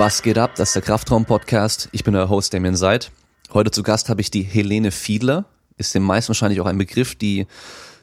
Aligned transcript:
Was 0.00 0.22
geht 0.22 0.38
ab? 0.38 0.52
Das 0.56 0.70
ist 0.70 0.76
der 0.76 0.80
Kraftraum-Podcast. 0.80 1.90
Ich 1.92 2.04
bin 2.04 2.16
euer 2.16 2.30
Host 2.30 2.54
Damien 2.54 2.74
Seid. 2.74 3.10
Heute 3.52 3.70
zu 3.70 3.82
Gast 3.82 4.08
habe 4.08 4.22
ich 4.22 4.30
die 4.30 4.40
Helene 4.40 4.92
Fiedler. 4.92 5.44
Ist 5.76 5.94
den 5.94 6.02
meisten 6.02 6.30
wahrscheinlich 6.30 6.58
auch 6.62 6.66
ein 6.66 6.78
Begriff, 6.78 7.16
die 7.16 7.46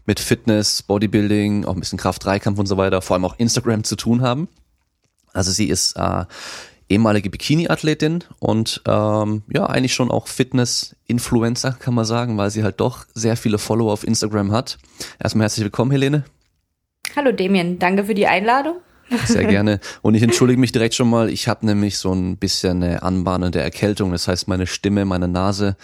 mit 0.05 0.20
Fitness, 0.20 0.84
Bodybuilding, 0.84 1.66
auch 1.66 1.73
ein 1.73 1.80
bisschen 1.80 1.98
Kraft-Dreikampf 1.98 2.59
und 2.59 2.68
so 2.68 2.77
weiter, 2.77 3.02
vor 3.02 3.16
allem 3.16 3.25
auch 3.25 3.39
Instagram 3.39 3.84
zu 3.84 3.95
tun 3.95 4.21
haben. 4.21 4.48
Also 5.34 5.52
sie 5.52 5.70
ist 5.70 5.94
äh, 5.98 6.25
ehemalige 6.88 7.31
Bikini-Athletin 7.31 8.25
und 8.38 8.84
ähm, 8.86 9.41
ja, 9.52 9.66
eigentlich 9.66 9.95
schon 9.95 10.11
auch 10.11 10.27
Fitness-Influencer, 10.27 11.77
kann 11.80 11.95
man 11.95 12.05
sagen, 12.05 12.38
weil 12.38 12.52
sie 12.52 12.64
halt 12.64 12.80
doch 12.80 13.08
sehr 13.16 13.36
viele 13.36 13.58
Follower 13.58 13.91
auf 13.91 14.05
Instagram 14.05 14.52
hat. 14.52 14.77
Erstmal 15.17 15.45
herzlich 15.45 15.64
willkommen, 15.64 15.89
Helene. 15.89 16.25
Hallo 17.16 17.31
Damien, 17.31 17.80
danke 17.80 18.03
für 18.03 18.14
die 18.14 18.27
Einladung. 18.27 18.81
Sehr 19.25 19.45
gerne. 19.45 19.79
Und 20.02 20.16
ich 20.16 20.23
entschuldige 20.23 20.59
mich 20.59 20.71
direkt 20.71 20.95
schon 20.95 21.09
mal. 21.09 21.29
Ich 21.29 21.47
habe 21.47 21.66
nämlich 21.66 21.97
so 21.97 22.13
ein 22.13 22.38
bisschen 22.38 22.84
eine 22.84 23.03
anbahnende 23.03 23.61
Erkältung. 23.61 24.11
Das 24.11 24.27
heißt, 24.27 24.47
meine 24.47 24.67
Stimme, 24.67 25.05
meine 25.05 25.27
Nase 25.27 25.75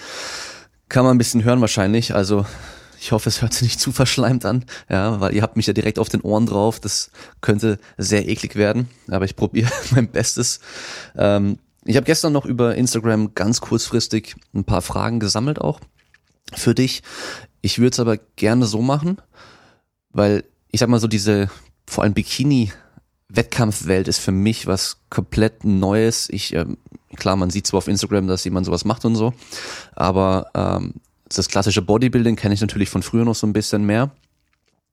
kann 0.90 1.06
man 1.06 1.16
ein 1.16 1.18
bisschen 1.18 1.44
hören 1.44 1.62
wahrscheinlich. 1.62 2.14
Also 2.14 2.46
ich 3.00 3.12
hoffe, 3.12 3.28
es 3.28 3.42
hört 3.42 3.54
sich 3.54 3.64
nicht 3.64 3.80
zu 3.82 3.92
verschleimt 3.92 4.46
an, 4.46 4.64
ja, 4.90 5.20
weil 5.20 5.36
ihr 5.36 5.42
habt 5.42 5.58
mich 5.58 5.68
ja 5.68 5.74
direkt 5.74 6.00
auf 6.00 6.08
den 6.08 6.22
Ohren 6.22 6.46
drauf. 6.46 6.80
Das 6.80 7.12
könnte 7.42 7.80
sehr 7.98 8.28
eklig 8.30 8.56
werden, 8.56 8.90
aber 9.10 9.26
ich 9.26 9.36
probiere 9.36 9.70
mein 9.92 10.08
Bestes. 10.08 10.62
Ähm, 11.18 11.60
ich 11.86 11.98
habe 11.98 12.06
gestern 12.06 12.32
noch 12.32 12.46
über 12.46 12.76
Instagram 12.76 13.36
ganz 13.36 13.60
kurzfristig 13.60 14.36
ein 14.54 14.64
paar 14.64 14.82
Fragen 14.82 15.20
gesammelt 15.20 15.60
auch 15.60 15.82
für 16.56 16.74
dich. 16.74 17.04
Ich 17.62 17.80
würde 17.80 17.92
es 17.92 18.00
aber 18.00 18.18
gerne 18.36 18.66
so 18.66 18.82
machen, 18.82 19.18
weil 20.12 20.46
ich 20.72 20.80
sag 20.80 20.88
mal 20.88 21.00
so 21.00 21.08
diese 21.08 21.50
vor 21.86 22.04
allem 22.04 22.14
Bikini 22.14 22.72
Wettkampfwelt 23.36 24.08
ist 24.08 24.20
für 24.20 24.32
mich 24.32 24.68
was 24.68 24.98
komplett 25.10 25.64
Neues. 25.64 26.30
Ich 26.30 26.54
ähm, 26.54 26.78
klar, 27.16 27.36
man 27.36 27.50
sieht 27.50 27.68
zwar 27.68 27.80
auf 27.80 27.88
Instagram, 27.88 28.28
dass 28.28 28.44
jemand 28.44 28.66
sowas 28.66 28.86
macht 28.86 29.06
und 29.06 29.16
so, 29.16 29.34
aber 29.96 30.48
ähm, 30.54 30.96
das 31.30 31.48
klassische 31.48 31.82
Bodybuilding 31.82 32.36
kenne 32.36 32.54
ich 32.54 32.62
natürlich 32.62 32.90
von 32.90 33.04
früher 33.04 33.26
noch 33.26 33.36
so 33.36 33.48
ein 33.48 33.54
bisschen 33.54 33.86
mehr. 33.86 34.12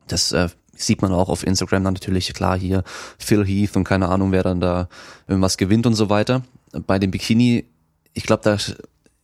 Das 0.07 0.33
äh, 0.33 0.49
sieht 0.75 1.03
man 1.03 1.13
auch 1.13 1.29
auf 1.29 1.47
Instagram 1.47 1.85
dann 1.85 1.95
natürlich, 1.95 2.33
klar, 2.33 2.59
hier 2.59 2.83
Phil 3.19 3.45
Heath 3.45 3.77
und 3.77 3.85
keine 3.85 4.09
Ahnung, 4.09 4.33
wer 4.33 4.43
dann 4.43 4.61
da 4.61 4.89
irgendwas 5.29 5.57
gewinnt 5.57 5.87
und 5.87 5.95
so 5.95 6.09
weiter. 6.09 6.43
Bei 6.87 6.99
dem 6.99 7.11
Bikini, 7.11 7.67
ich 8.15 8.25
glaube, 8.25 8.43
da 8.43 8.57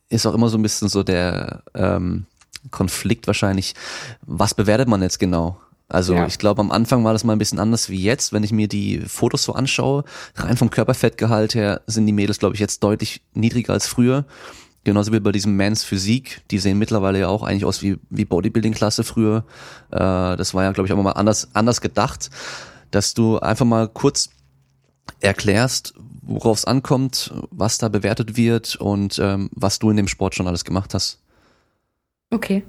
ist 0.09 0.25
auch 0.25 0.33
immer 0.33 0.49
so 0.49 0.57
ein 0.57 0.61
bisschen 0.61 0.89
so 0.89 1.03
der 1.03 1.63
ähm, 1.73 2.25
Konflikt 2.71 3.27
wahrscheinlich, 3.27 3.73
was 4.21 4.53
bewertet 4.53 4.87
man 4.87 5.01
jetzt 5.01 5.19
genau? 5.19 5.59
Also 5.89 6.13
ja. 6.13 6.27
ich 6.27 6.37
glaube, 6.37 6.61
am 6.61 6.71
Anfang 6.71 7.03
war 7.03 7.13
das 7.13 7.23
mal 7.23 7.33
ein 7.33 7.39
bisschen 7.39 7.59
anders 7.59 7.89
wie 7.89 8.01
jetzt. 8.01 8.33
Wenn 8.33 8.43
ich 8.43 8.51
mir 8.51 8.67
die 8.67 8.99
Fotos 8.99 9.43
so 9.43 9.53
anschaue, 9.53 10.03
rein 10.35 10.57
vom 10.57 10.69
Körperfettgehalt 10.69 11.55
her 11.55 11.81
sind 11.87 12.05
die 12.05 12.13
Mädels, 12.13 12.39
glaube 12.39 12.55
ich, 12.55 12.59
jetzt 12.59 12.83
deutlich 12.83 13.21
niedriger 13.33 13.73
als 13.73 13.87
früher. 13.87 14.25
Genauso 14.83 15.11
wie 15.11 15.19
bei 15.19 15.31
diesem 15.31 15.55
Mans 15.55 15.83
Physik, 15.83 16.41
die 16.51 16.59
sehen 16.59 16.77
mittlerweile 16.77 17.19
ja 17.19 17.27
auch 17.27 17.43
eigentlich 17.43 17.65
aus 17.65 17.81
wie, 17.81 17.97
wie 18.09 18.25
Bodybuilding-Klasse 18.25 19.03
früher. 19.03 19.45
Äh, 19.91 19.97
das 19.97 20.53
war 20.53 20.63
ja, 20.63 20.71
glaube 20.71 20.87
ich, 20.87 20.93
auch 20.93 21.01
mal 21.01 21.11
anders, 21.11 21.49
anders 21.53 21.81
gedacht, 21.81 22.29
dass 22.91 23.13
du 23.13 23.39
einfach 23.39 23.65
mal 23.65 23.87
kurz 23.87 24.29
erklärst, 25.19 25.93
worauf 26.21 26.57
es 26.57 26.65
ankommt, 26.65 27.33
was 27.49 27.77
da 27.77 27.89
bewertet 27.89 28.37
wird 28.37 28.75
und 28.75 29.19
ähm, 29.19 29.49
was 29.53 29.79
du 29.79 29.89
in 29.89 29.97
dem 29.97 30.07
Sport 30.07 30.35
schon 30.35 30.47
alles 30.47 30.63
gemacht 30.63 30.93
hast. 30.93 31.19
Okay. 32.29 32.63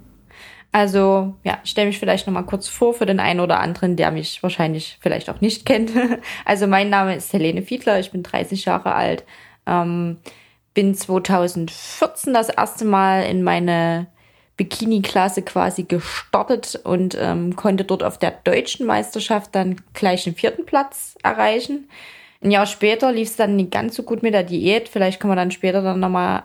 Also, 0.70 1.34
ja, 1.44 1.58
ich 1.64 1.70
stelle 1.70 1.86
mich 1.86 1.98
vielleicht 1.98 2.26
nochmal 2.26 2.44
kurz 2.44 2.68
vor 2.68 2.92
für 2.92 3.06
den 3.06 3.20
einen 3.20 3.40
oder 3.40 3.60
anderen, 3.60 3.96
der 3.96 4.10
mich 4.10 4.42
wahrscheinlich 4.42 4.98
vielleicht 5.00 5.30
auch 5.30 5.40
nicht 5.40 5.64
kennt. 5.64 5.90
Also, 6.44 6.66
mein 6.66 6.90
Name 6.90 7.16
ist 7.16 7.32
Helene 7.32 7.62
Fiedler, 7.62 7.98
ich 7.98 8.10
bin 8.10 8.22
30 8.22 8.66
Jahre 8.66 8.94
alt. 8.94 9.24
Ähm, 9.66 10.18
bin 10.74 10.94
2014 10.94 12.34
das 12.34 12.50
erste 12.50 12.84
Mal 12.84 13.24
in 13.24 13.42
meine 13.42 14.06
Bikini-Klasse 14.58 15.42
quasi 15.42 15.84
gestartet 15.84 16.78
und 16.84 17.16
ähm, 17.18 17.56
konnte 17.56 17.84
dort 17.84 18.02
auf 18.02 18.18
der 18.18 18.32
deutschen 18.32 18.86
Meisterschaft 18.86 19.54
dann 19.54 19.80
gleich 19.94 20.24
den 20.24 20.34
vierten 20.34 20.66
Platz 20.66 21.16
erreichen. 21.22 21.88
Ein 22.42 22.50
Jahr 22.50 22.66
später 22.66 23.10
lief 23.12 23.28
es 23.30 23.36
dann 23.36 23.56
nicht 23.56 23.70
ganz 23.70 23.96
so 23.96 24.02
gut 24.02 24.22
mit 24.22 24.34
der 24.34 24.42
Diät. 24.42 24.88
Vielleicht 24.88 25.20
kann 25.20 25.28
man 25.28 25.36
dann 25.36 25.50
später 25.50 25.82
dann 25.82 26.00
nochmal 26.00 26.44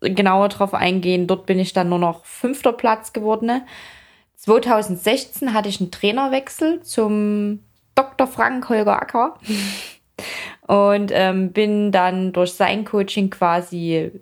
genauer 0.00 0.48
drauf 0.48 0.74
eingehen. 0.74 1.26
Dort 1.26 1.46
bin 1.46 1.58
ich 1.58 1.72
dann 1.72 1.88
nur 1.88 1.98
noch 1.98 2.24
fünfter 2.24 2.72
Platz 2.72 3.12
geworden. 3.12 3.62
2016 4.36 5.52
hatte 5.52 5.68
ich 5.68 5.80
einen 5.80 5.90
Trainerwechsel 5.90 6.80
zum 6.82 7.60
Dr. 7.94 8.26
Frank 8.26 8.68
Holger 8.68 9.00
Acker 9.00 9.38
und 10.66 11.10
ähm, 11.12 11.52
bin 11.52 11.92
dann 11.92 12.32
durch 12.32 12.52
sein 12.54 12.84
Coaching 12.84 13.30
quasi 13.30 14.12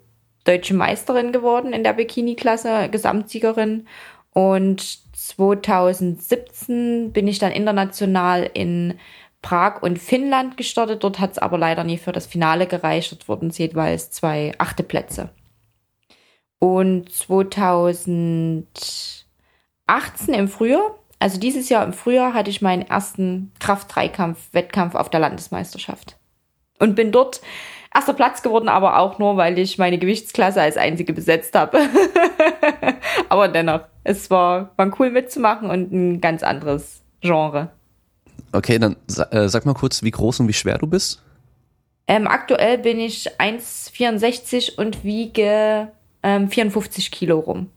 deutsche 0.43 0.73
Meisterin 0.73 1.31
geworden 1.31 1.73
in 1.73 1.83
der 1.83 1.93
Bikini-Klasse, 1.93 2.89
Gesamtsiegerin. 2.89 3.87
Und 4.33 4.99
2017 5.13 7.11
bin 7.11 7.27
ich 7.27 7.39
dann 7.39 7.51
international 7.51 8.49
in 8.53 8.99
Prag 9.41 9.81
und 9.81 9.99
Finnland 9.99 10.57
gestartet. 10.57 11.03
Dort 11.03 11.19
hat 11.19 11.31
es 11.31 11.37
aber 11.37 11.57
leider 11.57 11.83
nie 11.83 11.97
für 11.97 12.11
das 12.11 12.27
Finale 12.27 12.67
gereicht. 12.67 13.11
Dort 13.11 13.27
wurden 13.27 13.49
es 13.49 13.57
jeweils 13.57 14.11
zwei 14.11 14.53
achte 14.57 14.83
Plätze. 14.83 15.29
Und 16.59 17.11
2018 17.11 18.65
im 20.33 20.47
Frühjahr 20.47 20.99
also 21.19 21.37
dieses 21.37 21.67
Jahr 21.67 21.83
im 21.83 21.93
Frühjahr 21.93 22.33
hatte 22.33 22.49
ich 22.49 22.61
meinen 22.61 22.83
ersten 22.83 23.51
Kraft-Dreikampf-Wettkampf 23.59 24.95
auf 24.95 25.09
der 25.09 25.19
Landesmeisterschaft. 25.19 26.15
Und 26.79 26.95
bin 26.95 27.11
dort 27.11 27.41
erster 27.93 28.13
Platz 28.13 28.41
geworden, 28.41 28.69
aber 28.69 28.97
auch 28.97 29.19
nur, 29.19 29.35
weil 29.35 29.59
ich 29.59 29.77
meine 29.77 29.97
Gewichtsklasse 29.97 30.61
als 30.61 30.77
einzige 30.77 31.11
besetzt 31.11 31.55
habe. 31.55 31.77
aber 33.29 33.49
dennoch, 33.49 33.81
es 34.05 34.31
war, 34.31 34.71
war 34.77 34.97
cool 34.97 35.11
mitzumachen 35.11 35.69
und 35.69 35.91
ein 35.91 36.21
ganz 36.21 36.41
anderes 36.41 37.01
Genre. 37.19 37.69
Okay, 38.53 38.79
dann 38.79 38.95
äh, 39.31 39.49
sag 39.49 39.65
mal 39.65 39.73
kurz, 39.73 40.01
wie 40.01 40.11
groß 40.11 40.39
und 40.39 40.47
wie 40.47 40.53
schwer 40.53 40.77
du 40.77 40.87
bist. 40.87 41.21
Ähm, 42.07 42.27
aktuell 42.27 42.77
bin 42.77 42.97
ich 42.97 43.29
1,64 43.39 44.77
und 44.77 45.03
wiege 45.03 45.91
ähm, 46.23 46.49
54 46.49 47.11
Kilo 47.11 47.39
rum. 47.39 47.69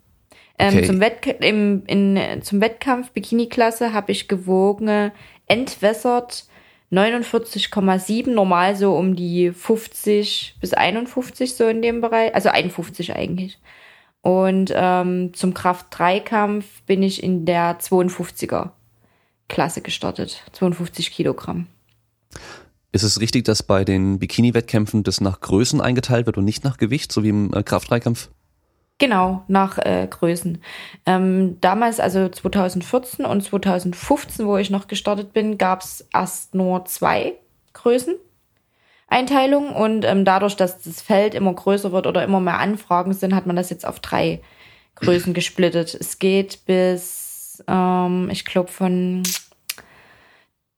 Ähm, 0.58 0.74
okay. 0.74 0.86
zum, 0.86 1.00
Wett 1.00 1.26
im, 1.40 1.84
in, 1.86 2.42
zum 2.42 2.60
Wettkampf 2.60 3.10
Bikini-Klasse 3.10 3.92
habe 3.92 4.12
ich 4.12 4.28
gewogen, 4.28 5.10
entwässert 5.46 6.44
49,7, 6.92 8.30
normal 8.30 8.76
so 8.76 8.94
um 8.94 9.16
die 9.16 9.50
50 9.50 10.56
bis 10.60 10.74
51 10.74 11.54
so 11.54 11.66
in 11.66 11.80
dem 11.80 12.02
Bereich, 12.02 12.34
also 12.34 12.50
51 12.50 13.16
eigentlich. 13.16 13.58
Und 14.20 14.72
ähm, 14.74 15.32
zum 15.34 15.54
Kraft-3-Kampf 15.54 16.82
bin 16.82 17.02
ich 17.02 17.22
in 17.22 17.44
der 17.44 17.80
52er 17.80 18.70
Klasse 19.48 19.80
gestartet, 19.80 20.44
52 20.52 21.10
Kilogramm. 21.10 21.66
Ist 22.92 23.02
es 23.02 23.20
richtig, 23.20 23.44
dass 23.46 23.62
bei 23.62 23.84
den 23.84 24.18
Bikini-Wettkämpfen 24.18 25.02
das 25.02 25.22
nach 25.22 25.40
Größen 25.40 25.80
eingeteilt 25.80 26.26
wird 26.26 26.36
und 26.36 26.44
nicht 26.44 26.62
nach 26.62 26.76
Gewicht, 26.76 27.10
so 27.10 27.22
wie 27.22 27.30
im 27.30 27.52
äh, 27.54 27.62
Kraft-3-Kampf? 27.62 28.28
Genau, 28.98 29.42
nach 29.48 29.78
äh, 29.78 30.06
Größen. 30.08 30.62
Ähm, 31.06 31.56
damals, 31.60 31.98
also 31.98 32.28
2014 32.28 33.24
und 33.24 33.42
2015, 33.42 34.46
wo 34.46 34.58
ich 34.58 34.70
noch 34.70 34.86
gestartet 34.86 35.32
bin, 35.32 35.56
gab 35.56 35.82
es 35.82 36.06
erst 36.12 36.54
nur 36.54 36.84
zwei 36.84 37.32
Größen. 37.72 38.14
Einteilung 39.08 39.74
und 39.74 40.04
ähm, 40.04 40.24
dadurch, 40.24 40.56
dass 40.56 40.80
das 40.82 41.02
Feld 41.02 41.34
immer 41.34 41.52
größer 41.52 41.92
wird 41.92 42.06
oder 42.06 42.22
immer 42.22 42.40
mehr 42.40 42.58
Anfragen 42.58 43.12
sind, 43.12 43.34
hat 43.34 43.46
man 43.46 43.56
das 43.56 43.70
jetzt 43.70 43.86
auf 43.86 44.00
drei 44.00 44.40
Größen 44.96 45.34
gesplittet. 45.34 45.94
Es 45.94 46.18
geht 46.18 46.64
bis, 46.66 47.62
ähm, 47.66 48.28
ich 48.30 48.44
glaube, 48.44 48.70
von 48.70 49.22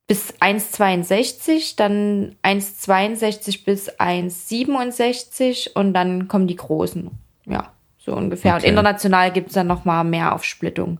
bis 0.07 0.35
1,62, 0.35 1.77
dann 1.77 2.37
1,62 2.43 3.65
bis 3.65 3.91
1,67 3.91 5.73
und 5.75 5.95
dann 5.95 6.29
kommen 6.29 6.47
die 6.47 6.57
großen. 6.57 7.11
Ja. 7.47 7.73
So 8.05 8.15
ungefähr. 8.15 8.57
Okay. 8.57 8.65
Und 8.65 8.69
international 8.69 9.33
gibt 9.33 9.49
es 9.49 9.55
dann 9.55 9.67
noch 9.67 9.85
mal 9.85 10.05
mehr 10.05 10.35
Aufsplittung. 10.35 10.99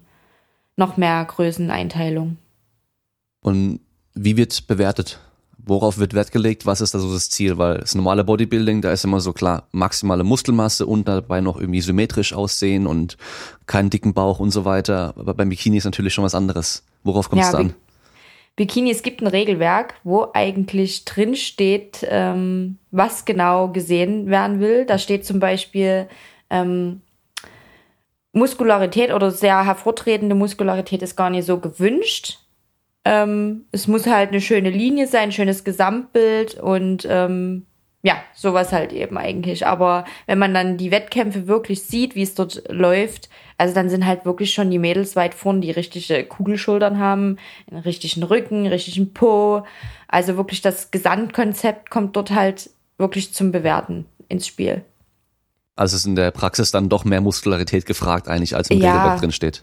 Noch 0.77 0.97
mehr 0.97 1.25
Größeneinteilung. 1.25 2.39
Und 3.43 3.81
wie 4.15 4.37
wird 4.37 4.67
bewertet? 4.67 5.21
Worauf 5.59 5.99
wird 5.99 6.15
Wert 6.15 6.33
gelegt? 6.33 6.67
Was 6.67 6.81
ist 6.81 6.95
da 6.95 6.99
so 6.99 7.13
das 7.13 7.31
Ziel? 7.31 7.59
Weil 7.59 7.79
das 7.79 7.95
normale 7.95 8.25
Bodybuilding, 8.25 8.81
da 8.83 8.91
ist 8.91 9.05
immer 9.05 9.21
so 9.21 9.33
klar, 9.33 9.69
maximale 9.73 10.25
Muskelmasse 10.25 10.87
und 10.87 11.07
dabei 11.09 11.41
noch 11.41 11.59
irgendwie 11.59 11.81
symmetrisch 11.81 12.33
aussehen 12.33 12.87
und 12.87 13.17
keinen 13.67 13.91
dicken 13.91 14.15
Bauch 14.15 14.41
und 14.41 14.51
so 14.51 14.65
weiter. 14.65 15.15
Aber 15.17 15.35
beim 15.35 15.51
Bikini 15.51 15.77
ist 15.79 15.85
natürlich 15.85 16.15
schon 16.15 16.25
was 16.25 16.35
anderes. 16.35 16.85
Worauf 17.03 17.29
kommt 17.29 17.43
es 17.43 17.53
ja, 17.53 17.59
an? 17.59 17.75
Bikini, 18.57 18.91
es 18.91 19.03
gibt 19.03 19.21
ein 19.21 19.27
Regelwerk, 19.27 19.95
wo 20.05 20.29
eigentlich 20.33 21.05
drin 21.05 21.35
steht, 21.35 22.07
ähm, 22.09 22.79
was 22.91 23.25
genau 23.25 23.69
gesehen 23.69 24.29
werden 24.29 24.61
will. 24.61 24.85
Da 24.85 24.99
steht 24.99 25.27
zum 25.27 25.41
Beispiel, 25.41 26.09
ähm, 26.51 27.01
Muskularität 28.35 29.13
oder 29.13 29.31
sehr 29.31 29.65
hervortretende 29.65 30.35
Muskularität 30.35 31.03
ist 31.03 31.17
gar 31.17 31.31
nicht 31.31 31.47
so 31.47 31.59
gewünscht. 31.59 32.41
Ähm, 33.05 33.67
es 33.71 33.87
muss 33.87 34.07
halt 34.07 34.31
eine 34.31 34.41
schöne 34.41 34.71
Linie 34.71 35.07
sein, 35.07 35.25
ein 35.25 35.33
schönes 35.33 35.63
Gesamtbild 35.63 36.55
und 36.55 37.07
ähm, 37.09 37.67
ja, 38.03 38.17
sowas 38.35 38.73
halt 38.73 38.93
eben 38.93 39.17
eigentlich. 39.17 39.67
Aber 39.67 40.05
wenn 40.27 40.39
man 40.39 40.53
dann 40.53 40.77
die 40.77 40.91
Wettkämpfe 40.91 41.47
wirklich 41.47 41.83
sieht, 41.83 42.17
wie 42.17 42.23
es 42.23 42.35
dort 42.35 42.65
läuft, 42.69 43.29
also 43.57 43.75
dann 43.75 43.89
sind 43.89 44.07
halt 44.07 44.25
wirklich 44.25 44.53
schon 44.53 44.71
die 44.71 44.79
Mädels 44.79 45.17
weit 45.17 45.35
vorn, 45.35 45.61
die 45.61 45.71
richtige 45.71 46.25
Kugelschultern 46.25 46.99
haben, 46.99 47.39
einen 47.71 47.81
richtigen 47.81 48.23
Rücken, 48.23 48.59
einen 48.59 48.67
richtigen 48.67 49.13
Po. 49.13 49.65
Also 50.09 50.37
wirklich 50.37 50.61
das 50.61 50.91
Gesamtkonzept 50.91 51.91
kommt 51.91 52.17
dort 52.17 52.31
halt 52.31 52.71
wirklich 52.99 53.33
zum 53.33 53.53
Bewerten 53.53 54.07
ins 54.29 54.47
Spiel. 54.47 54.83
Also 55.77 55.97
ist 55.97 56.07
in 56.07 56.15
der 56.17 56.31
Praxis 56.31 56.71
dann 56.71 56.89
doch 56.89 57.05
mehr 57.05 57.21
Muskularität 57.21 57.87
gefragt 57.87 58.29
eigentlich, 58.29 58.55
als 58.55 58.71
im 58.71 58.81
ja, 58.81 58.93
Regelwerk 58.93 59.21
drin 59.21 59.33
steht. 59.33 59.63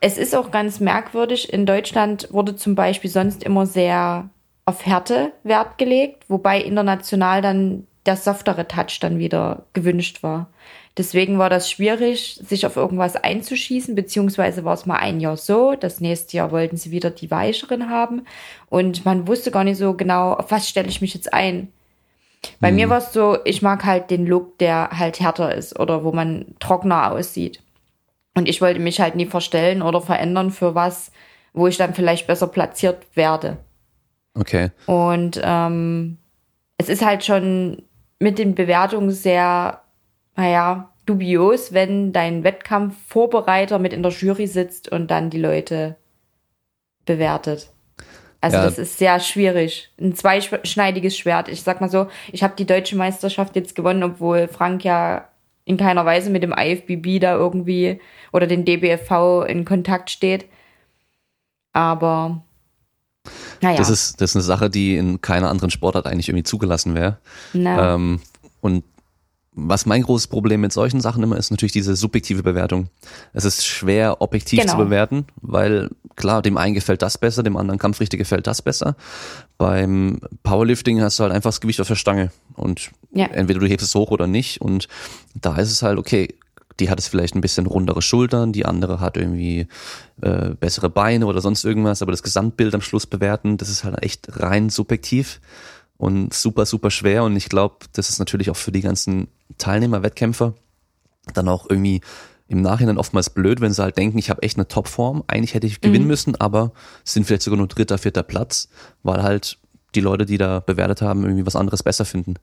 Es 0.00 0.16
ist 0.16 0.34
auch 0.34 0.50
ganz 0.50 0.80
merkwürdig. 0.80 1.52
In 1.52 1.66
Deutschland 1.66 2.28
wurde 2.30 2.56
zum 2.56 2.74
Beispiel 2.74 3.10
sonst 3.10 3.42
immer 3.42 3.66
sehr 3.66 4.30
auf 4.64 4.86
Härte 4.86 5.32
Wert 5.42 5.76
gelegt, 5.76 6.24
wobei 6.28 6.60
international 6.60 7.42
dann 7.42 7.86
der 8.06 8.16
softere 8.16 8.66
Touch 8.66 8.98
dann 9.00 9.18
wieder 9.18 9.66
gewünscht 9.74 10.22
war. 10.22 10.48
Deswegen 10.96 11.38
war 11.38 11.48
das 11.48 11.70
schwierig, 11.70 12.40
sich 12.46 12.66
auf 12.66 12.76
irgendwas 12.76 13.16
einzuschießen, 13.16 13.94
beziehungsweise 13.94 14.64
war 14.64 14.74
es 14.74 14.86
mal 14.86 14.96
ein 14.96 15.20
Jahr 15.20 15.36
so, 15.36 15.74
das 15.78 16.00
nächste 16.00 16.36
Jahr 16.36 16.50
wollten 16.50 16.76
sie 16.76 16.90
wieder 16.90 17.10
die 17.10 17.30
weicheren 17.30 17.88
haben 17.88 18.26
und 18.68 19.04
man 19.04 19.28
wusste 19.28 19.50
gar 19.50 19.64
nicht 19.64 19.78
so 19.78 19.94
genau, 19.94 20.32
auf 20.32 20.50
was 20.50 20.68
stelle 20.68 20.88
ich 20.88 21.00
mich 21.00 21.14
jetzt 21.14 21.32
ein. 21.32 21.68
Bei 22.58 22.70
mhm. 22.70 22.76
mir 22.76 22.90
war 22.90 22.98
es 22.98 23.12
so, 23.12 23.38
ich 23.44 23.62
mag 23.62 23.84
halt 23.84 24.10
den 24.10 24.26
Look, 24.26 24.58
der 24.58 24.90
halt 24.98 25.20
härter 25.20 25.54
ist 25.54 25.78
oder 25.78 26.04
wo 26.04 26.12
man 26.12 26.46
trockener 26.58 27.12
aussieht. 27.12 27.62
Und 28.34 28.48
ich 28.48 28.60
wollte 28.60 28.80
mich 28.80 29.00
halt 29.00 29.16
nie 29.16 29.26
verstellen 29.26 29.82
oder 29.82 30.00
verändern 30.00 30.50
für 30.50 30.74
was, 30.74 31.12
wo 31.52 31.66
ich 31.66 31.76
dann 31.76 31.94
vielleicht 31.94 32.26
besser 32.26 32.46
platziert 32.46 33.06
werde. 33.14 33.58
Okay. 34.34 34.70
Und 34.86 35.40
ähm, 35.42 36.18
es 36.78 36.88
ist 36.88 37.04
halt 37.04 37.24
schon 37.24 37.82
mit 38.18 38.38
den 38.38 38.54
Bewertungen 38.54 39.10
sehr, 39.10 39.82
naja, 40.40 40.88
dubios, 41.04 41.74
wenn 41.74 42.14
dein 42.14 42.44
Wettkampfvorbereiter 42.44 43.78
mit 43.78 43.92
in 43.92 44.02
der 44.02 44.10
Jury 44.10 44.46
sitzt 44.46 44.90
und 44.90 45.10
dann 45.10 45.28
die 45.28 45.38
Leute 45.38 45.96
bewertet. 47.04 47.70
Also 48.40 48.56
ja. 48.56 48.64
das 48.64 48.78
ist 48.78 48.96
sehr 48.96 49.20
schwierig. 49.20 49.92
Ein 50.00 50.14
zweischneidiges 50.14 51.18
Schwert. 51.18 51.48
Ich 51.48 51.62
sag 51.62 51.82
mal 51.82 51.90
so, 51.90 52.06
ich 52.32 52.42
habe 52.42 52.54
die 52.56 52.64
deutsche 52.64 52.96
Meisterschaft 52.96 53.54
jetzt 53.54 53.74
gewonnen, 53.74 54.02
obwohl 54.02 54.48
Frank 54.48 54.82
ja 54.82 55.28
in 55.66 55.76
keiner 55.76 56.06
Weise 56.06 56.30
mit 56.30 56.42
dem 56.42 56.54
IFBB 56.56 57.20
da 57.20 57.34
irgendwie 57.34 58.00
oder 58.32 58.46
den 58.46 58.64
DBFV 58.64 59.44
in 59.46 59.66
Kontakt 59.66 60.08
steht. 60.08 60.46
Aber 61.74 62.42
naja. 63.60 63.76
Das 63.76 63.90
ist, 63.90 64.22
das 64.22 64.30
ist 64.30 64.36
eine 64.36 64.42
Sache, 64.42 64.70
die 64.70 64.96
in 64.96 65.20
keiner 65.20 65.50
anderen 65.50 65.70
Sportart 65.70 66.06
eigentlich 66.06 66.30
irgendwie 66.30 66.44
zugelassen 66.44 66.94
wäre. 66.94 67.18
Ähm, 67.52 68.20
und 68.62 68.84
was 69.52 69.84
mein 69.84 70.02
großes 70.02 70.28
Problem 70.28 70.60
mit 70.60 70.72
solchen 70.72 71.00
Sachen 71.00 71.22
immer 71.22 71.36
ist, 71.36 71.50
natürlich 71.50 71.72
diese 71.72 71.96
subjektive 71.96 72.42
Bewertung. 72.42 72.88
Es 73.32 73.44
ist 73.44 73.66
schwer, 73.66 74.20
objektiv 74.22 74.60
genau. 74.60 74.72
zu 74.72 74.78
bewerten, 74.78 75.26
weil 75.40 75.90
klar, 76.14 76.40
dem 76.40 76.56
einen 76.56 76.74
gefällt 76.74 77.02
das 77.02 77.18
besser, 77.18 77.42
dem 77.42 77.56
anderen 77.56 77.78
Kampfrichter 77.78 78.16
gefällt 78.16 78.46
das 78.46 78.62
besser. 78.62 78.94
Beim 79.58 80.20
Powerlifting 80.44 81.00
hast 81.00 81.18
du 81.18 81.24
halt 81.24 81.32
einfach 81.32 81.48
das 81.50 81.60
Gewicht 81.60 81.80
auf 81.80 81.88
der 81.88 81.96
Stange 81.96 82.30
und 82.54 82.90
ja. 83.12 83.26
entweder 83.26 83.58
du 83.58 83.66
hebst 83.66 83.86
es 83.86 83.94
hoch 83.94 84.12
oder 84.12 84.28
nicht 84.28 84.60
und 84.60 84.86
da 85.34 85.56
ist 85.56 85.72
es 85.72 85.82
halt, 85.82 85.98
okay, 85.98 86.34
die 86.78 86.88
hat 86.88 86.98
es 86.98 87.08
vielleicht 87.08 87.34
ein 87.34 87.40
bisschen 87.40 87.66
rundere 87.66 88.02
Schultern, 88.02 88.52
die 88.52 88.64
andere 88.64 89.00
hat 89.00 89.16
irgendwie 89.16 89.66
äh, 90.22 90.50
bessere 90.50 90.88
Beine 90.88 91.26
oder 91.26 91.40
sonst 91.40 91.64
irgendwas, 91.64 92.02
aber 92.02 92.12
das 92.12 92.22
Gesamtbild 92.22 92.74
am 92.74 92.80
Schluss 92.80 93.06
bewerten, 93.06 93.56
das 93.56 93.68
ist 93.68 93.84
halt 93.84 94.02
echt 94.02 94.40
rein 94.40 94.70
subjektiv 94.70 95.40
und 96.00 96.32
super, 96.32 96.64
super 96.66 96.90
schwer. 96.90 97.24
Und 97.24 97.36
ich 97.36 97.48
glaube, 97.48 97.76
das 97.92 98.08
ist 98.08 98.18
natürlich 98.18 98.50
auch 98.50 98.56
für 98.56 98.72
die 98.72 98.80
ganzen 98.80 99.28
Teilnehmer, 99.58 100.02
Wettkämpfer 100.02 100.54
dann 101.34 101.48
auch 101.48 101.68
irgendwie 101.68 102.00
im 102.48 102.62
Nachhinein 102.62 102.98
oftmals 102.98 103.30
blöd, 103.30 103.60
wenn 103.60 103.72
sie 103.72 103.82
halt 103.82 103.96
denken, 103.96 104.18
ich 104.18 104.30
habe 104.30 104.42
echt 104.42 104.56
eine 104.56 104.66
Topform, 104.66 105.22
eigentlich 105.28 105.54
hätte 105.54 105.66
ich 105.66 105.80
gewinnen 105.80 106.04
mhm. 106.04 106.10
müssen, 106.10 106.40
aber 106.40 106.72
sind 107.04 107.26
vielleicht 107.26 107.42
sogar 107.42 107.58
nur 107.58 107.68
dritter, 107.68 107.98
vierter 107.98 108.22
Platz, 108.22 108.68
weil 109.02 109.22
halt 109.22 109.58
die 109.94 110.00
Leute, 110.00 110.24
die 110.24 110.38
da 110.38 110.60
bewertet 110.60 111.02
haben, 111.02 111.22
irgendwie 111.22 111.46
was 111.46 111.54
anderes 111.54 111.82
besser 111.82 112.04
finden. 112.04 112.36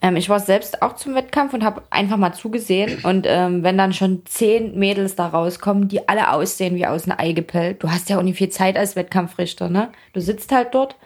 Ähm, 0.00 0.16
ich 0.16 0.28
war 0.28 0.40
selbst 0.40 0.82
auch 0.82 0.96
zum 0.96 1.14
Wettkampf 1.14 1.52
und 1.52 1.62
habe 1.62 1.82
einfach 1.90 2.16
mal 2.16 2.32
zugesehen. 2.32 2.98
Und 3.02 3.26
ähm, 3.28 3.62
wenn 3.62 3.76
dann 3.76 3.92
schon 3.92 4.22
zehn 4.24 4.78
Mädels 4.78 5.16
da 5.16 5.28
rauskommen, 5.28 5.88
die 5.88 6.08
alle 6.08 6.32
aussehen 6.32 6.74
wie 6.76 6.86
aus 6.86 7.04
einem 7.04 7.18
Ei 7.18 7.32
gepellt, 7.32 7.82
du 7.82 7.90
hast 7.90 8.08
ja 8.08 8.18
auch 8.18 8.22
nicht 8.22 8.38
viel 8.38 8.48
Zeit 8.48 8.76
als 8.76 8.96
Wettkampfrichter, 8.96 9.68
ne? 9.68 9.90
Du 10.12 10.20
sitzt 10.20 10.50
halt 10.50 10.74
dort 10.74 10.96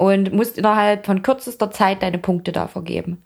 und 0.00 0.32
musst 0.32 0.56
innerhalb 0.56 1.04
von 1.04 1.20
kürzester 1.20 1.70
Zeit 1.70 2.02
deine 2.02 2.16
Punkte 2.16 2.52
da 2.52 2.68
vergeben. 2.68 3.22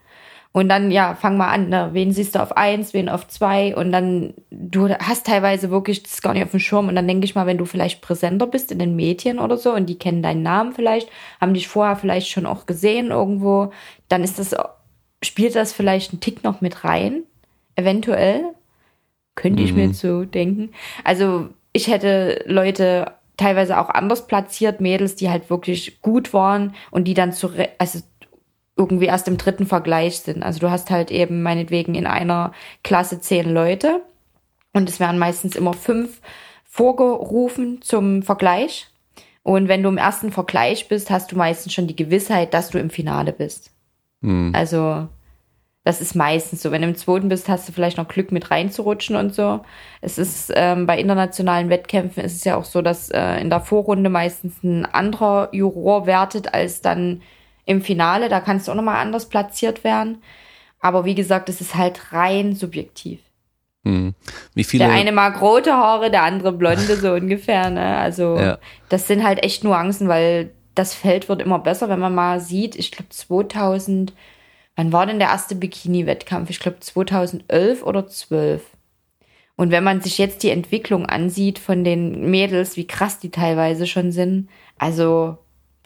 Und 0.50 0.68
dann, 0.68 0.90
ja, 0.90 1.14
fang 1.14 1.36
mal 1.36 1.52
an, 1.52 1.68
ne? 1.68 1.90
wen 1.92 2.12
siehst 2.12 2.34
du 2.34 2.42
auf 2.42 2.56
eins, 2.56 2.92
wen 2.92 3.08
auf 3.08 3.28
zwei 3.28 3.76
und 3.76 3.92
dann, 3.92 4.34
du 4.50 4.88
hast 4.88 5.24
teilweise 5.24 5.70
wirklich 5.70 6.02
das 6.02 6.20
gar 6.20 6.32
nicht 6.32 6.42
auf 6.42 6.50
dem 6.50 6.58
Schirm 6.58 6.88
und 6.88 6.96
dann 6.96 7.06
denke 7.06 7.26
ich 7.26 7.36
mal, 7.36 7.46
wenn 7.46 7.58
du 7.58 7.64
vielleicht 7.64 8.02
präsenter 8.02 8.48
bist 8.48 8.72
in 8.72 8.80
den 8.80 8.96
Medien 8.96 9.38
oder 9.38 9.56
so 9.56 9.72
und 9.72 9.86
die 9.86 9.98
kennen 9.98 10.20
deinen 10.20 10.42
Namen 10.42 10.72
vielleicht, 10.72 11.08
haben 11.40 11.54
dich 11.54 11.68
vorher 11.68 11.94
vielleicht 11.94 12.28
schon 12.28 12.44
auch 12.44 12.66
gesehen 12.66 13.12
irgendwo, 13.12 13.70
dann 14.08 14.24
ist 14.24 14.40
das 14.40 14.56
spielt 15.22 15.54
das 15.54 15.72
vielleicht 15.72 16.10
einen 16.10 16.20
Tick 16.20 16.42
noch 16.42 16.60
mit 16.60 16.82
rein? 16.82 17.22
Eventuell? 17.76 18.42
Könnte 19.36 19.62
mhm. 19.62 19.68
ich 19.68 19.74
mir 19.74 19.84
mhm. 19.84 19.90
jetzt 19.90 20.00
so 20.00 20.24
denken. 20.24 20.70
Also 21.04 21.50
ich 21.72 21.86
hätte 21.86 22.42
Leute 22.46 23.12
teilweise 23.36 23.78
auch 23.78 23.88
anders 23.88 24.26
platziert, 24.26 24.80
Mädels, 24.80 25.16
die 25.16 25.30
halt 25.30 25.50
wirklich 25.50 26.00
gut 26.00 26.32
waren 26.32 26.74
und 26.90 27.04
die 27.04 27.14
dann 27.14 27.32
zu, 27.32 27.50
also 27.78 28.00
irgendwie 28.76 29.06
erst 29.06 29.28
im 29.28 29.38
dritten 29.38 29.66
Vergleich 29.66 30.20
sind. 30.20 30.42
Also 30.42 30.60
du 30.60 30.70
hast 30.70 30.90
halt 30.90 31.10
eben 31.10 31.42
meinetwegen 31.42 31.94
in 31.94 32.06
einer 32.06 32.52
Klasse 32.82 33.20
zehn 33.20 33.52
Leute 33.52 34.02
und 34.72 34.88
es 34.88 35.00
werden 35.00 35.18
meistens 35.18 35.56
immer 35.56 35.72
fünf 35.72 36.20
vorgerufen 36.64 37.80
zum 37.82 38.22
Vergleich. 38.22 38.88
Und 39.44 39.68
wenn 39.68 39.82
du 39.82 39.90
im 39.90 39.98
ersten 39.98 40.32
Vergleich 40.32 40.88
bist, 40.88 41.10
hast 41.10 41.30
du 41.30 41.36
meistens 41.36 41.72
schon 41.72 41.86
die 41.86 41.94
Gewissheit, 41.94 42.54
dass 42.54 42.70
du 42.70 42.78
im 42.78 42.90
Finale 42.90 43.32
bist. 43.32 43.70
Mhm. 44.22 44.52
Also, 44.54 45.06
das 45.84 46.00
ist 46.00 46.14
meistens 46.14 46.62
so. 46.62 46.70
Wenn 46.70 46.80
du 46.80 46.88
im 46.88 46.96
zweiten 46.96 47.28
bist, 47.28 47.48
hast 47.48 47.68
du 47.68 47.72
vielleicht 47.72 47.98
noch 47.98 48.08
Glück 48.08 48.32
mit 48.32 48.50
reinzurutschen 48.50 49.16
und 49.16 49.34
so. 49.34 49.60
Es 50.00 50.16
ist 50.16 50.50
ähm, 50.54 50.86
bei 50.86 50.98
internationalen 50.98 51.68
Wettkämpfen 51.68 52.24
ist 52.24 52.36
es 52.36 52.44
ja 52.44 52.56
auch 52.56 52.64
so, 52.64 52.80
dass 52.80 53.10
äh, 53.10 53.36
in 53.36 53.50
der 53.50 53.60
Vorrunde 53.60 54.08
meistens 54.08 54.62
ein 54.62 54.86
anderer 54.86 55.50
Juror 55.52 56.06
wertet 56.06 56.54
als 56.54 56.80
dann 56.80 57.20
im 57.66 57.82
Finale. 57.82 58.30
Da 58.30 58.40
kannst 58.40 58.66
du 58.66 58.72
auch 58.72 58.76
nochmal 58.76 58.96
anders 58.96 59.28
platziert 59.28 59.84
werden. 59.84 60.22
Aber 60.80 61.04
wie 61.04 61.14
gesagt, 61.14 61.50
es 61.50 61.60
ist 61.60 61.74
halt 61.74 62.12
rein 62.12 62.54
subjektiv. 62.54 63.20
Hm. 63.84 64.14
Wie 64.54 64.64
viele? 64.64 64.86
Der 64.86 64.94
eine 64.94 65.12
mag 65.12 65.42
rote 65.42 65.74
Haare, 65.74 66.10
der 66.10 66.22
andere 66.22 66.52
blonde, 66.52 66.96
so 66.96 67.12
ungefähr. 67.14 67.68
Ne? 67.68 67.98
Also 67.98 68.38
ja. 68.38 68.58
das 68.88 69.06
sind 69.06 69.22
halt 69.22 69.44
echt 69.44 69.64
Nuancen, 69.64 70.08
weil 70.08 70.50
das 70.74 70.94
Feld 70.94 71.28
wird 71.28 71.42
immer 71.42 71.58
besser, 71.58 71.90
wenn 71.90 72.00
man 72.00 72.14
mal 72.14 72.40
sieht, 72.40 72.74
ich 72.74 72.90
glaube 72.90 73.10
2000, 73.10 74.14
wann 74.76 74.92
war 74.92 75.06
denn 75.06 75.18
der 75.18 75.28
erste 75.28 75.54
Bikini-Wettkampf? 75.54 76.50
Ich 76.50 76.60
glaube 76.60 76.80
2011 76.80 77.82
oder 77.82 78.06
12. 78.06 78.62
Und 79.56 79.70
wenn 79.70 79.84
man 79.84 80.00
sich 80.00 80.18
jetzt 80.18 80.42
die 80.42 80.50
Entwicklung 80.50 81.06
ansieht 81.06 81.58
von 81.58 81.84
den 81.84 82.30
Mädels, 82.30 82.76
wie 82.76 82.86
krass 82.86 83.20
die 83.20 83.30
teilweise 83.30 83.86
schon 83.86 84.10
sind, 84.10 84.48
also, 84.78 85.38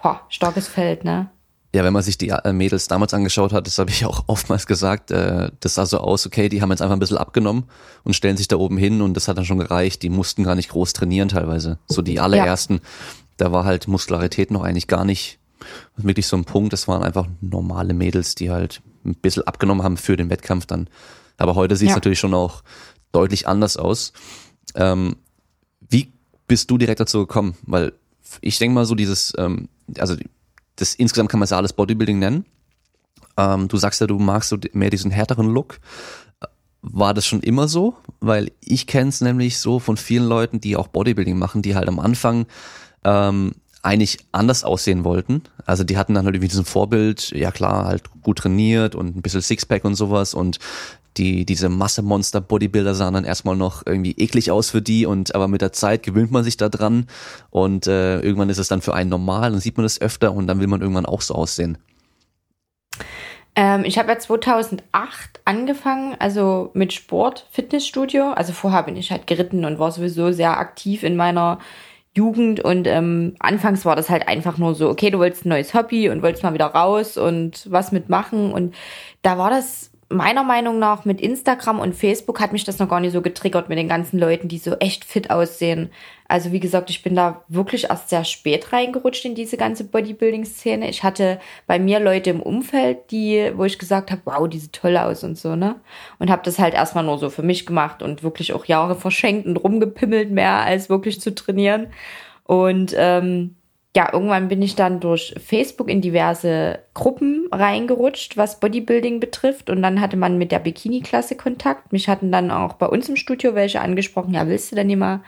boah, 0.03 0.23
starkes 0.29 0.69
Feld, 0.69 1.05
ne? 1.05 1.31
Ja, 1.75 1.85
wenn 1.85 1.93
man 1.93 2.03
sich 2.03 2.17
die 2.17 2.31
äh, 2.31 2.53
Mädels 2.55 2.89
damals 2.89 3.13
angeschaut 3.13 3.53
hat, 3.53 3.67
das 3.67 3.79
habe 3.79 3.91
ich 3.91 4.07
auch 4.07 4.25
oftmals 4.27 4.67
gesagt, 4.67 5.11
äh, 5.11 5.51
das 5.61 5.75
sah 5.75 5.85
so 5.85 5.99
aus, 5.99 6.27
okay, 6.27 6.49
die 6.49 6.63
haben 6.63 6.71
jetzt 6.71 6.81
einfach 6.81 6.97
ein 6.97 7.01
bisschen 7.01 7.19
abgenommen 7.19 7.65
und 8.05 8.15
stellen 8.15 8.39
sich 8.39 8.49
da 8.49 8.57
oben 8.57 8.79
hin 8.79 9.03
und 9.03 9.13
das 9.13 9.29
hat 9.29 9.37
dann 9.37 9.45
schon 9.45 9.59
gereicht. 9.59 10.03
Die 10.03 10.09
mussten 10.09 10.45
gar 10.45 10.55
nicht 10.55 10.71
groß 10.71 10.95
trainieren 10.95 11.29
teilweise. 11.29 11.79
So 11.87 12.01
die 12.01 12.21
allerersten. 12.21 12.75
Ja 12.75 12.81
da 13.39 13.53
war 13.53 13.65
halt 13.65 13.89
Muskularität 13.89 14.51
noch 14.51 14.63
eigentlich 14.63 14.89
gar 14.89 15.05
nicht 15.05 15.38
wirklich 15.97 16.27
so 16.27 16.37
ein 16.37 16.45
Punkt. 16.45 16.73
Das 16.73 16.89
waren 16.89 17.03
einfach 17.03 17.27
normale 17.41 17.95
Mädels, 17.95 18.35
die 18.35 18.51
halt 18.51 18.83
ein 19.05 19.15
bisschen 19.15 19.45
abgenommen 19.45 19.83
haben 19.83 19.97
für 19.97 20.17
den 20.17 20.31
Wettkampf 20.31 20.67
dann. 20.67 20.89
Aber 21.37 21.55
heute 21.55 21.77
sieht 21.77 21.89
es 21.89 21.93
ja. 21.93 21.97
natürlich 21.97 22.19
schon 22.19 22.35
auch 22.35 22.63
deutlich 23.13 23.47
anders 23.47 23.77
aus. 23.77 24.13
Ähm, 24.75 25.17
wie 25.89 26.13
bist 26.47 26.71
du 26.71 26.79
direkt 26.79 27.01
dazu 27.01 27.21
gekommen? 27.21 27.57
Weil 27.63 27.93
ich 28.41 28.59
denke 28.59 28.75
mal 28.75 28.85
so 28.85 28.95
dieses, 28.95 29.33
ähm, 29.39 29.69
also 29.99 30.17
das 30.77 30.95
insgesamt 30.95 31.31
kann 31.31 31.41
man 31.41 31.45
es 31.45 31.51
ja 31.51 31.57
alles 31.57 31.73
Bodybuilding 31.73 32.19
nennen. 32.19 32.45
Ähm, 33.37 33.69
du 33.69 33.77
sagst 33.77 34.01
ja, 34.01 34.07
du 34.07 34.19
magst 34.19 34.51
so 34.51 34.59
mehr 34.73 34.91
diesen 34.91 35.11
härteren 35.11 35.49
Look. 35.49 35.79
War 36.83 37.15
das 37.15 37.27
schon 37.27 37.41
immer 37.41 37.69
so? 37.69 37.97
Weil 38.21 38.53
ich 38.61 38.87
kenne 38.87 39.09
es 39.09 39.21
nämlich 39.21 39.59
so 39.59 39.79
von 39.79 39.97
vielen 39.97 40.27
Leuten, 40.27 40.61
die 40.61 40.77
auch 40.77 40.89
Bodybuilding 40.89 41.39
machen, 41.39 41.63
die 41.63 41.75
halt 41.75 41.89
am 41.89 41.99
Anfang 41.99 42.47
ähm, 43.05 43.53
eigentlich 43.83 44.19
anders 44.33 44.65
aussehen 44.65 45.05
wollten. 45.05 45.43
Also 45.67 45.85
die 45.85 45.97
hatten 45.97 46.15
dann 46.15 46.25
halt 46.25 46.35
irgendwie 46.35 46.49
diesen 46.49 46.65
Vorbild, 46.65 47.31
ja 47.31 47.51
klar, 47.51 47.87
halt 47.87 48.05
gut 48.23 48.39
trainiert 48.39 48.95
und 48.95 49.17
ein 49.17 49.23
bisschen 49.23 49.43
Sixpack 49.43 49.85
und 49.85 49.95
sowas 49.95 50.35
und 50.35 50.59
die, 51.17 51.45
diese 51.45 51.69
Masse-Monster-Bodybuilder 51.69 52.95
sahen 52.95 53.15
dann 53.15 53.25
erstmal 53.25 53.57
noch 53.57 53.85
irgendwie 53.85 54.13
eklig 54.13 54.51
aus 54.51 54.71
für 54.71 54.83
die 54.83 55.07
und 55.07 55.35
aber 55.35 55.49
mit 55.49 55.63
der 55.63 55.73
Zeit 55.73 56.03
gewöhnt 56.03 56.31
man 56.31 56.45
sich 56.45 56.57
da 56.57 56.69
dran 56.69 57.07
und 57.51 57.87
äh, 57.87 58.21
irgendwann 58.21 58.51
ist 58.51 58.59
es 58.59 58.69
dann 58.69 58.83
für 58.83 58.95
einen 58.95 59.11
normal 59.11 59.53
und 59.53 59.61
sieht 59.61 59.77
man 59.77 59.85
das 59.85 60.01
öfter 60.01 60.33
und 60.33 60.47
dann 60.47 60.61
will 60.61 60.69
man 60.69 60.81
irgendwann 60.81 61.07
auch 61.07 61.23
so 61.23 61.35
aussehen. 61.35 61.79
Ähm, 63.57 63.85
ich 63.85 63.99
habe 63.99 64.13
ja 64.13 64.19
2008 64.19 65.41
angefangen, 65.45 66.15
also 66.21 66.71
mit 66.75 66.93
Sport, 66.93 67.47
Fitnessstudio. 67.51 68.31
Also 68.31 68.53
vorher 68.53 68.85
bin 68.85 68.95
ich 68.95 69.11
halt 69.11 69.27
geritten 69.27 69.65
und 69.65 69.81
war 69.81 69.91
sowieso 69.91 70.31
sehr 70.31 70.59
aktiv 70.59 71.03
in 71.03 71.17
meiner 71.17 71.59
Jugend 72.19 72.61
und 72.61 72.87
ähm, 72.87 73.35
anfangs 73.39 73.85
war 73.85 73.97
das 73.97 74.11
halt 74.11 74.27
einfach 74.27 74.59
nur 74.59 74.75
so, 74.75 74.91
okay, 74.91 75.11
du 75.11 75.19
wolltest 75.19 75.47
ein 75.47 75.51
neues 75.51 75.73
Hobby 75.73 76.11
und 76.11 76.23
wolltest 76.23 76.43
mal 76.43 76.53
wieder 76.53 76.67
raus 76.67 77.17
und 77.17 77.71
was 77.71 77.93
mitmachen 77.93 78.53
und 78.53 78.75
da 79.23 79.39
war 79.39 79.51
das 79.51 79.93
meiner 80.11 80.43
Meinung 80.43 80.79
nach 80.79 81.05
mit 81.05 81.21
Instagram 81.21 81.81
und 81.81 81.95
Facebook 81.95 82.41
hat 82.41 82.53
mich 82.53 82.65
das 82.65 82.79
noch 82.79 82.89
gar 82.89 83.01
nicht 83.01 83.13
so 83.13 83.21
getriggert 83.21 83.69
mit 83.69 83.77
den 83.77 83.89
ganzen 83.89 84.19
Leuten, 84.19 84.49
die 84.49 84.59
so 84.59 84.75
echt 84.77 85.05
fit 85.05 85.31
aussehen. 85.31 85.91
Also 86.29 86.51
wie 86.51 86.61
gesagt, 86.61 86.89
ich 86.89 87.03
bin 87.03 87.15
da 87.15 87.45
wirklich 87.49 87.91
erst 87.91 88.09
sehr 88.09 88.25
spät 88.25 88.73
reingerutscht 88.73 89.27
in 89.27 89.35
diese 89.35 89.59
ganze 89.59 89.85
Bodybuilding-Szene. 89.85 90.89
Ich 90.89 91.03
hatte 91.03 91.39
bei 91.67 91.79
mir 91.79 92.01
Leute 92.01 92.31
im 92.31 92.41
Umfeld, 92.41 93.11
die, 93.11 93.53
wo 93.55 93.65
ich 93.65 93.79
gesagt 93.79 94.11
habe, 94.11 94.23
wow, 94.25 94.49
die 94.49 94.59
sieht 94.59 94.73
toll 94.73 94.97
aus 94.97 95.25
und 95.25 95.37
so, 95.37 95.57
ne? 95.57 95.77
Und 96.19 96.31
habe 96.31 96.43
das 96.43 96.59
halt 96.59 96.73
erstmal 96.73 97.05
nur 97.05 97.19
so 97.19 97.29
für 97.29 97.43
mich 97.43 97.67
gemacht 97.67 98.03
und 98.03 98.23
wirklich 98.23 98.55
auch 98.55 98.65
Jahre 98.65 98.95
verschenkt 98.95 99.47
und 99.47 99.59
rumgepimmelt 99.59 100.31
mehr 100.31 100.63
als 100.63 100.89
wirklich 100.89 101.21
zu 101.21 101.35
trainieren. 101.35 101.89
Und 102.45 102.95
ähm, 102.97 103.57
ja, 103.99 104.13
irgendwann 104.13 104.47
bin 104.47 104.63
ich 104.63 104.77
dann 104.77 105.01
durch 105.01 105.35
Facebook 105.45 105.89
in 105.89 106.01
diverse 106.01 106.79
Gruppen 106.95 107.49
reingerutscht, 107.51 108.37
was 108.37 108.61
Bodybuilding 108.61 109.19
betrifft. 109.19 109.71
Und 109.71 109.83
dann 109.83 110.01
hatte 110.01 110.17
man 110.17 110.39
mit 110.39 110.53
der 110.53 110.61
Bikini-Klasse 110.61 111.35
Kontakt. 111.35 111.93
Mich 111.93 112.09
hatten 112.09 112.31
dann 112.31 112.53
auch 112.53 112.75
bei 112.75 112.87
uns 112.87 113.09
im 113.09 113.17
Studio 113.17 113.57
welche 113.57 113.81
angesprochen, 113.81 114.35
ja, 114.35 114.47
willst 114.47 114.71
du 114.71 114.77
denn 114.77 114.89
immer 114.89 115.25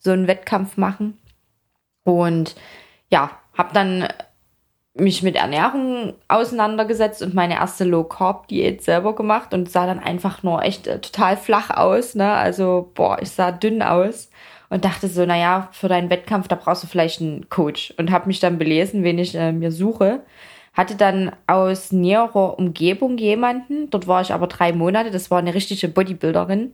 so 0.00 0.10
einen 0.10 0.26
Wettkampf 0.26 0.76
machen? 0.76 1.16
Und 2.02 2.56
ja, 3.08 3.30
habe 3.56 3.72
dann 3.72 4.08
mich 4.94 5.22
mit 5.22 5.36
Ernährung 5.36 6.14
auseinandergesetzt 6.26 7.22
und 7.22 7.34
meine 7.34 7.54
erste 7.54 7.84
Low-Carb-Diät 7.84 8.82
selber 8.82 9.14
gemacht 9.14 9.54
und 9.54 9.70
sah 9.70 9.86
dann 9.86 10.00
einfach 10.00 10.42
nur 10.42 10.64
echt 10.64 10.88
äh, 10.88 11.00
total 11.00 11.36
flach 11.36 11.70
aus. 11.70 12.16
Ne? 12.16 12.32
Also, 12.32 12.90
boah, 12.94 13.22
ich 13.22 13.30
sah 13.30 13.52
dünn 13.52 13.80
aus 13.80 14.28
und 14.70 14.84
dachte 14.84 15.08
so, 15.08 15.24
naja, 15.24 15.68
für 15.72 15.88
deinen 15.88 16.10
Wettkampf, 16.10 16.48
da 16.48 16.56
brauchst 16.56 16.82
du 16.82 16.86
vielleicht 16.86 17.20
einen 17.20 17.48
Coach. 17.48 17.94
Und 17.96 18.10
habe 18.10 18.26
mich 18.26 18.40
dann 18.40 18.58
belesen, 18.58 19.02
wen 19.02 19.18
ich 19.18 19.34
äh, 19.34 19.52
mir 19.52 19.72
suche. 19.72 20.20
Hatte 20.74 20.94
dann 20.94 21.32
aus 21.46 21.90
näherer 21.92 22.58
Umgebung 22.58 23.18
jemanden, 23.18 23.90
dort 23.90 24.06
war 24.06 24.20
ich 24.20 24.32
aber 24.32 24.46
drei 24.46 24.72
Monate, 24.72 25.10
das 25.10 25.30
war 25.30 25.38
eine 25.38 25.54
richtige 25.54 25.88
Bodybuilderin. 25.88 26.72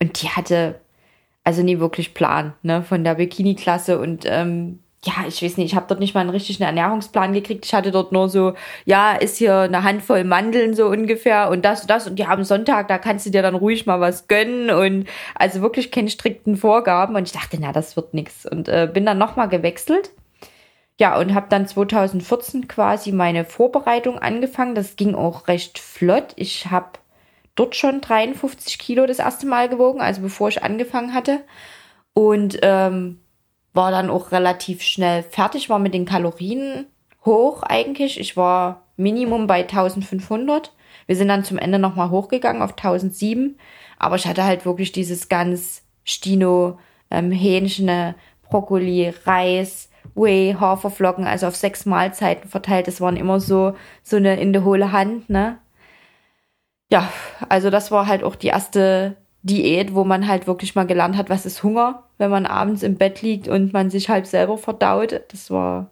Und 0.00 0.22
die 0.22 0.28
hatte 0.28 0.80
also 1.44 1.62
nie 1.62 1.78
wirklich 1.78 2.12
Plan 2.12 2.54
ne, 2.62 2.82
von 2.82 3.04
der 3.04 3.14
Bikini-Klasse 3.14 3.98
und 3.98 4.24
ähm, 4.26 4.80
ja, 5.04 5.12
ich 5.28 5.42
weiß 5.42 5.56
nicht, 5.56 5.72
ich 5.72 5.76
habe 5.76 5.86
dort 5.88 6.00
nicht 6.00 6.14
mal 6.14 6.22
einen 6.22 6.30
richtigen 6.30 6.64
Ernährungsplan 6.64 7.32
gekriegt. 7.32 7.64
Ich 7.64 7.74
hatte 7.74 7.92
dort 7.92 8.12
nur 8.12 8.28
so, 8.28 8.54
ja, 8.84 9.12
ist 9.12 9.36
hier 9.36 9.60
eine 9.60 9.84
Handvoll 9.84 10.24
Mandeln 10.24 10.74
so 10.74 10.86
ungefähr 10.86 11.50
und 11.50 11.64
das 11.64 11.82
und 11.82 11.90
das 11.90 12.06
und 12.08 12.18
die 12.18 12.26
haben 12.26 12.44
Sonntag, 12.44 12.88
da 12.88 12.98
kannst 12.98 13.26
du 13.26 13.30
dir 13.30 13.42
dann 13.42 13.54
ruhig 13.54 13.86
mal 13.86 14.00
was 14.00 14.26
gönnen 14.28 14.70
und 14.70 15.06
also 15.34 15.62
wirklich 15.62 15.90
keine 15.92 16.10
strikten 16.10 16.56
Vorgaben 16.56 17.14
und 17.14 17.24
ich 17.24 17.32
dachte, 17.32 17.58
na, 17.60 17.72
das 17.72 17.96
wird 17.96 18.14
nix 18.14 18.46
und 18.46 18.68
äh, 18.68 18.88
bin 18.92 19.06
dann 19.06 19.18
nochmal 19.18 19.48
gewechselt. 19.48 20.10
Ja, 20.98 21.18
und 21.18 21.34
habe 21.34 21.46
dann 21.50 21.66
2014 21.68 22.68
quasi 22.68 23.12
meine 23.12 23.44
Vorbereitung 23.44 24.18
angefangen. 24.18 24.74
Das 24.74 24.96
ging 24.96 25.14
auch 25.14 25.46
recht 25.46 25.78
flott. 25.78 26.32
Ich 26.36 26.70
habe 26.70 26.98
dort 27.54 27.76
schon 27.76 28.00
53 28.00 28.78
Kilo 28.78 29.06
das 29.06 29.18
erste 29.18 29.46
Mal 29.46 29.68
gewogen, 29.68 30.00
also 30.00 30.22
bevor 30.22 30.48
ich 30.48 30.62
angefangen 30.62 31.12
hatte. 31.12 31.40
Und 32.14 32.58
ähm, 32.62 33.20
war 33.76 33.90
dann 33.90 34.10
auch 34.10 34.32
relativ 34.32 34.82
schnell 34.82 35.22
fertig, 35.22 35.68
war 35.68 35.78
mit 35.78 35.94
den 35.94 36.06
Kalorien 36.06 36.86
hoch 37.24 37.62
eigentlich. 37.62 38.18
Ich 38.18 38.36
war 38.36 38.82
Minimum 38.96 39.46
bei 39.46 39.60
1500. 39.60 40.72
Wir 41.06 41.16
sind 41.16 41.28
dann 41.28 41.44
zum 41.44 41.58
Ende 41.58 41.78
nochmal 41.78 42.10
hochgegangen 42.10 42.62
auf 42.62 42.72
1007. 42.72 43.58
Aber 43.98 44.16
ich 44.16 44.26
hatte 44.26 44.44
halt 44.44 44.64
wirklich 44.64 44.92
dieses 44.92 45.28
ganz 45.28 45.82
Stino, 46.04 46.78
ähm, 47.10 47.30
Hähnchen, 47.30 48.14
Brokkoli, 48.48 49.12
Reis, 49.24 49.90
Whey, 50.14 50.56
Haferflocken, 50.58 51.26
also 51.26 51.46
auf 51.46 51.56
sechs 51.56 51.84
Mahlzeiten 51.84 52.48
verteilt. 52.48 52.86
Das 52.88 53.00
waren 53.00 53.16
immer 53.16 53.40
so, 53.40 53.74
so 54.02 54.16
eine 54.16 54.40
in 54.40 54.52
der 54.52 54.64
hohle 54.64 54.92
Hand, 54.92 55.28
ne? 55.28 55.58
Ja, 56.90 57.10
also 57.48 57.70
das 57.70 57.90
war 57.90 58.06
halt 58.06 58.22
auch 58.22 58.36
die 58.36 58.46
erste 58.46 59.16
Diät, 59.46 59.94
wo 59.94 60.02
man 60.04 60.26
halt 60.26 60.48
wirklich 60.48 60.74
mal 60.74 60.86
gelernt 60.86 61.16
hat, 61.16 61.30
was 61.30 61.46
ist 61.46 61.62
Hunger, 61.62 62.02
wenn 62.18 62.30
man 62.30 62.46
abends 62.46 62.82
im 62.82 62.96
Bett 62.96 63.22
liegt 63.22 63.46
und 63.46 63.72
man 63.72 63.90
sich 63.90 64.08
halb 64.08 64.26
selber 64.26 64.58
verdaut. 64.58 65.20
Das 65.28 65.50
war, 65.52 65.90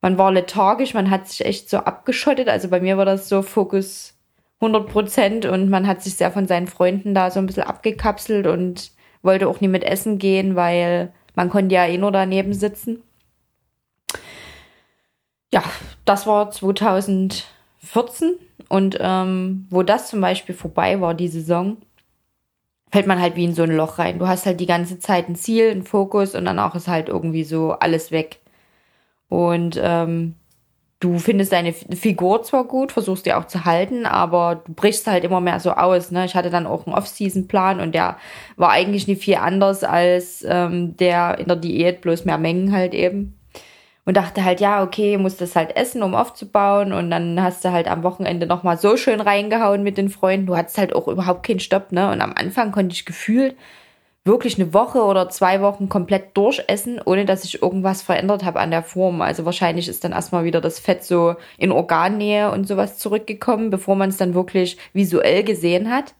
man 0.00 0.16
war 0.16 0.30
lethargisch, 0.30 0.94
man 0.94 1.10
hat 1.10 1.28
sich 1.28 1.44
echt 1.44 1.68
so 1.68 1.78
abgeschottet. 1.78 2.48
Also 2.48 2.68
bei 2.68 2.80
mir 2.80 2.96
war 2.96 3.04
das 3.04 3.28
so 3.28 3.42
Fokus 3.42 4.14
100 4.60 4.88
Prozent 4.88 5.44
und 5.44 5.70
man 5.70 5.88
hat 5.88 6.02
sich 6.02 6.14
sehr 6.14 6.30
von 6.30 6.46
seinen 6.46 6.68
Freunden 6.68 7.14
da 7.14 7.32
so 7.32 7.40
ein 7.40 7.46
bisschen 7.46 7.64
abgekapselt 7.64 8.46
und 8.46 8.92
wollte 9.22 9.48
auch 9.48 9.60
nie 9.60 9.68
mit 9.68 9.82
essen 9.82 10.18
gehen, 10.18 10.54
weil 10.54 11.12
man 11.34 11.50
konnte 11.50 11.74
ja 11.74 11.84
eh 11.86 11.98
nur 11.98 12.12
daneben 12.12 12.54
sitzen. 12.54 13.02
Ja, 15.52 15.64
das 16.04 16.28
war 16.28 16.52
2014 16.52 17.44
und 18.68 18.98
ähm, 19.00 19.66
wo 19.68 19.82
das 19.82 20.08
zum 20.08 20.20
Beispiel 20.20 20.54
vorbei 20.54 21.00
war, 21.00 21.14
die 21.14 21.28
Saison, 21.28 21.78
fällt 22.92 23.06
man 23.06 23.20
halt 23.20 23.36
wie 23.36 23.44
in 23.44 23.54
so 23.54 23.62
ein 23.62 23.74
Loch 23.74 23.98
rein. 23.98 24.18
Du 24.18 24.28
hast 24.28 24.44
halt 24.44 24.60
die 24.60 24.66
ganze 24.66 24.98
Zeit 24.98 25.28
ein 25.28 25.34
Ziel, 25.34 25.70
einen 25.70 25.82
Fokus 25.82 26.34
und 26.34 26.44
dann 26.44 26.58
auch 26.58 26.74
ist 26.74 26.88
halt 26.88 27.08
irgendwie 27.08 27.44
so 27.44 27.72
alles 27.72 28.12
weg. 28.12 28.40
Und 29.30 29.80
ähm, 29.82 30.34
du 31.00 31.18
findest 31.18 31.52
deine 31.52 31.72
Figur 31.72 32.42
zwar 32.42 32.64
gut, 32.64 32.92
versuchst 32.92 33.24
die 33.24 33.32
auch 33.32 33.46
zu 33.46 33.64
halten, 33.64 34.04
aber 34.04 34.62
du 34.66 34.74
brichst 34.74 35.06
halt 35.06 35.24
immer 35.24 35.40
mehr 35.40 35.58
so 35.58 35.72
aus. 35.72 36.10
Ne? 36.10 36.26
Ich 36.26 36.34
hatte 36.34 36.50
dann 36.50 36.66
auch 36.66 36.86
einen 36.86 36.94
Off-Season-Plan 36.94 37.80
und 37.80 37.94
der 37.94 38.18
war 38.56 38.70
eigentlich 38.70 39.08
nicht 39.08 39.22
viel 39.22 39.36
anders 39.36 39.84
als 39.84 40.44
ähm, 40.46 40.94
der 40.98 41.38
in 41.38 41.46
der 41.46 41.56
Diät, 41.56 42.02
bloß 42.02 42.26
mehr 42.26 42.38
Mengen 42.38 42.72
halt 42.72 42.92
eben 42.92 43.38
und 44.04 44.16
dachte 44.16 44.44
halt, 44.44 44.60
ja, 44.60 44.82
okay, 44.82 45.16
muss 45.16 45.36
das 45.36 45.54
halt 45.54 45.76
essen, 45.76 46.02
um 46.02 46.14
aufzubauen. 46.14 46.92
Und 46.92 47.10
dann 47.10 47.40
hast 47.42 47.64
du 47.64 47.70
halt 47.70 47.88
am 47.88 48.02
Wochenende 48.02 48.46
nochmal 48.46 48.76
so 48.76 48.96
schön 48.96 49.20
reingehauen 49.20 49.82
mit 49.82 49.96
den 49.96 50.08
Freunden. 50.08 50.46
Du 50.46 50.56
hattest 50.56 50.78
halt 50.78 50.94
auch 50.94 51.06
überhaupt 51.08 51.46
keinen 51.46 51.60
Stopp, 51.60 51.92
ne? 51.92 52.10
Und 52.10 52.20
am 52.20 52.32
Anfang 52.34 52.72
konnte 52.72 52.94
ich 52.94 53.04
gefühlt 53.04 53.56
wirklich 54.24 54.56
eine 54.58 54.72
Woche 54.72 55.02
oder 55.02 55.28
zwei 55.30 55.60
Wochen 55.60 55.88
komplett 55.88 56.36
durchessen, 56.36 57.00
ohne 57.04 57.24
dass 57.24 57.44
ich 57.44 57.62
irgendwas 57.62 58.02
verändert 58.02 58.44
habe 58.44 58.60
an 58.60 58.70
der 58.70 58.82
Form. 58.82 59.20
Also 59.20 59.44
wahrscheinlich 59.44 59.88
ist 59.88 60.04
dann 60.04 60.12
erstmal 60.12 60.44
wieder 60.44 60.60
das 60.60 60.78
Fett 60.78 61.04
so 61.04 61.34
in 61.58 61.72
Organnähe 61.72 62.50
und 62.52 62.68
sowas 62.68 62.98
zurückgekommen, 62.98 63.70
bevor 63.70 63.96
man 63.96 64.10
es 64.10 64.16
dann 64.18 64.34
wirklich 64.34 64.78
visuell 64.92 65.42
gesehen 65.42 65.90
hat. 65.90 66.14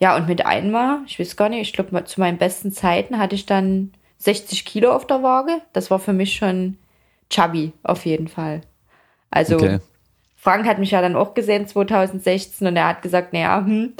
Ja, 0.00 0.16
und 0.16 0.26
mit 0.26 0.44
einmal, 0.44 0.98
ich 1.06 1.20
weiß 1.20 1.36
gar 1.36 1.48
nicht, 1.48 1.60
ich 1.62 1.72
glaube, 1.72 2.04
zu 2.04 2.20
meinen 2.20 2.38
besten 2.38 2.72
Zeiten 2.72 3.18
hatte 3.18 3.36
ich 3.36 3.46
dann 3.46 3.92
60 4.18 4.64
Kilo 4.64 4.92
auf 4.92 5.06
der 5.06 5.22
Waage. 5.22 5.60
Das 5.72 5.90
war 5.90 6.00
für 6.00 6.12
mich 6.12 6.34
schon 6.34 6.76
chubby, 7.34 7.72
auf 7.82 8.04
jeden 8.06 8.28
Fall. 8.28 8.60
Also, 9.30 9.56
okay. 9.56 9.78
Frank 10.36 10.66
hat 10.66 10.78
mich 10.78 10.90
ja 10.90 11.00
dann 11.00 11.16
auch 11.16 11.34
gesehen 11.34 11.66
2016 11.66 12.66
und 12.66 12.76
er 12.76 12.88
hat 12.88 13.02
gesagt, 13.02 13.32
naja, 13.32 13.64
hm, 13.64 13.94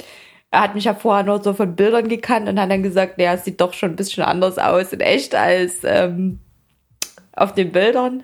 er 0.51 0.61
hat 0.61 0.75
mich 0.75 0.85
ja 0.85 0.93
vorher 0.93 1.23
nur 1.23 1.43
so 1.43 1.53
von 1.53 1.75
Bildern 1.75 2.07
gekannt 2.07 2.47
und 2.47 2.59
hat 2.59 2.71
dann 2.71 2.83
gesagt, 2.83 3.17
naja, 3.17 3.33
es 3.33 3.43
sieht 3.43 3.59
doch 3.59 3.73
schon 3.73 3.91
ein 3.91 3.95
bisschen 3.95 4.23
anders 4.23 4.57
aus 4.57 4.93
in 4.93 5.01
echt 5.01 5.35
als 5.35 5.79
ähm, 5.83 6.39
auf 7.33 7.53
den 7.53 7.71
Bildern. 7.71 8.23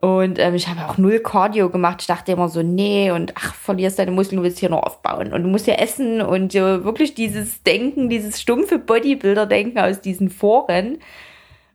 Und 0.00 0.38
ähm, 0.38 0.54
ich 0.54 0.68
habe 0.68 0.88
auch 0.88 0.96
null 0.96 1.18
Cardio 1.18 1.70
gemacht. 1.70 2.02
Ich 2.02 2.06
dachte 2.06 2.30
immer 2.30 2.48
so, 2.48 2.62
nee, 2.62 3.10
und 3.10 3.32
ach, 3.36 3.54
verlierst 3.54 3.98
deine 3.98 4.12
Muskeln, 4.12 4.36
du 4.36 4.44
willst 4.44 4.60
hier 4.60 4.70
nur 4.70 4.86
aufbauen. 4.86 5.32
Und 5.32 5.42
du 5.42 5.48
musst 5.48 5.66
ja 5.66 5.74
essen 5.74 6.20
und 6.20 6.54
äh, 6.54 6.84
wirklich 6.84 7.14
dieses 7.14 7.64
Denken, 7.64 8.08
dieses 8.08 8.40
stumpfe 8.40 8.78
Bodybuilder-Denken 8.78 9.80
aus 9.80 10.00
diesen 10.00 10.30
Foren. 10.30 10.98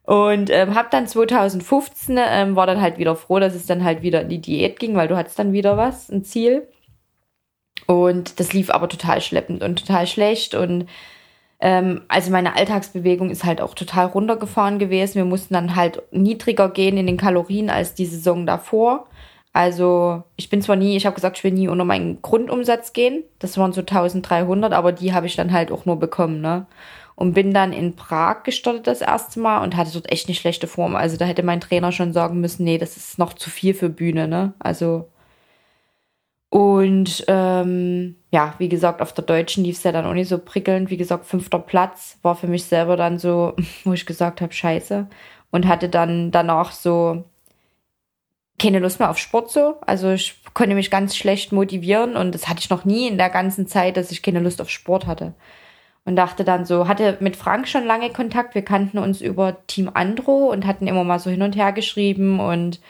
Und 0.04 0.50
ähm, 0.50 0.76
habe 0.76 0.90
dann 0.92 1.08
2015, 1.08 2.20
ähm, 2.20 2.56
war 2.56 2.68
dann 2.68 2.82
halt 2.82 2.98
wieder 2.98 3.16
froh, 3.16 3.40
dass 3.40 3.56
es 3.56 3.66
dann 3.66 3.84
halt 3.84 4.02
wieder 4.02 4.22
in 4.22 4.30
die 4.30 4.42
Diät 4.42 4.80
ging, 4.80 4.96
weil 4.96 5.08
du 5.08 5.16
hattest 5.16 5.40
dann 5.40 5.54
wieder 5.54 5.78
was, 5.78 6.10
ein 6.10 6.24
Ziel. 6.26 6.68
Und 7.88 8.40
das 8.40 8.54
lief 8.54 8.70
aber 8.70 8.90
total 8.90 9.22
schleppend 9.22 9.64
und 9.64 9.80
total 9.80 10.08
schlecht. 10.08 10.56
Und 10.56 10.88
ähm, 11.60 12.02
also 12.10 12.32
meine 12.32 12.56
Alltagsbewegung 12.56 13.30
ist 13.30 13.46
halt 13.46 13.62
auch 13.62 13.76
total 13.76 14.08
runtergefahren 14.08 14.80
gewesen. 14.80 15.16
Wir 15.16 15.26
mussten 15.26 15.54
dann 15.54 15.76
halt 15.76 16.02
niedriger 16.12 16.70
gehen 16.70 16.98
in 16.98 17.08
den 17.08 17.18
Kalorien 17.18 17.70
als 17.70 17.94
die 17.94 18.06
Saison 18.06 18.46
davor. 18.46 19.08
Also 19.54 20.24
ich 20.36 20.50
bin 20.50 20.62
zwar 20.62 20.76
nie, 20.76 20.98
ich 20.98 21.06
habe 21.06 21.16
gesagt, 21.16 21.38
ich 21.38 21.44
will 21.44 21.52
nie 21.52 21.68
unter 21.68 21.86
meinen 21.86 22.22
Grundumsatz 22.22 22.92
gehen. 22.92 23.24
Das 23.40 23.58
waren 23.58 23.72
so 23.72 23.82
1300, 23.82 24.74
aber 24.74 24.92
die 24.92 25.14
habe 25.14 25.28
ich 25.28 25.36
dann 25.36 25.54
halt 25.54 25.72
auch 25.72 25.86
nur 25.86 26.00
bekommen, 26.00 26.42
ne? 26.42 26.66
Und 27.16 27.34
bin 27.34 27.54
dann 27.54 27.74
in 27.74 27.96
Prag 27.96 28.44
gestartet 28.44 28.88
das 28.88 29.02
erste 29.02 29.40
Mal 29.40 29.64
und 29.64 29.76
hatte 29.76 29.92
dort 29.94 30.12
echt 30.12 30.28
eine 30.28 30.36
schlechte 30.36 30.68
Form. 30.68 30.96
Also 30.96 31.18
da 31.18 31.26
hätte 31.26 31.44
mein 31.44 31.62
Trainer 31.62 31.92
schon 31.92 32.14
sagen 32.14 32.40
müssen, 32.42 32.64
nee, 32.64 32.78
das 32.78 32.98
ist 32.98 33.20
noch 33.20 33.34
zu 33.34 33.50
viel 33.50 33.74
für 33.74 33.90
Bühne, 33.90 34.28
ne? 34.28 34.54
Also 34.60 35.10
und 36.54 37.26
ähm, 37.30 38.16
ja, 38.30 38.54
wie 38.60 38.70
gesagt, 38.70 39.02
auf 39.02 39.12
der 39.12 39.24
Deutschen 39.24 39.64
lief 39.64 39.78
es 39.78 39.84
ja 39.84 39.92
dann 39.92 40.06
auch 40.06 40.14
nicht 40.14 40.30
so 40.30 40.38
prickelnd. 40.38 40.92
Wie 40.92 40.98
gesagt, 40.98 41.26
fünfter 41.26 41.58
Platz 41.58 42.20
war 42.22 42.36
für 42.36 42.46
mich 42.46 42.66
selber 42.66 42.96
dann 42.96 43.18
so, 43.18 43.56
wo 43.86 43.94
ich 43.94 44.06
gesagt 44.06 44.40
habe, 44.40 44.54
scheiße. 44.54 45.08
Und 45.50 45.68
hatte 45.68 45.90
dann 45.90 46.30
danach 46.30 46.72
so 46.72 47.24
keine 48.60 48.78
Lust 48.78 49.00
mehr 49.00 49.10
auf 49.10 49.18
Sport 49.18 49.50
so. 49.50 49.78
Also 49.82 50.12
ich 50.12 50.44
konnte 50.54 50.76
mich 50.76 50.92
ganz 50.92 51.16
schlecht 51.16 51.52
motivieren 51.54 52.16
und 52.16 52.36
das 52.36 52.48
hatte 52.48 52.60
ich 52.60 52.70
noch 52.70 52.86
nie 52.86 53.08
in 53.08 53.18
der 53.18 53.32
ganzen 53.32 53.66
Zeit, 53.66 53.98
dass 53.98 54.12
ich 54.12 54.22
keine 54.22 54.40
Lust 54.40 54.62
auf 54.62 54.70
Sport 54.70 55.08
hatte. 55.08 55.34
Und 56.06 56.18
dachte 56.18 56.44
dann 56.44 56.66
so, 56.66 56.88
hatte 56.88 57.18
mit 57.22 57.38
Frank 57.38 57.68
schon 57.68 57.86
lange 57.86 58.10
Kontakt. 58.10 58.56
Wir 58.56 58.64
kannten 58.64 58.98
uns 58.98 59.22
über 59.22 59.66
Team 59.68 59.90
Andro 59.94 60.50
und 60.52 60.68
hatten 60.68 60.88
immer 60.88 61.06
mal 61.06 61.20
so 61.20 61.30
hin 61.30 61.42
und 61.42 61.56
her 61.56 61.72
geschrieben 61.72 62.42
und 62.42 62.82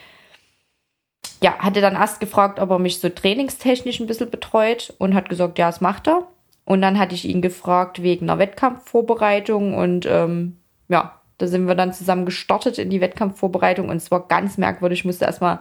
ja, 1.41 1.60
hatte 1.60 1.82
dann 1.82 1.96
erst 1.96 2.20
gefragt, 2.20 2.60
ob 2.60 2.72
er 2.72 2.79
mich 2.79 3.00
so 3.00 3.10
trainingstechnisch 3.10 4.00
ein 4.00 4.08
bisschen 4.08 4.32
betreut 4.32 4.93
und 4.98 5.13
hat 5.13 5.29
gesagt, 5.29 5.60
ja, 5.60 5.67
das 5.67 5.82
macht 5.82 6.08
er. 6.08 6.27
Und 6.65 6.82
dann 6.82 6.98
hatte 6.98 7.13
ich 7.13 7.25
ihn 7.25 7.41
gefragt 7.41 8.01
wegen 8.01 8.29
einer 8.29 8.39
Wettkampfvorbereitung 8.39 9.75
und 9.75 10.05
ähm, 10.05 10.58
ja, 10.88 11.20
da 11.38 11.48
sind 11.48 11.67
wir 11.67 11.75
dann 11.75 11.93
zusammen 11.93 12.25
gestartet 12.25 12.77
in 12.77 12.89
die 12.89 13.01
Wettkampfvorbereitung 13.01 13.89
und 13.89 13.98
es 13.98 14.12
war 14.12 14.27
ganz 14.27 14.58
merkwürdig. 14.58 15.00
Ich 15.00 15.05
musste 15.05 15.25
erstmal 15.25 15.60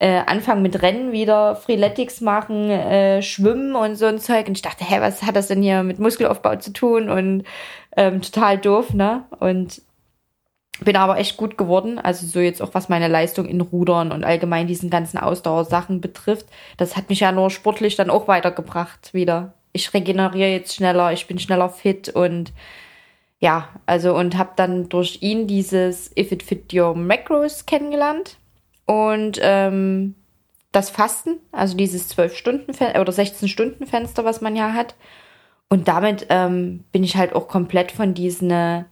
äh, 0.00 0.22
anfangen 0.26 0.62
mit 0.62 0.82
Rennen 0.82 1.12
wieder, 1.12 1.54
Freeletics 1.56 2.22
machen, 2.22 2.70
äh, 2.70 3.22
Schwimmen 3.22 3.76
und 3.76 3.96
so 3.96 4.06
ein 4.06 4.18
Zeug. 4.18 4.48
Und 4.48 4.56
ich 4.56 4.62
dachte, 4.62 4.82
hä, 4.84 4.96
was 5.00 5.22
hat 5.22 5.36
das 5.36 5.48
denn 5.48 5.62
hier 5.62 5.82
mit 5.82 5.98
Muskelaufbau 5.98 6.56
zu 6.56 6.72
tun? 6.72 7.10
Und 7.10 7.44
ähm, 7.96 8.22
total 8.22 8.56
doof, 8.58 8.94
ne? 8.94 9.24
Und 9.38 9.82
bin 10.82 10.96
aber 10.96 11.18
echt 11.18 11.36
gut 11.36 11.58
geworden. 11.58 11.98
Also 11.98 12.26
so 12.26 12.40
jetzt 12.40 12.62
auch 12.62 12.72
was 12.72 12.88
meine 12.88 13.08
Leistung 13.08 13.44
in 13.44 13.60
Rudern 13.60 14.10
und 14.10 14.24
allgemein 14.24 14.66
diesen 14.66 14.88
ganzen 14.88 15.18
Ausdauersachen 15.18 16.00
betrifft. 16.00 16.46
Das 16.78 16.96
hat 16.96 17.10
mich 17.10 17.20
ja 17.20 17.30
nur 17.30 17.50
sportlich 17.50 17.96
dann 17.96 18.08
auch 18.08 18.26
weitergebracht 18.26 19.12
wieder. 19.12 19.52
Ich 19.72 19.92
regeneriere 19.92 20.50
jetzt 20.50 20.74
schneller, 20.74 21.12
ich 21.12 21.26
bin 21.26 21.38
schneller 21.38 21.68
fit 21.68 22.08
und 22.08 22.54
ja, 23.38 23.68
also 23.84 24.16
und 24.16 24.38
habe 24.38 24.52
dann 24.56 24.88
durch 24.88 25.18
ihn 25.20 25.46
dieses 25.46 26.10
If 26.16 26.32
It 26.32 26.42
Fit 26.42 26.72
Your 26.72 26.94
Macros 26.94 27.66
kennengelernt 27.66 28.39
und 28.90 29.38
ähm, 29.40 30.16
das 30.72 30.90
Fasten, 30.90 31.38
also 31.52 31.76
dieses 31.76 32.08
12 32.08 32.36
Stunden 32.36 32.72
oder 32.98 33.12
16 33.12 33.48
Stunden 33.48 33.86
Fenster, 33.86 34.24
was 34.24 34.40
man 34.40 34.56
ja 34.56 34.72
hat. 34.72 34.96
Und 35.68 35.86
damit 35.86 36.26
ähm, 36.28 36.82
bin 36.90 37.04
ich 37.04 37.16
halt 37.16 37.32
auch 37.36 37.46
komplett 37.46 37.92
von 37.92 38.14
diesen 38.14 38.50
äh, 38.50 38.82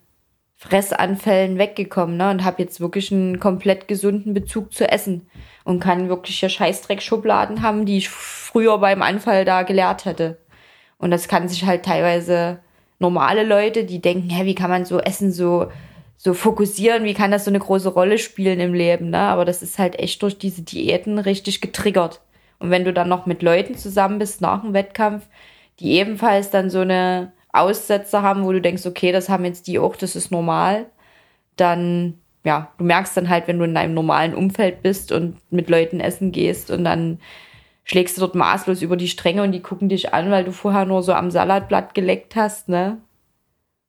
Fressanfällen 0.55 1.59
weggekommen 1.59 2.17
ne? 2.17 2.31
und 2.31 2.45
habe 2.45 2.63
jetzt 2.63 2.81
wirklich 2.81 3.11
einen 3.11 3.41
komplett 3.41 3.89
gesunden 3.89 4.35
Bezug 4.35 4.73
zu 4.73 4.89
Essen 4.89 5.27
und 5.65 5.81
kann 5.81 6.09
wirklich 6.09 6.39
hier 6.39 6.49
Scheißdreck-Schubladen 6.49 7.63
haben, 7.63 7.85
die 7.85 7.99
ich 7.99 8.09
früher 8.09 8.79
beim 8.79 9.03
Anfall 9.03 9.45
da 9.45 9.65
gelehrt 9.65 10.05
hätte. 10.05 10.39
Und 10.99 11.11
das 11.11 11.27
kann 11.27 11.49
sich 11.49 11.67
halt 11.67 11.85
teilweise 11.85 12.61
normale 13.01 13.43
Leute, 13.43 13.83
die 13.83 14.01
denken, 14.01 14.31
hä, 14.31 14.45
wie 14.45 14.55
kann 14.55 14.71
man 14.71 14.85
so 14.85 15.01
Essen 15.01 15.33
so, 15.33 15.67
so 16.19 16.35
fokussieren, 16.35 17.05
wie 17.05 17.15
kann 17.15 17.31
das 17.31 17.45
so 17.45 17.51
eine 17.51 17.61
große 17.61 17.89
Rolle 17.89 18.19
spielen 18.19 18.59
im 18.61 18.75
Leben, 18.75 19.11
ne? 19.11 19.21
Aber 19.21 19.45
das 19.45 19.63
ist 19.63 19.79
halt 19.79 19.99
echt 19.99 20.21
durch 20.23 20.37
diese 20.37 20.63
Diäten 20.63 21.19
richtig 21.19 21.61
getriggert. 21.61 22.21
Und 22.59 22.71
wenn 22.71 22.85
du 22.85 22.93
dann 22.93 23.09
noch 23.09 23.25
mit 23.25 23.43
Leuten 23.43 23.77
zusammen 23.77 24.19
bist 24.19 24.41
nach 24.41 24.63
dem 24.63 24.75
Wettkampf, 24.75 25.27
die 25.79 25.93
ebenfalls 25.93 26.51
dann 26.51 26.71
so 26.71 26.81
eine 26.81 27.33
Aussätze 27.53 28.21
haben, 28.21 28.45
wo 28.45 28.53
du 28.53 28.61
denkst, 28.61 28.85
okay, 28.85 29.13
das 29.13 29.29
haben 29.29 29.45
jetzt 29.45 29.69
die 29.69 29.79
auch, 29.79 29.95
das 29.95 30.17
ist 30.17 30.33
normal, 30.33 30.87
dann, 31.57 32.15
ja, 32.45 32.73
du 32.79 32.85
merkst 32.85 33.17
dann 33.17 33.29
halt, 33.29 33.47
wenn 33.47 33.59
du 33.59 33.65
in 33.65 33.75
deinem 33.75 33.95
normalen 33.95 34.35
Umfeld 34.35 34.83
bist 34.83 35.13
und 35.13 35.37
mit 35.53 35.71
Leuten 35.71 36.01
essen 36.01 36.33
gehst 36.33 36.73
und 36.73 36.83
dann 36.85 37.21
schlägst 37.85 38.17
du 38.17 38.23
dort 38.23 38.35
maßlos 38.35 38.83
über 38.83 38.97
die 38.97 39.09
Stränge 39.09 39.45
und 39.45 39.53
die 39.53 39.63
gucken 39.63 39.89
dich 39.89 40.13
an, 40.13 40.33
weil 40.33 40.45
du 40.45 40.53
vorher 40.53 40.85
nur 40.85 41.05
so 41.05 41.13
am 41.13 41.31
Salatblatt 41.31 41.95
geleckt 41.95 42.35
hast, 42.35 42.69
ne? 42.69 42.99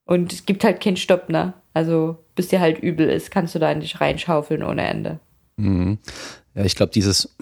Und 0.06 0.32
es 0.34 0.46
gibt 0.46 0.64
halt 0.64 0.82
keinen 0.82 0.98
Stopp, 0.98 1.30
ne? 1.30 1.54
Also, 1.80 2.18
bis 2.36 2.50
dir 2.50 2.60
halt 2.60 2.80
übel 2.80 3.08
ist, 3.08 3.32
kannst 3.32 3.56
du 3.56 3.60
da 3.60 3.72
in 3.72 3.80
dich 3.80 4.02
reinschaufeln 4.02 4.64
ohne 4.64 4.86
Ende. 4.86 5.22
Mhm. 5.56 5.98
Ja, 6.54 6.66
ich 6.66 6.76
glaube, 6.76 6.92
dieses, 6.92 7.38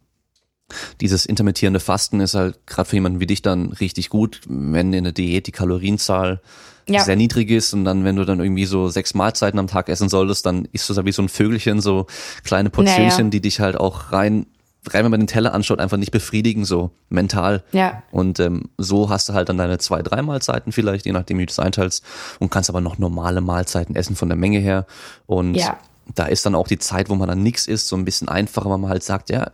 dieses 1.00 1.24
intermittierende 1.24 1.80
Fasten 1.80 2.20
ist 2.20 2.34
halt 2.34 2.66
gerade 2.66 2.86
für 2.86 2.96
jemanden 2.96 3.18
wie 3.18 3.26
dich 3.26 3.40
dann 3.40 3.72
richtig 3.72 4.10
gut, 4.10 4.42
wenn 4.46 4.92
in 4.92 5.04
der 5.04 5.14
Diät 5.14 5.46
die 5.46 5.52
Kalorienzahl 5.52 6.42
ja. 6.86 7.02
sehr 7.02 7.16
niedrig 7.16 7.50
ist 7.50 7.72
und 7.72 7.86
dann, 7.86 8.04
wenn 8.04 8.16
du 8.16 8.26
dann 8.26 8.40
irgendwie 8.40 8.66
so 8.66 8.90
sechs 8.90 9.14
Mahlzeiten 9.14 9.58
am 9.58 9.68
Tag 9.68 9.88
essen 9.88 10.10
solltest, 10.10 10.44
dann 10.44 10.68
isst 10.72 10.90
du 10.90 10.92
da 10.92 11.06
wie 11.06 11.12
so 11.12 11.22
ein 11.22 11.30
Vögelchen, 11.30 11.80
so 11.80 12.08
kleine 12.44 12.68
Portionchen, 12.68 13.08
naja. 13.08 13.30
die 13.30 13.40
dich 13.40 13.60
halt 13.60 13.78
auch 13.78 14.12
rein 14.12 14.44
rein, 14.88 15.04
wenn 15.04 15.10
man 15.10 15.20
den 15.20 15.26
Teller 15.26 15.52
anschaut, 15.52 15.78
einfach 15.78 15.96
nicht 15.96 16.10
befriedigen, 16.10 16.64
so 16.64 16.90
mental. 17.08 17.62
Ja. 17.72 18.02
Und 18.10 18.40
ähm, 18.40 18.70
so 18.78 19.10
hast 19.10 19.28
du 19.28 19.34
halt 19.34 19.48
dann 19.48 19.58
deine 19.58 19.78
zwei, 19.78 20.02
drei 20.02 20.22
Mahlzeiten 20.22 20.72
vielleicht, 20.72 21.06
je 21.06 21.12
nachdem, 21.12 21.38
wie 21.38 21.46
du 21.46 21.50
es 21.50 21.58
einteilst, 21.58 22.04
und 22.38 22.50
kannst 22.50 22.70
aber 22.70 22.80
noch 22.80 22.98
normale 22.98 23.40
Mahlzeiten 23.40 23.94
essen 23.94 24.16
von 24.16 24.28
der 24.28 24.36
Menge 24.36 24.58
her. 24.58 24.86
Und 25.26 25.54
ja. 25.54 25.78
da 26.14 26.26
ist 26.26 26.46
dann 26.46 26.54
auch 26.54 26.68
die 26.68 26.78
Zeit, 26.78 27.10
wo 27.10 27.14
man 27.14 27.28
dann 27.28 27.42
nichts 27.42 27.66
isst, 27.66 27.88
so 27.88 27.96
ein 27.96 28.04
bisschen 28.04 28.28
einfacher, 28.28 28.70
weil 28.70 28.78
man 28.78 28.90
halt 28.90 29.02
sagt, 29.02 29.30
ja, 29.30 29.50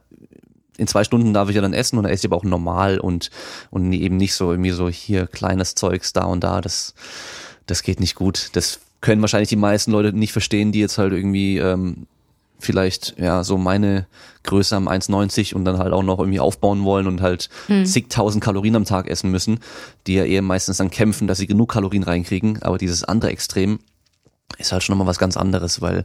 in 0.78 0.86
zwei 0.86 1.04
Stunden 1.04 1.32
darf 1.32 1.48
ich 1.48 1.56
ja 1.56 1.62
dann 1.62 1.72
essen 1.72 1.96
und 1.96 2.04
dann 2.04 2.12
esse 2.12 2.26
ich 2.26 2.30
aber 2.30 2.36
auch 2.36 2.44
normal 2.44 3.00
und, 3.00 3.30
und 3.70 3.92
eben 3.92 4.16
nicht 4.16 4.34
so 4.34 4.50
irgendwie 4.50 4.70
so 4.70 4.88
hier 4.88 5.26
kleines 5.26 5.74
Zeugs 5.74 6.12
da 6.12 6.24
und 6.24 6.44
da. 6.44 6.60
Das, 6.60 6.94
das 7.66 7.82
geht 7.82 7.98
nicht 7.98 8.14
gut. 8.14 8.50
Das 8.52 8.80
können 9.00 9.22
wahrscheinlich 9.22 9.48
die 9.48 9.56
meisten 9.56 9.90
Leute 9.90 10.12
nicht 10.12 10.32
verstehen, 10.32 10.72
die 10.72 10.80
jetzt 10.80 10.98
halt 10.98 11.12
irgendwie 11.12 11.58
ähm, 11.58 12.06
vielleicht 12.58 13.18
ja 13.18 13.44
so 13.44 13.58
meine 13.58 14.06
Größe 14.44 14.76
am 14.76 14.88
1,90 14.88 15.54
und 15.54 15.64
dann 15.64 15.78
halt 15.78 15.92
auch 15.92 16.02
noch 16.02 16.18
irgendwie 16.18 16.40
aufbauen 16.40 16.84
wollen 16.84 17.06
und 17.06 17.20
halt 17.20 17.48
hm. 17.66 17.84
zigtausend 17.84 18.42
Kalorien 18.42 18.76
am 18.76 18.84
Tag 18.84 19.08
essen 19.08 19.30
müssen, 19.30 19.60
die 20.06 20.14
ja 20.14 20.24
eher 20.24 20.42
meistens 20.42 20.78
dann 20.78 20.90
kämpfen, 20.90 21.26
dass 21.26 21.38
sie 21.38 21.46
genug 21.46 21.72
Kalorien 21.72 22.02
reinkriegen. 22.02 22.62
Aber 22.62 22.78
dieses 22.78 23.04
andere 23.04 23.30
Extrem 23.30 23.80
ist 24.58 24.72
halt 24.72 24.82
schon 24.82 24.94
nochmal 24.94 25.08
was 25.08 25.18
ganz 25.18 25.36
anderes, 25.36 25.80
weil 25.80 26.04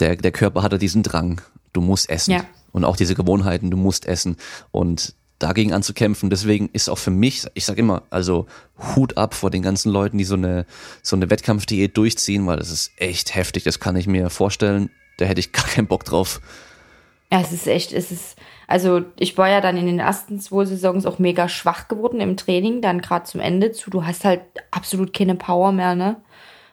der, 0.00 0.16
der 0.16 0.32
Körper 0.32 0.62
hat 0.62 0.72
ja 0.72 0.78
diesen 0.78 1.02
Drang, 1.02 1.40
du 1.72 1.80
musst 1.80 2.10
essen. 2.10 2.32
Ja. 2.32 2.44
Und 2.72 2.84
auch 2.84 2.96
diese 2.96 3.14
Gewohnheiten, 3.14 3.70
du 3.70 3.76
musst 3.76 4.06
essen. 4.06 4.36
Und 4.70 5.14
dagegen 5.42 5.72
anzukämpfen. 5.72 6.30
Deswegen 6.30 6.68
ist 6.72 6.88
auch 6.88 6.98
für 6.98 7.10
mich, 7.10 7.46
ich 7.54 7.64
sag 7.64 7.76
immer, 7.78 8.02
also 8.10 8.46
Hut 8.94 9.16
ab 9.16 9.34
vor 9.34 9.50
den 9.50 9.62
ganzen 9.62 9.90
Leuten, 9.90 10.18
die 10.18 10.24
so 10.24 10.34
eine 10.34 10.66
so 11.02 11.16
eine 11.16 11.30
Wettkampfdiät 11.30 11.96
durchziehen, 11.96 12.46
weil 12.46 12.58
das 12.58 12.70
ist 12.70 12.92
echt 12.96 13.34
heftig. 13.34 13.64
Das 13.64 13.80
kann 13.80 13.96
ich 13.96 14.06
mir 14.06 14.30
vorstellen 14.30 14.90
da 15.16 15.24
hätte 15.24 15.40
ich 15.40 15.52
gar 15.52 15.66
keinen 15.66 15.86
Bock 15.86 16.04
drauf. 16.04 16.40
Ja, 17.32 17.40
es 17.40 17.52
ist 17.52 17.66
echt, 17.66 17.92
es 17.92 18.12
ist, 18.12 18.36
also 18.66 19.02
ich 19.18 19.38
war 19.38 19.48
ja 19.48 19.62
dann 19.62 19.78
in 19.78 19.86
den 19.86 19.98
ersten 19.98 20.38
zwei 20.38 20.66
Saisons 20.66 21.06
auch 21.06 21.18
mega 21.18 21.48
schwach 21.48 21.88
geworden 21.88 22.20
im 22.20 22.36
Training, 22.36 22.82
dann 22.82 23.00
gerade 23.00 23.24
zum 23.24 23.40
Ende 23.40 23.72
zu. 23.72 23.88
Du 23.88 24.04
hast 24.04 24.24
halt 24.24 24.42
absolut 24.70 25.14
keine 25.14 25.34
Power 25.34 25.72
mehr, 25.72 25.94
ne? 25.94 26.16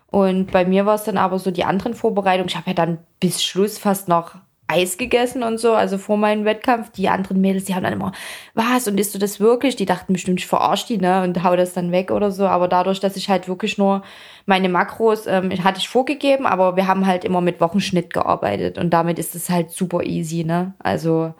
Und 0.08 0.52
bei 0.52 0.66
mir 0.66 0.86
war 0.86 0.96
es 0.96 1.04
dann 1.04 1.18
aber 1.18 1.40
so 1.40 1.52
die 1.52 1.64
anderen 1.64 1.94
Vorbereitungen. 1.94 2.50
Ich 2.50 2.58
habe 2.58 2.72
ja 2.72 2.74
dann 2.74 2.98
bis 3.20 3.44
Schluss 3.44 3.78
fast 3.78 4.08
noch 4.08 4.36
Eis 4.70 4.98
gegessen 4.98 5.42
und 5.42 5.58
so, 5.58 5.74
also 5.74 5.98
vor 5.98 6.16
meinem 6.16 6.46
Wettkampf. 6.46 6.92
Die 6.92 7.10
anderen 7.10 7.42
Mädels, 7.42 7.66
die 7.66 7.76
haben 7.76 7.84
dann 7.84 7.94
immer, 7.94 8.12
was, 8.54 8.88
und 8.88 9.00
isst 9.00 9.16
du 9.16 9.20
das 9.20 9.40
wirklich? 9.40 9.76
Die 9.76 9.86
dachten 9.86 10.14
bestimmt, 10.14 10.40
ich 10.40 10.48
verarsche 10.48 10.88
die, 10.88 10.98
ne, 10.98 11.24
und 11.24 11.44
hau 11.44 11.56
das 11.56 11.74
dann 11.74 11.92
weg 11.92 12.12
oder 12.12 12.32
so. 12.32 12.46
Aber 12.46 12.68
dadurch, 12.68 13.00
dass 13.00 13.16
ich 13.16 13.30
halt 13.30 13.48
wirklich 13.48 13.78
nur 13.78 14.04
meine 14.46 14.70
Makros, 14.70 15.26
ähm, 15.26 15.52
hatte 15.64 15.80
ich 15.80 15.90
vorgegeben, 15.90 16.46
aber 16.46 16.76
wir 16.76 16.88
haben 16.88 17.08
halt 17.08 17.26
immer 17.26 17.42
mit 17.42 17.60
Wochenschnitt 17.60 18.14
gearbeitet 18.14 18.78
und 18.78 18.92
damit 18.92 19.18
ist 19.18 19.36
es 19.36 19.50
halt 19.50 19.72
super 19.72 20.04
easy, 20.04 20.44
ne. 20.44 20.74
Also, 20.80 21.34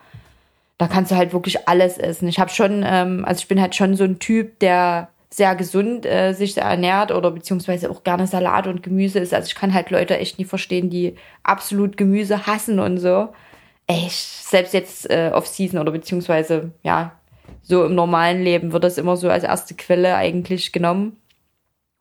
da 0.80 0.88
kannst 0.88 1.12
du 1.12 1.16
halt 1.16 1.34
wirklich 1.34 1.68
alles 1.68 1.98
essen. 1.98 2.28
Ich 2.28 2.40
habe 2.40 2.50
schon, 2.50 2.84
ähm, 2.86 3.26
also 3.26 3.40
ich 3.40 3.48
bin 3.48 3.62
halt 3.62 3.76
schon 3.76 3.96
so 3.96 4.06
ein 4.06 4.18
Typ, 4.18 4.60
der 4.60 5.10
sehr 5.32 5.56
gesund 5.56 6.06
äh, 6.06 6.34
sich 6.34 6.58
ernährt 6.58 7.12
oder 7.12 7.32
beziehungsweise 7.32 7.90
auch 7.92 8.04
gerne 8.04 8.26
Salat 8.26 8.68
und 8.68 8.82
Gemüse 8.82 9.20
ist. 9.20 9.34
Also 9.34 9.48
ich 9.48 9.56
kann 9.56 9.74
halt 9.74 9.92
Leute 9.92 10.18
echt 10.18 10.40
nie 10.40 10.46
verstehen, 10.46 10.90
die 10.90 11.16
absolut 11.44 11.98
Gemüse 11.98 12.48
hassen 12.48 12.80
und 12.80 12.98
so. 12.98 13.30
Echt, 13.86 14.18
selbst 14.18 14.74
jetzt 14.74 15.10
äh, 15.10 15.32
Off-Season 15.34 15.80
oder 15.80 15.92
beziehungsweise, 15.92 16.72
ja, 16.84 17.14
so 17.62 17.86
im 17.86 17.96
normalen 17.96 18.44
Leben 18.44 18.72
wird 18.72 18.84
das 18.84 18.98
immer 18.98 19.18
so 19.18 19.30
als 19.30 19.44
erste 19.44 19.76
Quelle 19.76 20.16
eigentlich 20.16 20.72
genommen. 20.72 21.18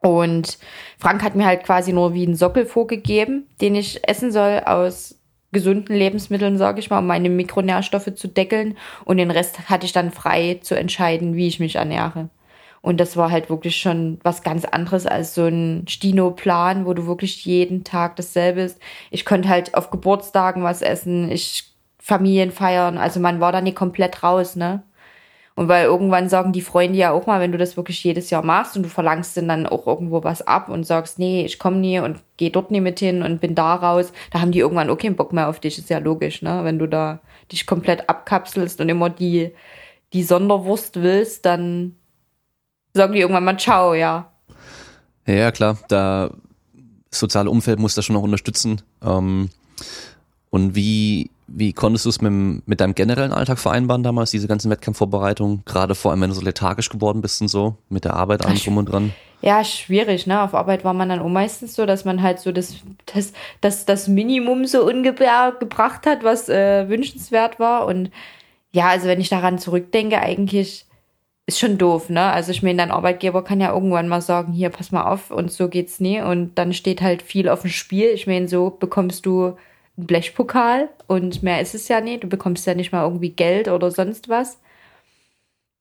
Und 0.00 0.58
Frank 0.98 1.22
hat 1.22 1.34
mir 1.34 1.46
halt 1.46 1.64
quasi 1.64 1.92
nur 1.92 2.14
wie 2.14 2.24
einen 2.24 2.36
Sockel 2.36 2.66
vorgegeben, 2.66 3.48
den 3.60 3.74
ich 3.74 4.06
essen 4.08 4.32
soll 4.32 4.62
aus 4.64 5.16
gesunden 5.50 5.96
Lebensmitteln, 5.96 6.58
sage 6.58 6.78
ich 6.80 6.90
mal, 6.90 6.98
um 6.98 7.06
meine 7.06 7.30
Mikronährstoffe 7.30 8.14
zu 8.14 8.28
deckeln. 8.28 8.76
Und 9.04 9.16
den 9.16 9.30
Rest 9.30 9.68
hatte 9.68 9.86
ich 9.86 9.92
dann 9.92 10.12
frei 10.12 10.60
zu 10.62 10.76
entscheiden, 10.76 11.34
wie 11.34 11.48
ich 11.48 11.58
mich 11.58 11.76
ernähre. 11.76 12.28
Und 12.80 12.98
das 13.00 13.16
war 13.16 13.30
halt 13.30 13.50
wirklich 13.50 13.76
schon 13.76 14.18
was 14.22 14.42
ganz 14.42 14.64
anderes 14.64 15.06
als 15.06 15.34
so 15.34 15.46
ein 15.46 15.84
Stino-Plan, 15.88 16.86
wo 16.86 16.94
du 16.94 17.06
wirklich 17.06 17.44
jeden 17.44 17.84
Tag 17.84 18.16
dasselbe 18.16 18.62
ist. 18.62 18.78
Ich 19.10 19.24
konnte 19.24 19.48
halt 19.48 19.74
auf 19.74 19.90
Geburtstagen 19.90 20.62
was 20.62 20.82
essen, 20.82 21.30
ich 21.30 21.64
Familien 21.98 22.52
feiern, 22.52 22.96
also 22.96 23.20
man 23.20 23.40
war 23.40 23.52
da 23.52 23.60
nicht 23.60 23.76
komplett 23.76 24.22
raus, 24.22 24.56
ne? 24.56 24.82
Und 25.58 25.66
weil 25.68 25.86
irgendwann 25.86 26.28
sagen 26.28 26.52
die 26.52 26.62
Freunde 26.62 26.96
ja 26.96 27.10
auch 27.10 27.26
mal, 27.26 27.40
wenn 27.40 27.50
du 27.50 27.58
das 27.58 27.76
wirklich 27.76 28.04
jedes 28.04 28.30
Jahr 28.30 28.44
machst 28.44 28.76
und 28.76 28.84
du 28.84 28.88
verlangst 28.88 29.36
dann 29.36 29.66
auch 29.66 29.88
irgendwo 29.88 30.22
was 30.22 30.40
ab 30.46 30.68
und 30.68 30.84
sagst, 30.84 31.18
nee, 31.18 31.44
ich 31.44 31.58
komme 31.58 31.78
nie 31.78 31.98
und 31.98 32.20
gehe 32.36 32.50
dort 32.50 32.70
nie 32.70 32.80
mit 32.80 33.00
hin 33.00 33.22
und 33.24 33.40
bin 33.40 33.56
da 33.56 33.74
raus, 33.74 34.12
da 34.30 34.40
haben 34.40 34.52
die 34.52 34.60
irgendwann 34.60 34.88
auch 34.88 34.96
keinen 34.96 35.16
Bock 35.16 35.32
mehr 35.32 35.48
auf 35.48 35.58
dich, 35.58 35.76
ist 35.76 35.90
ja 35.90 35.98
logisch, 35.98 36.42
ne? 36.42 36.60
Wenn 36.62 36.78
du 36.78 36.86
da 36.86 37.20
dich 37.50 37.66
komplett 37.66 38.08
abkapselst 38.08 38.80
und 38.80 38.88
immer 38.88 39.10
die, 39.10 39.52
die 40.12 40.22
Sonderwurst 40.22 41.02
willst, 41.02 41.44
dann 41.44 41.96
sagen 42.98 43.14
die 43.14 43.20
irgendwann 43.20 43.44
mal 43.44 43.58
Ciao, 43.58 43.94
ja. 43.94 44.30
Ja, 45.26 45.50
klar, 45.50 45.78
da 45.88 46.30
das 47.10 47.20
soziale 47.20 47.50
Umfeld 47.50 47.78
muss 47.78 47.94
das 47.94 48.04
schon 48.04 48.14
noch 48.14 48.22
unterstützen. 48.22 48.82
Ähm, 49.02 49.50
und 50.50 50.74
wie, 50.74 51.30
wie 51.46 51.72
konntest 51.72 52.04
du 52.04 52.10
es 52.10 52.20
mit, 52.20 52.66
mit 52.66 52.80
deinem 52.80 52.94
generellen 52.94 53.32
Alltag 53.32 53.58
vereinbaren 53.58 54.02
damals, 54.02 54.30
diese 54.30 54.48
ganzen 54.48 54.70
Wettkampfvorbereitungen? 54.70 55.62
Gerade 55.64 55.94
vor 55.94 56.10
allem, 56.10 56.20
wenn 56.20 56.30
du 56.30 56.36
so 56.36 56.42
lethargisch 56.42 56.88
geworden 56.88 57.22
bist 57.22 57.40
und 57.40 57.48
so, 57.48 57.76
mit 57.88 58.04
der 58.04 58.14
Arbeit 58.14 58.44
allem 58.44 58.58
drum 58.58 58.76
und 58.78 58.86
dran. 58.86 59.12
Ja, 59.40 59.62
schwierig, 59.62 60.26
ne? 60.26 60.42
Auf 60.42 60.54
Arbeit 60.54 60.84
war 60.84 60.94
man 60.94 61.08
dann 61.08 61.20
auch 61.20 61.28
meistens 61.28 61.74
so, 61.74 61.86
dass 61.86 62.04
man 62.04 62.22
halt 62.22 62.40
so 62.40 62.50
das, 62.50 62.76
das, 63.06 63.32
das, 63.60 63.86
das 63.86 64.08
Minimum 64.08 64.66
so 64.66 64.84
ungefähr 64.84 65.54
gebracht 65.58 66.06
hat, 66.06 66.24
was 66.24 66.48
äh, 66.48 66.88
wünschenswert 66.88 67.60
war. 67.60 67.86
Und 67.86 68.10
ja, 68.72 68.88
also 68.88 69.06
wenn 69.06 69.20
ich 69.20 69.28
daran 69.28 69.58
zurückdenke, 69.58 70.20
eigentlich 70.20 70.86
ist 71.48 71.60
schon 71.60 71.78
doof, 71.78 72.10
ne? 72.10 72.30
Also 72.30 72.52
ich 72.52 72.62
meine, 72.62 72.76
dein 72.76 72.90
Arbeitgeber 72.90 73.42
kann 73.42 73.60
ja 73.60 73.72
irgendwann 73.72 74.06
mal 74.06 74.20
sagen, 74.20 74.52
hier, 74.52 74.68
pass 74.68 74.92
mal 74.92 75.10
auf 75.10 75.30
und 75.30 75.50
so 75.50 75.68
geht's 75.68 75.98
nie. 75.98 76.20
Und 76.20 76.56
dann 76.56 76.74
steht 76.74 77.00
halt 77.00 77.22
viel 77.22 77.48
auf 77.48 77.62
dem 77.62 77.70
Spiel. 77.70 78.10
Ich 78.10 78.26
meine, 78.26 78.48
so 78.48 78.70
bekommst 78.70 79.24
du 79.24 79.56
einen 79.96 80.06
Blechpokal 80.06 80.90
und 81.06 81.42
mehr 81.42 81.62
ist 81.62 81.74
es 81.74 81.88
ja 81.88 82.02
nicht. 82.02 82.22
Du 82.22 82.28
bekommst 82.28 82.66
ja 82.66 82.74
nicht 82.74 82.92
mal 82.92 83.02
irgendwie 83.02 83.30
Geld 83.30 83.68
oder 83.68 83.90
sonst 83.90 84.28
was. 84.28 84.60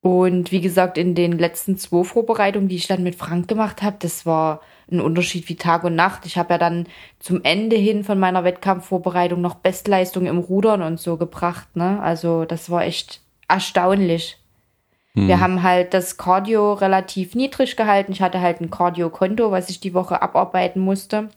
Und 0.01 0.53
wie 0.53 0.61
gesagt, 0.61 0.97
in 0.97 1.15
den 1.15 1.37
letzten 1.37 1.77
zwei 1.77 2.05
Vorbereitungen, 2.05 2.69
die 2.69 2.77
ich 2.77 2.87
dann 2.87 3.03
mit 3.03 3.15
Frank 3.15 3.49
gemacht 3.49 3.81
habe, 3.81 3.97
das 3.99 4.25
war 4.25 4.61
ein 4.89 5.01
Unterschied 5.01 5.49
wie 5.49 5.57
Tag 5.57 5.83
und 5.83 5.95
Nacht. 5.95 6.25
Ich 6.25 6.37
habe 6.37 6.53
ja 6.53 6.57
dann 6.57 6.87
zum 7.19 7.43
Ende 7.43 7.75
hin 7.75 8.05
von 8.05 8.17
meiner 8.19 8.45
Wettkampfvorbereitung 8.45 9.41
noch 9.41 9.55
Bestleistungen 9.55 10.27
im 10.27 10.39
Rudern 10.39 10.81
und 10.81 10.97
so 10.99 11.17
gebracht. 11.17 11.75
Ne? 11.75 12.01
Also 12.01 12.45
das 12.45 12.69
war 12.69 12.85
echt 12.85 13.21
erstaunlich. 13.49 14.37
Hm. 15.17 15.27
Wir 15.27 15.39
haben 15.39 15.63
halt 15.63 15.95
das 15.95 16.17
Cardio 16.17 16.73
relativ 16.73 17.33
niedrig 17.33 17.75
gehalten. 17.75 18.11
Ich 18.11 18.21
hatte 18.21 18.39
halt 18.39 18.61
ein 18.61 18.69
Cardio-Konto, 18.69 19.49
was 19.49 19.69
ich 19.69 19.79
die 19.79 19.95
Woche 19.95 20.21
abarbeiten 20.21 20.79
musste. 20.79 21.29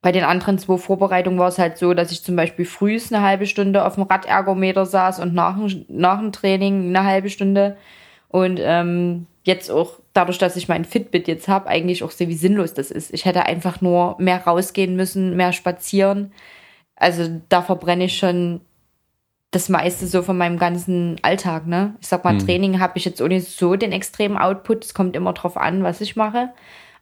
Bei 0.00 0.10
den 0.10 0.24
anderen 0.24 0.58
zwei 0.58 0.78
Vorbereitungen 0.78 1.38
war 1.38 1.46
es 1.46 1.60
halt 1.60 1.78
so, 1.78 1.94
dass 1.94 2.10
ich 2.10 2.24
zum 2.24 2.34
Beispiel 2.34 2.64
frühs 2.64 3.12
eine 3.12 3.24
halbe 3.24 3.46
Stunde 3.46 3.86
auf 3.86 3.94
dem 3.94 4.02
Radergometer 4.02 4.84
saß 4.84 5.20
und 5.20 5.32
nach, 5.32 5.56
nach 5.86 6.18
dem 6.18 6.32
Training 6.32 6.88
eine 6.88 7.04
halbe 7.04 7.30
Stunde. 7.30 7.76
Und 8.26 8.58
ähm, 8.60 9.26
jetzt 9.44 9.70
auch 9.70 10.00
dadurch, 10.12 10.38
dass 10.38 10.56
ich 10.56 10.66
mein 10.66 10.84
Fitbit 10.84 11.28
jetzt 11.28 11.46
habe, 11.46 11.68
eigentlich 11.68 12.02
auch 12.02 12.10
sehe, 12.10 12.26
wie 12.26 12.34
sinnlos 12.34 12.74
das 12.74 12.90
ist. 12.90 13.14
Ich 13.14 13.26
hätte 13.26 13.46
einfach 13.46 13.80
nur 13.80 14.16
mehr 14.18 14.42
rausgehen 14.44 14.96
müssen, 14.96 15.36
mehr 15.36 15.52
spazieren. 15.52 16.32
Also 16.96 17.40
da 17.48 17.62
verbrenne 17.62 18.06
ich 18.06 18.18
schon 18.18 18.60
das 19.52 19.68
meiste 19.68 20.06
so 20.06 20.22
von 20.22 20.36
meinem 20.36 20.58
ganzen 20.58 21.18
Alltag, 21.22 21.66
ne? 21.66 21.94
Ich 22.00 22.08
sag 22.08 22.24
mal, 22.24 22.36
hm. 22.38 22.44
Training 22.44 22.80
habe 22.80 22.98
ich 22.98 23.04
jetzt 23.04 23.20
ohne 23.20 23.40
so 23.40 23.76
den 23.76 23.92
extremen 23.92 24.38
Output. 24.38 24.84
Es 24.84 24.94
kommt 24.94 25.14
immer 25.14 25.34
drauf 25.34 25.56
an, 25.56 25.84
was 25.84 26.00
ich 26.00 26.16
mache. 26.16 26.48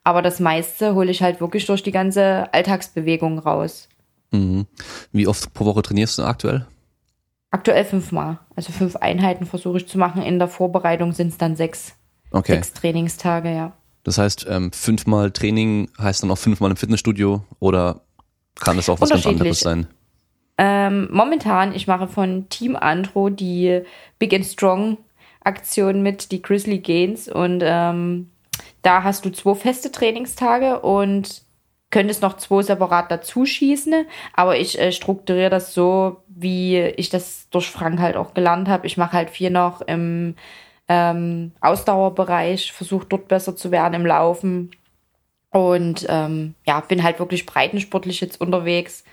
Aber 0.03 0.21
das 0.21 0.41
meiste 0.41 0.95
hole 0.95 1.11
ich 1.11 1.23
halt 1.23 1.41
wirklich 1.41 1.65
durch 1.67 1.83
die 1.83 1.93
ganze 1.93 2.53
Alltagsbewegung 2.53 3.39
raus. 3.39 3.89
Mhm. 4.33 4.67
Wie 5.13 5.29
oft 5.29 5.55
pro 5.55 5.65
Woche 5.65 5.83
trainierst 5.83 6.19
du 6.19 6.25
aktuell? 6.25 6.67
Aktuell 7.53 7.85
fünfmal. 7.85 8.39
Also 8.57 8.73
fünf 8.73 8.97
Einheiten 8.97 9.47
versuche 9.47 9.79
ich 9.79 9.89
zu 9.89 9.99
machen. 9.99 10.23
In 10.23 10.39
der 10.39 10.49
Vorbereitung 10.49 11.13
sind 11.13 11.29
es 11.29 11.39
dann 11.39 11.55
sechs. 11.55 11.95
Okay. 12.33 12.55
Sechs 12.55 12.73
Trainingstage, 12.73 13.55
ja. 13.55 13.73
Das 14.03 14.19
heißt, 14.19 14.47
ähm, 14.49 14.73
fünfmal 14.73 15.31
Training 15.31 15.89
heißt 16.01 16.23
dann 16.23 16.31
auch 16.31 16.39
fünfmal 16.39 16.71
im 16.71 16.77
Fitnessstudio 16.77 17.45
oder 17.61 18.01
kann 18.57 18.79
es 18.79 18.89
auch 18.89 19.01
was 19.01 19.11
ganz 19.11 19.27
anderes 19.27 19.61
sein? 19.61 19.87
Ähm, 20.63 21.09
momentan, 21.11 21.75
ich 21.75 21.87
mache 21.87 22.07
von 22.07 22.51
Team 22.51 22.77
Andro 22.77 23.31
die 23.31 23.81
Big 24.19 24.35
and 24.35 24.45
Strong 24.45 24.99
Aktion 25.43 26.03
mit, 26.03 26.33
die 26.33 26.43
Grizzly 26.43 26.81
Gains 26.81 27.29
und 27.31 27.63
ähm, 27.65 28.31
da 28.83 29.03
hast 29.03 29.25
du 29.25 29.31
zwei 29.31 29.55
feste 29.55 29.91
Trainingstage 29.91 30.81
und 30.81 31.45
könntest 31.89 32.21
noch 32.21 32.37
zwei 32.37 32.61
separat 32.61 33.11
dazu 33.11 33.47
schießen. 33.47 34.07
Aber 34.35 34.59
ich 34.59 34.79
äh, 34.79 34.93
strukturiere 34.93 35.49
das 35.49 35.73
so, 35.73 36.19
wie 36.29 36.79
ich 36.79 37.09
das 37.09 37.49
durch 37.49 37.71
Frank 37.71 37.99
halt 37.99 38.17
auch 38.17 38.35
gelernt 38.35 38.69
habe. 38.69 38.87
Ich 38.87 38.99
mache 38.99 39.13
halt 39.15 39.31
viel 39.31 39.49
noch 39.49 39.81
im 39.81 40.35
ähm, 40.89 41.53
Ausdauerbereich, 41.63 42.73
versuche 42.73 43.07
dort 43.09 43.29
besser 43.29 43.57
zu 43.57 43.71
werden 43.71 43.95
im 43.95 44.05
Laufen. 44.05 44.73
Und 45.49 46.05
ähm, 46.11 46.55
ja, 46.67 46.81
bin 46.81 47.03
halt 47.03 47.19
wirklich 47.19 47.47
breitensportlich 47.47 48.21
jetzt 48.21 48.43
unterwegs 48.43 49.05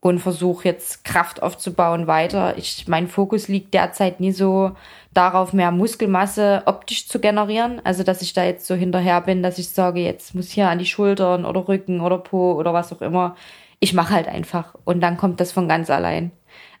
und 0.00 0.20
versuche 0.20 0.68
jetzt 0.68 1.04
Kraft 1.04 1.42
aufzubauen 1.42 2.06
weiter. 2.06 2.56
Ich, 2.56 2.86
mein 2.86 3.08
Fokus 3.08 3.48
liegt 3.48 3.74
derzeit 3.74 4.20
nie 4.20 4.32
so 4.32 4.72
darauf, 5.12 5.52
mehr 5.52 5.72
Muskelmasse 5.72 6.62
optisch 6.66 7.08
zu 7.08 7.20
generieren. 7.20 7.80
Also, 7.84 8.04
dass 8.04 8.22
ich 8.22 8.32
da 8.32 8.44
jetzt 8.44 8.66
so 8.66 8.74
hinterher 8.74 9.20
bin, 9.20 9.42
dass 9.42 9.58
ich 9.58 9.70
sage, 9.70 10.00
jetzt 10.00 10.34
muss 10.34 10.50
hier 10.50 10.68
an 10.68 10.78
die 10.78 10.86
Schultern 10.86 11.44
oder 11.44 11.66
Rücken 11.66 12.00
oder 12.00 12.18
Po 12.18 12.52
oder 12.52 12.72
was 12.72 12.92
auch 12.92 13.02
immer. 13.02 13.34
Ich 13.80 13.92
mache 13.92 14.14
halt 14.14 14.28
einfach 14.28 14.74
und 14.84 15.00
dann 15.00 15.16
kommt 15.16 15.40
das 15.40 15.52
von 15.52 15.68
ganz 15.68 15.90
allein. 15.90 16.30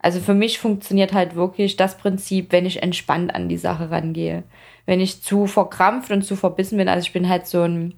Also 0.00 0.20
für 0.20 0.34
mich 0.34 0.58
funktioniert 0.58 1.12
halt 1.12 1.34
wirklich 1.34 1.76
das 1.76 1.96
Prinzip, 1.98 2.52
wenn 2.52 2.66
ich 2.66 2.82
entspannt 2.82 3.34
an 3.34 3.48
die 3.48 3.56
Sache 3.56 3.90
rangehe. 3.90 4.44
Wenn 4.86 5.00
ich 5.00 5.22
zu 5.22 5.46
verkrampft 5.46 6.10
und 6.10 6.22
zu 6.22 6.36
verbissen 6.36 6.78
bin, 6.78 6.88
also 6.88 7.00
ich 7.04 7.12
bin 7.12 7.28
halt 7.28 7.46
so 7.46 7.62
ein, 7.62 7.94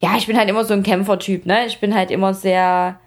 ja, 0.00 0.16
ich 0.16 0.26
bin 0.26 0.38
halt 0.38 0.48
immer 0.48 0.64
so 0.64 0.74
ein 0.74 0.82
Kämpfertyp, 0.82 1.46
ne? 1.46 1.66
Ich 1.66 1.80
bin 1.80 1.94
halt 1.94 2.10
immer 2.10 2.34
sehr, 2.34 3.00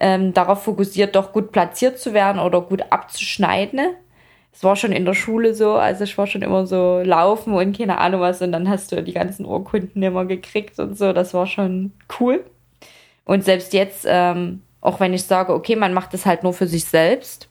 ähm, 0.00 0.32
darauf 0.32 0.64
fokussiert, 0.64 1.14
doch 1.14 1.32
gut 1.32 1.52
platziert 1.52 1.98
zu 1.98 2.14
werden 2.14 2.40
oder 2.40 2.62
gut 2.62 2.82
abzuschneiden. 2.90 3.90
Es 4.52 4.64
war 4.64 4.74
schon 4.74 4.92
in 4.92 5.04
der 5.04 5.14
Schule 5.14 5.54
so, 5.54 5.74
also 5.74 6.04
ich 6.04 6.18
war 6.18 6.26
schon 6.26 6.42
immer 6.42 6.66
so 6.66 7.00
laufen 7.04 7.52
und 7.52 7.76
keine 7.76 7.98
Ahnung 7.98 8.20
was 8.20 8.42
und 8.42 8.50
dann 8.50 8.68
hast 8.68 8.90
du 8.90 9.02
die 9.02 9.12
ganzen 9.12 9.44
Urkunden 9.44 10.02
immer 10.02 10.24
gekriegt 10.24 10.78
und 10.80 10.98
so. 10.98 11.12
Das 11.12 11.34
war 11.34 11.46
schon 11.46 11.92
cool. 12.18 12.44
Und 13.24 13.44
selbst 13.44 13.72
jetzt, 13.74 14.06
ähm, 14.08 14.62
auch 14.80 14.98
wenn 14.98 15.14
ich 15.14 15.24
sage, 15.24 15.52
okay, 15.54 15.76
man 15.76 15.94
macht 15.94 16.14
das 16.14 16.26
halt 16.26 16.42
nur 16.42 16.52
für 16.52 16.66
sich 16.66 16.86
selbst, 16.86 17.48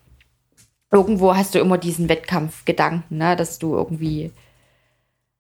irgendwo 0.92 1.36
hast 1.36 1.56
du 1.56 1.60
immer 1.60 1.78
diesen 1.78 2.10
Wettkampfgedanken, 2.10 3.18
ne, 3.18 3.36
dass 3.36 3.60
du 3.60 3.76
irgendwie 3.76 4.32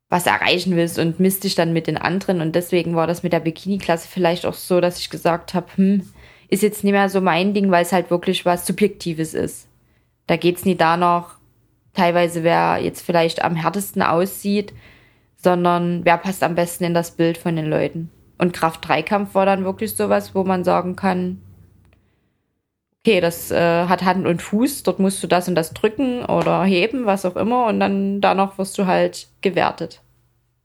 was 0.09 0.25
erreichen 0.25 0.75
willst 0.75 0.97
und 0.97 1.19
misst 1.19 1.43
dich 1.43 1.55
dann 1.55 1.73
mit 1.73 1.87
den 1.87 1.97
anderen. 1.97 2.41
Und 2.41 2.55
deswegen 2.55 2.95
war 2.95 3.07
das 3.07 3.21
mit 3.23 3.33
der 3.33 3.41
Bikini-Klasse 3.41 4.07
vielleicht 4.07 4.45
auch 4.45 4.53
so, 4.53 4.81
dass 4.81 4.99
ich 4.99 5.09
gesagt 5.09 5.53
habe, 5.53 5.67
hm, 5.75 6.09
ist 6.49 6.63
jetzt 6.63 6.83
nicht 6.83 6.93
mehr 6.93 7.09
so 7.09 7.21
mein 7.21 7.53
Ding, 7.53 7.71
weil 7.71 7.83
es 7.83 7.91
halt 7.91 8.09
wirklich 8.09 8.45
was 8.45 8.65
Subjektives 8.65 9.33
ist. 9.33 9.67
Da 10.27 10.35
geht's 10.35 10.65
nie 10.65 10.75
danach, 10.75 11.35
teilweise 11.93 12.43
wer 12.43 12.79
jetzt 12.81 13.01
vielleicht 13.01 13.43
am 13.43 13.55
härtesten 13.55 14.01
aussieht, 14.01 14.73
sondern 15.35 16.01
wer 16.03 16.17
passt 16.17 16.43
am 16.43 16.55
besten 16.55 16.83
in 16.83 16.93
das 16.93 17.11
Bild 17.11 17.37
von 17.37 17.55
den 17.55 17.65
Leuten. 17.65 18.09
Und 18.37 18.53
Kraft-Dreikampf 18.53 19.35
war 19.35 19.45
dann 19.45 19.63
wirklich 19.63 19.95
sowas, 19.95 20.33
wo 20.33 20.43
man 20.43 20.63
sagen 20.63 20.95
kann, 20.95 21.41
okay, 23.01 23.21
das 23.21 23.51
äh, 23.51 23.85
hat 23.85 24.03
Hand 24.03 24.25
und 24.27 24.41
Fuß, 24.41 24.83
dort 24.83 24.99
musst 24.99 25.21
du 25.23 25.27
das 25.27 25.47
und 25.47 25.55
das 25.55 25.73
drücken 25.73 26.25
oder 26.25 26.63
heben, 26.63 27.05
was 27.05 27.25
auch 27.25 27.35
immer, 27.35 27.67
und 27.67 27.79
dann 27.79 28.21
danach 28.21 28.57
wirst 28.57 28.77
du 28.77 28.85
halt 28.85 29.27
gewertet. 29.41 30.01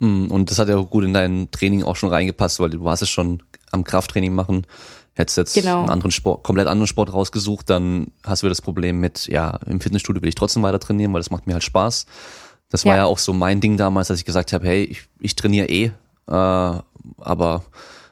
Hm, 0.00 0.30
und 0.30 0.50
das 0.50 0.58
hat 0.58 0.68
ja 0.68 0.76
auch 0.76 0.90
gut 0.90 1.04
in 1.04 1.14
dein 1.14 1.50
Training 1.50 1.84
auch 1.84 1.96
schon 1.96 2.08
reingepasst, 2.08 2.58
weil 2.58 2.70
du 2.70 2.82
warst 2.84 3.02
es 3.02 3.10
schon 3.10 3.42
am 3.70 3.84
Krafttraining 3.84 4.34
machen 4.34 4.66
Hättest 5.14 5.36
jetzt 5.36 5.54
genau. 5.54 5.80
einen 5.80 5.90
anderen 5.90 6.10
Sport, 6.10 6.42
komplett 6.42 6.66
anderen 6.66 6.88
Sport 6.88 7.12
rausgesucht, 7.12 7.70
dann 7.70 8.08
hast 8.24 8.42
du 8.42 8.48
das 8.48 8.60
Problem 8.60 8.98
mit, 8.98 9.28
ja, 9.28 9.60
im 9.66 9.80
Fitnessstudio 9.80 10.20
will 10.22 10.28
ich 10.28 10.34
trotzdem 10.34 10.62
weiter 10.62 10.80
trainieren, 10.80 11.12
weil 11.12 11.20
das 11.20 11.30
macht 11.30 11.46
mir 11.46 11.52
halt 11.52 11.62
Spaß. 11.62 12.06
Das 12.68 12.84
war 12.84 12.96
ja, 12.96 13.02
ja 13.02 13.04
auch 13.06 13.18
so 13.18 13.32
mein 13.32 13.60
Ding 13.60 13.76
damals, 13.76 14.08
dass 14.08 14.18
ich 14.18 14.24
gesagt 14.24 14.52
habe, 14.52 14.66
hey, 14.66 14.82
ich, 14.82 15.02
ich 15.20 15.36
trainiere 15.36 15.68
eh, 15.68 15.84
äh, 15.84 15.92
aber 16.26 17.64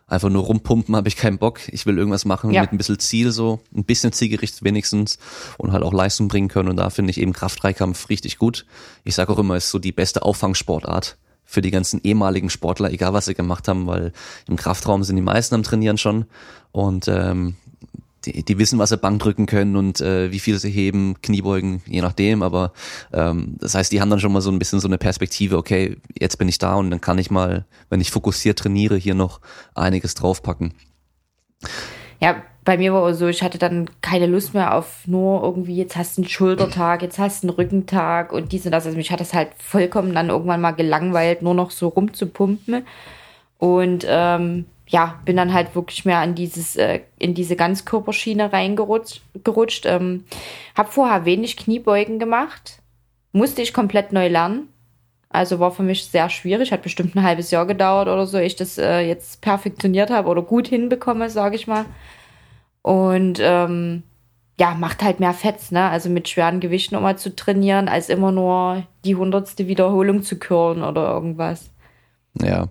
einfach 0.06 0.28
nur 0.28 0.44
rumpumpen 0.44 0.94
habe 0.94 1.08
ich 1.08 1.16
keinen 1.16 1.38
Bock. 1.38 1.60
Ich 1.68 1.86
will 1.86 1.98
irgendwas 1.98 2.24
machen 2.24 2.52
ja. 2.52 2.60
mit 2.60 2.72
ein 2.72 2.78
bisschen 2.78 2.98
Ziel 3.00 3.32
so, 3.32 3.60
ein 3.74 3.84
bisschen 3.84 4.12
zielgerichtet 4.12 4.62
wenigstens 4.62 5.18
und 5.58 5.72
halt 5.72 5.82
auch 5.82 5.92
Leistung 5.92 6.28
bringen 6.28 6.48
können. 6.48 6.68
Und 6.68 6.76
da 6.76 6.90
finde 6.90 7.10
ich 7.10 7.18
eben 7.18 7.32
Kraft-Dreikampf 7.32 8.10
richtig 8.10 8.38
gut. 8.38 8.66
Ich 9.04 9.14
sage 9.14 9.32
auch 9.32 9.38
immer, 9.38 9.56
ist 9.56 9.70
so 9.70 9.78
die 9.78 9.92
beste 9.92 10.22
Auffangsportart 10.22 11.16
für 11.52 11.60
die 11.60 11.70
ganzen 11.70 12.00
ehemaligen 12.02 12.48
Sportler, 12.48 12.90
egal 12.90 13.12
was 13.12 13.26
sie 13.26 13.34
gemacht 13.34 13.68
haben, 13.68 13.86
weil 13.86 14.12
im 14.48 14.56
Kraftraum 14.56 15.04
sind 15.04 15.16
die 15.16 15.22
meisten 15.22 15.54
am 15.54 15.62
Trainieren 15.62 15.98
schon 15.98 16.24
und 16.72 17.08
ähm, 17.08 17.56
die, 18.24 18.42
die 18.42 18.58
wissen, 18.58 18.78
was 18.78 18.88
sie 18.88 18.96
Bank 18.96 19.20
drücken 19.20 19.44
können 19.44 19.76
und 19.76 20.00
äh, 20.00 20.32
wie 20.32 20.38
viel 20.38 20.58
sie 20.58 20.70
heben, 20.70 21.20
Kniebeugen, 21.20 21.82
je 21.86 22.00
nachdem. 22.00 22.42
Aber 22.42 22.72
ähm, 23.12 23.56
das 23.58 23.74
heißt, 23.74 23.92
die 23.92 24.00
haben 24.00 24.08
dann 24.08 24.20
schon 24.20 24.32
mal 24.32 24.40
so 24.40 24.50
ein 24.50 24.58
bisschen 24.58 24.80
so 24.80 24.88
eine 24.88 24.96
Perspektive, 24.96 25.58
okay, 25.58 25.98
jetzt 26.18 26.38
bin 26.38 26.48
ich 26.48 26.56
da 26.56 26.76
und 26.76 26.90
dann 26.90 27.02
kann 27.02 27.18
ich 27.18 27.30
mal, 27.30 27.66
wenn 27.90 28.00
ich 28.00 28.10
fokussiert 28.10 28.58
trainiere, 28.58 28.96
hier 28.96 29.14
noch 29.14 29.40
einiges 29.74 30.14
draufpacken. 30.14 30.72
Ja, 32.18 32.42
bei 32.64 32.76
mir 32.76 32.92
war 32.92 33.08
es 33.08 33.18
so, 33.18 33.26
ich 33.26 33.42
hatte 33.42 33.58
dann 33.58 33.90
keine 34.02 34.26
Lust 34.26 34.54
mehr 34.54 34.74
auf 34.74 35.06
nur 35.06 35.42
irgendwie, 35.42 35.76
jetzt 35.76 35.96
hast 35.96 36.16
du 36.16 36.22
einen 36.22 36.28
Schultertag, 36.28 37.02
jetzt 37.02 37.18
hast 37.18 37.42
du 37.42 37.48
einen 37.48 37.56
Rückentag 37.56 38.32
und 38.32 38.52
dies 38.52 38.64
und 38.64 38.72
das. 38.72 38.86
Also 38.86 38.96
mich 38.96 39.10
hat 39.10 39.20
das 39.20 39.34
halt 39.34 39.50
vollkommen 39.58 40.14
dann 40.14 40.28
irgendwann 40.28 40.60
mal 40.60 40.70
gelangweilt, 40.72 41.42
nur 41.42 41.54
noch 41.54 41.72
so 41.72 41.88
rumzupumpen. 41.88 42.86
Und 43.58 44.06
ähm, 44.08 44.66
ja, 44.86 45.20
bin 45.24 45.36
dann 45.36 45.52
halt 45.52 45.74
wirklich 45.74 46.04
mehr 46.04 46.18
an 46.18 46.34
dieses, 46.34 46.76
äh, 46.76 47.00
in 47.18 47.34
diese 47.34 47.56
Ganzkörperschiene 47.56 48.52
reingerutscht. 48.52 49.22
Gerutscht. 49.42 49.86
Ähm, 49.86 50.24
hab 50.76 50.92
vorher 50.92 51.24
wenig 51.24 51.56
Kniebeugen 51.56 52.18
gemacht. 52.18 52.78
Musste 53.32 53.62
ich 53.62 53.72
komplett 53.72 54.12
neu 54.12 54.28
lernen. 54.28 54.68
Also 55.30 55.58
war 55.58 55.70
für 55.70 55.82
mich 55.82 56.04
sehr 56.04 56.28
schwierig. 56.28 56.70
Hat 56.70 56.82
bestimmt 56.82 57.16
ein 57.16 57.22
halbes 57.22 57.50
Jahr 57.50 57.66
gedauert 57.66 58.06
oder 58.06 58.26
so, 58.26 58.38
ich 58.38 58.54
das 58.54 58.78
äh, 58.78 59.00
jetzt 59.00 59.40
perfektioniert 59.40 60.10
habe 60.10 60.28
oder 60.28 60.42
gut 60.42 60.68
hinbekomme, 60.68 61.30
sage 61.30 61.56
ich 61.56 61.66
mal. 61.66 61.86
Und 62.82 63.38
ähm, 63.40 64.02
ja, 64.58 64.74
macht 64.74 65.02
halt 65.02 65.20
mehr 65.20 65.34
Fett, 65.34 65.72
ne? 65.72 65.88
Also 65.88 66.08
mit 66.10 66.28
schweren 66.28 66.60
Gewichten 66.60 66.94
immer 66.94 67.16
zu 67.16 67.34
trainieren, 67.34 67.88
als 67.88 68.08
immer 68.08 68.32
nur 68.32 68.84
die 69.04 69.16
hundertste 69.16 69.66
Wiederholung 69.66 70.22
zu 70.22 70.38
curlen 70.38 70.82
oder 70.82 71.08
irgendwas. 71.08 71.70
Ja. 72.40 72.68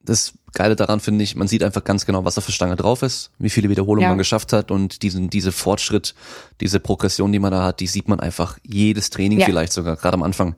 Das 0.00 0.34
Geile 0.52 0.76
daran 0.76 1.00
finde 1.00 1.24
ich, 1.24 1.34
man 1.34 1.48
sieht 1.48 1.62
einfach 1.62 1.82
ganz 1.82 2.06
genau, 2.06 2.24
was 2.24 2.38
auf 2.38 2.46
der 2.46 2.52
Stange 2.52 2.76
drauf 2.76 3.02
ist, 3.02 3.30
wie 3.38 3.50
viele 3.50 3.70
Wiederholungen 3.70 4.02
ja. 4.02 4.08
man 4.08 4.18
geschafft 4.18 4.52
hat 4.52 4.70
und 4.70 5.02
diesen, 5.02 5.30
diese 5.30 5.50
Fortschritt, 5.50 6.14
diese 6.60 6.78
Progression, 6.78 7.32
die 7.32 7.38
man 7.38 7.52
da 7.52 7.64
hat, 7.64 7.80
die 7.80 7.86
sieht 7.86 8.08
man 8.08 8.20
einfach 8.20 8.58
jedes 8.62 9.10
Training 9.10 9.40
ja. 9.40 9.46
vielleicht 9.46 9.72
sogar, 9.72 9.96
gerade 9.96 10.14
am 10.14 10.22
Anfang. 10.22 10.54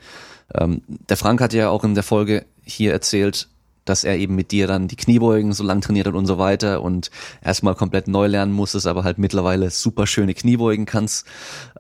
Ähm, 0.55 0.83
der 1.09 1.17
Frank 1.17 1.41
hat 1.41 1.53
ja 1.53 1.71
auch 1.71 1.85
in 1.85 1.95
der 1.95 2.03
Folge 2.03 2.45
hier 2.65 2.93
erzählt, 2.93 3.49
dass 3.87 4.05
er 4.05 4.17
eben 4.19 4.35
mit 4.35 4.51
dir 4.51 4.67
dann 4.67 4.89
die 4.89 4.97
Kniebeugen 4.97 5.53
so 5.53 5.65
lang 5.65 5.81
trainiert 5.81 6.07
hat 6.07 6.15
und 6.15 6.27
so 6.27 6.39
weiter 6.39 6.83
und 6.83 7.11
erstmal 7.43 7.75
komplett 7.75 8.09
neu 8.09 8.27
lernen 8.27 8.53
musstest, 8.53 8.87
aber 8.87 9.05
halt 9.05 9.17
mittlerweile 9.19 9.71
super 9.71 10.07
schöne 10.07 10.35
Kniebeugen 10.35 10.85
kannst. 10.85 11.27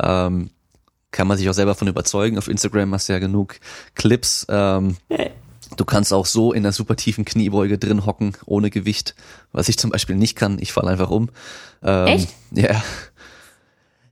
Ähm, 0.00 0.50
kann 1.10 1.28
man 1.28 1.38
sich 1.38 1.48
auch 1.48 1.54
selber 1.54 1.74
von 1.74 1.88
überzeugen. 1.88 2.38
Auf 2.38 2.48
Instagram 2.48 2.92
hast 2.92 3.08
du 3.08 3.12
ja 3.14 3.18
genug 3.18 3.58
Clips. 3.94 4.46
Ähm, 4.48 4.96
du 5.76 5.84
kannst 5.84 6.12
auch 6.12 6.26
so 6.26 6.52
in 6.52 6.62
der 6.62 6.72
super 6.72 6.96
tiefen 6.96 7.24
Kniebeuge 7.24 7.78
drin 7.78 8.06
hocken, 8.06 8.36
ohne 8.44 8.70
Gewicht, 8.70 9.14
was 9.52 9.68
ich 9.68 9.78
zum 9.78 9.90
Beispiel 9.90 10.16
nicht 10.16 10.36
kann. 10.36 10.58
Ich 10.60 10.72
falle 10.72 10.90
einfach 10.90 11.10
um. 11.10 11.30
Ähm, 11.82 12.06
Echt? 12.06 12.28
Ja. 12.52 12.82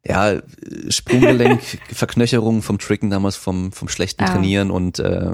Ja, 0.07 0.43
Sprunggelenk, 0.89 1.63
Verknöcherung 1.93 2.61
vom 2.61 2.79
Tricken 2.79 3.09
damals 3.09 3.37
vom, 3.37 3.73
vom 3.73 3.89
schlechten 3.89 4.25
ah. 4.25 4.33
Trainieren 4.33 4.71
und 4.71 4.99
äh, 4.99 5.33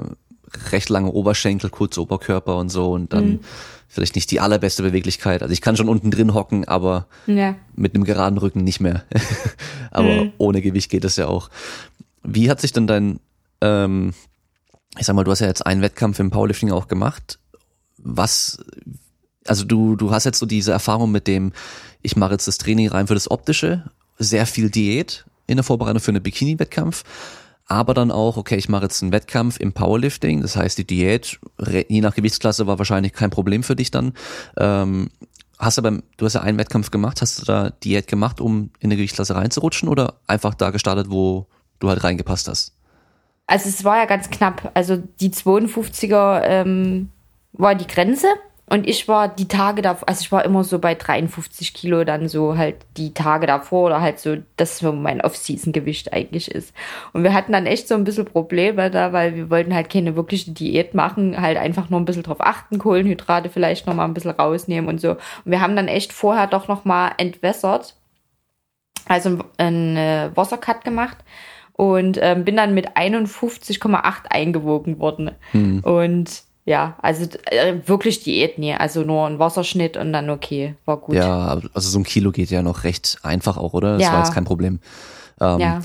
recht 0.71 0.89
lange 0.89 1.11
Oberschenkel, 1.11 1.69
kurze 1.69 2.01
Oberkörper 2.01 2.57
und 2.57 2.69
so 2.69 2.91
und 2.91 3.13
dann 3.13 3.25
mhm. 3.25 3.39
vielleicht 3.87 4.15
nicht 4.15 4.31
die 4.31 4.39
allerbeste 4.39 4.83
Beweglichkeit. 4.83 5.41
Also 5.41 5.53
ich 5.53 5.61
kann 5.61 5.77
schon 5.77 5.89
unten 5.89 6.11
drin 6.11 6.33
hocken, 6.33 6.67
aber 6.67 7.07
ja. 7.27 7.55
mit 7.75 7.95
einem 7.95 8.03
geraden 8.03 8.37
Rücken 8.37 8.63
nicht 8.63 8.79
mehr. 8.79 9.03
aber 9.91 10.25
mhm. 10.25 10.33
ohne 10.37 10.61
Gewicht 10.61 10.89
geht 10.89 11.05
es 11.05 11.15
ja 11.15 11.27
auch. 11.27 11.49
Wie 12.23 12.49
hat 12.49 12.61
sich 12.61 12.71
denn 12.71 12.87
dein, 12.87 13.19
ähm, 13.61 14.13
ich 14.97 15.05
sag 15.05 15.15
mal, 15.15 15.23
du 15.23 15.31
hast 15.31 15.39
ja 15.39 15.47
jetzt 15.47 15.65
einen 15.65 15.81
Wettkampf 15.81 16.19
im 16.19 16.31
Powerlifting 16.31 16.71
auch 16.71 16.87
gemacht. 16.87 17.39
Was, 17.97 18.59
also 19.45 19.63
du, 19.63 19.95
du 19.95 20.11
hast 20.11 20.25
jetzt 20.25 20.39
so 20.39 20.45
diese 20.45 20.71
Erfahrung 20.71 21.11
mit 21.11 21.27
dem, 21.27 21.53
ich 22.01 22.15
mache 22.15 22.33
jetzt 22.33 22.47
das 22.47 22.57
Training 22.57 22.89
rein 22.89 23.07
für 23.07 23.13
das 23.13 23.29
Optische, 23.29 23.85
sehr 24.17 24.45
viel 24.45 24.69
Diät 24.69 25.25
in 25.47 25.57
der 25.57 25.63
Vorbereitung 25.63 26.01
für 26.01 26.11
einen 26.11 26.23
Bikini-Wettkampf 26.23 27.03
aber 27.71 27.93
dann 27.93 28.11
auch, 28.11 28.35
okay, 28.35 28.57
ich 28.57 28.67
mache 28.67 28.83
jetzt 28.83 29.01
einen 29.01 29.13
Wettkampf 29.13 29.57
im 29.57 29.71
Powerlifting, 29.71 30.41
das 30.41 30.57
heißt 30.57 30.77
die 30.77 30.85
Diät, 30.85 31.39
je 31.87 32.01
nach 32.01 32.13
Gewichtsklasse 32.13 32.67
war 32.67 32.77
wahrscheinlich 32.77 33.13
kein 33.13 33.29
Problem 33.29 33.63
für 33.63 33.77
dich 33.77 33.91
dann. 33.91 34.11
Ähm, 34.57 35.09
hast 35.57 35.77
du 35.77 35.81
du 35.81 36.25
hast 36.25 36.33
ja 36.33 36.41
einen 36.41 36.57
Wettkampf 36.57 36.91
gemacht, 36.91 37.21
hast 37.21 37.39
du 37.39 37.45
da 37.45 37.69
Diät 37.69 38.07
gemacht, 38.07 38.41
um 38.41 38.71
in 38.79 38.87
eine 38.87 38.97
Gewichtsklasse 38.97 39.35
reinzurutschen 39.35 39.87
oder 39.87 40.15
einfach 40.27 40.53
da 40.53 40.71
gestartet, 40.71 41.09
wo 41.09 41.47
du 41.79 41.87
halt 41.87 42.03
reingepasst 42.03 42.49
hast? 42.49 42.73
Also 43.47 43.69
es 43.69 43.85
war 43.85 43.97
ja 43.97 44.05
ganz 44.05 44.29
knapp. 44.29 44.71
Also 44.73 44.97
die 44.97 45.29
52er 45.29 46.41
ähm, 46.43 47.09
war 47.53 47.75
die 47.75 47.87
Grenze 47.87 48.27
und 48.71 48.87
ich 48.87 49.09
war 49.09 49.27
die 49.27 49.49
Tage 49.49 49.81
davor, 49.81 50.07
also 50.07 50.21
ich 50.21 50.31
war 50.31 50.45
immer 50.45 50.63
so 50.63 50.79
bei 50.79 50.95
53 50.95 51.73
Kilo 51.73 52.05
dann 52.05 52.29
so 52.29 52.55
halt 52.55 52.77
die 52.95 53.13
Tage 53.13 53.45
davor 53.45 53.87
oder 53.87 53.99
halt 53.99 54.17
so, 54.17 54.37
das 54.55 54.77
so 54.77 54.93
mein 54.93 55.19
Off-Season-Gewicht 55.19 56.13
eigentlich 56.13 56.49
ist. 56.49 56.73
Und 57.11 57.23
wir 57.23 57.33
hatten 57.33 57.51
dann 57.51 57.65
echt 57.65 57.89
so 57.89 57.95
ein 57.95 58.05
bisschen 58.05 58.23
Probleme 58.23 58.89
da, 58.89 59.11
weil 59.11 59.35
wir 59.35 59.49
wollten 59.49 59.75
halt 59.75 59.89
keine 59.89 60.15
wirkliche 60.15 60.51
Diät 60.51 60.93
machen, 60.93 61.41
halt 61.41 61.57
einfach 61.57 61.89
nur 61.89 61.99
ein 61.99 62.05
bisschen 62.05 62.23
drauf 62.23 62.39
achten, 62.39 62.79
Kohlenhydrate 62.79 63.49
vielleicht 63.49 63.87
nochmal 63.87 64.07
ein 64.07 64.13
bisschen 64.13 64.31
rausnehmen 64.31 64.89
und 64.89 65.01
so. 65.01 65.11
Und 65.11 65.19
wir 65.43 65.59
haben 65.59 65.75
dann 65.75 65.89
echt 65.89 66.13
vorher 66.13 66.47
doch 66.47 66.69
nochmal 66.69 67.11
entwässert, 67.17 67.97
also 69.05 69.39
einen 69.57 69.97
äh, 69.97 70.29
Wassercut 70.33 70.85
gemacht 70.85 71.17
und 71.73 72.17
ähm, 72.21 72.45
bin 72.45 72.55
dann 72.55 72.73
mit 72.73 72.95
51,8 72.95 74.27
eingewogen 74.29 74.97
worden. 74.97 75.31
Hm. 75.51 75.81
Und 75.81 76.43
ja, 76.65 76.95
also 77.01 77.25
äh, 77.45 77.75
wirklich 77.85 78.23
Diät, 78.23 78.59
nee, 78.59 78.73
also 78.73 79.01
nur 79.01 79.25
ein 79.25 79.39
Wasserschnitt 79.39 79.97
und 79.97 80.13
dann 80.13 80.29
okay, 80.29 80.75
war 80.85 80.97
gut. 80.97 81.15
Ja, 81.15 81.59
also 81.73 81.89
so 81.89 81.99
ein 81.99 82.03
Kilo 82.03 82.31
geht 82.31 82.51
ja 82.51 82.61
noch 82.61 82.83
recht 82.83 83.19
einfach 83.23 83.57
auch, 83.57 83.73
oder? 83.73 83.93
Das 83.93 84.03
ja. 84.03 84.13
war 84.13 84.19
jetzt 84.19 84.33
kein 84.33 84.45
Problem. 84.45 84.79
Ähm, 85.39 85.59
ja. 85.59 85.81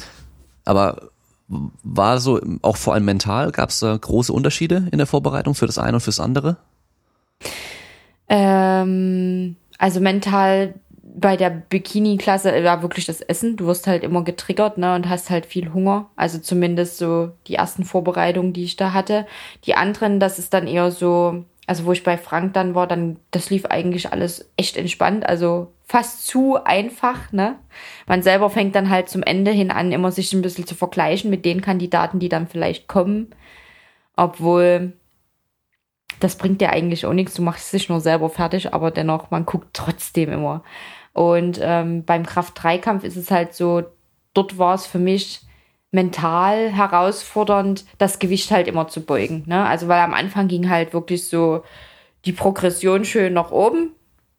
Aber 0.65 1.11
war 1.49 2.19
so, 2.19 2.41
auch 2.63 2.77
vor 2.77 2.95
allem 2.95 3.05
mental, 3.05 3.53
gab 3.53 3.71
es 3.71 3.79
da 3.79 3.97
große 3.97 4.33
Unterschiede 4.33 4.89
in 4.91 4.99
der 4.99 5.07
Vorbereitung 5.07 5.55
für 5.55 5.67
das 5.67 5.79
eine 5.79 5.95
und 5.95 6.01
fürs 6.01 6.21
andere? 6.21 6.57
Ähm, 8.29 9.57
also 9.79 10.01
mental 10.01 10.75
bei 11.19 11.37
der 11.37 11.49
Bikini-Klasse 11.49 12.63
war 12.63 12.83
wirklich 12.83 13.07
das 13.07 13.23
Essen. 13.23 13.57
Du 13.57 13.67
wirst 13.67 13.87
halt 13.87 14.05
immer 14.05 14.23
getriggert, 14.23 14.77
ne, 14.77 14.95
und 14.95 15.09
hast 15.09 15.31
halt 15.31 15.47
viel 15.47 15.73
Hunger. 15.73 16.11
Also 16.15 16.39
zumindest 16.39 16.99
so 16.99 17.31
die 17.47 17.55
ersten 17.55 17.85
Vorbereitungen, 17.85 18.53
die 18.53 18.65
ich 18.65 18.77
da 18.77 18.93
hatte. 18.93 19.27
Die 19.65 19.75
anderen, 19.75 20.21
das 20.21 20.39
ist 20.39 20.53
dann 20.53 20.67
eher 20.67 20.91
so, 20.91 21.45
also 21.67 21.87
wo 21.87 21.93
ich 21.93 22.05
bei 22.05 22.19
Frank 22.19 22.53
dann 22.53 22.75
war, 22.75 22.87
dann, 22.87 23.19
das 23.31 23.49
lief 23.49 23.65
eigentlich 23.65 24.13
alles 24.13 24.51
echt 24.59 24.77
entspannt. 24.77 25.27
Also 25.27 25.73
fast 25.85 26.27
zu 26.27 26.63
einfach, 26.63 27.33
ne. 27.33 27.57
Man 28.07 28.23
selber 28.23 28.51
fängt 28.51 28.75
dann 28.75 28.91
halt 28.91 29.09
zum 29.09 29.23
Ende 29.23 29.53
hin 29.53 29.71
an, 29.71 29.93
immer 29.93 30.13
sich 30.13 30.35
ein 30.35 30.43
bisschen 30.43 30.67
zu 30.67 30.75
vergleichen 30.75 31.31
mit 31.31 31.47
den 31.47 31.63
Kandidaten, 31.63 32.19
die 32.19 32.29
dann 32.29 32.47
vielleicht 32.47 32.89
kommen. 32.89 33.35
Obwohl, 34.17 34.93
das 36.21 36.37
bringt 36.37 36.61
dir 36.61 36.71
eigentlich 36.71 37.07
auch 37.07 37.15
nichts. 37.15 37.35
Du 37.35 37.43
machst 37.43 37.73
dich 37.73 37.89
nur 37.89 38.01
selber 38.01 38.29
fertig, 38.29 38.75
aber 38.75 38.91
dennoch, 38.91 39.31
man 39.31 39.47
guckt 39.47 39.69
trotzdem 39.73 40.31
immer. 40.31 40.63
Und 41.17 41.59
ähm, 41.63 42.05
beim 42.05 42.27
Kraft-3-Kampf 42.27 43.03
ist 43.03 43.17
es 43.17 43.31
halt 43.31 43.55
so, 43.55 43.85
dort 44.35 44.59
war 44.59 44.75
es 44.75 44.85
für 44.85 44.99
mich 44.99 45.41
mental 45.91 46.69
herausfordernd, 46.69 47.87
das 47.97 48.19
Gewicht 48.19 48.51
halt 48.51 48.69
immer 48.69 48.87
zu 48.89 49.01
beugen. 49.01 49.45
Ne? 49.47 49.65
Also 49.65 49.89
weil 49.89 50.01
am 50.01 50.13
Anfang 50.13 50.47
ging 50.47 50.69
halt 50.69 50.93
wirklich 50.93 51.27
so 51.27 51.63
die 52.27 52.33
Progression 52.33 53.07
schön 53.07 53.33
nach 53.33 53.51
oben. 53.51 53.93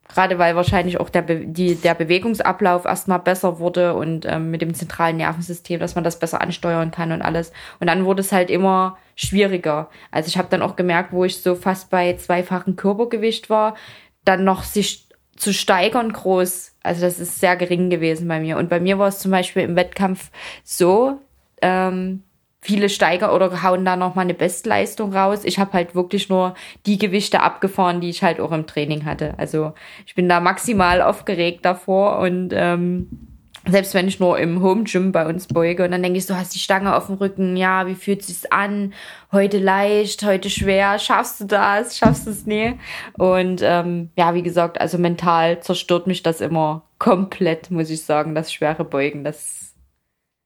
Gerade 0.07 0.37
weil 0.37 0.55
wahrscheinlich 0.55 0.99
auch 0.99 1.09
der, 1.09 1.23
Be 1.23 1.47
die, 1.47 1.73
der 1.73 1.95
Bewegungsablauf 1.95 2.85
erstmal 2.85 3.19
besser 3.19 3.57
wurde 3.57 3.95
und 3.95 4.27
ähm, 4.27 4.51
mit 4.51 4.61
dem 4.61 4.75
zentralen 4.75 5.17
Nervensystem, 5.17 5.79
dass 5.79 5.95
man 5.95 6.03
das 6.03 6.19
besser 6.19 6.41
ansteuern 6.41 6.91
kann 6.91 7.11
und 7.11 7.23
alles. 7.23 7.51
Und 7.79 7.87
dann 7.87 8.05
wurde 8.05 8.21
es 8.21 8.31
halt 8.31 8.51
immer 8.51 8.99
schwieriger. 9.15 9.89
Also 10.11 10.27
ich 10.27 10.37
habe 10.37 10.47
dann 10.49 10.61
auch 10.61 10.75
gemerkt, 10.75 11.11
wo 11.11 11.25
ich 11.25 11.41
so 11.41 11.55
fast 11.55 11.89
bei 11.89 12.15
zweifachen 12.17 12.75
Körpergewicht 12.75 13.49
war, 13.49 13.75
dann 14.23 14.43
noch 14.43 14.63
sich 14.63 15.06
zu 15.37 15.53
steigern 15.53 16.11
groß. 16.11 16.73
Also 16.83 17.01
das 17.01 17.19
ist 17.19 17.39
sehr 17.39 17.55
gering 17.55 17.89
gewesen 17.89 18.27
bei 18.27 18.39
mir. 18.39 18.57
Und 18.57 18.69
bei 18.69 18.79
mir 18.79 18.99
war 18.99 19.07
es 19.07 19.19
zum 19.19 19.31
Beispiel 19.31 19.63
im 19.63 19.75
Wettkampf 19.75 20.31
so, 20.63 21.19
ähm, 21.61 22.23
viele 22.67 22.89
steiger 22.89 23.33
oder 23.33 23.63
hauen 23.63 23.85
da 23.85 23.95
noch 23.95 24.15
mal 24.15 24.23
eine 24.23 24.33
Bestleistung 24.33 25.13
raus. 25.13 25.45
Ich 25.45 25.57
habe 25.57 25.73
halt 25.73 25.95
wirklich 25.95 26.27
nur 26.27 26.53
die 26.85 26.97
Gewichte 26.97 27.41
abgefahren, 27.41 28.01
die 28.01 28.09
ich 28.09 28.23
halt 28.23 28.41
auch 28.41 28.51
im 28.51 28.67
Training 28.67 29.05
hatte. 29.05 29.35
Also 29.37 29.73
ich 30.05 30.15
bin 30.15 30.27
da 30.27 30.41
maximal 30.41 31.01
aufgeregt 31.01 31.63
davor 31.63 32.19
und 32.19 32.49
ähm, 32.53 33.36
selbst 33.69 33.93
wenn 33.93 34.07
ich 34.07 34.19
nur 34.19 34.37
im 34.39 34.61
Home 34.61 34.83
Gym 34.83 35.11
bei 35.11 35.25
uns 35.25 35.47
beuge 35.47 35.83
und 35.83 35.91
dann 35.91 36.03
denke 36.03 36.17
ich, 36.17 36.25
du 36.25 36.35
hast 36.35 36.53
die 36.55 36.59
Stange 36.59 36.95
auf 36.95 37.07
dem 37.07 37.15
Rücken, 37.15 37.57
ja, 37.57 37.87
wie 37.87 37.95
fühlt 37.95 38.23
sich's 38.23 38.45
an? 38.45 38.93
Heute 39.31 39.57
leicht, 39.59 40.23
heute 40.23 40.49
schwer, 40.49 40.99
schaffst 40.99 41.41
du 41.41 41.45
das, 41.45 41.97
schaffst 41.97 42.27
du 42.27 42.31
es 42.31 42.45
nie? 42.45 42.79
Und 43.17 43.61
ähm, 43.63 44.09
ja, 44.17 44.33
wie 44.33 44.43
gesagt, 44.43 44.79
also 44.79 44.97
mental 44.97 45.61
zerstört 45.61 46.07
mich 46.07 46.23
das 46.23 46.41
immer 46.41 46.83
komplett, 46.99 47.71
muss 47.71 47.89
ich 47.89 48.03
sagen, 48.03 48.35
das 48.35 48.51
schwere 48.51 48.83
Beugen, 48.83 49.23
das 49.23 49.73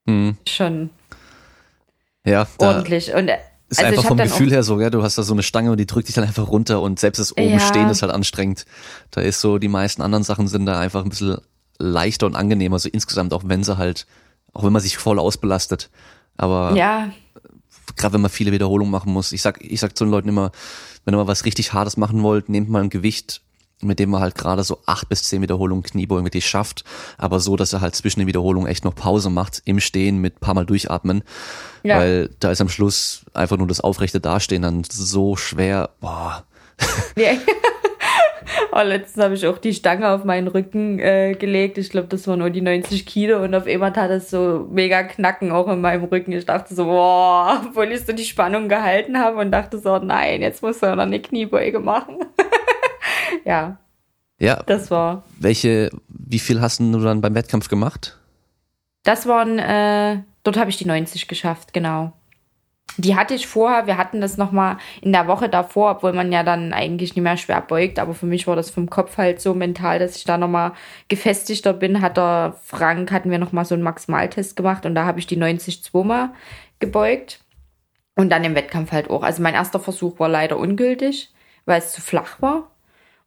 hm. 0.06 0.36
schon 0.48 0.90
ja, 2.24 2.46
ordentlich. 2.58 3.14
Und 3.14 3.28
äh, 3.28 3.38
ist 3.68 3.78
also 3.78 3.88
einfach 3.88 4.08
vom 4.08 4.18
Gefühl 4.18 4.50
her 4.50 4.62
so, 4.62 4.78
ja, 4.80 4.90
du 4.90 5.02
hast 5.02 5.16
da 5.16 5.22
so 5.22 5.32
eine 5.32 5.42
Stange 5.42 5.70
und 5.70 5.78
die 5.78 5.86
drückt 5.86 6.08
dich 6.08 6.14
dann 6.14 6.24
einfach 6.24 6.48
runter 6.48 6.82
und 6.82 7.00
selbst 7.00 7.18
das 7.18 7.32
oben 7.32 7.52
ja. 7.52 7.60
stehen 7.60 7.88
ist 7.88 8.02
halt 8.02 8.12
anstrengend. 8.12 8.66
Da 9.10 9.22
ist 9.22 9.40
so, 9.40 9.58
die 9.58 9.68
meisten 9.68 10.02
anderen 10.02 10.24
Sachen 10.24 10.46
sind 10.46 10.66
da 10.66 10.78
einfach 10.78 11.04
ein 11.04 11.08
bisschen 11.08 11.38
leichter 11.82 12.26
und 12.26 12.36
angenehmer, 12.36 12.78
so 12.78 12.88
insgesamt, 12.88 13.32
auch 13.32 13.42
wenn 13.44 13.64
sie 13.64 13.76
halt, 13.76 14.06
auch 14.52 14.64
wenn 14.64 14.72
man 14.72 14.82
sich 14.82 14.96
voll 14.96 15.18
ausbelastet. 15.18 15.90
Aber 16.36 16.74
ja. 16.76 17.10
gerade 17.96 18.14
wenn 18.14 18.20
man 18.20 18.30
viele 18.30 18.52
Wiederholungen 18.52 18.90
machen 18.90 19.12
muss, 19.12 19.32
ich 19.32 19.42
sag, 19.42 19.62
ich 19.62 19.80
sag 19.80 19.96
zu 19.96 20.04
den 20.04 20.10
Leuten 20.10 20.28
immer, 20.28 20.52
wenn 21.04 21.14
ihr 21.14 21.18
mal 21.18 21.26
was 21.26 21.44
richtig 21.44 21.72
Hartes 21.72 21.96
machen 21.96 22.22
wollt, 22.22 22.48
nehmt 22.48 22.68
mal 22.68 22.82
ein 22.82 22.90
Gewicht, 22.90 23.42
mit 23.80 23.98
dem 23.98 24.10
man 24.10 24.20
halt 24.20 24.36
gerade 24.36 24.62
so 24.62 24.78
acht 24.86 25.08
bis 25.08 25.24
zehn 25.24 25.42
Wiederholungen 25.42 25.82
Kniebeugen 25.82 26.24
wirklich 26.24 26.46
schafft, 26.46 26.84
aber 27.18 27.40
so, 27.40 27.56
dass 27.56 27.72
er 27.72 27.80
halt 27.80 27.96
zwischen 27.96 28.20
den 28.20 28.28
Wiederholungen 28.28 28.68
echt 28.68 28.84
noch 28.84 28.94
Pause 28.94 29.28
macht, 29.28 29.60
im 29.64 29.80
Stehen 29.80 30.18
mit 30.18 30.40
paar 30.40 30.54
Mal 30.54 30.66
durchatmen, 30.66 31.24
ja. 31.82 31.98
weil 31.98 32.30
da 32.38 32.52
ist 32.52 32.60
am 32.60 32.68
Schluss 32.68 33.24
einfach 33.34 33.56
nur 33.56 33.66
das 33.66 33.80
aufrechte 33.80 34.20
Dastehen 34.20 34.62
dann 34.62 34.84
so 34.84 35.36
schwer, 35.36 35.90
boah. 36.00 36.44
Ja. 37.16 37.32
Oh, 38.74 38.80
letztens 38.80 39.22
habe 39.22 39.34
ich 39.34 39.46
auch 39.46 39.58
die 39.58 39.74
Stange 39.74 40.08
auf 40.08 40.24
meinen 40.24 40.48
Rücken 40.48 40.98
äh, 40.98 41.34
gelegt. 41.34 41.76
Ich 41.76 41.90
glaube, 41.90 42.08
das 42.08 42.26
waren 42.26 42.38
nur 42.38 42.48
die 42.48 42.62
90 42.62 43.04
Kilo 43.04 43.44
und 43.44 43.54
auf 43.54 43.66
einmal 43.66 43.92
tat 43.92 44.10
es 44.10 44.30
so 44.30 44.66
mega 44.70 45.02
Knacken 45.02 45.52
auch 45.52 45.68
in 45.68 45.82
meinem 45.82 46.04
Rücken. 46.04 46.32
Ich 46.32 46.46
dachte 46.46 46.74
so, 46.74 46.86
boah, 46.86 47.62
obwohl 47.68 47.92
ich 47.92 48.00
so 48.06 48.14
die 48.14 48.24
Spannung 48.24 48.70
gehalten 48.70 49.18
habe 49.18 49.36
und 49.38 49.50
dachte 49.50 49.78
so, 49.78 49.98
nein, 49.98 50.40
jetzt 50.40 50.62
muss 50.62 50.82
er 50.82 50.96
noch 50.96 51.02
eine 51.02 51.20
Kniebeuge 51.20 51.80
machen. 51.80 52.20
ja. 53.44 53.76
Ja. 54.38 54.62
Das 54.66 54.90
war. 54.90 55.24
Welche, 55.38 55.90
wie 56.08 56.38
viel 56.38 56.62
hast 56.62 56.80
du 56.80 56.98
dann 56.98 57.20
beim 57.20 57.34
Wettkampf 57.34 57.68
gemacht? 57.68 58.18
Das 59.02 59.26
waren, 59.26 59.58
äh, 59.58 60.22
dort 60.44 60.56
habe 60.56 60.70
ich 60.70 60.78
die 60.78 60.86
90 60.86 61.28
geschafft, 61.28 61.74
genau. 61.74 62.12
Die 62.98 63.16
hatte 63.16 63.34
ich 63.34 63.46
vorher, 63.46 63.86
wir 63.86 63.96
hatten 63.96 64.20
das 64.20 64.36
nochmal 64.36 64.76
in 65.00 65.12
der 65.12 65.26
Woche 65.26 65.48
davor, 65.48 65.92
obwohl 65.92 66.12
man 66.12 66.30
ja 66.30 66.42
dann 66.42 66.72
eigentlich 66.72 67.14
nicht 67.16 67.22
mehr 67.22 67.36
schwer 67.36 67.60
beugt, 67.60 67.98
aber 67.98 68.14
für 68.14 68.26
mich 68.26 68.46
war 68.46 68.56
das 68.56 68.70
vom 68.70 68.90
Kopf 68.90 69.16
halt 69.16 69.40
so 69.40 69.54
mental, 69.54 69.98
dass 69.98 70.16
ich 70.16 70.24
da 70.24 70.36
nochmal 70.36 70.72
gefestigter 71.08 71.72
bin, 71.72 72.02
hat 72.02 72.16
der 72.16 72.56
Frank, 72.62 73.10
hatten 73.10 73.30
wir 73.30 73.38
nochmal 73.38 73.64
so 73.64 73.74
einen 73.74 73.82
Maximaltest 73.82 74.56
gemacht 74.56 74.84
und 74.84 74.94
da 74.94 75.06
habe 75.06 75.18
ich 75.18 75.26
die 75.26 75.36
90 75.36 75.82
zweimal 75.82 76.30
gebeugt 76.80 77.40
und 78.14 78.30
dann 78.30 78.44
im 78.44 78.54
Wettkampf 78.54 78.92
halt 78.92 79.08
auch. 79.10 79.22
Also 79.22 79.42
mein 79.42 79.54
erster 79.54 79.80
Versuch 79.80 80.18
war 80.18 80.28
leider 80.28 80.58
ungültig, 80.58 81.32
weil 81.64 81.78
es 81.78 81.92
zu 81.92 82.00
flach 82.00 82.42
war. 82.42 82.70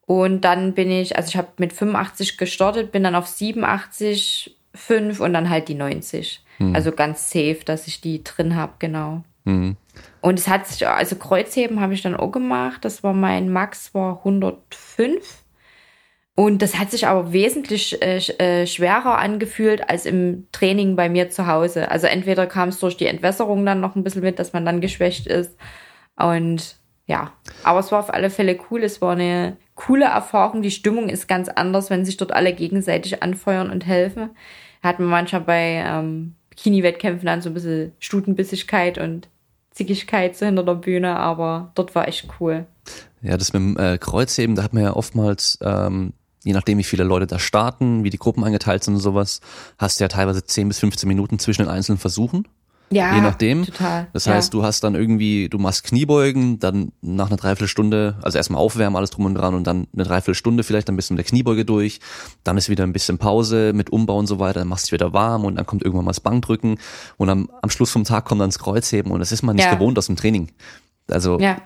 Und 0.05 0.41
dann 0.41 0.73
bin 0.73 0.91
ich, 0.91 1.15
also 1.17 1.29
ich 1.29 1.37
habe 1.37 1.47
mit 1.57 1.73
85 1.73 2.37
gestartet, 2.37 2.91
bin 2.91 3.03
dann 3.03 3.15
auf 3.15 3.27
87, 3.27 4.55
5 4.75 5.19
und 5.19 5.33
dann 5.33 5.49
halt 5.49 5.67
die 5.67 5.73
90. 5.73 6.43
Hm. 6.57 6.75
Also 6.75 6.91
ganz 6.91 7.31
safe, 7.31 7.59
dass 7.65 7.87
ich 7.87 8.01
die 8.01 8.23
drin 8.23 8.55
habe, 8.55 8.73
genau. 8.77 9.23
Mhm. 9.45 9.77
Und 10.21 10.39
es 10.39 10.47
hat 10.47 10.67
sich, 10.67 10.87
also 10.87 11.15
Kreuzheben 11.15 11.79
habe 11.79 11.93
ich 11.93 12.01
dann 12.01 12.15
auch 12.15 12.31
gemacht. 12.31 12.83
Das 12.83 13.03
war 13.03 13.13
mein 13.13 13.49
Max, 13.49 13.93
war 13.93 14.17
105. 14.19 15.45
Und 16.37 16.61
das 16.61 16.77
hat 16.77 16.91
sich 16.91 17.07
aber 17.07 17.31
wesentlich 17.31 18.01
äh, 18.01 18.17
äh, 18.17 18.67
schwerer 18.67 19.17
angefühlt 19.19 19.89
als 19.89 20.05
im 20.05 20.47
Training 20.51 20.97
bei 20.97 21.07
mir 21.07 21.29
zu 21.29 21.47
Hause. 21.47 21.89
Also 21.89 22.07
entweder 22.07 22.45
kam 22.45 22.69
es 22.69 22.79
durch 22.79 22.97
die 22.97 23.05
Entwässerung 23.05 23.65
dann 23.65 23.79
noch 23.79 23.95
ein 23.95 24.03
bisschen 24.03 24.21
mit, 24.21 24.37
dass 24.37 24.51
man 24.51 24.65
dann 24.65 24.81
geschwächt 24.81 25.27
ist. 25.27 25.57
Und 26.17 26.75
ja, 27.05 27.31
aber 27.63 27.79
es 27.79 27.91
war 27.91 27.99
auf 27.99 28.13
alle 28.13 28.29
Fälle 28.29 28.57
cool. 28.69 28.83
Es 28.83 29.01
war 29.01 29.13
eine 29.13 29.55
coole 29.75 30.05
Erfahrung. 30.05 30.61
Die 30.61 30.71
Stimmung 30.71 31.07
ist 31.07 31.27
ganz 31.27 31.47
anders, 31.47 31.89
wenn 31.89 32.03
sich 32.03 32.17
dort 32.17 32.33
alle 32.33 32.51
gegenseitig 32.53 33.23
anfeuern 33.23 33.69
und 33.69 33.85
helfen. 33.85 34.31
Hat 34.83 34.99
man 34.99 35.07
manchmal 35.07 35.41
bei 35.41 35.83
ähm, 35.85 36.35
Bikini-Wettkämpfen 36.49 37.25
dann 37.25 37.41
so 37.41 37.49
ein 37.49 37.53
bisschen 37.53 37.93
Stutenbissigkeit 37.99 38.97
und 38.97 39.29
Zickigkeit 39.75 40.35
so 40.37 40.45
hinter 40.45 40.63
der 40.63 40.75
Bühne, 40.75 41.17
aber 41.17 41.71
dort 41.75 41.93
war 41.95 42.07
echt 42.07 42.27
cool. 42.39 42.65
Ja, 43.21 43.37
das 43.37 43.53
mit 43.53 43.61
dem 43.61 43.77
äh, 43.77 43.97
Kreuzheben, 43.97 44.55
da 44.55 44.63
hat 44.63 44.73
man 44.73 44.83
ja 44.83 44.95
oftmals, 44.95 45.59
ähm, 45.61 46.13
je 46.43 46.53
nachdem 46.53 46.77
wie 46.77 46.83
viele 46.83 47.03
Leute 47.03 47.27
da 47.27 47.39
starten, 47.39 48.03
wie 48.03 48.09
die 48.09 48.17
Gruppen 48.17 48.43
eingeteilt 48.43 48.83
sind 48.83 48.95
und 48.95 49.01
sowas, 49.01 49.41
hast 49.77 49.99
du 49.99 50.05
ja 50.05 50.07
teilweise 50.07 50.43
10 50.43 50.69
bis 50.69 50.79
15 50.79 51.07
Minuten 51.07 51.39
zwischen 51.39 51.63
den 51.63 51.69
einzelnen 51.69 51.97
Versuchen. 51.97 52.47
Ja, 52.91 53.15
je 53.15 53.21
nachdem. 53.21 53.65
Total. 53.65 54.07
Das 54.13 54.27
heißt, 54.27 54.53
ja. 54.53 54.59
du 54.59 54.65
hast 54.65 54.83
dann 54.83 54.95
irgendwie, 54.95 55.49
du 55.49 55.57
machst 55.57 55.83
Kniebeugen, 55.83 56.59
dann 56.59 56.91
nach 57.01 57.27
einer 57.27 57.37
Dreiviertelstunde, 57.37 58.17
also 58.21 58.37
erstmal 58.37 58.61
aufwärmen, 58.61 58.95
alles 58.95 59.09
drum 59.09 59.25
und 59.25 59.35
dran 59.35 59.55
und 59.55 59.65
dann 59.65 59.87
eine 59.93 60.03
Dreiviertelstunde 60.03 60.63
vielleicht, 60.63 60.93
bist 60.95 61.09
du 61.09 61.15
mit 61.15 61.19
der 61.19 61.29
Kniebeuge 61.29 61.65
durch, 61.65 61.99
dann 62.43 62.57
ist 62.57 62.69
wieder 62.69 62.83
ein 62.83 62.93
bisschen 62.93 63.17
Pause 63.17 63.73
mit 63.73 63.89
Umbau 63.89 64.17
und 64.17 64.27
so 64.27 64.39
weiter, 64.39 64.59
dann 64.59 64.67
machst 64.67 64.89
du 64.89 64.91
wieder 64.93 65.13
warm 65.13 65.45
und 65.45 65.55
dann 65.55 65.65
kommt 65.65 65.83
irgendwann 65.83 66.05
mal 66.05 66.11
das 66.11 66.19
Bankdrücken 66.19 66.77
und 67.17 67.29
am, 67.29 67.49
am 67.61 67.69
Schluss 67.69 67.91
vom 67.91 68.03
Tag 68.03 68.25
kommt 68.25 68.41
dann 68.41 68.49
das 68.49 68.59
Kreuzheben 68.59 69.11
und 69.11 69.19
das 69.19 69.31
ist 69.31 69.41
man 69.41 69.55
nicht 69.55 69.65
ja. 69.65 69.73
gewohnt 69.73 69.97
aus 69.97 70.05
dem 70.05 70.15
Training. 70.15 70.51
Also 71.09 71.39
ja. 71.39 71.57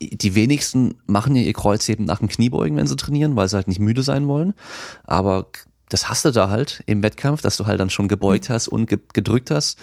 die, 0.00 0.16
die 0.16 0.34
wenigsten 0.34 0.94
machen 1.06 1.34
ja 1.34 1.42
ihr 1.42 1.52
Kreuzheben 1.52 2.04
nach 2.04 2.18
dem 2.18 2.28
Kniebeugen, 2.28 2.76
wenn 2.76 2.86
sie 2.86 2.96
trainieren, 2.96 3.36
weil 3.36 3.48
sie 3.48 3.56
halt 3.56 3.68
nicht 3.68 3.80
müde 3.80 4.02
sein 4.02 4.28
wollen. 4.28 4.54
Aber 5.04 5.46
das 5.88 6.08
hast 6.08 6.24
du 6.24 6.30
da 6.30 6.48
halt 6.48 6.82
im 6.86 7.02
Wettkampf, 7.02 7.42
dass 7.42 7.56
du 7.56 7.66
halt 7.66 7.80
dann 7.80 7.90
schon 7.90 8.08
gebeugt 8.08 8.48
mhm. 8.48 8.54
hast 8.54 8.68
und 8.68 8.88
gedrückt 9.12 9.50
hast 9.50 9.78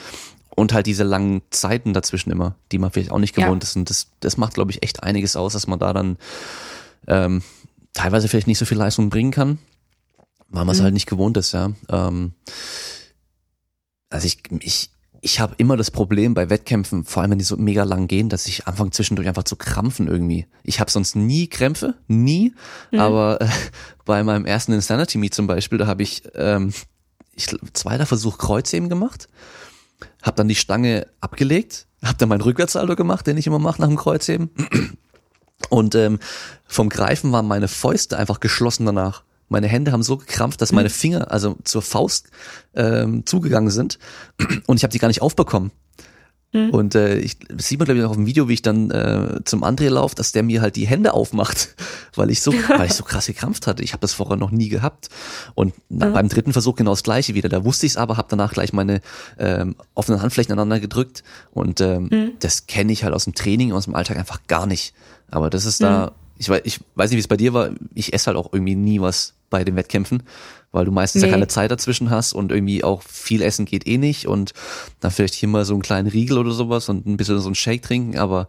und 0.58 0.74
halt 0.74 0.88
diese 0.88 1.04
langen 1.04 1.44
Zeiten 1.52 1.94
dazwischen 1.94 2.32
immer, 2.32 2.56
die 2.72 2.80
man 2.80 2.90
vielleicht 2.90 3.12
auch 3.12 3.20
nicht 3.20 3.36
gewohnt 3.36 3.64
ja. 3.64 3.70
ist. 3.70 3.76
Und 3.76 3.92
das, 3.92 4.08
das 4.22 4.38
macht, 4.38 4.56
glaube 4.56 4.72
ich, 4.72 4.82
echt 4.82 5.04
einiges 5.04 5.36
aus, 5.36 5.54
dass 5.54 5.68
man 5.68 5.78
da 5.78 5.94
dann 5.94 6.18
ähm, 7.06 7.44
teilweise 7.94 8.28
vielleicht 8.28 8.48
nicht 8.48 8.58
so 8.58 8.66
viel 8.66 8.80
Leistung 8.80 9.12
bringen 9.12 9.30
kann, 9.30 9.60
weil 10.50 10.66
man 10.66 10.74
es 10.74 10.80
mhm. 10.80 10.86
halt 10.86 10.94
nicht 10.96 11.06
gewohnt 11.06 11.38
ist, 11.38 11.52
ja. 11.52 11.74
Ähm, 11.90 12.34
also 14.10 14.26
ich, 14.26 14.40
ich, 14.62 14.90
ich 15.22 15.40
habe 15.40 15.54
immer 15.60 15.78
das 15.78 15.92
Problem 15.92 16.34
bei 16.34 16.50
Wettkämpfen, 16.50 17.06
vor 17.06 17.22
allem 17.22 17.32
wenn 17.32 17.38
die 17.38 17.46
so 17.46 17.56
mega 17.56 17.84
lang 17.84 18.08
gehen, 18.08 18.28
dass 18.28 18.48
ich 18.48 18.66
anfange 18.66 18.90
zwischendurch 18.90 19.28
einfach 19.28 19.44
zu 19.44 19.58
krampfen 19.58 20.08
irgendwie. 20.08 20.48
Ich 20.64 20.80
habe 20.80 20.90
sonst 20.90 21.16
nie 21.16 21.46
Krämpfe, 21.46 21.94
nie. 22.08 22.56
Mhm. 22.90 23.00
Aber 23.00 23.42
äh, 23.42 23.48
bei 24.06 24.24
meinem 24.24 24.46
ersten 24.46 24.74
Insanity 24.74 25.20
Meet 25.20 25.36
zum 25.36 25.46
Beispiel, 25.46 25.78
da 25.78 25.86
habe 25.86 26.02
ich, 26.02 26.24
ähm, 26.34 26.74
ich 27.36 27.46
zweiter 27.74 28.08
Versuch 28.08 28.40
Kreuzheben 28.40 28.90
gemacht 28.90 29.28
hab 30.22 30.36
dann 30.36 30.48
die 30.48 30.56
Stange 30.56 31.08
abgelegt, 31.22 31.88
hab 32.04 32.18
dann 32.18 32.30
meinen 32.30 32.42
Rückwärtssalto 32.42 32.96
gemacht, 32.96 33.28
den 33.28 33.38
ich 33.38 33.48
immer 33.48 33.60
mache 33.60 33.82
nach 33.82 33.88
dem 33.88 33.98
Kreuzheben. 33.98 34.50
Und 35.70 35.96
ähm, 35.96 36.20
vom 36.68 36.90
Greifen 36.90 37.32
waren 37.32 37.48
meine 37.48 37.68
Fäuste 37.68 38.18
einfach 38.18 38.40
geschlossen 38.40 38.86
danach. 38.86 39.24
Meine 39.50 39.68
Hände 39.68 39.92
haben 39.92 40.04
so 40.04 40.18
gekrampft, 40.18 40.62
dass 40.62 40.72
meine 40.72 40.90
mhm. 40.90 40.94
Finger 40.94 41.32
also 41.32 41.58
zur 41.64 41.82
Faust 41.82 42.30
ähm, 42.76 43.26
zugegangen 43.26 43.72
sind 43.72 43.98
und 44.68 44.78
ich 44.78 44.84
habe 44.84 44.92
die 44.92 45.00
gar 45.00 45.08
nicht 45.08 45.22
aufbekommen. 45.22 45.72
Mhm. 46.58 46.70
Und 46.72 46.96
äh, 46.96 47.18
ich 47.18 47.38
sieht 47.58 47.80
man 47.80 47.86
glaube 47.86 48.00
ich 48.00 48.06
auch 48.06 48.12
auf 48.12 48.16
dem 48.16 48.26
Video, 48.26 48.48
wie 48.50 48.54
ich 48.54 48.62
dann 48.62 48.90
äh, 48.92 49.40
zum 49.46 49.64
André 49.64 49.90
laufe, 49.90 50.16
dass 50.16 50.32
der 50.32 50.44
mir 50.44 50.62
halt 50.62 50.76
die 50.76 50.88
Hände 50.88 51.14
aufmacht, 51.14 51.76
weil 52.16 52.30
ich 52.32 52.42
so, 52.42 52.54
weil 52.70 52.88
ich 52.88 52.94
so 52.94 53.04
krass 53.04 53.28
gekrampft 53.28 53.68
hatte. 53.68 53.84
Ich 53.84 53.94
habe 53.94 54.02
das 54.02 54.14
vorher 54.14 54.38
noch 54.38 54.52
nie 54.52 54.70
gehabt. 54.70 55.10
Und 55.56 55.74
mhm. 55.90 56.14
beim 56.14 56.30
dritten 56.30 56.54
Versuch 56.54 56.76
genau 56.76 56.92
das 56.92 57.04
gleiche 57.04 57.34
wieder. 57.34 57.50
Da 57.50 57.64
wusste 57.64 57.86
ich 57.86 57.94
es 57.94 57.98
aber, 57.98 58.18
habe 58.18 58.28
danach 58.30 58.54
gleich 58.54 58.74
meine 58.74 59.02
ähm, 59.38 59.76
offenen 59.94 60.22
Handflächen 60.22 60.52
aneinander 60.52 60.80
gedrückt. 60.80 61.24
Und 61.52 61.82
ähm, 61.82 62.10
mhm. 62.12 62.32
das 62.40 62.68
kenne 62.68 62.92
ich 62.92 63.04
halt 63.04 63.14
aus 63.14 63.26
dem 63.26 63.36
Training, 63.36 63.74
aus 63.74 63.86
dem 63.86 63.96
Alltag 63.96 64.18
einfach 64.18 64.42
gar 64.48 64.66
nicht. 64.66 64.94
Aber 65.30 65.50
das 65.50 65.66
ist 65.66 65.82
da, 65.82 66.08
mhm. 66.08 66.12
ich 66.38 66.50
weiß, 66.50 66.62
ich 66.64 66.80
weiß 66.96 67.10
nicht, 67.12 67.18
wie 67.18 67.22
es 67.22 67.28
bei 67.28 67.38
dir 67.38 67.54
war. 67.54 67.72
Ich 67.94 68.14
esse 68.14 68.28
halt 68.28 68.38
auch 68.38 68.54
irgendwie 68.54 68.76
nie 68.76 69.02
was 69.02 69.34
bei 69.50 69.64
den 69.64 69.76
Wettkämpfen 69.76 70.24
weil 70.72 70.86
du 70.86 70.92
meistens 70.92 71.22
nee. 71.22 71.28
ja 71.28 71.34
keine 71.34 71.48
Zeit 71.48 71.72
dazwischen 71.72 72.10
hast 72.10 72.34
und 72.34 72.52
irgendwie 72.52 72.84
auch 72.84 73.02
viel 73.02 73.42
essen 73.42 73.66
geht 73.66 73.88
eh 73.88 73.98
nicht 73.98 74.28
und 74.28 74.54
dann 75.00 75.12
vielleicht 75.12 75.34
hier 75.34 75.50
mal 75.50 75.66
so 75.66 75.74
einen 75.74 75.82
kleinen 75.82 76.08
Riegel 76.08 76.38
oder 76.38 76.52
sowas 76.52 76.90
und 76.90 77.06
ein 77.06 77.18
bisschen 77.18 77.40
so 77.40 77.48
einen 77.48 77.56
Shake 77.56 77.82
trinken, 77.82 78.18
aber 78.18 78.48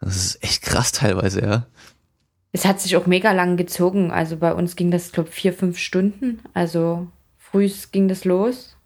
das 0.00 0.16
ist 0.16 0.44
echt 0.44 0.62
krass 0.62 0.92
teilweise, 0.92 1.40
ja. 1.42 1.66
Es 2.52 2.64
hat 2.64 2.80
sich 2.80 2.96
auch 2.96 3.06
mega 3.06 3.32
lang 3.32 3.56
gezogen. 3.56 4.12
Also 4.12 4.36
bei 4.36 4.54
uns 4.54 4.76
ging 4.76 4.92
das, 4.92 5.10
glaube 5.10 5.28
ich, 5.28 5.34
vier, 5.34 5.52
fünf 5.52 5.76
Stunden. 5.76 6.38
Also 6.54 7.08
früh 7.36 7.68
ging 7.90 8.06
das 8.06 8.24
los. 8.24 8.76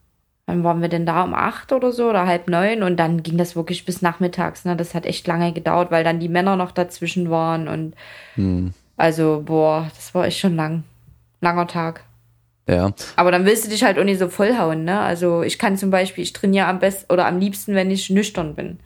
Dann 0.46 0.64
waren 0.64 0.81
wir 0.81 0.88
denn 0.88 1.04
da 1.04 1.22
um 1.22 1.35
acht 1.35 1.72
oder 1.72 1.92
so 1.92 2.09
oder 2.09 2.26
halb 2.26 2.48
neun 2.48 2.83
und 2.83 2.96
dann 2.96 3.22
ging 3.22 3.37
das 3.37 3.57
wirklich 3.57 3.85
bis 3.85 4.00
nachmittags. 4.00 4.64
Ne? 4.64 4.74
Das 4.74 4.94
hat 4.94 5.04
echt 5.04 5.26
lange 5.26 5.52
gedauert, 5.52 5.90
weil 5.90 6.02
dann 6.02 6.18
die 6.18 6.31
Männer 6.31 6.57
noch 6.57 6.72
dazwischen 6.72 7.28
waren 7.28 7.68
und 7.68 7.94
hm. 8.37 8.72
also, 8.96 9.42
boah, 9.44 9.90
das 9.94 10.14
war 10.14 10.24
echt 10.24 10.38
schon 10.38 10.57
lang. 10.57 10.85
Langer 11.42 11.66
Tag. 11.66 12.04
Ja. 12.68 12.92
Aber 13.16 13.33
dann 13.33 13.46
willst 13.46 13.64
du 13.64 13.70
dich 13.70 13.83
halt 13.83 13.98
auch 13.98 14.04
nicht 14.04 14.18
so 14.18 14.28
vollhauen, 14.28 14.85
ne? 14.85 15.00
Also 15.00 15.42
ich 15.42 15.59
kann 15.59 15.76
zum 15.78 15.90
Beispiel, 15.90 16.22
ich 16.22 16.35
trainiere 16.35 16.66
am 16.66 16.78
besten 16.78 17.11
oder 17.12 17.26
am 17.26 17.38
liebsten, 17.38 17.74
wenn 17.74 17.90
ich 17.90 18.11
nüchtern 18.11 18.54
bin. 18.54 18.78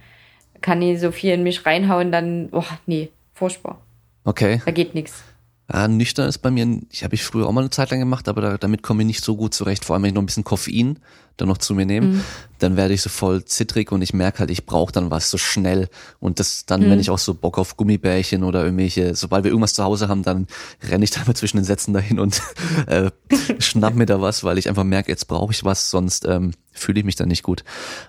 Kann 0.61 0.79
nie 0.79 0.97
so 0.97 1.11
viel 1.11 1.33
in 1.33 1.43
mich 1.43 1.67
reinhauen, 1.67 2.13
dann, 2.13 2.51
boah, 2.51 2.65
nee, 2.87 3.11
furchtbar. 3.35 3.81
Okay. 4.25 4.63
Da 4.65 4.71
geht 4.71 4.95
nichts. 4.95 5.25
Ja, 5.73 5.89
nüchtern 5.89 6.29
ist 6.29 6.39
bei 6.39 6.51
mir, 6.51 6.81
ich 6.91 7.05
habe 7.05 7.15
ich 7.15 7.23
früher 7.23 7.47
auch 7.47 7.53
mal 7.53 7.61
eine 7.61 7.71
Zeit 7.71 7.91
lang 7.91 8.01
gemacht, 8.01 8.29
aber 8.29 8.41
da, 8.41 8.59
damit 8.59 8.83
komme 8.83 9.03
ich 9.03 9.07
nicht 9.07 9.25
so 9.25 9.37
gut 9.37 9.55
zurecht. 9.55 9.85
Vor 9.85 9.95
allem, 9.95 10.03
wenn 10.03 10.09
ich 10.09 10.15
noch 10.15 10.23
ein 10.23 10.27
bisschen 10.27 10.45
Koffein 10.45 10.99
dann 11.37 11.49
noch 11.49 11.59
zu 11.59 11.75
mir 11.75 11.87
nehme, 11.87 12.07
mhm. 12.09 12.25
dann 12.59 12.77
werde 12.77 12.93
ich 12.93 13.01
so 13.01 13.09
voll 13.09 13.45
zittrig 13.45 13.91
und 13.91 14.03
ich 14.03 14.13
merke 14.13 14.41
halt, 14.41 14.51
ich 14.51 14.67
brauche 14.67 14.93
dann 14.93 15.11
was 15.11 15.31
so 15.31 15.39
schnell. 15.39 15.89
Und 16.21 16.41
das 16.41 16.67
dann, 16.67 16.83
mhm. 16.83 16.91
wenn 16.91 17.01
ich 17.01 17.11
auch 17.11 17.19
so 17.19 17.33
Bock 17.33 17.59
auf 17.59 17.77
Gummibärchen 17.77 18.45
oder 18.45 18.65
irgendwelche, 18.65 19.15
sobald 19.15 19.45
wir 19.45 19.51
irgendwas 19.51 19.73
zu 19.73 19.85
Hause 19.85 20.09
haben, 20.09 20.23
dann 20.23 20.47
renne 20.83 21.05
ich 21.05 21.11
da 21.11 21.21
mal 21.27 21.35
zwischen 21.35 21.57
den 21.57 21.65
Sätzen 21.65 21.95
dahin 21.95 22.19
und 22.19 22.43
äh, 22.87 23.11
schnapp 23.59 23.95
mir 23.95 24.07
da 24.07 24.21
was, 24.21 24.45
weil 24.45 24.59
ich 24.59 24.69
einfach 24.69 24.85
merke, 24.85 25.11
jetzt 25.11 25.27
brauche 25.27 25.53
ich 25.53 25.65
was, 25.65 25.91
sonst 25.91 26.27
ähm, 26.27 26.53
fühle 26.73 26.99
ich 26.99 27.07
mich 27.07 27.17
dann 27.17 27.29
nicht 27.29 27.43
gut. 27.43 27.65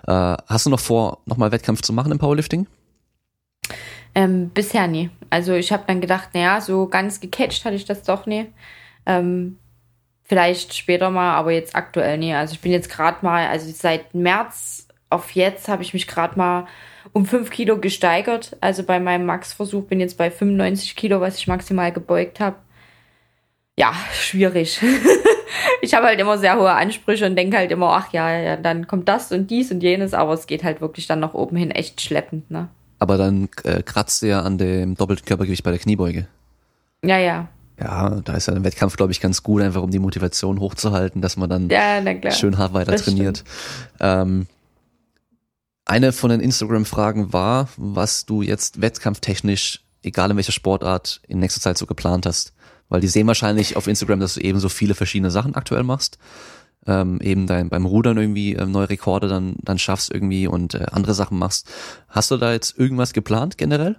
Äh, 0.06 0.36
hast 0.46 0.66
du 0.66 0.70
noch 0.70 0.80
vor, 0.80 1.22
nochmal 1.24 1.52
Wettkampf 1.52 1.82
zu 1.82 1.92
machen 1.92 2.12
im 2.12 2.18
Powerlifting? 2.18 2.66
Ähm, 4.14 4.50
bisher 4.50 4.86
nie. 4.86 5.10
Also 5.30 5.54
ich 5.54 5.72
habe 5.72 5.84
dann 5.86 6.00
gedacht, 6.00 6.30
naja, 6.34 6.60
so 6.60 6.86
ganz 6.86 7.20
gecatcht 7.20 7.64
hatte 7.64 7.76
ich 7.76 7.84
das 7.84 8.02
doch 8.02 8.26
nie. 8.26 8.46
Ähm, 9.06 9.58
vielleicht 10.22 10.74
später 10.74 11.10
mal, 11.10 11.34
aber 11.34 11.52
jetzt 11.52 11.74
aktuell 11.74 12.18
nie. 12.18 12.34
Also 12.34 12.54
ich 12.54 12.60
bin 12.60 12.72
jetzt 12.72 12.90
gerade 12.90 13.18
mal, 13.22 13.48
also 13.48 13.70
seit 13.70 14.14
März 14.14 14.88
auf 15.10 15.32
jetzt 15.32 15.68
habe 15.68 15.82
ich 15.82 15.94
mich 15.94 16.06
gerade 16.06 16.38
mal 16.38 16.66
um 17.12 17.26
fünf 17.26 17.50
Kilo 17.50 17.78
gesteigert. 17.78 18.56
Also 18.60 18.82
bei 18.82 19.00
meinem 19.00 19.26
Max-Versuch 19.26 19.84
bin 19.84 20.00
jetzt 20.00 20.18
bei 20.18 20.30
95 20.30 20.96
Kilo, 20.96 21.20
was 21.20 21.38
ich 21.38 21.46
maximal 21.46 21.92
gebeugt 21.92 22.40
habe. 22.40 22.56
Ja, 23.76 23.92
schwierig. 24.12 24.80
ich 25.82 25.94
habe 25.94 26.06
halt 26.06 26.20
immer 26.20 26.38
sehr 26.38 26.56
hohe 26.56 26.70
Ansprüche 26.70 27.26
und 27.26 27.36
denke 27.36 27.56
halt 27.56 27.70
immer, 27.72 27.90
ach 27.90 28.12
ja, 28.12 28.38
ja, 28.38 28.56
dann 28.56 28.86
kommt 28.86 29.08
das 29.08 29.32
und 29.32 29.50
dies 29.50 29.70
und 29.72 29.82
jenes, 29.82 30.14
aber 30.14 30.32
es 30.32 30.46
geht 30.46 30.64
halt 30.64 30.80
wirklich 30.80 31.06
dann 31.06 31.20
nach 31.20 31.34
oben 31.34 31.56
hin 31.56 31.70
echt 31.70 32.00
schleppend, 32.00 32.50
ne? 32.50 32.68
Aber 33.04 33.18
dann 33.18 33.50
äh, 33.64 33.82
kratzt 33.82 34.22
er 34.22 34.46
an 34.46 34.56
dem 34.56 34.94
doppelten 34.94 35.26
Körpergewicht 35.26 35.62
bei 35.62 35.70
der 35.70 35.78
Kniebeuge. 35.78 36.26
Ja, 37.04 37.18
ja. 37.18 37.48
Ja, 37.78 38.22
da 38.24 38.32
ist 38.32 38.48
ja 38.48 38.54
ein 38.54 38.64
Wettkampf, 38.64 38.96
glaube 38.96 39.12
ich, 39.12 39.20
ganz 39.20 39.42
gut, 39.42 39.60
einfach 39.60 39.82
um 39.82 39.90
die 39.90 39.98
Motivation 39.98 40.58
hochzuhalten, 40.58 41.20
dass 41.20 41.36
man 41.36 41.50
dann 41.50 41.68
ja, 41.68 42.00
schön 42.32 42.56
hart 42.56 42.72
weiter 42.72 42.92
das 42.92 43.02
trainiert. 43.02 43.44
Ähm, 44.00 44.46
eine 45.84 46.12
von 46.12 46.30
den 46.30 46.40
Instagram-Fragen 46.40 47.34
war, 47.34 47.68
was 47.76 48.24
du 48.24 48.40
jetzt 48.40 48.80
wettkampftechnisch, 48.80 49.82
egal 50.02 50.30
in 50.30 50.36
welcher 50.38 50.52
Sportart, 50.52 51.20
in 51.28 51.40
nächster 51.40 51.60
Zeit 51.60 51.76
so 51.76 51.84
geplant 51.84 52.24
hast. 52.24 52.54
Weil 52.88 53.02
die 53.02 53.08
sehen 53.08 53.26
wahrscheinlich 53.26 53.76
auf 53.76 53.86
Instagram, 53.86 54.20
dass 54.20 54.32
du 54.32 54.40
eben 54.40 54.60
so 54.60 54.70
viele 54.70 54.94
verschiedene 54.94 55.30
Sachen 55.30 55.54
aktuell 55.56 55.82
machst. 55.82 56.16
Ähm, 56.86 57.20
eben 57.20 57.46
dein, 57.46 57.68
beim 57.68 57.86
Rudern 57.86 58.18
irgendwie 58.18 58.54
äh, 58.54 58.66
neue 58.66 58.90
Rekorde 58.90 59.28
dann, 59.28 59.56
dann 59.62 59.78
schaffst 59.78 60.12
irgendwie 60.12 60.46
und 60.46 60.74
äh, 60.74 60.86
andere 60.90 61.14
Sachen 61.14 61.38
machst. 61.38 61.70
Hast 62.08 62.30
du 62.30 62.36
da 62.36 62.52
jetzt 62.52 62.78
irgendwas 62.78 63.12
geplant 63.12 63.58
generell? 63.58 63.96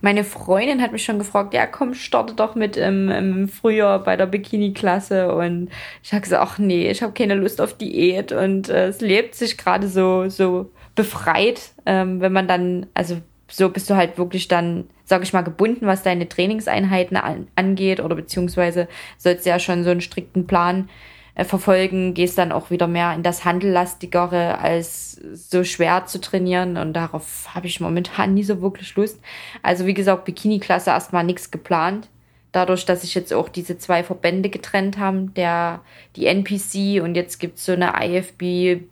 Meine 0.00 0.24
Freundin 0.24 0.82
hat 0.82 0.90
mich 0.90 1.04
schon 1.04 1.20
gefragt, 1.20 1.54
ja 1.54 1.66
komm, 1.66 1.94
starte 1.94 2.34
doch 2.34 2.56
mit 2.56 2.76
im, 2.76 3.08
im 3.08 3.48
Frühjahr 3.48 4.02
bei 4.02 4.16
der 4.16 4.26
Bikini-Klasse. 4.26 5.32
Und 5.32 5.68
ich 6.02 6.12
habe 6.12 6.22
gesagt, 6.22 6.42
ach 6.42 6.58
nee, 6.58 6.90
ich 6.90 7.02
habe 7.02 7.12
keine 7.12 7.36
Lust 7.36 7.60
auf 7.60 7.74
Diät. 7.74 8.32
Und 8.32 8.68
äh, 8.68 8.88
es 8.88 9.00
lebt 9.00 9.36
sich 9.36 9.56
gerade 9.56 9.86
so, 9.86 10.28
so 10.28 10.70
befreit, 10.96 11.70
ähm, 11.86 12.20
wenn 12.20 12.32
man 12.32 12.48
dann, 12.48 12.86
also 12.94 13.18
so 13.48 13.68
bist 13.68 13.88
du 13.88 13.94
halt 13.94 14.18
wirklich 14.18 14.48
dann, 14.48 14.88
sag 15.04 15.22
ich 15.22 15.32
mal, 15.32 15.42
gebunden, 15.42 15.86
was 15.86 16.02
deine 16.02 16.28
Trainingseinheiten 16.28 17.16
an, 17.16 17.46
angeht. 17.54 18.00
Oder 18.00 18.16
beziehungsweise 18.16 18.88
sollst 19.18 19.46
du 19.46 19.50
ja 19.50 19.60
schon 19.60 19.84
so 19.84 19.90
einen 19.90 20.00
strikten 20.00 20.48
Plan 20.48 20.88
äh, 20.88 21.11
verfolgen, 21.36 22.14
gehst 22.14 22.36
dann 22.38 22.52
auch 22.52 22.70
wieder 22.70 22.86
mehr 22.86 23.14
in 23.14 23.22
das 23.22 23.44
Handellastigere, 23.44 24.58
als 24.58 25.20
so 25.32 25.64
schwer 25.64 26.06
zu 26.06 26.20
trainieren. 26.20 26.76
Und 26.76 26.92
darauf 26.92 27.54
habe 27.54 27.66
ich 27.66 27.80
momentan 27.80 28.34
nie 28.34 28.44
so 28.44 28.60
wirklich 28.60 28.94
Lust. 28.96 29.20
Also 29.62 29.86
wie 29.86 29.94
gesagt, 29.94 30.24
Bikini-Klasse 30.24 30.90
erstmal 30.90 31.24
nichts 31.24 31.50
geplant. 31.50 32.08
Dadurch, 32.52 32.84
dass 32.84 33.00
sich 33.00 33.14
jetzt 33.14 33.32
auch 33.32 33.48
diese 33.48 33.78
zwei 33.78 34.04
Verbände 34.04 34.50
getrennt 34.50 34.98
haben, 34.98 35.32
der, 35.34 35.80
die 36.16 36.26
NPC 36.26 37.02
und 37.02 37.14
jetzt 37.14 37.38
gibt's 37.38 37.64
so 37.64 37.72
eine 37.72 37.94
IFB 37.98 38.84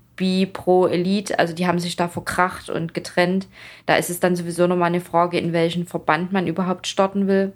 Pro 0.53 0.87
Elite, 0.87 1.39
also 1.39 1.55
die 1.55 1.67
haben 1.67 1.79
sich 1.79 1.97
da 1.97 2.07
verkracht 2.07 2.69
und 2.69 2.93
getrennt. 2.93 3.49
Da 3.87 3.97
ist 3.97 4.11
es 4.11 4.21
dann 4.21 4.37
sowieso 4.37 4.67
nochmal 4.67 4.89
eine 4.89 5.01
Frage, 5.01 5.39
in 5.39 5.55
welchen 5.55 5.87
Verband 5.87 6.31
man 6.31 6.47
überhaupt 6.47 6.87
starten 6.87 7.27
will. 7.27 7.55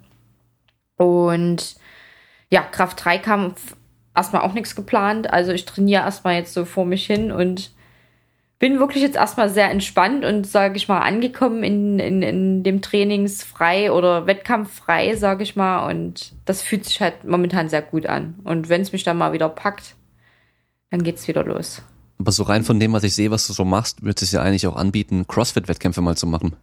Und 0.97 1.75
ja, 2.49 2.61
Kraft 2.61 3.03
3 3.05 3.19
Kampf 3.19 3.75
erstmal 4.15 4.41
auch 4.41 4.53
nichts 4.53 4.75
geplant. 4.75 5.31
Also 5.31 5.51
ich 5.51 5.65
trainiere 5.65 6.03
erstmal 6.03 6.35
jetzt 6.35 6.53
so 6.53 6.65
vor 6.65 6.85
mich 6.85 7.05
hin 7.05 7.31
und 7.31 7.71
bin 8.57 8.79
wirklich 8.79 9.03
jetzt 9.03 9.17
erstmal 9.17 9.49
sehr 9.49 9.69
entspannt 9.69 10.23
und 10.23 10.47
sage 10.47 10.77
ich 10.77 10.87
mal 10.87 11.01
angekommen 11.01 11.63
in, 11.63 11.99
in, 11.99 12.21
in 12.21 12.63
dem 12.63 12.81
Trainingsfrei 12.81 13.91
oder 13.91 14.27
Wettkampffrei, 14.27 15.15
sage 15.15 15.43
ich 15.43 15.55
mal. 15.55 15.89
Und 15.89 16.33
das 16.45 16.61
fühlt 16.61 16.85
sich 16.85 17.01
halt 17.01 17.25
momentan 17.25 17.69
sehr 17.69 17.81
gut 17.81 18.05
an. 18.05 18.35
Und 18.43 18.69
wenn 18.69 18.81
es 18.81 18.91
mich 18.91 19.03
dann 19.03 19.17
mal 19.17 19.33
wieder 19.33 19.49
packt, 19.49 19.95
dann 20.89 21.03
geht's 21.03 21.27
wieder 21.27 21.43
los. 21.43 21.81
Aber 22.17 22.31
so 22.31 22.43
rein 22.43 22.63
von 22.63 22.79
dem, 22.79 22.93
was 22.93 23.03
ich 23.03 23.13
sehe, 23.13 23.29
was 23.29 23.45
du 23.47 23.53
so 23.53 23.65
machst, 23.65 24.03
wird 24.03 24.21
es 24.21 24.31
ja 24.31 24.41
eigentlich 24.41 24.67
auch 24.67 24.77
anbieten, 24.77 25.27
CrossFit-Wettkämpfe 25.27 26.01
mal 26.01 26.15
zu 26.15 26.27
machen. 26.27 26.55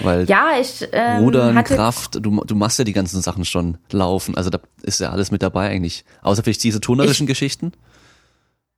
Weil 0.00 0.28
ja, 0.28 0.52
ich 0.60 0.86
ähm, 0.92 1.24
Rudern, 1.24 1.56
hatte 1.56 1.74
Kraft, 1.74 2.14
du, 2.20 2.44
du 2.44 2.54
machst 2.54 2.78
ja 2.78 2.84
die 2.84 2.92
ganzen 2.92 3.20
Sachen 3.20 3.44
schon 3.44 3.78
laufen. 3.90 4.36
Also 4.36 4.48
da 4.48 4.60
ist 4.82 5.00
ja 5.00 5.10
alles 5.10 5.30
mit 5.30 5.42
dabei 5.42 5.68
eigentlich. 5.68 6.04
Außer 6.22 6.42
vielleicht 6.42 6.62
diese 6.62 6.80
turnerischen 6.80 7.24
ich, 7.24 7.30
Geschichten. 7.30 7.72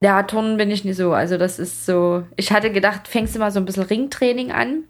Ja, 0.02 0.22
Turnen 0.22 0.56
bin 0.56 0.70
ich 0.70 0.84
nicht 0.84 0.96
so. 0.96 1.12
Also 1.12 1.36
das 1.36 1.58
ist 1.58 1.86
so. 1.86 2.24
Ich 2.36 2.52
hatte 2.52 2.72
gedacht, 2.72 3.06
fängst 3.08 3.34
du 3.34 3.38
mal 3.38 3.50
so 3.50 3.58
ein 3.58 3.64
bisschen 3.64 3.84
Ringtraining 3.84 4.50
an. 4.52 4.84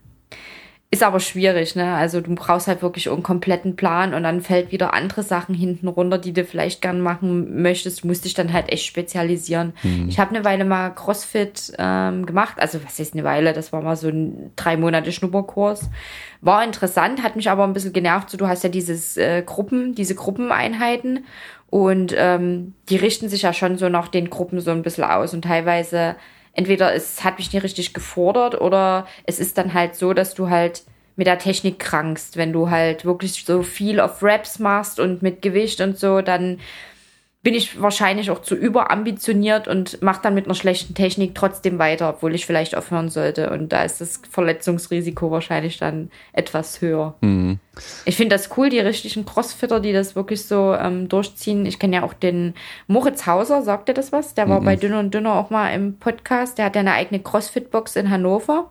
Ist 0.94 1.02
aber 1.02 1.18
schwierig, 1.18 1.74
ne? 1.74 1.92
Also 1.96 2.20
du 2.20 2.32
brauchst 2.36 2.68
halt 2.68 2.80
wirklich 2.80 3.10
einen 3.10 3.24
kompletten 3.24 3.74
Plan 3.74 4.14
und 4.14 4.22
dann 4.22 4.40
fällt 4.40 4.70
wieder 4.70 4.94
andere 4.94 5.24
Sachen 5.24 5.52
hinten 5.52 5.88
runter, 5.88 6.18
die 6.18 6.32
du 6.32 6.44
vielleicht 6.44 6.82
gern 6.82 7.00
machen 7.00 7.60
möchtest. 7.60 8.04
Du 8.04 8.06
musst 8.06 8.24
dich 8.24 8.34
dann 8.34 8.52
halt 8.52 8.70
echt 8.70 8.86
spezialisieren. 8.86 9.72
Mhm. 9.82 10.08
Ich 10.08 10.20
habe 10.20 10.32
eine 10.32 10.44
Weile 10.44 10.64
mal 10.64 10.90
CrossFit 10.90 11.72
ähm, 11.78 12.26
gemacht. 12.26 12.58
Also 12.58 12.78
was 12.84 13.00
ist 13.00 13.14
eine 13.14 13.24
Weile? 13.24 13.52
Das 13.52 13.72
war 13.72 13.82
mal 13.82 13.96
so 13.96 14.06
ein 14.06 14.52
drei 14.54 14.76
Monate 14.76 15.10
Schnupperkurs. 15.10 15.90
War 16.40 16.62
interessant, 16.62 17.24
hat 17.24 17.34
mich 17.34 17.50
aber 17.50 17.64
ein 17.64 17.72
bisschen 17.72 17.92
genervt. 17.92 18.30
So, 18.30 18.36
du 18.36 18.46
hast 18.46 18.62
ja 18.62 18.70
dieses 18.70 19.16
äh, 19.16 19.42
Gruppen, 19.44 19.96
diese 19.96 20.14
Gruppeneinheiten 20.14 21.24
und 21.70 22.14
ähm, 22.16 22.74
die 22.88 22.94
richten 22.94 23.28
sich 23.28 23.42
ja 23.42 23.52
schon 23.52 23.78
so 23.78 23.88
nach 23.88 24.06
den 24.06 24.30
Gruppen 24.30 24.60
so 24.60 24.70
ein 24.70 24.82
bisschen 24.82 25.02
aus 25.02 25.34
und 25.34 25.42
teilweise 25.42 26.14
entweder 26.54 26.94
es 26.94 27.24
hat 27.24 27.38
mich 27.38 27.52
nicht 27.52 27.62
richtig 27.62 27.94
gefordert 27.94 28.60
oder 28.60 29.06
es 29.24 29.38
ist 29.38 29.58
dann 29.58 29.74
halt 29.74 29.96
so, 29.96 30.14
dass 30.14 30.34
du 30.34 30.48
halt 30.48 30.82
mit 31.16 31.26
der 31.26 31.38
Technik 31.38 31.78
krankst. 31.78 32.36
Wenn 32.36 32.52
du 32.52 32.70
halt 32.70 33.04
wirklich 33.04 33.44
so 33.44 33.62
viel 33.62 34.00
auf 34.00 34.22
Raps 34.22 34.58
machst 34.58 34.98
und 34.98 35.22
mit 35.22 35.42
Gewicht 35.42 35.80
und 35.80 35.98
so, 35.98 36.20
dann 36.20 36.60
bin 37.44 37.54
ich 37.54 37.80
wahrscheinlich 37.80 38.30
auch 38.30 38.40
zu 38.40 38.54
überambitioniert 38.54 39.68
und 39.68 40.00
mache 40.00 40.22
dann 40.22 40.32
mit 40.32 40.46
einer 40.46 40.54
schlechten 40.54 40.94
Technik 40.94 41.34
trotzdem 41.34 41.78
weiter, 41.78 42.08
obwohl 42.08 42.34
ich 42.34 42.46
vielleicht 42.46 42.74
aufhören 42.74 43.10
sollte. 43.10 43.50
Und 43.50 43.70
da 43.70 43.84
ist 43.84 44.00
das 44.00 44.22
Verletzungsrisiko 44.30 45.30
wahrscheinlich 45.30 45.76
dann 45.76 46.10
etwas 46.32 46.80
höher. 46.80 47.14
Mhm. 47.20 47.58
Ich 48.06 48.16
finde 48.16 48.34
das 48.34 48.48
cool, 48.56 48.70
die 48.70 48.78
richtigen 48.78 49.26
Crossfitter, 49.26 49.78
die 49.78 49.92
das 49.92 50.16
wirklich 50.16 50.46
so 50.46 50.74
ähm, 50.74 51.10
durchziehen. 51.10 51.66
Ich 51.66 51.78
kenne 51.78 51.96
ja 51.96 52.02
auch 52.02 52.14
den 52.14 52.54
Moritz 52.86 53.26
Hauser, 53.26 53.60
sagt 53.60 53.90
ihr 53.90 53.94
das 53.94 54.10
was? 54.10 54.32
Der 54.32 54.48
war 54.48 54.60
mhm. 54.60 54.64
bei 54.64 54.76
Dünner 54.76 55.00
und 55.00 55.12
Dünner 55.12 55.34
auch 55.34 55.50
mal 55.50 55.68
im 55.74 55.98
Podcast. 55.98 56.56
Der 56.56 56.64
hat 56.64 56.76
ja 56.76 56.80
eine 56.80 56.94
eigene 56.94 57.20
Crossfit-Box 57.20 57.96
in 57.96 58.08
Hannover. 58.08 58.70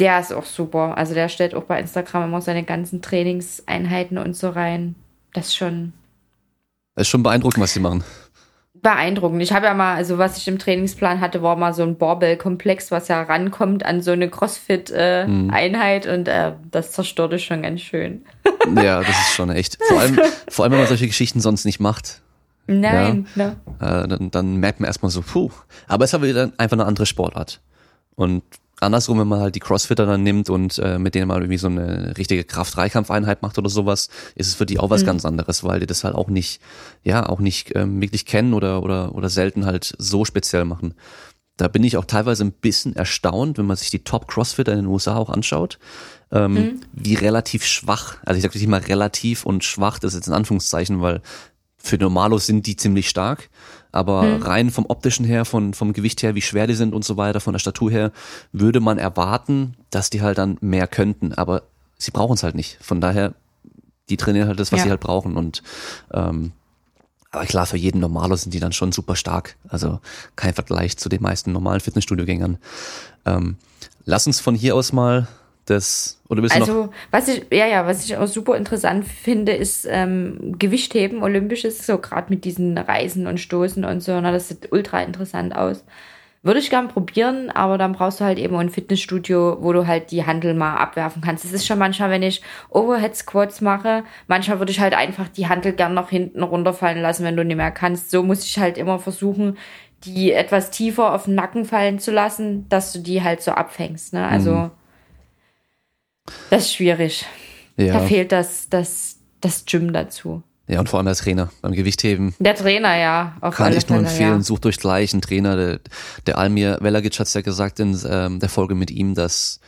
Der 0.00 0.18
ist 0.18 0.32
auch 0.32 0.46
super. 0.46 0.98
Also 0.98 1.14
der 1.14 1.28
stellt 1.28 1.54
auch 1.54 1.64
bei 1.64 1.78
Instagram 1.78 2.24
immer 2.24 2.40
seine 2.40 2.64
ganzen 2.64 3.02
Trainingseinheiten 3.02 4.18
und 4.18 4.34
so 4.34 4.48
rein. 4.50 4.96
Das 5.32 5.46
ist 5.46 5.56
schon 5.56 5.92
das 6.98 7.06
ist 7.06 7.10
schon 7.10 7.22
beeindruckend, 7.22 7.62
was 7.62 7.72
sie 7.74 7.78
machen. 7.78 8.02
Beeindruckend. 8.74 9.40
Ich 9.40 9.52
habe 9.52 9.66
ja 9.66 9.74
mal, 9.74 9.94
also 9.94 10.18
was 10.18 10.36
ich 10.36 10.48
im 10.48 10.58
Trainingsplan 10.58 11.20
hatte, 11.20 11.42
war 11.42 11.54
mal 11.54 11.72
so 11.72 11.84
ein 11.84 11.96
Barbell-Komplex, 11.96 12.90
was 12.90 13.06
ja 13.06 13.22
rankommt 13.22 13.86
an 13.86 14.02
so 14.02 14.10
eine 14.10 14.28
Crossfit-Einheit 14.28 16.06
äh, 16.06 16.08
mhm. 16.08 16.18
und 16.18 16.28
äh, 16.28 16.52
das 16.72 16.90
zerstört 16.90 17.34
es 17.34 17.42
schon 17.44 17.62
ganz 17.62 17.82
schön. 17.82 18.24
ja, 18.74 18.98
das 18.98 19.10
ist 19.10 19.34
schon 19.34 19.50
echt. 19.50 19.78
Vor 19.86 20.00
allem, 20.00 20.18
vor 20.48 20.64
allem 20.64 20.72
wenn 20.72 20.80
man 20.80 20.88
solche 20.88 21.06
Geschichten 21.06 21.40
sonst 21.40 21.64
nicht 21.64 21.78
macht. 21.78 22.20
Nein, 22.66 23.28
ja, 23.36 23.44
ne? 23.44 23.56
Äh, 23.78 24.08
dann, 24.08 24.32
dann 24.32 24.56
merkt 24.56 24.80
man 24.80 24.88
erstmal 24.88 25.10
so, 25.10 25.22
puh. 25.22 25.50
Aber 25.86 26.02
es 26.02 26.10
ist 26.10 26.14
aber 26.14 26.26
wieder 26.26 26.50
einfach 26.58 26.76
eine 26.76 26.84
andere 26.84 27.06
Sportart. 27.06 27.60
Und 28.16 28.42
andersrum, 28.80 29.18
wenn 29.18 29.28
man 29.28 29.40
halt 29.40 29.54
die 29.54 29.60
Crossfitter 29.60 30.06
dann 30.06 30.22
nimmt 30.22 30.50
und 30.50 30.78
äh, 30.78 30.98
mit 30.98 31.14
denen 31.14 31.28
mal 31.28 31.40
irgendwie 31.40 31.58
so 31.58 31.66
eine 31.66 32.16
richtige 32.16 32.44
Kraft-Dreikampfeinheit 32.44 33.42
macht 33.42 33.58
oder 33.58 33.68
sowas, 33.68 34.08
ist 34.34 34.48
es 34.48 34.54
für 34.54 34.66
die 34.66 34.78
auch 34.78 34.90
was 34.90 35.02
mhm. 35.02 35.06
ganz 35.06 35.24
anderes, 35.24 35.64
weil 35.64 35.80
die 35.80 35.86
das 35.86 36.04
halt 36.04 36.14
auch 36.14 36.28
nicht, 36.28 36.60
ja, 37.02 37.28
auch 37.28 37.40
nicht 37.40 37.74
ähm, 37.74 38.00
wirklich 38.00 38.26
kennen 38.26 38.54
oder, 38.54 38.82
oder, 38.82 39.14
oder 39.14 39.28
selten 39.28 39.66
halt 39.66 39.94
so 39.98 40.24
speziell 40.24 40.64
machen. 40.64 40.94
Da 41.56 41.66
bin 41.66 41.82
ich 41.82 41.96
auch 41.96 42.04
teilweise 42.04 42.44
ein 42.44 42.52
bisschen 42.52 42.94
erstaunt, 42.94 43.58
wenn 43.58 43.66
man 43.66 43.76
sich 43.76 43.90
die 43.90 44.04
Top-Crossfitter 44.04 44.72
in 44.72 44.78
den 44.78 44.86
USA 44.86 45.16
auch 45.16 45.28
anschaut, 45.28 45.78
ähm, 46.30 46.54
mhm. 46.54 46.80
wie 46.92 47.14
relativ 47.14 47.64
schwach, 47.64 48.16
also 48.24 48.36
ich 48.38 48.42
sage 48.42 48.56
nicht 48.56 48.68
mal 48.68 48.80
relativ 48.80 49.44
und 49.44 49.64
schwach, 49.64 49.98
das 49.98 50.12
ist 50.12 50.20
jetzt 50.20 50.28
in 50.28 50.34
Anführungszeichen, 50.34 51.00
weil 51.00 51.20
für 51.78 51.96
Normalos 51.96 52.46
sind 52.46 52.66
die 52.66 52.76
ziemlich 52.76 53.08
stark, 53.08 53.50
aber 53.92 54.22
hm. 54.22 54.42
rein 54.42 54.70
vom 54.70 54.86
optischen 54.86 55.24
her, 55.24 55.44
von, 55.44 55.74
vom 55.74 55.92
Gewicht 55.92 56.22
her, 56.22 56.34
wie 56.34 56.42
schwer 56.42 56.66
die 56.66 56.74
sind 56.74 56.94
und 56.94 57.04
so 57.04 57.16
weiter, 57.16 57.40
von 57.40 57.54
der 57.54 57.58
Statur 57.58 57.90
her, 57.90 58.12
würde 58.52 58.80
man 58.80 58.98
erwarten, 58.98 59.74
dass 59.90 60.10
die 60.10 60.22
halt 60.22 60.38
dann 60.38 60.58
mehr 60.60 60.86
könnten, 60.86 61.32
aber 61.32 61.62
sie 61.96 62.10
brauchen 62.10 62.34
es 62.34 62.42
halt 62.42 62.54
nicht. 62.54 62.78
Von 62.80 63.00
daher, 63.00 63.34
die 64.08 64.16
trainieren 64.16 64.48
halt 64.48 64.60
das, 64.60 64.72
was 64.72 64.78
ja. 64.78 64.84
sie 64.84 64.90
halt 64.90 65.00
brauchen 65.00 65.36
und 65.36 65.62
ähm, 66.12 66.52
aber 67.30 67.44
klar, 67.44 67.66
für 67.66 67.76
jeden 67.76 68.00
Normalo 68.00 68.36
sind 68.36 68.54
die 68.54 68.60
dann 68.60 68.72
schon 68.72 68.90
super 68.92 69.14
stark. 69.14 69.56
Also 69.68 70.00
kein 70.34 70.54
Vergleich 70.54 70.96
zu 70.96 71.10
den 71.10 71.22
meisten 71.22 71.52
normalen 71.52 71.80
Fitnessstudio-Gängern. 71.80 72.56
Ähm, 73.26 73.56
lass 74.06 74.26
uns 74.26 74.40
von 74.40 74.54
hier 74.54 74.74
aus 74.74 74.92
mal 74.92 75.28
das, 75.70 76.20
oder 76.28 76.42
bist 76.42 76.54
also, 76.54 76.84
noch? 76.84 76.92
was 77.10 77.28
ich, 77.28 77.46
ja, 77.52 77.66
ja, 77.66 77.86
was 77.86 78.04
ich 78.04 78.16
auch 78.16 78.26
super 78.26 78.56
interessant 78.56 79.06
finde, 79.06 79.52
ist 79.52 79.86
ähm, 79.88 80.54
Gewichtheben, 80.58 81.22
Olympisches, 81.22 81.86
so 81.86 81.98
gerade 81.98 82.30
mit 82.30 82.44
diesen 82.44 82.76
Reisen 82.76 83.26
und 83.26 83.38
Stoßen 83.38 83.84
und 83.84 84.02
so, 84.02 84.20
na, 84.20 84.32
das 84.32 84.48
sieht 84.48 84.72
ultra 84.72 85.02
interessant 85.02 85.54
aus. 85.54 85.84
Würde 86.42 86.60
ich 86.60 86.70
gern 86.70 86.86
probieren, 86.86 87.50
aber 87.50 87.78
dann 87.78 87.92
brauchst 87.92 88.20
du 88.20 88.24
halt 88.24 88.38
eben 88.38 88.54
ein 88.56 88.70
Fitnessstudio, 88.70 89.58
wo 89.60 89.72
du 89.72 89.88
halt 89.88 90.12
die 90.12 90.24
Handel 90.24 90.54
mal 90.54 90.76
abwerfen 90.76 91.20
kannst. 91.20 91.44
Es 91.44 91.52
ist 91.52 91.66
schon 91.66 91.80
manchmal, 91.80 92.10
wenn 92.10 92.22
ich 92.22 92.42
Overhead 92.70 93.16
Squats 93.16 93.60
mache, 93.60 94.04
manchmal 94.28 94.60
würde 94.60 94.70
ich 94.70 94.78
halt 94.78 94.94
einfach 94.94 95.28
die 95.28 95.48
Handel 95.48 95.72
gern 95.72 95.94
nach 95.94 96.10
hinten 96.10 96.44
runterfallen 96.44 97.02
lassen, 97.02 97.24
wenn 97.24 97.36
du 97.36 97.44
nicht 97.44 97.56
mehr 97.56 97.72
kannst. 97.72 98.12
So 98.12 98.22
muss 98.22 98.44
ich 98.44 98.56
halt 98.58 98.78
immer 98.78 99.00
versuchen, 99.00 99.58
die 100.04 100.32
etwas 100.32 100.70
tiefer 100.70 101.12
auf 101.12 101.24
den 101.24 101.34
Nacken 101.34 101.64
fallen 101.64 101.98
zu 101.98 102.12
lassen, 102.12 102.68
dass 102.68 102.92
du 102.92 103.00
die 103.00 103.22
halt 103.22 103.42
so 103.42 103.50
abfängst. 103.50 104.12
Ne? 104.12 104.26
Also 104.26 104.52
mhm. 104.54 104.70
Das 106.50 106.64
ist 106.64 106.74
schwierig. 106.74 107.26
Ja. 107.76 107.94
Da 107.94 108.00
fehlt 108.00 108.32
das, 108.32 108.68
das, 108.68 109.16
das 109.40 109.64
Gym 109.64 109.92
dazu. 109.92 110.42
Ja, 110.66 110.80
und 110.80 110.88
vor 110.88 110.98
allem 110.98 111.06
der 111.06 111.14
Trainer 111.14 111.50
beim 111.62 111.72
Gewichtheben. 111.72 112.34
Der 112.38 112.54
Trainer, 112.54 112.94
ja. 112.96 113.36
Kann 113.52 113.74
ich 113.74 113.88
nur 113.88 113.98
empfehlen, 113.98 114.38
ja. 114.38 114.42
sucht 114.42 114.66
euch 114.66 114.76
gleich 114.76 115.14
einen 115.14 115.22
Trainer. 115.22 115.56
Der, 115.56 115.80
der 116.26 116.36
Almir 116.36 116.78
Velagic 116.80 117.18
hat 117.18 117.26
es 117.26 117.34
ja 117.34 117.40
gesagt 117.40 117.80
in 117.80 117.98
ähm, 118.06 118.38
der 118.38 118.50
Folge 118.50 118.74
mit 118.74 118.90
ihm, 118.90 119.14
dass 119.14 119.60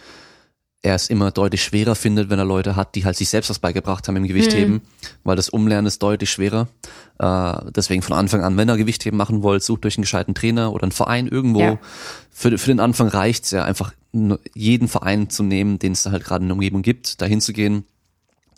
er 0.82 0.94
es 0.94 1.08
immer 1.08 1.30
deutlich 1.30 1.62
schwerer 1.62 1.94
findet, 1.94 2.30
wenn 2.30 2.38
er 2.38 2.44
Leute 2.44 2.76
hat, 2.76 2.94
die 2.94 3.04
halt 3.04 3.16
sich 3.16 3.28
selbst 3.28 3.50
was 3.50 3.58
beigebracht 3.58 4.08
haben 4.08 4.16
im 4.16 4.26
Gewichtheben, 4.26 4.74
mhm. 4.74 4.80
weil 5.24 5.36
das 5.36 5.50
Umlernen 5.50 5.86
ist 5.86 6.02
deutlich 6.02 6.30
schwerer. 6.30 6.68
Äh, 7.18 7.70
deswegen 7.74 8.02
von 8.02 8.16
Anfang 8.16 8.42
an, 8.42 8.56
wenn 8.56 8.68
ihr 8.68 8.76
Gewichtheben 8.76 9.16
machen 9.16 9.42
wollt, 9.42 9.62
sucht 9.62 9.84
euch 9.84 9.96
einen 9.96 10.02
gescheiten 10.02 10.34
Trainer 10.34 10.72
oder 10.72 10.84
einen 10.84 10.92
Verein 10.92 11.26
irgendwo. 11.28 11.60
Ja. 11.60 11.78
Für, 12.30 12.56
für 12.56 12.68
den 12.68 12.80
Anfang 12.80 13.08
reicht's 13.08 13.50
ja 13.50 13.64
einfach, 13.64 13.92
jeden 14.54 14.88
Verein 14.88 15.30
zu 15.30 15.42
nehmen, 15.42 15.78
den 15.78 15.92
es 15.92 16.02
da 16.02 16.10
halt 16.10 16.24
gerade 16.24 16.42
in 16.42 16.48
der 16.48 16.54
Umgebung 16.54 16.82
gibt, 16.82 17.20
dahin 17.20 17.40
zu 17.40 17.52
gehen. 17.52 17.84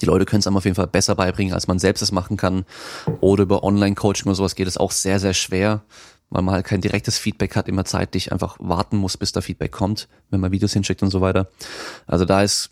Die 0.00 0.07
Leute 0.07 0.24
können 0.24 0.40
es 0.40 0.46
einem 0.46 0.57
auf 0.57 0.64
jeden 0.64 0.74
Fall 0.74 0.86
besser 0.86 1.14
beibringen, 1.14 1.55
als 1.55 1.68
man 1.68 1.78
selbst 1.78 2.03
es 2.03 2.11
machen 2.11 2.36
kann. 2.36 2.64
Oder 3.20 3.44
über 3.44 3.62
Online-Coaching 3.62 4.26
oder 4.26 4.34
sowas 4.34 4.55
geht 4.55 4.66
es 4.66 4.76
auch 4.76 4.90
sehr, 4.90 5.20
sehr 5.20 5.34
schwer 5.34 5.82
weil 6.32 6.42
man 6.42 6.55
halt 6.55 6.66
kein 6.66 6.80
direktes 6.80 7.18
Feedback 7.18 7.57
hat, 7.57 7.68
immer 7.68 7.84
zeitlich 7.84 8.32
einfach 8.32 8.57
warten 8.59 8.96
muss, 8.96 9.16
bis 9.16 9.32
da 9.32 9.40
Feedback 9.40 9.70
kommt, 9.70 10.09
wenn 10.30 10.40
man 10.40 10.50
Videos 10.50 10.72
hinschickt 10.72 11.03
und 11.03 11.11
so 11.11 11.20
weiter. 11.20 11.48
Also 12.07 12.24
da 12.24 12.42
ist 12.42 12.70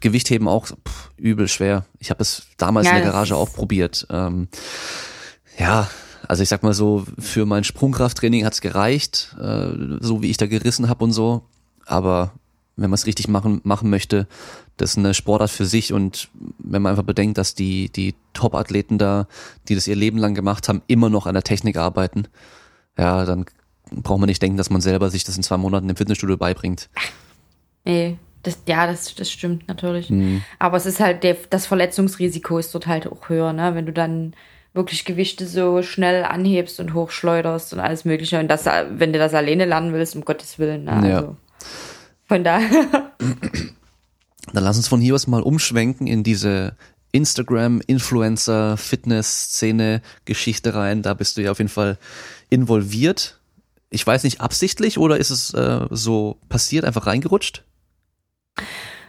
Gewichtheben 0.00 0.48
auch 0.48 0.66
pff, 0.66 1.10
übel 1.16 1.48
schwer. 1.48 1.84
Ich 1.98 2.10
habe 2.10 2.22
es 2.22 2.44
damals 2.58 2.86
ja, 2.86 2.92
in 2.92 3.02
der 3.02 3.12
Garage 3.12 3.36
auch 3.36 3.52
probiert. 3.52 4.06
Ähm, 4.10 4.48
ja, 5.58 5.90
also 6.28 6.42
ich 6.42 6.48
sag 6.48 6.62
mal 6.62 6.74
so, 6.74 7.04
für 7.18 7.44
mein 7.44 7.64
Sprungkrafttraining 7.64 8.44
hat's 8.44 8.60
gereicht, 8.60 9.34
äh, 9.40 9.70
so 10.00 10.22
wie 10.22 10.30
ich 10.30 10.36
da 10.36 10.46
gerissen 10.46 10.88
habe 10.88 11.02
und 11.02 11.12
so. 11.12 11.48
Aber 11.86 12.32
wenn 12.76 12.90
man 12.90 12.94
es 12.94 13.06
richtig 13.06 13.28
machen, 13.28 13.60
machen 13.64 13.90
möchte, 13.90 14.26
das 14.76 14.92
ist 14.92 14.98
eine 14.98 15.14
Sportart 15.14 15.50
für 15.50 15.66
sich 15.66 15.92
und 15.92 16.28
wenn 16.58 16.82
man 16.82 16.90
einfach 16.90 17.04
bedenkt, 17.04 17.38
dass 17.38 17.54
die, 17.54 17.90
die 17.90 18.14
Top-Athleten 18.32 18.98
da, 18.98 19.26
die 19.68 19.74
das 19.74 19.86
ihr 19.86 19.96
Leben 19.96 20.18
lang 20.18 20.34
gemacht 20.34 20.68
haben, 20.68 20.82
immer 20.86 21.10
noch 21.10 21.26
an 21.26 21.34
der 21.34 21.42
Technik 21.42 21.76
arbeiten, 21.76 22.28
ja, 22.98 23.24
dann 23.24 23.46
braucht 23.90 24.20
man 24.20 24.28
nicht 24.28 24.42
denken, 24.42 24.56
dass 24.56 24.70
man 24.70 24.80
selber 24.80 25.10
sich 25.10 25.24
das 25.24 25.36
in 25.36 25.42
zwei 25.42 25.58
Monaten 25.58 25.88
im 25.88 25.96
Fitnessstudio 25.96 26.36
beibringt. 26.36 26.88
Nee, 27.84 28.16
das, 28.42 28.58
ja, 28.66 28.86
das, 28.86 29.14
das 29.14 29.30
stimmt 29.30 29.68
natürlich. 29.68 30.10
Mhm. 30.10 30.42
Aber 30.58 30.76
es 30.76 30.86
ist 30.86 31.00
halt, 31.00 31.22
der, 31.24 31.36
das 31.50 31.66
Verletzungsrisiko 31.66 32.58
ist 32.58 32.74
dort 32.74 32.86
halt 32.86 33.06
auch 33.06 33.28
höher, 33.28 33.52
ne? 33.52 33.74
Wenn 33.74 33.86
du 33.86 33.92
dann 33.92 34.34
wirklich 34.74 35.04
Gewichte 35.04 35.46
so 35.46 35.82
schnell 35.82 36.24
anhebst 36.24 36.80
und 36.80 36.94
hochschleuderst 36.94 37.74
und 37.74 37.80
alles 37.80 38.04
Mögliche. 38.04 38.40
Und 38.40 38.48
das, 38.48 38.64
wenn 38.64 39.12
du 39.12 39.18
das 39.18 39.34
alleine 39.34 39.66
lernen 39.66 39.92
willst, 39.92 40.16
um 40.16 40.24
Gottes 40.24 40.58
Willen. 40.58 40.84
Ne? 40.84 41.08
Ja. 41.08 41.16
Also, 41.16 41.36
von 42.32 42.44
daher. 42.44 43.12
Dann 43.18 44.64
lass 44.64 44.78
uns 44.78 44.88
von 44.88 45.02
hier 45.02 45.14
aus 45.14 45.26
mal 45.26 45.42
umschwenken 45.42 46.06
in 46.06 46.22
diese 46.22 46.76
Instagram, 47.12 47.82
Influencer, 47.86 48.78
Fitness-Szene, 48.78 50.00
Geschichte 50.24 50.74
rein. 50.74 51.02
Da 51.02 51.12
bist 51.12 51.36
du 51.36 51.42
ja 51.42 51.50
auf 51.50 51.58
jeden 51.58 51.68
Fall 51.68 51.98
involviert. 52.48 53.38
Ich 53.90 54.06
weiß 54.06 54.24
nicht, 54.24 54.40
absichtlich 54.40 54.96
oder 54.96 55.18
ist 55.18 55.28
es 55.28 55.52
äh, 55.52 55.86
so 55.90 56.38
passiert, 56.48 56.86
einfach 56.86 57.06
reingerutscht? 57.06 57.64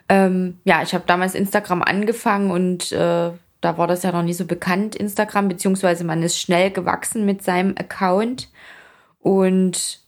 Ähm, 0.10 0.60
ja, 0.66 0.84
ich 0.84 0.94
habe 0.94 1.06
damals 1.08 1.34
Instagram 1.34 1.82
angefangen 1.82 2.52
und 2.52 2.92
äh, 2.92 3.32
da 3.62 3.78
war 3.78 3.88
das 3.88 4.04
ja 4.04 4.12
noch 4.12 4.24
nie 4.24 4.34
so 4.34 4.44
bekannt, 4.44 4.98
Instagram, 4.98 5.48
beziehungsweise 5.48 6.04
man 6.04 6.24
ist 6.24 6.38
schnell 6.38 6.72
gewachsen 6.72 7.26
mit 7.26 7.42
seinem 7.42 7.74
Account. 7.78 8.50
Und 9.20 10.02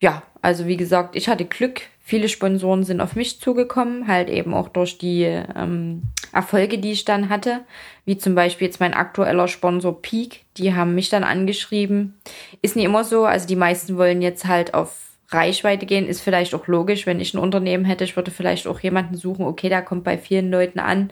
ja, 0.00 0.22
also 0.42 0.68
wie 0.68 0.76
gesagt, 0.76 1.16
ich 1.16 1.28
hatte 1.28 1.44
Glück. 1.44 1.82
Viele 2.12 2.28
Sponsoren 2.28 2.84
sind 2.84 3.00
auf 3.00 3.16
mich 3.16 3.40
zugekommen, 3.40 4.06
halt 4.06 4.28
eben 4.28 4.52
auch 4.52 4.68
durch 4.68 4.98
die 4.98 5.22
ähm, 5.22 6.02
Erfolge, 6.30 6.76
die 6.76 6.92
ich 6.92 7.06
dann 7.06 7.30
hatte. 7.30 7.60
Wie 8.04 8.18
zum 8.18 8.34
Beispiel 8.34 8.66
jetzt 8.66 8.80
mein 8.80 8.92
aktueller 8.92 9.48
Sponsor 9.48 10.02
Peak, 10.02 10.44
die 10.58 10.74
haben 10.74 10.94
mich 10.94 11.08
dann 11.08 11.24
angeschrieben. 11.24 12.18
Ist 12.60 12.76
nicht 12.76 12.84
immer 12.84 13.02
so, 13.02 13.24
also 13.24 13.46
die 13.46 13.56
meisten 13.56 13.96
wollen 13.96 14.20
jetzt 14.20 14.44
halt 14.44 14.74
auf 14.74 14.94
Reichweite 15.30 15.86
gehen, 15.86 16.06
ist 16.06 16.20
vielleicht 16.20 16.54
auch 16.54 16.66
logisch, 16.66 17.06
wenn 17.06 17.18
ich 17.18 17.32
ein 17.32 17.38
Unternehmen 17.38 17.86
hätte, 17.86 18.04
ich 18.04 18.14
würde 18.14 18.30
vielleicht 18.30 18.66
auch 18.66 18.80
jemanden 18.80 19.16
suchen, 19.16 19.46
okay, 19.46 19.70
der 19.70 19.80
kommt 19.80 20.04
bei 20.04 20.18
vielen 20.18 20.50
Leuten 20.50 20.80
an. 20.80 21.10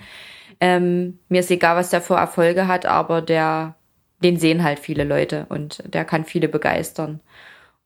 Ähm, 0.61 1.19
mir 1.31 1.41
ist 1.41 1.51
egal, 1.51 1.77
was 1.77 1.89
der 1.89 2.03
für 2.03 2.17
Erfolge 2.17 2.69
hat, 2.69 2.85
aber 2.85 3.23
der, 3.23 3.75
den 4.23 4.37
sehen 4.37 4.63
halt 4.63 4.79
viele 4.79 5.05
Leute 5.05 5.47
und 5.49 5.83
der 5.87 6.05
kann 6.05 6.27
viele 6.27 6.49
begeistern. 6.49 7.21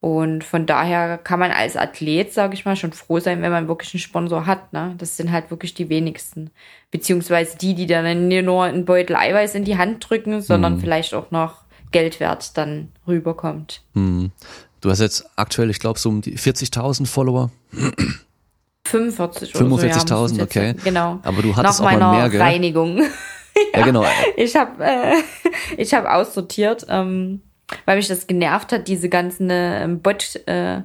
Und 0.05 0.43
von 0.43 0.67
daher 0.67 1.17
kann 1.17 1.39
man 1.39 1.49
als 1.49 1.75
Athlet, 1.75 2.31
sage 2.31 2.53
ich 2.53 2.63
mal, 2.63 2.75
schon 2.75 2.93
froh 2.93 3.19
sein, 3.19 3.41
wenn 3.41 3.51
man 3.51 3.67
wirklich 3.67 3.91
einen 3.95 4.01
Sponsor 4.01 4.45
hat. 4.45 4.71
Ne? 4.71 4.93
Das 4.99 5.17
sind 5.17 5.31
halt 5.31 5.49
wirklich 5.49 5.73
die 5.73 5.89
wenigsten. 5.89 6.51
Beziehungsweise 6.91 7.57
die, 7.57 7.73
die 7.73 7.87
dann 7.87 8.27
nicht 8.27 8.45
nur 8.45 8.65
einen 8.65 8.85
Beutel 8.85 9.15
Eiweiß 9.15 9.55
in 9.55 9.65
die 9.65 9.79
Hand 9.79 10.07
drücken, 10.07 10.43
sondern 10.43 10.75
mhm. 10.75 10.81
vielleicht 10.81 11.15
auch 11.15 11.31
noch 11.31 11.63
Geldwert 11.91 12.55
dann 12.55 12.91
rüberkommt. 13.07 13.81
Mhm. 13.95 14.29
Du 14.79 14.91
hast 14.91 15.01
jetzt 15.01 15.27
aktuell, 15.37 15.71
ich 15.71 15.79
glaube, 15.79 15.97
so 15.97 16.09
um 16.09 16.21
die 16.21 16.37
40.000 16.37 17.07
Follower. 17.07 17.49
45 18.85 19.55
45.000, 19.55 20.27
so, 20.27 20.35
ja, 20.35 20.43
okay. 20.43 20.75
Genau. 20.83 21.19
Aber 21.23 21.41
du 21.41 21.55
hattest 21.55 21.79
Nach 21.81 21.91
auch 21.91 21.97
mal 21.97 22.19
mehr, 22.19 22.29
gell? 22.29 22.41
Reinigung. 22.43 22.99
ja, 22.99 23.79
ja, 23.79 23.83
genau. 23.83 24.05
Ich 24.37 24.55
habe 24.55 24.85
äh, 24.85 25.15
ich 25.77 25.95
habe 25.95 26.13
aussortiert, 26.13 26.85
ähm, 26.89 27.41
weil 27.85 27.97
mich 27.97 28.07
das 28.07 28.27
genervt 28.27 28.71
hat, 28.71 28.87
diese 28.87 29.09
ganzen 29.09 29.49
äh, 29.49 29.87
Bot 30.01 30.39
äh, 30.47 30.81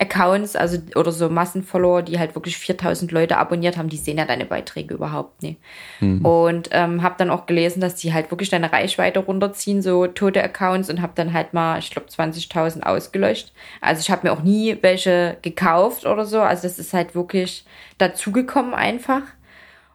Accounts, 0.00 0.56
also 0.56 0.78
oder 0.96 1.12
so 1.12 1.28
Massenfollower, 1.28 2.02
die 2.02 2.18
halt 2.18 2.34
wirklich 2.34 2.58
4000 2.58 3.12
Leute 3.12 3.38
abonniert 3.38 3.76
haben, 3.76 3.88
die 3.88 3.96
sehen 3.96 4.18
ja 4.18 4.24
deine 4.24 4.44
Beiträge 4.44 4.94
überhaupt 4.94 5.42
nicht. 5.42 5.60
Mhm. 6.00 6.24
Und 6.24 6.68
ähm, 6.72 7.02
habe 7.02 7.14
dann 7.16 7.30
auch 7.30 7.46
gelesen, 7.46 7.80
dass 7.80 7.94
die 7.94 8.12
halt 8.12 8.32
wirklich 8.32 8.50
deine 8.50 8.72
Reichweite 8.72 9.20
runterziehen, 9.20 9.82
so 9.82 10.08
tote 10.08 10.42
Accounts 10.42 10.90
und 10.90 11.00
habe 11.00 11.12
dann 11.14 11.32
halt 11.32 11.54
mal, 11.54 11.78
ich 11.78 11.90
glaube, 11.90 12.08
20.000 12.08 12.82
ausgelöscht. 12.82 13.52
Also 13.80 14.00
ich 14.00 14.10
habe 14.10 14.26
mir 14.26 14.32
auch 14.32 14.42
nie 14.42 14.76
welche 14.80 15.36
gekauft 15.42 16.06
oder 16.06 16.24
so. 16.24 16.40
Also 16.40 16.64
das 16.64 16.80
ist 16.80 16.92
halt 16.92 17.14
wirklich 17.14 17.64
dazugekommen 17.98 18.74
einfach. 18.74 19.22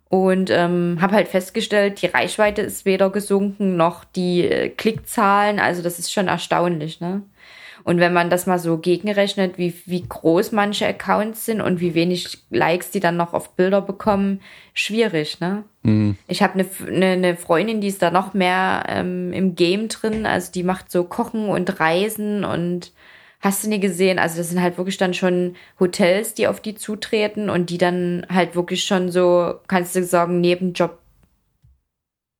Und 0.10 0.49
ähm, 0.49 0.97
habe 1.01 1.16
halt 1.16 1.28
festgestellt, 1.28 2.01
die 2.01 2.07
Reichweite 2.07 2.64
ist 2.64 2.86
weder 2.86 3.12
gesunken 3.12 3.78
noch 3.78 4.03
die 4.03 4.43
äh, 4.43 4.70
Klickzahlen. 4.70 5.60
Also 5.60 5.84
das 5.84 5.99
ist 5.99 6.12
schon 6.12 6.28
erstaunlich, 6.28 6.99
ne? 6.99 7.22
Und 7.84 7.99
wenn 7.99 8.14
man 8.14 8.30
das 8.30 8.45
mal 8.45 8.60
so 8.60 8.78
gegenrechnet, 8.78 9.57
wie, 9.57 9.74
wie 9.86 10.03
groß 10.07 10.51
manche 10.51 10.86
Accounts 10.86 11.45
sind 11.45 11.62
und 11.62 11.80
wie 11.80 11.95
wenig 11.95 12.39
Likes 12.49 12.91
die 12.91 12.99
dann 12.99 13.18
noch 13.18 13.34
auf 13.34 13.55
Bilder 13.55 13.82
bekommen, 13.82 14.41
schwierig, 14.74 15.39
ne? 15.39 15.64
Mhm. 15.84 16.18
Ich 16.28 16.43
habe 16.43 16.53
eine 16.53 16.66
ne, 16.91 17.18
ne 17.18 17.36
Freundin, 17.38 17.80
die 17.80 17.88
ist 17.88 18.01
da 18.01 18.12
noch 18.12 18.34
mehr 18.34 18.84
ähm, 18.89 19.32
im 19.32 19.55
Game 19.55 19.88
drin. 19.88 20.26
Also 20.26 20.51
die 20.51 20.64
macht 20.64 20.91
so 20.91 21.03
Kochen 21.03 21.49
und 21.49 21.80
Reisen 21.80 22.43
und 22.43 22.91
hast 23.40 23.64
du 23.64 23.70
nie 23.70 23.80
gesehen. 23.80 24.20
Also 24.20 24.38
das 24.38 24.50
sind 24.50 24.62
halt 24.62 24.78
wirklich 24.78 24.98
dann 24.98 25.14
schon 25.14 25.56
Hotels, 25.80 26.34
die 26.34 26.48
auf 26.48 26.60
die 26.62 26.76
zutreten 26.76 27.50
und 27.50 27.70
die 27.70 27.78
dann 27.78 28.26
halt 28.30 28.56
wirklich 28.56 28.84
schon 28.84 29.12
so, 29.12 29.56
kannst 29.68 29.96
du 29.96 30.04
sagen, 30.04 30.42
Nebenjob 30.42 30.98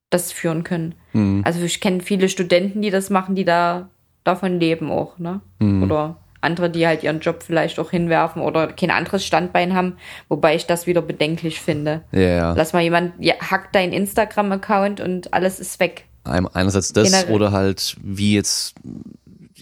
das 0.10 0.32
führen 0.32 0.64
können. 0.64 0.96
Mhm. 1.14 1.44
Also 1.46 1.62
ich 1.62 1.80
kenne 1.82 2.02
viele 2.02 2.30
Studenten, 2.30 2.82
die 2.82 2.90
das 2.90 3.10
machen, 3.10 3.36
die 3.36 3.46
da 3.46 3.90
davon 4.24 4.60
leben 4.60 4.92
auch, 4.92 5.18
ne? 5.20 5.42
Mhm. 5.60 5.84
Oder 5.84 6.18
andere, 6.42 6.70
die 6.70 6.88
halt 6.88 7.04
ihren 7.04 7.20
Job 7.20 7.44
vielleicht 7.44 7.80
auch 7.80 7.92
hinwerfen 7.92 8.42
oder 8.42 8.68
kein 8.68 8.92
anderes 8.92 9.26
Standbein 9.26 9.74
haben, 9.74 9.98
wobei 10.30 10.56
ich 10.56 10.66
das 10.66 10.88
wieder 10.88 11.02
bedenklich 11.02 11.60
finde. 11.60 12.02
Ja, 12.12 12.22
ja. 12.22 12.54
Lass 12.54 12.74
mal 12.74 12.82
jemand, 12.82 13.14
ja, 13.20 13.36
hackt 13.40 13.76
deinen 13.76 13.94
Instagram-Account 13.94 15.02
und 15.02 15.34
alles 15.34 15.60
ist 15.60 15.80
weg. 15.80 16.06
Einerseits 16.24 16.94
das 16.94 17.12
Generell. 17.12 17.36
oder 17.36 17.52
halt 17.52 17.98
wie 18.02 18.36
jetzt 18.36 18.76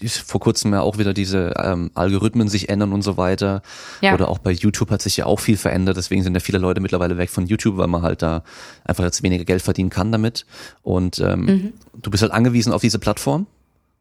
vor 0.06 0.40
kurzem 0.40 0.72
ja 0.72 0.80
auch 0.80 0.98
wieder 0.98 1.14
diese 1.14 1.54
ähm, 1.62 1.90
Algorithmen 1.94 2.48
sich 2.48 2.68
ändern 2.68 2.92
und 2.92 3.02
so 3.02 3.16
weiter. 3.16 3.62
Ja. 4.00 4.14
Oder 4.14 4.28
auch 4.28 4.38
bei 4.38 4.52
YouTube 4.52 4.90
hat 4.90 5.02
sich 5.02 5.16
ja 5.16 5.26
auch 5.26 5.40
viel 5.40 5.56
verändert. 5.56 5.96
Deswegen 5.96 6.22
sind 6.22 6.34
ja 6.34 6.40
viele 6.40 6.58
Leute 6.58 6.80
mittlerweile 6.80 7.18
weg 7.18 7.30
von 7.30 7.46
YouTube, 7.46 7.76
weil 7.76 7.88
man 7.88 8.02
halt 8.02 8.22
da 8.22 8.42
einfach 8.84 9.04
jetzt 9.04 9.22
weniger 9.22 9.44
Geld 9.44 9.62
verdienen 9.62 9.90
kann 9.90 10.12
damit. 10.12 10.46
Und 10.82 11.18
ähm, 11.18 11.40
mhm. 11.40 11.72
du 12.00 12.10
bist 12.10 12.22
halt 12.22 12.32
angewiesen 12.32 12.72
auf 12.72 12.80
diese 12.80 12.98
Plattform. 12.98 13.46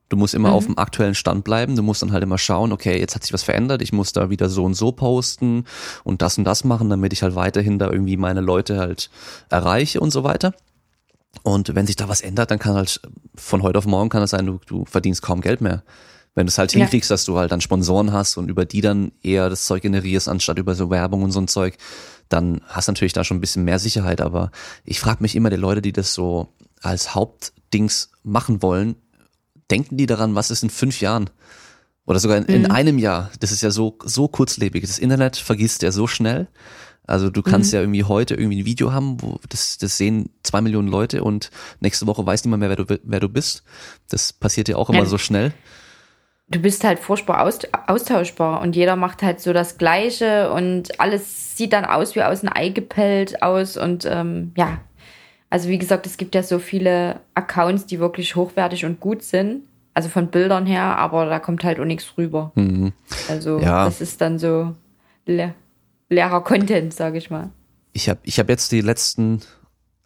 Du 0.09 0.15
musst 0.15 0.33
immer 0.33 0.49
mhm. 0.49 0.55
auf 0.55 0.65
dem 0.65 0.77
aktuellen 0.77 1.15
Stand 1.15 1.43
bleiben. 1.43 1.75
Du 1.75 1.83
musst 1.83 2.01
dann 2.01 2.11
halt 2.11 2.23
immer 2.23 2.37
schauen, 2.37 2.71
okay, 2.71 2.99
jetzt 2.99 3.15
hat 3.15 3.23
sich 3.23 3.33
was 3.33 3.43
verändert. 3.43 3.81
Ich 3.81 3.91
muss 3.91 4.13
da 4.13 4.29
wieder 4.29 4.49
so 4.49 4.63
und 4.63 4.73
so 4.73 4.91
posten 4.91 5.65
und 6.03 6.21
das 6.21 6.37
und 6.37 6.45
das 6.45 6.63
machen, 6.63 6.89
damit 6.89 7.13
ich 7.13 7.23
halt 7.23 7.35
weiterhin 7.35 7.79
da 7.79 7.89
irgendwie 7.91 8.17
meine 8.17 8.41
Leute 8.41 8.77
halt 8.77 9.09
erreiche 9.49 9.99
und 9.99 10.11
so 10.11 10.23
weiter. 10.23 10.53
Und 11.43 11.75
wenn 11.75 11.88
sich 11.88 11.95
da 11.95 12.09
was 12.09 12.21
ändert, 12.21 12.51
dann 12.51 12.59
kann 12.59 12.75
halt 12.75 13.01
von 13.35 13.61
heute 13.63 13.79
auf 13.79 13.85
morgen 13.85 14.09
kann 14.09 14.23
es 14.23 14.31
sein, 14.31 14.45
du, 14.45 14.59
du 14.65 14.85
verdienst 14.85 15.21
kaum 15.21 15.41
Geld 15.41 15.61
mehr. 15.61 15.83
Wenn 16.35 16.45
du 16.45 16.51
es 16.51 16.57
halt 16.57 16.71
hinkriegst, 16.71 17.09
ja. 17.09 17.15
dass 17.15 17.25
du 17.25 17.38
halt 17.38 17.51
dann 17.51 17.61
Sponsoren 17.61 18.13
hast 18.13 18.38
und 18.38 18.49
über 18.49 18.65
die 18.65 18.81
dann 18.81 19.11
eher 19.23 19.49
das 19.49 19.65
Zeug 19.65 19.81
generierst, 19.81 20.29
anstatt 20.29 20.59
über 20.59 20.75
so 20.75 20.89
Werbung 20.89 21.23
und 21.23 21.31
so 21.31 21.39
ein 21.39 21.47
Zeug, 21.47 21.77
dann 22.29 22.61
hast 22.67 22.88
du 22.88 22.91
natürlich 22.91 23.13
da 23.13 23.23
schon 23.23 23.38
ein 23.38 23.41
bisschen 23.41 23.63
mehr 23.63 23.79
Sicherheit. 23.79 24.21
Aber 24.21 24.51
ich 24.83 24.99
frage 24.99 25.21
mich 25.21 25.35
immer, 25.35 25.49
die 25.49 25.55
Leute, 25.55 25.81
die 25.81 25.93
das 25.93 26.13
so 26.13 26.49
als 26.81 27.15
Hauptdings 27.15 28.11
machen 28.23 28.61
wollen, 28.61 28.95
denken 29.71 29.97
die 29.97 30.05
daran, 30.05 30.35
was 30.35 30.51
ist 30.51 30.63
in 30.63 30.69
fünf 30.69 31.01
Jahren? 31.01 31.29
Oder 32.05 32.19
sogar 32.19 32.38
in, 32.38 32.45
in 32.45 32.61
mhm. 32.63 32.71
einem 32.71 32.97
Jahr. 32.99 33.31
Das 33.39 33.51
ist 33.51 33.61
ja 33.61 33.71
so, 33.71 33.97
so 34.03 34.27
kurzlebig. 34.27 34.85
Das 34.85 34.99
Internet 34.99 35.38
vergisst 35.38 35.81
ja 35.81 35.91
so 35.91 36.07
schnell. 36.07 36.47
Also 37.07 37.29
du 37.29 37.41
kannst 37.41 37.71
mhm. 37.71 37.75
ja 37.75 37.81
irgendwie 37.81 38.03
heute 38.03 38.35
irgendwie 38.35 38.61
ein 38.61 38.65
Video 38.65 38.91
haben, 38.91 39.21
wo 39.21 39.39
das, 39.49 39.77
das 39.77 39.97
sehen 39.97 40.29
zwei 40.43 40.61
Millionen 40.61 40.89
Leute 40.89 41.23
und 41.23 41.49
nächste 41.79 42.05
Woche 42.05 42.25
weiß 42.25 42.43
niemand 42.43 42.59
mehr, 42.59 42.69
wer 42.69 42.75
du, 42.75 42.99
wer 43.01 43.19
du 43.21 43.29
bist. 43.29 43.63
Das 44.09 44.33
passiert 44.33 44.67
ja 44.67 44.75
auch 44.75 44.89
immer 44.89 44.99
ja. 44.99 45.05
so 45.05 45.17
schnell. 45.17 45.53
Du 46.49 46.59
bist 46.59 46.83
halt 46.83 46.99
furchtbar 46.99 47.49
austauschbar 47.87 48.61
und 48.61 48.75
jeder 48.75 48.95
macht 48.95 49.21
halt 49.21 49.41
so 49.41 49.51
das 49.51 49.77
Gleiche 49.77 50.51
und 50.51 50.99
alles 50.99 51.57
sieht 51.57 51.73
dann 51.73 51.83
aus 51.83 52.15
wie 52.15 52.23
aus 52.23 52.41
einem 52.41 52.53
Ei 52.55 52.69
gepellt 52.69 53.41
aus 53.41 53.75
und 53.75 54.05
ähm, 54.05 54.53
ja, 54.55 54.79
also 55.49 55.69
wie 55.69 55.77
gesagt, 55.77 56.05
es 56.05 56.17
gibt 56.17 56.35
ja 56.35 56.43
so 56.43 56.59
viele 56.59 57.19
Accounts, 57.33 57.85
die 57.85 57.99
wirklich 57.99 58.35
hochwertig 58.35 58.85
und 58.85 58.99
gut 58.99 59.23
sind. 59.23 59.63
Also 59.93 60.09
von 60.09 60.27
Bildern 60.27 60.67
her, 60.67 60.97
aber 60.97 61.25
da 61.25 61.39
kommt 61.39 61.63
halt 61.63 61.79
auch 61.79 61.85
nichts 61.85 62.13
rüber. 62.17 62.51
Mhm. 62.55 62.93
Also 63.29 63.59
ja. 63.59 63.85
das 63.85 63.99
ist 63.99 64.21
dann 64.21 64.37
so 64.37 64.75
le 65.25 65.55
leerer 66.09 66.43
Content, 66.43 66.93
sage 66.93 67.17
ich 67.17 67.29
mal. 67.29 67.49
Ich 67.93 68.09
habe 68.09 68.19
ich 68.23 68.39
hab 68.39 68.49
jetzt 68.49 68.71
die 68.71 68.81
letzten 68.81 69.41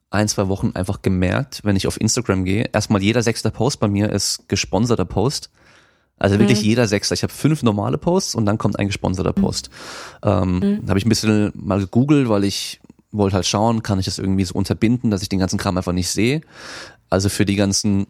ein, 0.09 0.27
zwei 0.27 0.47
Wochen 0.49 0.71
einfach 0.73 1.01
gemerkt, 1.01 1.61
wenn 1.63 1.75
ich 1.75 1.87
auf 1.87 1.99
Instagram 1.99 2.43
gehe, 2.43 2.69
erstmal 2.73 3.01
jeder 3.01 3.23
sechste 3.23 3.49
Post 3.49 3.79
bei 3.79 3.87
mir 3.87 4.11
ist 4.11 4.47
gesponserter 4.49 5.05
Post. 5.05 5.49
Also 6.21 6.37
wirklich 6.37 6.59
mhm. 6.59 6.65
jeder 6.65 6.87
Sechster. 6.87 7.15
Ich 7.15 7.23
habe 7.23 7.33
fünf 7.33 7.63
normale 7.63 7.97
Posts 7.97 8.35
und 8.35 8.45
dann 8.45 8.59
kommt 8.59 8.77
ein 8.77 8.87
gesponserter 8.87 9.33
mhm. 9.35 9.41
Post. 9.41 9.71
Ähm, 10.21 10.59
mhm. 10.59 10.89
habe 10.89 10.99
ich 10.99 11.05
ein 11.05 11.09
bisschen 11.09 11.51
mal 11.55 11.79
gegoogelt, 11.79 12.29
weil 12.29 12.43
ich 12.43 12.79
wollte 13.11 13.35
halt 13.35 13.47
schauen, 13.47 13.81
kann 13.81 13.97
ich 13.97 14.05
das 14.05 14.19
irgendwie 14.19 14.45
so 14.45 14.53
unterbinden, 14.53 15.09
dass 15.09 15.23
ich 15.23 15.29
den 15.29 15.39
ganzen 15.39 15.57
Kram 15.57 15.77
einfach 15.77 15.93
nicht 15.93 16.09
sehe. 16.09 16.41
Also 17.09 17.27
für 17.27 17.45
die 17.45 17.55
ganzen 17.55 18.05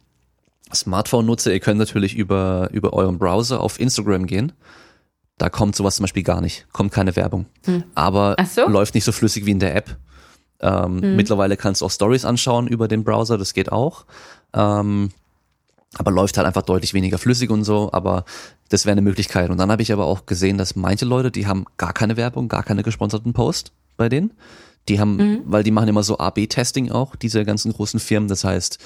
Smartphone-Nutzer, 0.73 1.53
ihr 1.53 1.61
könnt 1.61 1.79
natürlich 1.79 2.15
über, 2.15 2.69
über 2.73 2.91
euren 2.93 3.17
Browser 3.17 3.61
auf 3.61 3.79
Instagram 3.79 4.27
gehen. 4.27 4.51
Da 5.41 5.49
kommt 5.49 5.75
sowas 5.75 5.95
zum 5.95 6.03
Beispiel 6.03 6.21
gar 6.21 6.39
nicht, 6.39 6.67
kommt 6.71 6.91
keine 6.91 7.15
Werbung. 7.15 7.47
Hm. 7.65 7.83
Aber 7.95 8.35
so? 8.45 8.69
läuft 8.69 8.93
nicht 8.93 9.05
so 9.05 9.11
flüssig 9.11 9.47
wie 9.47 9.51
in 9.51 9.57
der 9.57 9.75
App. 9.75 9.97
Ähm, 10.59 11.01
hm. 11.01 11.15
Mittlerweile 11.15 11.57
kannst 11.57 11.81
du 11.81 11.85
auch 11.87 11.89
Stories 11.89 12.25
anschauen 12.25 12.67
über 12.67 12.87
den 12.87 13.03
Browser, 13.03 13.39
das 13.39 13.55
geht 13.55 13.71
auch. 13.71 14.05
Ähm, 14.53 15.09
aber 15.97 16.11
läuft 16.11 16.37
halt 16.37 16.45
einfach 16.45 16.61
deutlich 16.61 16.93
weniger 16.93 17.17
flüssig 17.17 17.49
und 17.49 17.63
so, 17.63 17.89
aber 17.91 18.23
das 18.69 18.85
wäre 18.85 18.91
eine 18.91 19.01
Möglichkeit. 19.01 19.49
Und 19.49 19.57
dann 19.57 19.71
habe 19.71 19.81
ich 19.81 19.91
aber 19.91 20.05
auch 20.05 20.27
gesehen, 20.27 20.59
dass 20.59 20.75
manche 20.75 21.05
Leute, 21.05 21.31
die 21.31 21.47
haben 21.47 21.65
gar 21.77 21.93
keine 21.93 22.17
Werbung, 22.17 22.47
gar 22.47 22.61
keine 22.61 22.83
gesponserten 22.83 23.33
Post 23.33 23.71
bei 23.97 24.09
denen. 24.09 24.33
Die 24.89 24.99
haben, 24.99 25.15
mhm. 25.15 25.41
weil 25.45 25.63
die 25.63 25.71
machen 25.71 25.87
immer 25.87 26.03
so 26.03 26.19
A-B-Testing 26.19 26.91
auch, 26.91 27.15
diese 27.15 27.45
ganzen 27.45 27.73
großen 27.73 27.99
Firmen. 27.99 28.29
Das 28.29 28.43
heißt, 28.43 28.77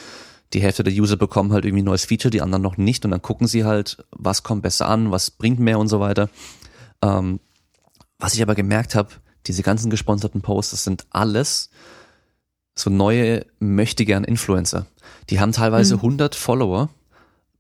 die 0.54 0.62
Hälfte 0.62 0.84
der 0.84 0.94
User 0.94 1.18
bekommen 1.18 1.52
halt 1.52 1.66
irgendwie 1.66 1.82
ein 1.82 1.86
neues 1.86 2.06
Feature, 2.06 2.32
die 2.32 2.42
anderen 2.42 2.62
noch 2.62 2.78
nicht. 2.78 3.04
Und 3.06 3.12
dann 3.12 3.22
gucken 3.22 3.48
sie 3.48 3.66
halt, 3.66 4.04
was 4.12 4.44
kommt 4.44 4.62
besser 4.64 4.88
an, 4.88 5.12
was 5.12 5.32
bringt 5.32 5.60
mehr 5.60 5.80
und 5.80 5.88
so 5.88 6.00
weiter. 6.00 6.30
Ähm, 7.02 7.40
was 8.20 8.34
ich 8.34 8.42
aber 8.42 8.56
gemerkt 8.56 8.96
habe, 8.96 9.10
diese 9.48 9.64
ganzen 9.64 9.90
gesponserten 9.90 10.42
Posts, 10.42 10.72
das 10.72 10.84
sind 10.84 11.06
alles 11.10 11.70
so 12.78 12.90
neue 12.90 13.46
möchte 13.60 14.06
gern 14.06 14.24
Influencer. 14.24 14.86
Die 15.30 15.40
haben 15.40 15.52
teilweise 15.52 15.96
mhm. 15.96 16.02
100 16.02 16.36
Follower 16.36 16.90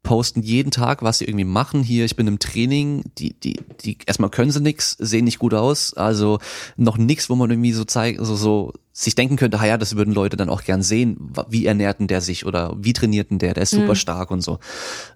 posten 0.05 0.41
jeden 0.43 0.71
Tag, 0.71 1.01
was 1.01 1.17
sie 1.17 1.25
irgendwie 1.25 1.45
machen. 1.45 1.83
Hier, 1.83 2.05
ich 2.05 2.15
bin 2.15 2.27
im 2.27 2.39
Training, 2.39 3.03
die, 3.17 3.33
die, 3.33 3.59
die, 3.81 3.97
erstmal 4.05 4.29
können 4.29 4.51
sie 4.51 4.61
nix, 4.61 4.91
sehen 4.91 5.25
nicht 5.25 5.39
gut 5.39 5.53
aus, 5.53 5.93
also 5.95 6.39
noch 6.77 6.97
nix, 6.97 7.29
wo 7.29 7.35
man 7.35 7.49
irgendwie 7.49 7.73
so 7.73 7.83
zeigt, 7.83 8.23
so, 8.23 8.35
so 8.35 8.71
sich 8.93 9.15
denken 9.15 9.35
könnte, 9.35 9.57
ja, 9.57 9.77
das 9.77 9.97
würden 9.97 10.13
Leute 10.13 10.37
dann 10.37 10.47
auch 10.47 10.63
gern 10.63 10.83
sehen, 10.83 11.33
wie 11.49 11.65
ernährten 11.65 12.07
der 12.07 12.21
sich 12.21 12.45
oder 12.45 12.73
wie 12.77 12.93
trainierten 12.93 13.39
der, 13.39 13.55
der 13.55 13.63
ist 13.63 13.71
super 13.71 13.89
mhm. 13.89 13.95
stark 13.95 14.31
und 14.31 14.41
so. 14.41 14.59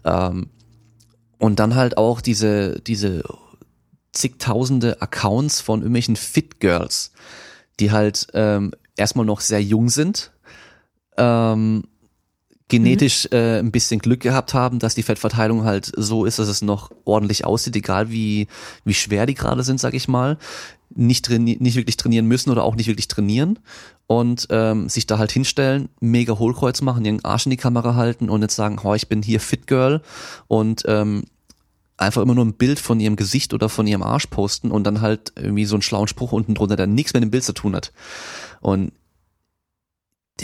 Ähm, 0.03 0.49
und 1.37 1.59
dann 1.59 1.75
halt 1.75 1.97
auch 1.97 2.19
diese, 2.19 2.81
diese 2.81 3.23
zigtausende 4.11 5.01
Accounts 5.01 5.61
von 5.61 5.81
irgendwelchen 5.81 6.15
Fit 6.15 6.59
Girls, 6.59 7.11
die 7.79 7.91
halt 7.91 8.27
ähm, 8.33 8.71
erstmal 8.97 9.25
noch 9.25 9.39
sehr 9.39 9.63
jung 9.63 9.89
sind, 9.89 10.31
ähm, 11.15 11.83
genetisch 12.69 13.27
mhm. 13.29 13.37
äh, 13.37 13.59
ein 13.59 13.71
bisschen 13.71 13.99
Glück 13.99 14.21
gehabt 14.21 14.53
haben, 14.53 14.79
dass 14.79 14.95
die 14.95 15.03
Fettverteilung 15.03 15.65
halt 15.65 15.91
so 15.95 16.23
ist, 16.23 16.39
dass 16.39 16.47
es 16.47 16.61
noch 16.61 16.91
ordentlich 17.03 17.45
aussieht, 17.45 17.75
egal 17.75 18.09
wie, 18.11 18.47
wie 18.85 18.93
schwer 18.93 19.25
die 19.25 19.33
gerade 19.33 19.63
sind, 19.63 19.79
sag 19.79 19.93
ich 19.93 20.07
mal. 20.07 20.37
Nicht, 20.95 21.25
traini 21.25 21.57
nicht 21.59 21.75
wirklich 21.75 21.97
trainieren 21.97 22.25
müssen 22.25 22.49
oder 22.49 22.63
auch 22.63 22.75
nicht 22.75 22.87
wirklich 22.87 23.07
trainieren 23.07 23.59
und 24.07 24.47
ähm, 24.49 24.89
sich 24.89 25.05
da 25.05 25.19
halt 25.19 25.31
hinstellen, 25.31 25.89
mega 25.99 26.39
Hohlkreuz 26.39 26.81
machen, 26.81 27.05
ihren 27.05 27.23
Arsch 27.23 27.45
in 27.45 27.51
die 27.51 27.57
Kamera 27.57 27.93
halten 27.93 28.29
und 28.29 28.41
jetzt 28.41 28.55
sagen, 28.55 28.79
oh, 28.83 28.95
ich 28.95 29.07
bin 29.07 29.21
hier 29.21 29.39
Fit 29.39 29.67
Girl 29.67 30.01
und 30.47 30.83
ähm, 30.87 31.25
einfach 31.97 32.21
immer 32.21 32.33
nur 32.33 32.45
ein 32.45 32.53
Bild 32.53 32.79
von 32.79 32.99
ihrem 32.99 33.15
Gesicht 33.15 33.53
oder 33.53 33.69
von 33.69 33.85
ihrem 33.85 34.01
Arsch 34.01 34.27
posten 34.27 34.71
und 34.71 34.83
dann 34.85 35.01
halt 35.01 35.33
irgendwie 35.35 35.65
so 35.65 35.75
einen 35.75 35.81
schlauen 35.81 36.07
Spruch 36.07 36.31
unten 36.31 36.55
drunter, 36.55 36.75
der 36.75 36.87
nichts 36.87 37.13
mit 37.13 37.21
dem 37.21 37.31
Bild 37.31 37.43
zu 37.43 37.53
tun 37.53 37.75
hat. 37.75 37.91
Und 38.61 38.93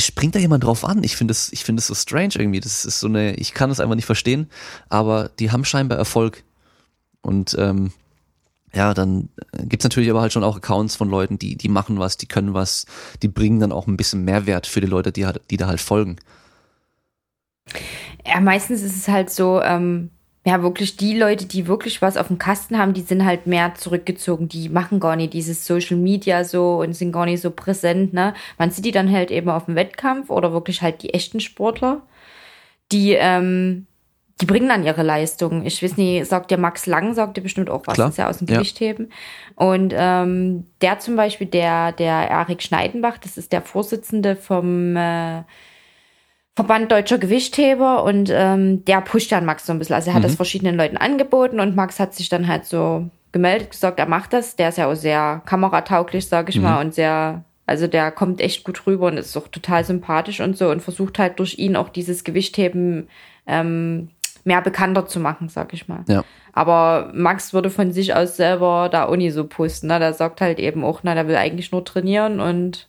springt 0.01 0.35
da 0.35 0.39
jemand 0.39 0.63
drauf 0.63 0.83
an. 0.83 1.03
Ich 1.03 1.15
finde 1.15 1.31
es, 1.31 1.51
ich 1.53 1.63
so 1.65 1.95
strange 1.95 2.33
irgendwie. 2.35 2.59
Das 2.59 2.85
ist 2.85 2.99
so 2.99 3.07
eine, 3.07 3.35
ich 3.35 3.53
kann 3.53 3.69
es 3.69 3.79
einfach 3.79 3.95
nicht 3.95 4.05
verstehen, 4.05 4.49
aber 4.89 5.29
die 5.39 5.51
haben 5.51 5.65
scheinbar 5.65 5.97
Erfolg. 5.97 6.43
Und 7.21 7.55
ähm, 7.57 7.91
ja, 8.73 8.93
dann 8.93 9.29
gibt's 9.53 9.85
natürlich 9.85 10.09
aber 10.09 10.21
halt 10.21 10.33
schon 10.33 10.43
auch 10.43 10.57
Accounts 10.57 10.95
von 10.95 11.09
Leuten, 11.09 11.39
die, 11.39 11.55
die 11.55 11.69
machen 11.69 11.97
was, 11.97 12.17
die 12.17 12.27
können 12.27 12.53
was, 12.53 12.85
die 13.21 13.29
bringen 13.29 13.59
dann 13.59 13.71
auch 13.71 13.87
ein 13.87 13.97
bisschen 13.97 14.25
Mehrwert 14.25 14.67
für 14.67 14.81
die 14.81 14.87
Leute, 14.87 15.11
die, 15.11 15.27
die 15.49 15.57
da 15.57 15.67
halt 15.67 15.79
folgen. 15.79 16.17
Ja, 18.25 18.41
meistens 18.41 18.81
ist 18.81 18.95
es 18.95 19.07
halt 19.07 19.29
so, 19.29 19.61
ähm, 19.61 20.11
ja, 20.47 20.61
wirklich 20.61 20.95
die 20.95 21.17
Leute, 21.17 21.47
die 21.47 21.65
wirklich 21.65 22.03
was 22.03 22.17
auf 22.17 22.27
dem 22.27 22.37
Kasten 22.37 22.77
haben, 22.77 22.93
die 22.93 23.01
sind 23.01 23.25
halt 23.25 23.47
mehr 23.47 23.73
zurückgezogen. 23.73 24.47
Die 24.47 24.69
machen 24.69 24.99
gar 24.99 25.15
nicht 25.15 25.33
dieses 25.33 25.65
Social 25.65 25.97
Media 25.97 26.43
so 26.43 26.81
und 26.81 26.93
sind 26.93 27.11
gar 27.11 27.25
nicht 27.25 27.41
so 27.41 27.49
präsent, 27.49 28.13
ne? 28.13 28.35
Man 28.59 28.69
sieht 28.69 28.85
die 28.85 28.91
dann 28.91 29.11
halt 29.11 29.31
eben 29.31 29.49
auf 29.49 29.65
dem 29.65 29.75
Wettkampf 29.75 30.29
oder 30.29 30.53
wirklich 30.53 30.83
halt 30.83 31.01
die 31.01 31.15
echten 31.15 31.39
Sportler, 31.39 32.03
die, 32.91 33.13
ähm, 33.13 33.87
die 34.39 34.45
bringen 34.45 34.69
dann 34.69 34.83
ihre 34.83 35.01
Leistung. 35.01 35.65
Ich 35.65 35.81
weiß 35.81 35.97
nicht, 35.97 36.27
sagt 36.27 36.51
der 36.51 36.59
Max 36.59 36.85
Lang, 36.85 37.15
sagt 37.15 37.37
der 37.37 37.41
bestimmt 37.41 37.71
auch 37.71 37.81
was, 37.87 37.95
Klar. 37.95 38.09
ist 38.09 38.19
ja 38.19 38.29
aus 38.29 38.37
dem 38.37 38.45
Gewichtheben. 38.45 39.11
Ja. 39.59 39.65
Und 39.65 39.93
ähm, 39.97 40.67
der 40.81 40.99
zum 40.99 41.15
Beispiel, 41.15 41.47
der, 41.47 41.91
der 41.91 42.29
Erik 42.29 42.61
Schneidenbach, 42.61 43.17
das 43.17 43.39
ist 43.39 43.51
der 43.51 43.63
Vorsitzende 43.63 44.35
vom 44.35 44.95
äh, 44.95 45.41
Verband 46.55 46.89
Deutscher 46.89 47.17
Gewichtheber 47.17 48.03
und 48.03 48.29
ähm, 48.31 48.85
der 48.85 49.01
pusht 49.01 49.31
dann 49.31 49.45
Max 49.45 49.65
so 49.65 49.73
ein 49.73 49.79
bisschen. 49.79 49.95
Also 49.95 50.09
er 50.09 50.13
hat 50.13 50.21
mhm. 50.21 50.27
das 50.27 50.35
verschiedenen 50.35 50.77
Leuten 50.77 50.95
angeboten 50.95 51.59
und 51.59 51.75
Max 51.75 51.99
hat 51.99 52.13
sich 52.13 52.29
dann 52.29 52.47
halt 52.47 52.65
so 52.65 53.09
gemeldet, 53.33 53.71
gesagt, 53.71 53.99
er 53.99 54.07
macht 54.07 54.31
das. 54.31 54.55
Der 54.55 54.69
ist 54.69 54.77
ja 54.77 54.89
auch 54.89 54.95
sehr 54.95 55.41
kameratauglich, 55.45 56.27
sag 56.27 56.47
ich 56.47 56.55
mhm. 56.55 56.63
mal, 56.63 56.79
und 56.79 56.93
sehr, 56.93 57.43
also 57.65 57.87
der 57.87 58.09
kommt 58.11 58.39
echt 58.39 58.63
gut 58.63 58.87
rüber 58.87 59.07
und 59.07 59.17
ist 59.17 59.35
auch 59.35 59.49
total 59.49 59.83
sympathisch 59.83 60.39
und 60.39 60.57
so 60.57 60.69
und 60.69 60.81
versucht 60.81 61.19
halt 61.19 61.39
durch 61.39 61.57
ihn 61.59 61.75
auch 61.75 61.89
dieses 61.89 62.23
Gewichtheben 62.23 63.09
ähm, 63.47 64.11
mehr 64.45 64.61
bekannter 64.61 65.07
zu 65.07 65.19
machen, 65.19 65.49
sag 65.49 65.73
ich 65.73 65.89
mal. 65.89 66.05
Ja. 66.07 66.23
Aber 66.53 67.11
Max 67.13 67.53
würde 67.53 67.69
von 67.69 67.91
sich 67.91 68.15
aus 68.15 68.37
selber 68.37 68.87
da 68.89 69.13
nie 69.13 69.29
so 69.29 69.45
posten. 69.45 69.87
Ne? 69.87 69.99
Der 69.99 70.13
sagt 70.13 70.39
halt 70.39 70.57
eben 70.59 70.85
auch, 70.85 71.01
na, 71.03 71.15
der 71.15 71.27
will 71.27 71.35
eigentlich 71.35 71.73
nur 71.73 71.83
trainieren 71.83 72.39
und 72.39 72.87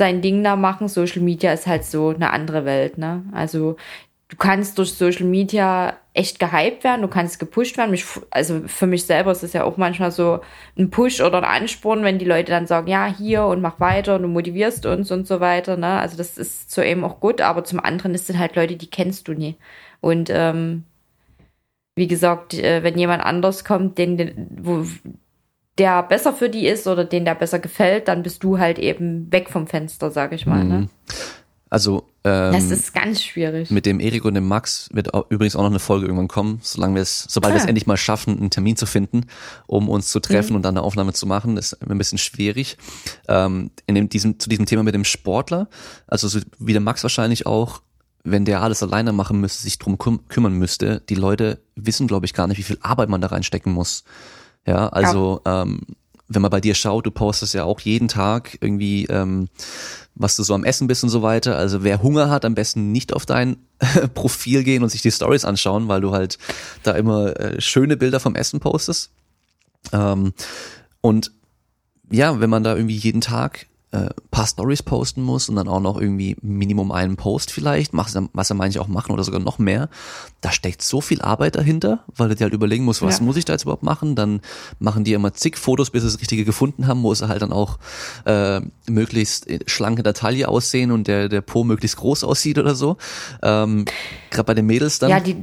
sein 0.00 0.22
Ding 0.22 0.42
da 0.42 0.56
machen. 0.56 0.88
Social 0.88 1.20
Media 1.20 1.52
ist 1.52 1.66
halt 1.66 1.84
so 1.84 2.08
eine 2.08 2.30
andere 2.30 2.64
Welt, 2.64 2.96
ne? 2.96 3.22
Also 3.32 3.76
du 4.28 4.36
kannst 4.36 4.78
durch 4.78 4.94
Social 4.94 5.26
Media 5.26 5.98
echt 6.14 6.38
gehypt 6.38 6.84
werden, 6.84 7.02
du 7.02 7.08
kannst 7.08 7.38
gepusht 7.38 7.76
werden. 7.76 7.90
Mich, 7.90 8.06
also 8.30 8.62
für 8.66 8.86
mich 8.86 9.04
selber 9.04 9.30
ist 9.30 9.42
es 9.42 9.52
ja 9.52 9.64
auch 9.64 9.76
manchmal 9.76 10.10
so 10.10 10.40
ein 10.78 10.88
Push 10.88 11.20
oder 11.20 11.38
ein 11.38 11.62
Ansporn, 11.62 12.02
wenn 12.02 12.18
die 12.18 12.24
Leute 12.24 12.50
dann 12.50 12.66
sagen, 12.66 12.86
ja, 12.86 13.06
hier 13.06 13.44
und 13.44 13.60
mach 13.60 13.78
weiter 13.78 14.16
und 14.16 14.22
du 14.22 14.28
motivierst 14.28 14.86
uns 14.86 15.10
und 15.10 15.26
so 15.26 15.40
weiter. 15.40 15.76
Ne? 15.76 16.00
Also 16.00 16.16
das 16.16 16.38
ist 16.38 16.70
zu 16.70 16.82
eben 16.82 17.04
auch 17.04 17.20
gut, 17.20 17.42
aber 17.42 17.62
zum 17.64 17.78
anderen 17.78 18.14
ist 18.14 18.30
es 18.30 18.38
halt 18.38 18.56
Leute, 18.56 18.76
die 18.76 18.90
kennst 18.90 19.28
du 19.28 19.34
nie. 19.34 19.56
Und 20.00 20.30
ähm, 20.32 20.84
wie 21.94 22.08
gesagt, 22.08 22.54
äh, 22.54 22.82
wenn 22.82 22.96
jemand 22.98 23.22
anders 23.22 23.64
kommt, 23.66 23.98
den, 23.98 24.16
den 24.16 24.48
wo, 24.62 24.86
der 25.80 26.02
besser 26.02 26.34
für 26.34 26.50
die 26.50 26.66
ist 26.66 26.86
oder 26.86 27.04
den 27.04 27.24
der 27.24 27.34
besser 27.34 27.58
gefällt, 27.58 28.06
dann 28.06 28.22
bist 28.22 28.44
du 28.44 28.58
halt 28.58 28.78
eben 28.78 29.32
weg 29.32 29.48
vom 29.48 29.66
Fenster, 29.66 30.10
sag 30.10 30.32
ich 30.32 30.44
mal. 30.44 30.62
Ne? 30.62 30.78
Mhm. 30.78 30.88
Also 31.70 32.08
ähm, 32.22 32.52
das 32.52 32.70
ist 32.70 32.92
ganz 32.92 33.22
schwierig. 33.22 33.70
Mit 33.70 33.86
dem 33.86 33.98
Erik 33.98 34.26
und 34.26 34.34
dem 34.34 34.46
Max 34.46 34.90
wird 34.92 35.14
auch, 35.14 35.30
übrigens 35.30 35.56
auch 35.56 35.62
noch 35.62 35.70
eine 35.70 35.78
Folge 35.78 36.04
irgendwann 36.04 36.28
kommen, 36.28 36.58
solange 36.62 36.96
wir 36.96 37.02
es, 37.02 37.24
sobald 37.28 37.52
ah. 37.52 37.56
wir 37.56 37.62
es 37.62 37.66
endlich 37.66 37.86
mal 37.86 37.96
schaffen, 37.96 38.38
einen 38.38 38.50
Termin 38.50 38.76
zu 38.76 38.84
finden, 38.84 39.26
um 39.66 39.88
uns 39.88 40.10
zu 40.10 40.20
treffen 40.20 40.50
mhm. 40.50 40.56
und 40.56 40.62
dann 40.62 40.76
eine 40.76 40.84
Aufnahme 40.84 41.14
zu 41.14 41.26
machen, 41.26 41.56
ist 41.56 41.80
ein 41.80 41.96
bisschen 41.96 42.18
schwierig. 42.18 42.76
Ähm, 43.26 43.70
in 43.86 43.94
dem, 43.94 44.10
diesem, 44.10 44.38
zu 44.38 44.50
diesem 44.50 44.66
Thema 44.66 44.82
mit 44.82 44.94
dem 44.94 45.04
Sportler, 45.04 45.68
also 46.06 46.28
so 46.28 46.40
wie 46.58 46.72
der 46.72 46.82
Max 46.82 47.02
wahrscheinlich 47.04 47.46
auch, 47.46 47.80
wenn 48.22 48.44
der 48.44 48.60
alles 48.60 48.82
alleine 48.82 49.12
machen 49.12 49.40
müsste, 49.40 49.62
sich 49.62 49.78
drum 49.78 49.96
küm 49.96 50.28
kümmern 50.28 50.52
müsste, 50.52 51.00
die 51.08 51.14
Leute 51.14 51.62
wissen, 51.74 52.06
glaube 52.06 52.26
ich, 52.26 52.34
gar 52.34 52.48
nicht, 52.48 52.58
wie 52.58 52.64
viel 52.64 52.78
Arbeit 52.82 53.08
man 53.08 53.22
da 53.22 53.28
reinstecken 53.28 53.72
muss. 53.72 54.04
Ja, 54.66 54.88
also 54.88 55.40
ja. 55.46 55.62
Ähm, 55.62 55.80
wenn 56.30 56.42
man 56.42 56.50
bei 56.50 56.60
dir 56.60 56.74
schaut, 56.74 57.06
du 57.06 57.10
postest 57.10 57.54
ja 57.54 57.64
auch 57.64 57.80
jeden 57.80 58.06
Tag 58.06 58.56
irgendwie, 58.60 59.04
ähm, 59.06 59.48
was 60.14 60.36
du 60.36 60.44
so 60.44 60.54
am 60.54 60.64
Essen 60.64 60.86
bist 60.86 61.02
und 61.02 61.10
so 61.10 61.22
weiter. 61.22 61.56
Also 61.56 61.82
wer 61.82 62.02
Hunger 62.02 62.30
hat, 62.30 62.44
am 62.44 62.54
besten 62.54 62.92
nicht 62.92 63.12
auf 63.12 63.26
dein 63.26 63.56
Profil 64.14 64.62
gehen 64.62 64.84
und 64.84 64.90
sich 64.90 65.02
die 65.02 65.10
Stories 65.10 65.44
anschauen, 65.44 65.88
weil 65.88 66.00
du 66.00 66.12
halt 66.12 66.38
da 66.84 66.92
immer 66.92 67.38
äh, 67.38 67.60
schöne 67.60 67.96
Bilder 67.96 68.20
vom 68.20 68.36
Essen 68.36 68.60
postest. 68.60 69.10
Ähm, 69.92 70.32
und 71.00 71.32
ja, 72.12 72.38
wenn 72.40 72.50
man 72.50 72.62
da 72.62 72.76
irgendwie 72.76 72.96
jeden 72.96 73.20
Tag 73.20 73.66
äh, 73.92 74.08
paar 74.30 74.46
Stories 74.46 74.82
posten 74.82 75.22
muss 75.22 75.48
und 75.48 75.56
dann 75.56 75.66
auch 75.66 75.80
noch 75.80 76.00
irgendwie 76.00 76.36
Minimum 76.42 76.92
einen 76.92 77.16
Post 77.16 77.50
vielleicht, 77.50 77.92
was 77.92 78.14
er 78.50 78.54
manche 78.54 78.80
auch 78.80 78.86
machen 78.86 79.12
oder 79.12 79.24
sogar 79.24 79.40
noch 79.40 79.58
mehr. 79.58 79.88
Da 80.40 80.52
steckt 80.52 80.82
so 80.82 81.00
viel 81.00 81.20
Arbeit 81.22 81.56
dahinter, 81.56 82.04
weil 82.16 82.28
du 82.28 82.36
dir 82.36 82.44
halt 82.44 82.54
überlegen 82.54 82.84
musst, 82.84 83.02
was 83.02 83.18
ja. 83.18 83.24
muss 83.24 83.36
ich 83.36 83.44
da 83.44 83.52
jetzt 83.52 83.64
überhaupt 83.64 83.82
machen? 83.82 84.14
Dann 84.14 84.40
machen 84.78 85.02
die 85.02 85.12
immer 85.12 85.34
zig 85.34 85.58
Fotos, 85.58 85.90
bis 85.90 86.02
sie 86.02 86.08
das 86.08 86.20
Richtige 86.20 86.44
gefunden 86.44 86.86
haben, 86.86 87.02
wo 87.02 87.12
halt 87.14 87.42
dann 87.42 87.52
auch 87.52 87.78
äh, 88.24 88.60
möglichst 88.88 89.48
schlanke 89.66 90.02
der 90.02 90.14
Taille 90.14 90.48
aussehen 90.48 90.92
und 90.92 91.08
der, 91.08 91.28
der 91.28 91.40
Po 91.40 91.64
möglichst 91.64 91.96
groß 91.96 92.24
aussieht 92.24 92.58
oder 92.58 92.76
so. 92.76 92.96
Ähm, 93.42 93.86
Gerade 94.30 94.46
bei 94.46 94.54
den 94.54 94.66
Mädels 94.66 95.00
dann. 95.00 95.10
Ja, 95.10 95.18
die 95.18 95.36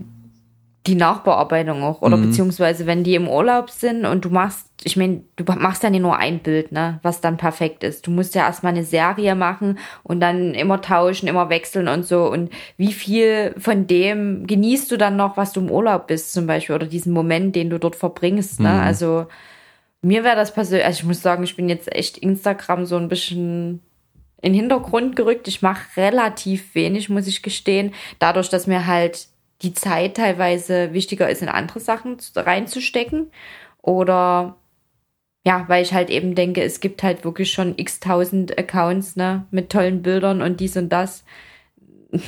die 0.88 0.96
Nachbearbeitung 0.96 1.84
auch. 1.84 2.02
Oder 2.02 2.18
mhm. 2.18 2.28
beziehungsweise 2.28 2.86
wenn 2.86 3.04
die 3.04 3.16
im 3.16 3.28
Urlaub 3.28 3.70
sind 3.70 4.06
und 4.06 4.24
du 4.26 4.30
machst, 4.30 4.68
ich 4.84 4.96
meine, 4.96 5.22
du 5.36 5.44
machst 5.44 5.84
ja 5.84 5.90
nicht 5.90 6.02
nur 6.02 6.18
ein 6.18 6.40
Bild, 6.40 6.72
ne, 6.72 7.00
was 7.04 7.22
dann 7.22 7.38
perfekt 7.38 7.84
ist. 7.84 8.08
Du 8.08 8.12
musst 8.12 8.36
ja 8.36 8.46
erstmal 8.46 8.74
eine 8.74 8.84
Serie 8.84 9.36
machen 9.36 9.78
und 10.04 10.20
dann 10.20 10.54
immer 10.54 10.82
tauschen, 10.82 11.28
immer 11.28 11.50
wechseln 11.50 11.88
und 11.88 12.06
so. 12.06 12.32
Und 12.32 12.52
wie 12.78 12.94
viel 12.94 13.54
von 13.58 13.88
dem 13.88 14.48
genießt 14.48 14.90
du 14.92 14.98
dann 14.98 15.18
noch, 15.18 15.36
was 15.38 15.52
du 15.52 15.60
im 15.60 15.70
Urlaub 15.70 16.08
bist, 16.08 16.32
zum 16.34 16.48
Beispiel, 16.48 16.76
oder 16.76 16.88
diesen 16.88 17.14
Moment, 17.14 17.56
den 17.56 17.70
du 17.70 17.80
dort 17.80 17.96
verbringst, 17.96 18.60
ne? 18.60 18.70
Mhm. 18.70 18.80
Also 18.80 19.28
mir 20.02 20.24
wäre 20.24 20.36
das 20.36 20.54
persönlich, 20.54 20.86
also 20.86 21.00
ich 21.00 21.06
muss 21.06 21.22
sagen, 21.22 21.44
ich 21.44 21.56
bin 21.56 21.70
jetzt 21.70 21.94
echt 21.94 22.18
Instagram 22.18 22.86
so 22.86 22.96
ein 22.96 23.10
bisschen 23.10 23.82
in 24.42 24.54
den 24.54 24.62
Hintergrund 24.62 25.16
gerückt. 25.16 25.48
Ich 25.48 25.62
mache 25.62 25.98
relativ 25.98 26.76
wenig, 26.76 27.10
muss 27.10 27.28
ich 27.28 27.42
gestehen. 27.42 27.94
Dadurch, 28.20 28.50
dass 28.50 28.68
mir 28.68 28.86
halt 28.86 29.28
die 29.62 29.74
Zeit 29.74 30.18
teilweise 30.18 30.93
wichtiger 30.93 31.30
ist, 31.30 31.41
in 31.41 31.49
andere 31.49 31.80
Sachen 31.80 32.18
reinzustecken. 32.36 33.32
Oder 33.82 34.58
ja, 35.45 35.64
weil 35.68 35.84
ich 35.84 35.93
halt 35.93 36.10
eben 36.10 36.36
denke, 36.36 36.62
es 36.62 36.82
gibt 36.82 37.03
halt 37.03 37.24
wirklich 37.24 37.51
schon 37.51 37.74
x 37.78 37.99
tausend 38.01 38.58
Accounts, 38.60 39.16
ne, 39.16 39.45
mit 39.49 39.72
tollen 39.72 40.01
Bildern 40.01 40.41
und 40.41 40.60
dies 40.60 40.76
und 40.76 40.89
das. 40.89 41.24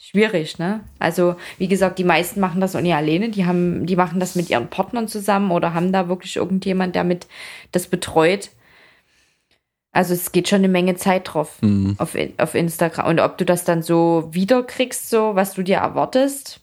Schwierig, 0.00 0.58
ne? 0.58 0.80
Also, 0.98 1.36
wie 1.58 1.68
gesagt, 1.68 1.98
die 1.98 2.04
meisten 2.04 2.40
machen 2.40 2.62
das 2.62 2.72
nicht 2.72 2.94
alleine, 2.94 3.28
die 3.28 3.44
haben, 3.44 3.84
die 3.84 3.96
machen 3.96 4.20
das 4.20 4.36
mit 4.36 4.48
ihren 4.48 4.68
Partnern 4.68 5.06
zusammen 5.08 5.50
oder 5.50 5.74
haben 5.74 5.92
da 5.92 6.08
wirklich 6.08 6.36
irgendjemand, 6.36 6.94
der 6.94 7.04
mit 7.04 7.26
das 7.72 7.86
betreut. 7.88 8.48
Also 9.98 10.14
es 10.14 10.30
geht 10.30 10.48
schon 10.48 10.58
eine 10.58 10.68
Menge 10.68 10.94
Zeit 10.94 11.34
drauf 11.34 11.60
mhm. 11.60 11.96
auf, 11.98 12.16
auf 12.36 12.54
Instagram. 12.54 13.08
Und 13.08 13.18
ob 13.18 13.36
du 13.36 13.44
das 13.44 13.64
dann 13.64 13.82
so 13.82 14.28
wiederkriegst, 14.30 15.10
so 15.10 15.34
was 15.34 15.54
du 15.54 15.64
dir 15.64 15.78
erwartest, 15.78 16.60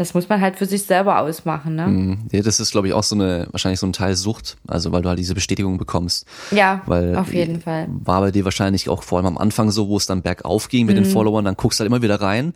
das 0.00 0.14
muss 0.14 0.30
man 0.30 0.40
halt 0.40 0.56
für 0.56 0.64
sich 0.64 0.84
selber 0.84 1.18
ausmachen, 1.18 1.74
ne? 1.74 1.86
Mhm. 1.86 2.18
Ja, 2.32 2.40
das 2.40 2.58
ist, 2.58 2.70
glaube 2.70 2.88
ich, 2.88 2.94
auch 2.94 3.02
so 3.02 3.14
eine, 3.14 3.46
wahrscheinlich 3.50 3.80
so 3.80 3.86
ein 3.86 3.92
Teil 3.92 4.16
Sucht, 4.16 4.56
also 4.66 4.92
weil 4.92 5.02
du 5.02 5.10
halt 5.10 5.18
diese 5.18 5.34
Bestätigung 5.34 5.76
bekommst. 5.76 6.26
Ja, 6.52 6.80
weil 6.86 7.14
auf 7.16 7.34
jeden 7.34 7.60
Fall. 7.60 7.86
War 8.02 8.22
bei 8.22 8.30
dir 8.30 8.46
wahrscheinlich 8.46 8.88
auch 8.88 9.02
vor 9.02 9.18
allem 9.18 9.26
am 9.26 9.36
Anfang 9.36 9.70
so, 9.70 9.88
wo 9.88 9.98
es 9.98 10.06
dann 10.06 10.22
bergauf 10.22 10.68
ging 10.68 10.86
mit 10.86 10.96
mhm. 10.96 11.02
den 11.02 11.12
Followern, 11.12 11.44
dann 11.44 11.54
guckst 11.54 11.78
du 11.78 11.82
halt 11.82 11.88
immer 11.88 12.00
wieder 12.00 12.18
rein, 12.18 12.54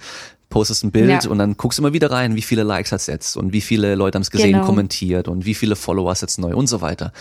postest 0.49 0.85
ein 0.85 0.91
Bild 0.91 1.25
ja. 1.25 1.31
und 1.31 1.37
dann 1.37 1.59
guckst 1.59 1.79
du 1.79 1.83
immer 1.83 1.93
wieder 1.93 2.11
rein, 2.11 2.35
wie 2.35 2.41
viele 2.41 2.63
Likes 2.63 2.93
hat's 2.93 3.09
jetzt 3.09 3.37
und 3.37 3.53
wie 3.53 3.61
viele 3.61 3.95
Leute 3.95 4.17
haben 4.17 4.23
es 4.23 4.31
gesehen, 4.31 4.53
genau. 4.53 4.65
kommentiert 4.65 5.29
und 5.29 5.45
wie 5.45 5.55
viele 5.55 5.77
Follower 5.77 6.11
hast 6.11 6.23
jetzt 6.23 6.39
neu 6.39 6.57
und 6.57 6.67
so 6.67 6.81
weiter. 6.81 7.13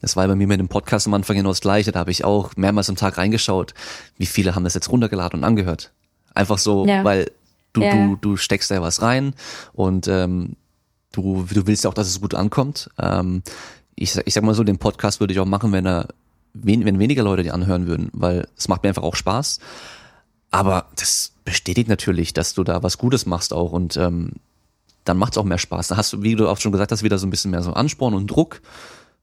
Das 0.00 0.16
war 0.16 0.26
bei 0.26 0.34
mir 0.34 0.48
mit 0.48 0.58
dem 0.58 0.66
Podcast 0.66 1.06
am 1.06 1.14
Anfang 1.14 1.36
genau 1.36 1.50
das 1.50 1.60
Gleiche. 1.60 1.92
Da 1.92 2.00
habe 2.00 2.10
ich 2.10 2.24
auch 2.24 2.50
mehrmals 2.56 2.88
am 2.88 2.96
Tag 2.96 3.16
reingeschaut, 3.16 3.74
wie 4.16 4.26
viele 4.26 4.56
haben 4.56 4.64
das 4.64 4.74
jetzt 4.74 4.90
runtergeladen 4.90 5.38
und 5.38 5.44
angehört. 5.44 5.92
Einfach 6.34 6.58
so, 6.58 6.84
ja. 6.84 7.04
weil 7.04 7.30
du, 7.80 7.86
ja. 7.86 7.94
du, 7.94 8.16
du 8.16 8.36
steckst 8.36 8.70
da 8.70 8.80
was 8.82 9.02
rein 9.02 9.34
und 9.72 10.08
ähm, 10.08 10.56
du, 11.12 11.46
du 11.52 11.66
willst 11.66 11.84
ja 11.84 11.90
auch, 11.90 11.94
dass 11.94 12.08
es 12.08 12.20
gut 12.20 12.34
ankommt. 12.34 12.90
Ähm, 12.98 13.42
ich, 13.94 14.16
ich 14.24 14.34
sag 14.34 14.44
mal 14.44 14.54
so, 14.54 14.64
den 14.64 14.78
Podcast 14.78 15.20
würde 15.20 15.32
ich 15.32 15.40
auch 15.40 15.46
machen, 15.46 15.72
wenn 15.72 15.86
er 15.86 16.08
wenn 16.54 16.98
weniger 16.98 17.22
Leute 17.22 17.42
die 17.42 17.50
anhören 17.50 17.86
würden, 17.86 18.10
weil 18.12 18.48
es 18.56 18.68
macht 18.68 18.82
mir 18.82 18.88
einfach 18.88 19.02
auch 19.02 19.16
Spaß. 19.16 19.60
Aber 20.50 20.86
das 20.96 21.32
bestätigt 21.44 21.88
natürlich, 21.88 22.32
dass 22.32 22.54
du 22.54 22.64
da 22.64 22.82
was 22.82 22.98
Gutes 22.98 23.26
machst 23.26 23.52
auch 23.52 23.72
und 23.72 23.96
ähm, 23.96 24.32
dann 25.04 25.18
macht 25.18 25.34
es 25.34 25.38
auch 25.38 25.44
mehr 25.44 25.58
Spaß. 25.58 25.88
Da 25.88 25.96
hast 25.96 26.12
du, 26.12 26.22
wie 26.22 26.34
du 26.36 26.48
auch 26.48 26.58
schon 26.58 26.72
gesagt 26.72 26.92
hast, 26.92 27.02
wieder 27.02 27.18
so 27.18 27.26
ein 27.26 27.30
bisschen 27.30 27.50
mehr 27.50 27.62
so 27.62 27.72
Ansporn 27.72 28.14
und 28.14 28.26
Druck. 28.30 28.60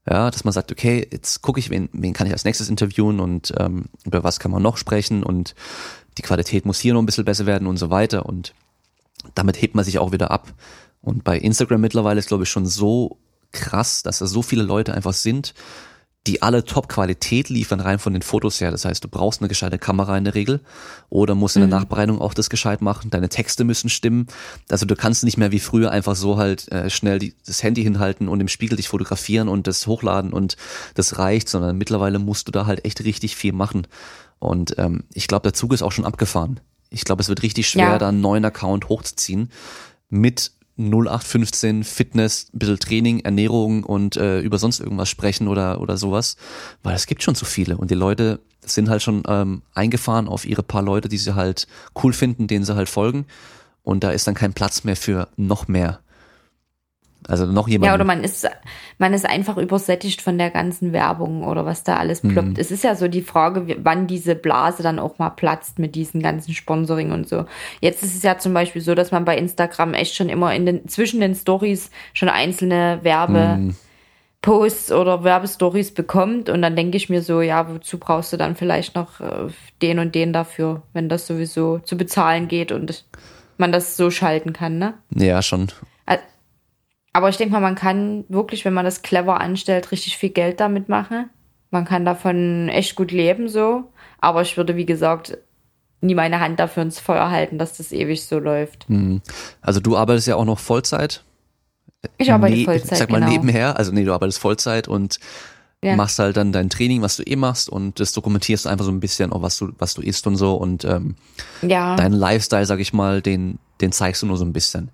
Ja, 0.08 0.30
dass 0.30 0.44
man 0.44 0.52
sagt, 0.52 0.70
okay, 0.70 1.06
jetzt 1.10 1.42
gucke 1.42 1.58
ich, 1.58 1.68
wen, 1.68 1.88
wen 1.92 2.12
kann 2.12 2.28
ich 2.28 2.32
als 2.32 2.44
nächstes 2.44 2.68
interviewen 2.68 3.18
und 3.18 3.52
ähm, 3.58 3.86
über 4.04 4.22
was 4.22 4.38
kann 4.38 4.52
man 4.52 4.62
noch 4.62 4.76
sprechen 4.76 5.24
und 5.24 5.56
die 6.18 6.22
Qualität 6.22 6.66
muss 6.66 6.80
hier 6.80 6.94
noch 6.94 7.02
ein 7.02 7.06
bisschen 7.06 7.24
besser 7.24 7.46
werden 7.46 7.66
und 7.66 7.76
so 7.76 7.90
weiter. 7.90 8.26
Und 8.26 8.54
damit 9.34 9.60
hebt 9.60 9.74
man 9.74 9.84
sich 9.84 9.98
auch 9.98 10.12
wieder 10.12 10.30
ab. 10.30 10.52
Und 11.00 11.24
bei 11.24 11.38
Instagram 11.38 11.80
mittlerweile 11.80 12.18
ist, 12.18 12.28
glaube 12.28 12.44
ich, 12.44 12.50
schon 12.50 12.66
so 12.66 13.18
krass, 13.52 14.02
dass 14.02 14.18
da 14.18 14.26
so 14.26 14.42
viele 14.42 14.62
Leute 14.62 14.94
einfach 14.94 15.14
sind, 15.14 15.54
die 16.26 16.42
alle 16.42 16.64
Top-Qualität 16.64 17.48
liefern, 17.48 17.80
rein 17.80 17.98
von 17.98 18.12
den 18.12 18.22
Fotos 18.22 18.60
her. 18.60 18.70
Das 18.70 18.84
heißt, 18.84 19.04
du 19.04 19.08
brauchst 19.08 19.40
eine 19.40 19.48
gescheite 19.48 19.78
Kamera 19.78 20.18
in 20.18 20.24
der 20.24 20.34
Regel 20.34 20.60
oder 21.08 21.34
musst 21.34 21.56
in 21.56 21.60
der 21.60 21.68
mhm. 21.68 21.82
Nachbereitung 21.82 22.20
auch 22.20 22.34
das 22.34 22.50
gescheit 22.50 22.82
machen. 22.82 23.10
Deine 23.10 23.28
Texte 23.28 23.64
müssen 23.64 23.88
stimmen. 23.88 24.26
Also 24.68 24.86
du 24.86 24.96
kannst 24.96 25.22
nicht 25.22 25.36
mehr 25.36 25.52
wie 25.52 25.60
früher 25.60 25.90
einfach 25.92 26.16
so 26.16 26.36
halt 26.36 26.70
äh, 26.72 26.90
schnell 26.90 27.18
die, 27.18 27.34
das 27.46 27.62
Handy 27.62 27.82
hinhalten 27.82 28.28
und 28.28 28.40
im 28.40 28.48
Spiegel 28.48 28.76
dich 28.76 28.88
fotografieren 28.88 29.48
und 29.48 29.66
das 29.66 29.86
hochladen 29.86 30.32
und 30.32 30.56
das 30.94 31.18
reicht, 31.18 31.48
sondern 31.48 31.78
mittlerweile 31.78 32.18
musst 32.18 32.48
du 32.48 32.52
da 32.52 32.66
halt 32.66 32.84
echt 32.84 33.04
richtig 33.04 33.36
viel 33.36 33.52
machen. 33.52 33.86
Und 34.38 34.78
ähm, 34.78 35.04
ich 35.14 35.28
glaube, 35.28 35.44
der 35.44 35.54
Zug 35.54 35.72
ist 35.72 35.82
auch 35.82 35.92
schon 35.92 36.04
abgefahren. 36.04 36.60
Ich 36.90 37.04
glaube, 37.04 37.22
es 37.22 37.28
wird 37.28 37.42
richtig 37.42 37.68
schwer, 37.68 37.90
ja. 37.90 37.98
da 37.98 38.08
einen 38.08 38.20
neuen 38.20 38.44
Account 38.44 38.88
hochzuziehen 38.88 39.50
mit 40.08 40.52
0815 40.78 41.84
Fitness, 41.84 42.48
ein 42.52 42.58
bisschen 42.58 42.78
Training, 42.78 43.20
Ernährung 43.20 43.82
und 43.82 44.16
äh, 44.16 44.40
über 44.40 44.58
sonst 44.58 44.80
irgendwas 44.80 45.08
sprechen 45.08 45.48
oder, 45.48 45.80
oder 45.80 45.96
sowas, 45.96 46.36
weil 46.82 46.94
es 46.94 47.06
gibt 47.06 47.22
schon 47.22 47.34
so 47.34 47.46
viele 47.46 47.78
und 47.78 47.90
die 47.90 47.94
Leute 47.94 48.40
sind 48.60 48.90
halt 48.90 49.02
schon 49.02 49.22
ähm, 49.26 49.62
eingefahren 49.74 50.28
auf 50.28 50.44
ihre 50.44 50.62
paar 50.62 50.82
Leute, 50.82 51.08
die 51.08 51.18
sie 51.18 51.34
halt 51.34 51.66
cool 52.02 52.12
finden, 52.12 52.46
denen 52.46 52.64
sie 52.64 52.74
halt 52.74 52.90
folgen 52.90 53.26
und 53.82 54.04
da 54.04 54.10
ist 54.10 54.26
dann 54.26 54.34
kein 54.34 54.52
Platz 54.52 54.84
mehr 54.84 54.96
für 54.96 55.28
noch 55.36 55.66
mehr. 55.66 56.00
Also 57.28 57.46
noch 57.46 57.66
jemand. 57.66 57.88
Ja, 57.88 57.94
oder 57.94 58.04
man 58.04 58.22
ist, 58.22 58.48
man 58.98 59.12
ist 59.12 59.26
einfach 59.26 59.56
übersättigt 59.56 60.22
von 60.22 60.38
der 60.38 60.50
ganzen 60.50 60.92
Werbung 60.92 61.44
oder 61.44 61.66
was 61.66 61.82
da 61.82 61.96
alles 61.96 62.20
ploppt. 62.20 62.48
Mhm. 62.48 62.54
Es 62.56 62.70
ist 62.70 62.84
ja 62.84 62.94
so 62.94 63.08
die 63.08 63.22
Frage, 63.22 63.76
wann 63.82 64.06
diese 64.06 64.36
Blase 64.36 64.82
dann 64.82 64.98
auch 64.98 65.18
mal 65.18 65.30
platzt 65.30 65.78
mit 65.78 65.94
diesen 65.96 66.22
ganzen 66.22 66.54
Sponsoring 66.54 67.10
und 67.10 67.28
so. 67.28 67.46
Jetzt 67.80 68.02
ist 68.04 68.14
es 68.14 68.22
ja 68.22 68.38
zum 68.38 68.54
Beispiel 68.54 68.80
so, 68.80 68.94
dass 68.94 69.10
man 69.10 69.24
bei 69.24 69.36
Instagram 69.36 69.94
echt 69.94 70.14
schon 70.14 70.28
immer 70.28 70.54
in 70.54 70.66
den, 70.66 70.88
zwischen 70.88 71.20
den 71.20 71.34
Stories 71.34 71.90
schon 72.12 72.28
einzelne 72.28 73.00
Werbe, 73.02 73.56
mhm. 73.58 73.76
Posts 74.42 74.92
oder 74.92 75.24
Werbestories 75.24 75.92
bekommt 75.92 76.48
und 76.48 76.62
dann 76.62 76.76
denke 76.76 76.96
ich 76.96 77.08
mir 77.08 77.20
so, 77.20 77.40
ja, 77.40 77.68
wozu 77.68 77.98
brauchst 77.98 78.32
du 78.32 78.36
dann 78.36 78.54
vielleicht 78.54 78.94
noch 78.94 79.20
äh, 79.20 79.48
den 79.82 79.98
und 79.98 80.14
den 80.14 80.32
dafür, 80.32 80.82
wenn 80.92 81.08
das 81.08 81.26
sowieso 81.26 81.80
zu 81.80 81.96
bezahlen 81.96 82.46
geht 82.46 82.70
und 82.70 83.04
man 83.56 83.72
das 83.72 83.96
so 83.96 84.10
schalten 84.12 84.52
kann, 84.52 84.78
ne? 84.78 84.94
Ja, 85.10 85.42
schon. 85.42 85.72
Aber 87.16 87.30
ich 87.30 87.38
denke 87.38 87.54
mal, 87.54 87.60
man 87.60 87.76
kann 87.76 88.26
wirklich, 88.28 88.66
wenn 88.66 88.74
man 88.74 88.84
das 88.84 89.00
clever 89.00 89.40
anstellt, 89.40 89.90
richtig 89.90 90.18
viel 90.18 90.28
Geld 90.28 90.60
damit 90.60 90.90
machen. 90.90 91.30
Man 91.70 91.86
kann 91.86 92.04
davon 92.04 92.68
echt 92.68 92.94
gut 92.94 93.10
leben 93.10 93.48
so. 93.48 93.84
Aber 94.20 94.42
ich 94.42 94.58
würde, 94.58 94.76
wie 94.76 94.84
gesagt, 94.84 95.38
nie 96.02 96.14
meine 96.14 96.40
Hand 96.40 96.60
dafür 96.60 96.82
ins 96.82 97.00
Feuer 97.00 97.30
halten, 97.30 97.56
dass 97.56 97.78
das 97.78 97.90
ewig 97.90 98.26
so 98.26 98.38
läuft. 98.38 98.90
Mhm. 98.90 99.22
Also 99.62 99.80
du 99.80 99.96
arbeitest 99.96 100.28
ja 100.28 100.36
auch 100.36 100.44
noch 100.44 100.58
Vollzeit. 100.58 101.24
Ich 102.18 102.30
arbeite 102.30 102.54
ne 102.54 102.64
Vollzeit. 102.66 102.98
Sag 102.98 103.10
mal 103.10 103.20
genau. 103.20 103.32
nebenher. 103.32 103.78
Also 103.78 103.92
nee, 103.92 104.04
du 104.04 104.12
arbeitest 104.12 104.38
Vollzeit 104.38 104.86
und 104.86 105.18
ja. 105.82 105.96
machst 105.96 106.18
halt 106.18 106.36
dann 106.36 106.52
dein 106.52 106.68
Training, 106.68 107.00
was 107.00 107.16
du 107.16 107.22
eh 107.22 107.36
machst 107.36 107.70
und 107.70 107.98
das 107.98 108.12
dokumentierst 108.12 108.66
einfach 108.66 108.84
so 108.84 108.92
ein 108.92 109.00
bisschen, 109.00 109.32
auch 109.32 109.40
was 109.40 109.56
du, 109.56 109.72
was 109.78 109.94
du 109.94 110.02
isst 110.02 110.26
und 110.26 110.36
so 110.36 110.54
und 110.56 110.84
ähm, 110.84 111.16
ja. 111.62 111.96
deinen 111.96 112.12
Lifestyle, 112.12 112.66
sag 112.66 112.78
ich 112.78 112.92
mal, 112.92 113.22
den, 113.22 113.58
den 113.80 113.90
zeigst 113.90 114.20
du 114.20 114.26
nur 114.26 114.36
so 114.36 114.44
ein 114.44 114.52
bisschen. 114.52 114.90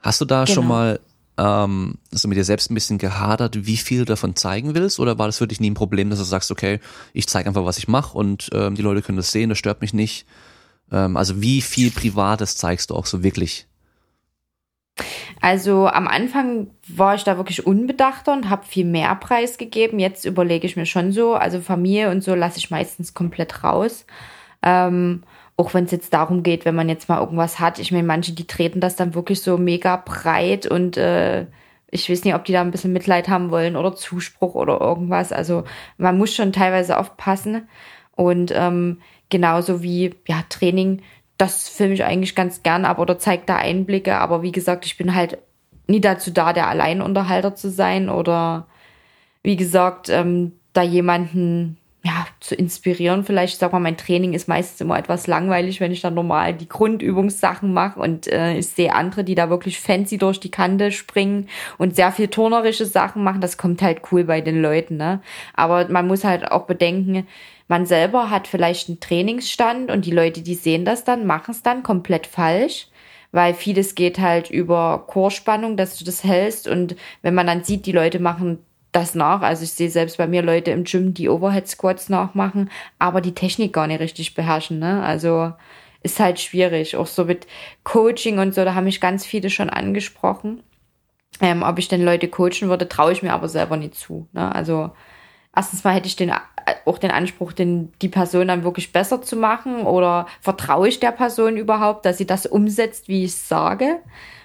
Hast 0.00 0.20
du 0.20 0.24
da 0.24 0.42
genau. 0.42 0.54
schon 0.56 0.66
mal 0.66 0.98
ähm, 1.42 1.98
hast 2.12 2.22
du 2.22 2.28
mit 2.28 2.38
dir 2.38 2.44
selbst 2.44 2.70
ein 2.70 2.74
bisschen 2.74 2.98
gehadert, 2.98 3.66
wie 3.66 3.76
viel 3.76 4.00
du 4.00 4.04
davon 4.04 4.36
zeigen 4.36 4.74
willst? 4.74 5.00
Oder 5.00 5.18
war 5.18 5.26
das 5.26 5.38
für 5.38 5.48
dich 5.48 5.60
nie 5.60 5.70
ein 5.70 5.74
Problem, 5.74 6.08
dass 6.08 6.20
du 6.20 6.24
sagst, 6.24 6.50
okay, 6.50 6.78
ich 7.12 7.26
zeige 7.26 7.48
einfach, 7.48 7.64
was 7.64 7.78
ich 7.78 7.88
mache 7.88 8.16
und 8.16 8.50
ähm, 8.52 8.76
die 8.76 8.82
Leute 8.82 9.02
können 9.02 9.16
das 9.16 9.32
sehen, 9.32 9.48
das 9.48 9.58
stört 9.58 9.80
mich 9.80 9.92
nicht? 9.92 10.26
Ähm, 10.92 11.16
also 11.16 11.42
wie 11.42 11.60
viel 11.60 11.90
Privates 11.90 12.56
zeigst 12.56 12.90
du 12.90 12.94
auch 12.94 13.06
so 13.06 13.24
wirklich? 13.24 13.66
Also 15.40 15.88
am 15.88 16.06
Anfang 16.06 16.68
war 16.86 17.16
ich 17.16 17.24
da 17.24 17.36
wirklich 17.36 17.66
unbedachter 17.66 18.32
und 18.32 18.48
habe 18.48 18.64
viel 18.64 18.84
mehr 18.84 19.14
Preis 19.16 19.58
gegeben. 19.58 19.98
Jetzt 19.98 20.24
überlege 20.24 20.66
ich 20.66 20.76
mir 20.76 20.86
schon 20.86 21.10
so, 21.10 21.34
also 21.34 21.60
Familie 21.60 22.10
und 22.10 22.22
so 22.22 22.36
lasse 22.36 22.58
ich 22.58 22.70
meistens 22.70 23.14
komplett 23.14 23.64
raus. 23.64 24.06
Ähm, 24.62 25.24
auch 25.56 25.74
wenn 25.74 25.84
es 25.84 25.90
jetzt 25.90 26.14
darum 26.14 26.42
geht, 26.42 26.64
wenn 26.64 26.74
man 26.74 26.88
jetzt 26.88 27.08
mal 27.08 27.20
irgendwas 27.20 27.60
hat. 27.60 27.78
Ich 27.78 27.92
meine, 27.92 28.06
manche, 28.06 28.32
die 28.32 28.46
treten 28.46 28.80
das 28.80 28.96
dann 28.96 29.14
wirklich 29.14 29.42
so 29.42 29.58
mega 29.58 29.96
breit 29.96 30.66
und 30.66 30.96
äh, 30.96 31.46
ich 31.90 32.08
weiß 32.08 32.24
nicht, 32.24 32.34
ob 32.34 32.44
die 32.46 32.52
da 32.52 32.62
ein 32.62 32.70
bisschen 32.70 32.92
Mitleid 32.92 33.28
haben 33.28 33.50
wollen 33.50 33.76
oder 33.76 33.94
Zuspruch 33.94 34.54
oder 34.54 34.80
irgendwas. 34.80 35.30
Also 35.30 35.64
man 35.98 36.16
muss 36.16 36.34
schon 36.34 36.52
teilweise 36.52 36.98
aufpassen. 36.98 37.68
Und 38.16 38.50
ähm, 38.54 39.00
genauso 39.28 39.82
wie 39.82 40.14
ja, 40.26 40.42
Training, 40.48 41.02
das 41.36 41.68
filme 41.68 41.94
ich 41.94 42.04
eigentlich 42.04 42.34
ganz 42.34 42.62
gern, 42.62 42.86
aber 42.86 43.02
oder 43.02 43.18
zeigt 43.18 43.48
da 43.50 43.56
Einblicke. 43.56 44.16
Aber 44.16 44.42
wie 44.42 44.52
gesagt, 44.52 44.86
ich 44.86 44.96
bin 44.96 45.14
halt 45.14 45.38
nie 45.86 46.00
dazu 46.00 46.30
da, 46.30 46.54
der 46.54 46.68
Alleinunterhalter 46.68 47.54
zu 47.54 47.70
sein 47.70 48.08
oder 48.08 48.68
wie 49.42 49.56
gesagt, 49.56 50.08
ähm, 50.08 50.52
da 50.72 50.82
jemanden 50.82 51.76
zu 52.42 52.56
inspirieren. 52.56 53.24
Vielleicht, 53.24 53.58
sag 53.58 53.72
mal, 53.72 53.78
mein 53.78 53.96
Training 53.96 54.32
ist 54.32 54.48
meistens 54.48 54.80
immer 54.80 54.98
etwas 54.98 55.28
langweilig, 55.28 55.80
wenn 55.80 55.92
ich 55.92 56.00
dann 56.00 56.14
normal 56.14 56.52
die 56.52 56.68
Grundübungssachen 56.68 57.72
mache 57.72 58.00
und 58.00 58.26
äh, 58.26 58.58
ich 58.58 58.68
sehe 58.68 58.94
andere, 58.94 59.22
die 59.22 59.36
da 59.36 59.48
wirklich 59.48 59.78
fancy 59.78 60.18
durch 60.18 60.40
die 60.40 60.50
Kante 60.50 60.90
springen 60.90 61.48
und 61.78 61.94
sehr 61.94 62.10
viel 62.10 62.28
turnerische 62.28 62.84
Sachen 62.84 63.22
machen. 63.22 63.40
Das 63.40 63.58
kommt 63.58 63.80
halt 63.80 64.02
cool 64.10 64.24
bei 64.24 64.40
den 64.40 64.60
Leuten, 64.60 64.96
ne? 64.96 65.20
Aber 65.54 65.88
man 65.88 66.08
muss 66.08 66.24
halt 66.24 66.50
auch 66.50 66.66
bedenken, 66.66 67.28
man 67.68 67.86
selber 67.86 68.28
hat 68.28 68.48
vielleicht 68.48 68.88
einen 68.88 69.00
Trainingsstand 69.00 69.90
und 69.90 70.04
die 70.04 70.10
Leute, 70.10 70.42
die 70.42 70.56
sehen 70.56 70.84
das 70.84 71.04
dann, 71.04 71.26
machen 71.26 71.52
es 71.52 71.62
dann 71.62 71.82
komplett 71.82 72.26
falsch 72.26 72.88
weil 73.34 73.54
vieles 73.54 73.94
geht 73.94 74.18
halt 74.18 74.50
über 74.50 75.04
Chorspannung, 75.06 75.78
dass 75.78 75.96
du 75.96 76.04
das 76.04 76.22
hältst 76.22 76.68
und 76.68 76.96
wenn 77.22 77.34
man 77.34 77.46
dann 77.46 77.64
sieht, 77.64 77.86
die 77.86 77.92
Leute 77.92 78.18
machen 78.18 78.58
das 78.92 79.14
nach. 79.14 79.40
Also 79.40 79.64
ich 79.64 79.72
sehe 79.72 79.90
selbst 79.90 80.18
bei 80.18 80.26
mir 80.26 80.42
Leute 80.42 80.70
im 80.70 80.84
Gym, 80.84 81.14
die 81.14 81.28
Overhead 81.28 81.66
Squats 81.66 82.08
nachmachen, 82.08 82.70
aber 82.98 83.20
die 83.20 83.34
Technik 83.34 83.72
gar 83.72 83.86
nicht 83.86 84.00
richtig 84.00 84.34
beherrschen. 84.34 84.78
Ne? 84.78 85.02
Also 85.02 85.52
ist 86.02 86.20
halt 86.20 86.38
schwierig. 86.40 86.96
Auch 86.96 87.06
so 87.06 87.24
mit 87.24 87.46
Coaching 87.84 88.38
und 88.38 88.54
so, 88.54 88.64
da 88.64 88.74
haben 88.74 88.84
mich 88.84 89.00
ganz 89.00 89.24
viele 89.24 89.50
schon 89.50 89.70
angesprochen. 89.70 90.62
Ähm, 91.40 91.62
ob 91.62 91.78
ich 91.78 91.88
denn 91.88 92.04
Leute 92.04 92.28
coachen 92.28 92.68
würde, 92.68 92.88
traue 92.88 93.12
ich 93.12 93.22
mir 93.22 93.32
aber 93.32 93.48
selber 93.48 93.76
nicht 93.76 93.94
zu. 93.94 94.28
Ne? 94.32 94.54
Also 94.54 94.90
erstens 95.56 95.82
mal 95.82 95.94
hätte 95.94 96.06
ich 96.06 96.16
den, 96.16 96.28
äh, 96.28 96.34
auch 96.84 96.98
den 96.98 97.10
Anspruch, 97.10 97.52
den, 97.52 97.92
die 98.02 98.08
Person 98.08 98.48
dann 98.48 98.64
wirklich 98.64 98.92
besser 98.92 99.22
zu 99.22 99.36
machen 99.36 99.82
oder 99.82 100.26
vertraue 100.40 100.88
ich 100.88 101.00
der 101.00 101.12
Person 101.12 101.56
überhaupt, 101.56 102.04
dass 102.04 102.18
sie 102.18 102.26
das 102.26 102.46
umsetzt, 102.46 103.08
wie 103.08 103.24
ich 103.24 103.34
sage. 103.34 104.00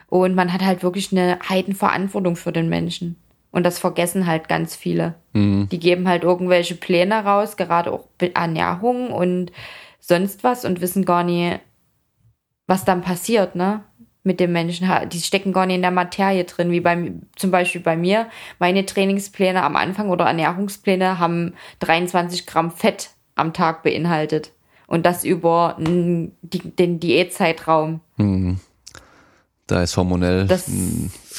Und 0.10 0.36
man 0.36 0.54
hat 0.54 0.64
halt 0.64 0.84
wirklich 0.84 1.12
eine 1.12 1.38
Heidenverantwortung 1.50 2.38
für 2.38 2.54
den 2.54 2.70
Menschen. 2.70 3.18
Und 3.52 3.64
das 3.64 3.80
vergessen 3.80 4.28
halt 4.28 4.50
ganz 4.50 4.76
viele. 4.76 5.16
Mhm. 5.34 5.70
Die 5.70 5.80
geben 5.80 6.08
halt 6.08 6.24
irgendwelche 6.24 6.76
Pläne 6.76 7.24
raus, 7.24 7.58
gerade 7.58 7.92
auch 7.92 8.06
Ernährung 8.20 9.12
und 9.12 9.52
sonst 10.00 10.44
was 10.44 10.66
und 10.66 10.82
wissen 10.82 11.06
gar 11.06 11.24
nie, 11.24 11.56
was 12.68 12.86
dann 12.86 13.02
passiert, 13.02 13.56
ne? 13.56 13.84
Mit 14.24 14.42
dem 14.42 14.52
Menschen. 14.52 14.90
Die 15.10 15.22
stecken 15.22 15.54
gar 15.54 15.66
nicht 15.66 15.78
in 15.78 15.82
der 15.82 15.92
Materie 15.92 16.44
drin, 16.44 16.72
wie 16.72 16.82
beim, 16.82 17.22
zum 17.38 17.50
Beispiel 17.50 17.80
bei 17.80 17.96
mir. 17.96 18.28
Meine 18.60 18.86
Trainingspläne 18.86 19.64
am 19.64 19.78
Anfang 19.78 20.10
oder 20.10 20.26
Ernährungspläne 20.26 21.18
haben 21.18 21.54
23 21.80 22.46
Gramm 22.46 22.72
Fett 22.72 23.12
am 23.36 23.54
Tag 23.54 23.84
beinhaltet. 23.84 24.52
Und 24.86 25.06
das 25.06 25.24
über 25.24 25.78
den 25.80 27.00
Diätzeitraum. 27.00 28.02
Mhm. 28.18 28.60
Da 29.66 29.84
ist 29.84 29.96
hormonell. 29.96 30.46
Das 30.46 30.70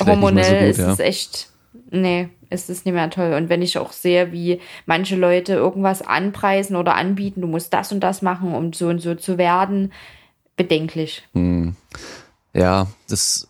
hormonell 0.00 0.44
so 0.44 0.54
gut, 0.54 0.62
ist 0.70 0.78
ja. 0.78 0.92
es 0.92 0.98
echt 1.00 1.50
nee, 1.90 2.28
ist 2.50 2.70
es 2.70 2.84
nicht 2.84 2.94
mehr 2.94 3.10
toll. 3.10 3.34
Und 3.34 3.48
wenn 3.48 3.62
ich 3.62 3.78
auch 3.78 3.92
sehe, 3.92 4.32
wie 4.32 4.60
manche 4.86 5.16
Leute 5.16 5.54
irgendwas 5.54 6.02
anpreisen 6.02 6.76
oder 6.76 6.94
anbieten, 6.94 7.40
du 7.40 7.46
musst 7.46 7.72
das 7.72 7.92
und 7.92 8.00
das 8.00 8.22
machen, 8.22 8.54
um 8.54 8.72
so 8.72 8.88
und 8.88 9.00
so 9.00 9.14
zu 9.14 9.38
werden, 9.38 9.92
bedenklich. 10.56 11.22
Hm. 11.34 11.76
Ja, 12.54 12.88
das, 13.08 13.46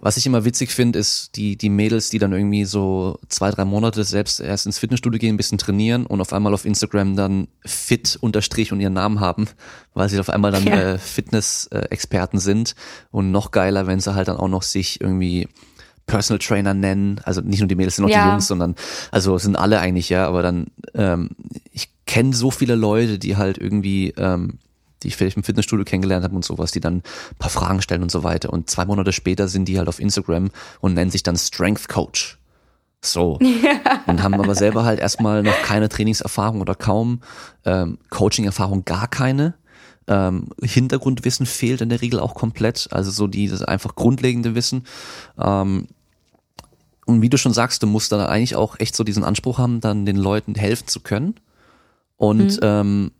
was 0.00 0.16
ich 0.16 0.26
immer 0.26 0.44
witzig 0.44 0.72
finde, 0.72 0.98
ist 0.98 1.36
die, 1.36 1.56
die 1.56 1.70
Mädels, 1.70 2.10
die 2.10 2.18
dann 2.18 2.32
irgendwie 2.32 2.64
so 2.64 3.20
zwei, 3.28 3.52
drei 3.52 3.64
Monate 3.64 4.02
selbst 4.02 4.40
erst 4.40 4.66
ins 4.66 4.80
Fitnessstudio 4.80 5.20
gehen, 5.20 5.34
ein 5.34 5.36
bisschen 5.36 5.58
trainieren 5.58 6.06
und 6.06 6.20
auf 6.20 6.32
einmal 6.32 6.52
auf 6.54 6.64
Instagram 6.64 7.14
dann 7.14 7.46
fit 7.64 8.18
unterstrich 8.20 8.72
und 8.72 8.80
ihren 8.80 8.94
Namen 8.94 9.20
haben, 9.20 9.46
weil 9.94 10.08
sie 10.08 10.18
auf 10.18 10.28
einmal 10.28 10.50
dann 10.50 10.66
ja. 10.66 10.94
äh, 10.94 10.98
Fitness-Experten 10.98 12.40
sind 12.40 12.74
und 13.12 13.30
noch 13.30 13.52
geiler, 13.52 13.86
wenn 13.86 14.00
sie 14.00 14.14
halt 14.14 14.26
dann 14.26 14.38
auch 14.38 14.48
noch 14.48 14.62
sich 14.62 15.00
irgendwie 15.00 15.48
Personal 16.06 16.38
Trainer 16.38 16.74
nennen. 16.74 17.20
Also 17.24 17.40
nicht 17.40 17.60
nur 17.60 17.68
die 17.68 17.74
Mädels, 17.74 17.96
sind 17.96 18.04
auch 18.04 18.10
ja. 18.10 18.24
die 18.24 18.30
Jungs, 18.30 18.46
sondern 18.46 18.74
also 19.10 19.38
sind 19.38 19.56
alle 19.56 19.80
eigentlich, 19.80 20.08
ja, 20.08 20.26
aber 20.26 20.42
dann, 20.42 20.66
ähm, 20.94 21.30
ich 21.72 21.90
kenne 22.06 22.34
so 22.34 22.50
viele 22.50 22.74
Leute, 22.74 23.18
die 23.18 23.36
halt 23.36 23.58
irgendwie, 23.58 24.10
ähm, 24.16 24.58
die 25.02 25.08
ich 25.08 25.16
vielleicht 25.16 25.36
im 25.36 25.42
Fitnessstudio 25.42 25.84
kennengelernt 25.84 26.24
habe 26.24 26.34
und 26.34 26.44
sowas, 26.44 26.70
die 26.70 26.80
dann 26.80 26.96
ein 26.96 27.02
paar 27.38 27.50
Fragen 27.50 27.82
stellen 27.82 28.02
und 28.02 28.10
so 28.10 28.22
weiter. 28.22 28.52
Und 28.52 28.70
zwei 28.70 28.84
Monate 28.84 29.12
später 29.12 29.48
sind 29.48 29.66
die 29.66 29.78
halt 29.78 29.88
auf 29.88 29.98
Instagram 29.98 30.50
und 30.80 30.94
nennen 30.94 31.10
sich 31.10 31.22
dann 31.22 31.36
Strength 31.36 31.88
Coach. 31.88 32.38
So. 33.04 33.38
Ja. 33.62 34.02
Und 34.06 34.22
haben 34.22 34.34
aber 34.34 34.54
selber 34.54 34.84
halt 34.84 34.98
erstmal 34.98 35.42
noch 35.42 35.60
keine 35.62 35.88
Trainingserfahrung 35.88 36.60
oder 36.60 36.74
kaum 36.74 37.20
ähm, 37.64 37.98
Coaching-Erfahrung, 38.10 38.84
gar 38.84 39.08
keine. 39.08 39.54
Ähm, 40.08 40.48
Hintergrundwissen 40.62 41.46
fehlt 41.46 41.80
in 41.80 41.88
der 41.88 42.02
Regel 42.02 42.18
auch 42.20 42.34
komplett, 42.34 42.88
also 42.90 43.10
so 43.10 43.26
dieses 43.26 43.62
einfach 43.62 43.94
grundlegende 43.94 44.54
Wissen. 44.54 44.84
Ähm, 45.38 45.88
und 47.06 47.22
wie 47.22 47.28
du 47.28 47.36
schon 47.36 47.52
sagst, 47.52 47.82
du 47.82 47.86
musst 47.86 48.12
dann 48.12 48.20
eigentlich 48.20 48.56
auch 48.56 48.78
echt 48.78 48.96
so 48.96 49.04
diesen 49.04 49.24
Anspruch 49.24 49.58
haben, 49.58 49.80
dann 49.80 50.06
den 50.06 50.16
Leuten 50.16 50.54
helfen 50.54 50.88
zu 50.88 51.00
können 51.00 51.34
und 52.16 52.56
mhm. 52.56 52.60
ähm, 52.62 53.12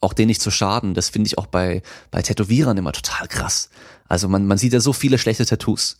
auch 0.00 0.12
denen 0.12 0.28
nicht 0.28 0.42
zu 0.42 0.50
schaden. 0.50 0.94
Das 0.94 1.08
finde 1.10 1.26
ich 1.26 1.38
auch 1.38 1.46
bei, 1.46 1.82
bei 2.10 2.22
Tätowierern 2.22 2.76
immer 2.76 2.92
total 2.92 3.28
krass. 3.28 3.70
Also 4.08 4.28
man, 4.28 4.46
man 4.46 4.58
sieht 4.58 4.72
ja 4.72 4.80
so 4.80 4.92
viele 4.92 5.18
schlechte 5.18 5.46
Tattoos. 5.46 5.98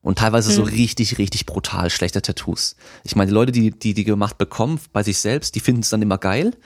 Und 0.00 0.18
teilweise 0.18 0.50
mhm. 0.50 0.54
so 0.54 0.62
richtig, 0.62 1.18
richtig 1.18 1.44
brutal 1.44 1.90
schlechte 1.90 2.22
Tattoos. 2.22 2.76
Ich 3.02 3.16
meine, 3.16 3.30
die 3.30 3.34
Leute, 3.34 3.52
die, 3.52 3.72
die 3.72 3.94
die 3.94 4.04
gemacht 4.04 4.38
bekommen 4.38 4.78
bei 4.92 5.02
sich 5.02 5.18
selbst, 5.18 5.54
die 5.54 5.60
finden 5.60 5.82
es 5.82 5.90
dann 5.90 6.02
immer 6.02 6.18
geil. 6.18 6.56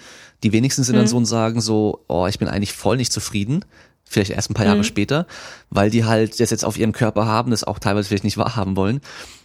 Die 0.42 0.52
wenigsten 0.52 0.82
sind 0.82 0.94
mhm. 0.94 1.00
dann 1.00 1.08
so 1.08 1.16
und 1.16 1.26
sagen 1.26 1.60
so, 1.60 2.04
oh, 2.08 2.26
ich 2.26 2.38
bin 2.38 2.48
eigentlich 2.48 2.72
voll 2.72 2.96
nicht 2.96 3.12
zufrieden. 3.12 3.64
Vielleicht 4.04 4.30
erst 4.30 4.50
ein 4.50 4.54
paar 4.54 4.66
Jahre 4.66 4.78
mhm. 4.78 4.84
später, 4.84 5.26
weil 5.70 5.90
die 5.90 6.04
halt 6.04 6.38
das 6.38 6.50
jetzt 6.50 6.64
auf 6.64 6.76
ihrem 6.76 6.92
Körper 6.92 7.26
haben, 7.26 7.50
das 7.50 7.64
auch 7.64 7.78
teilweise 7.78 8.08
vielleicht 8.08 8.24
nicht 8.24 8.36
wahrhaben 8.36 8.76
wollen. 8.76 9.00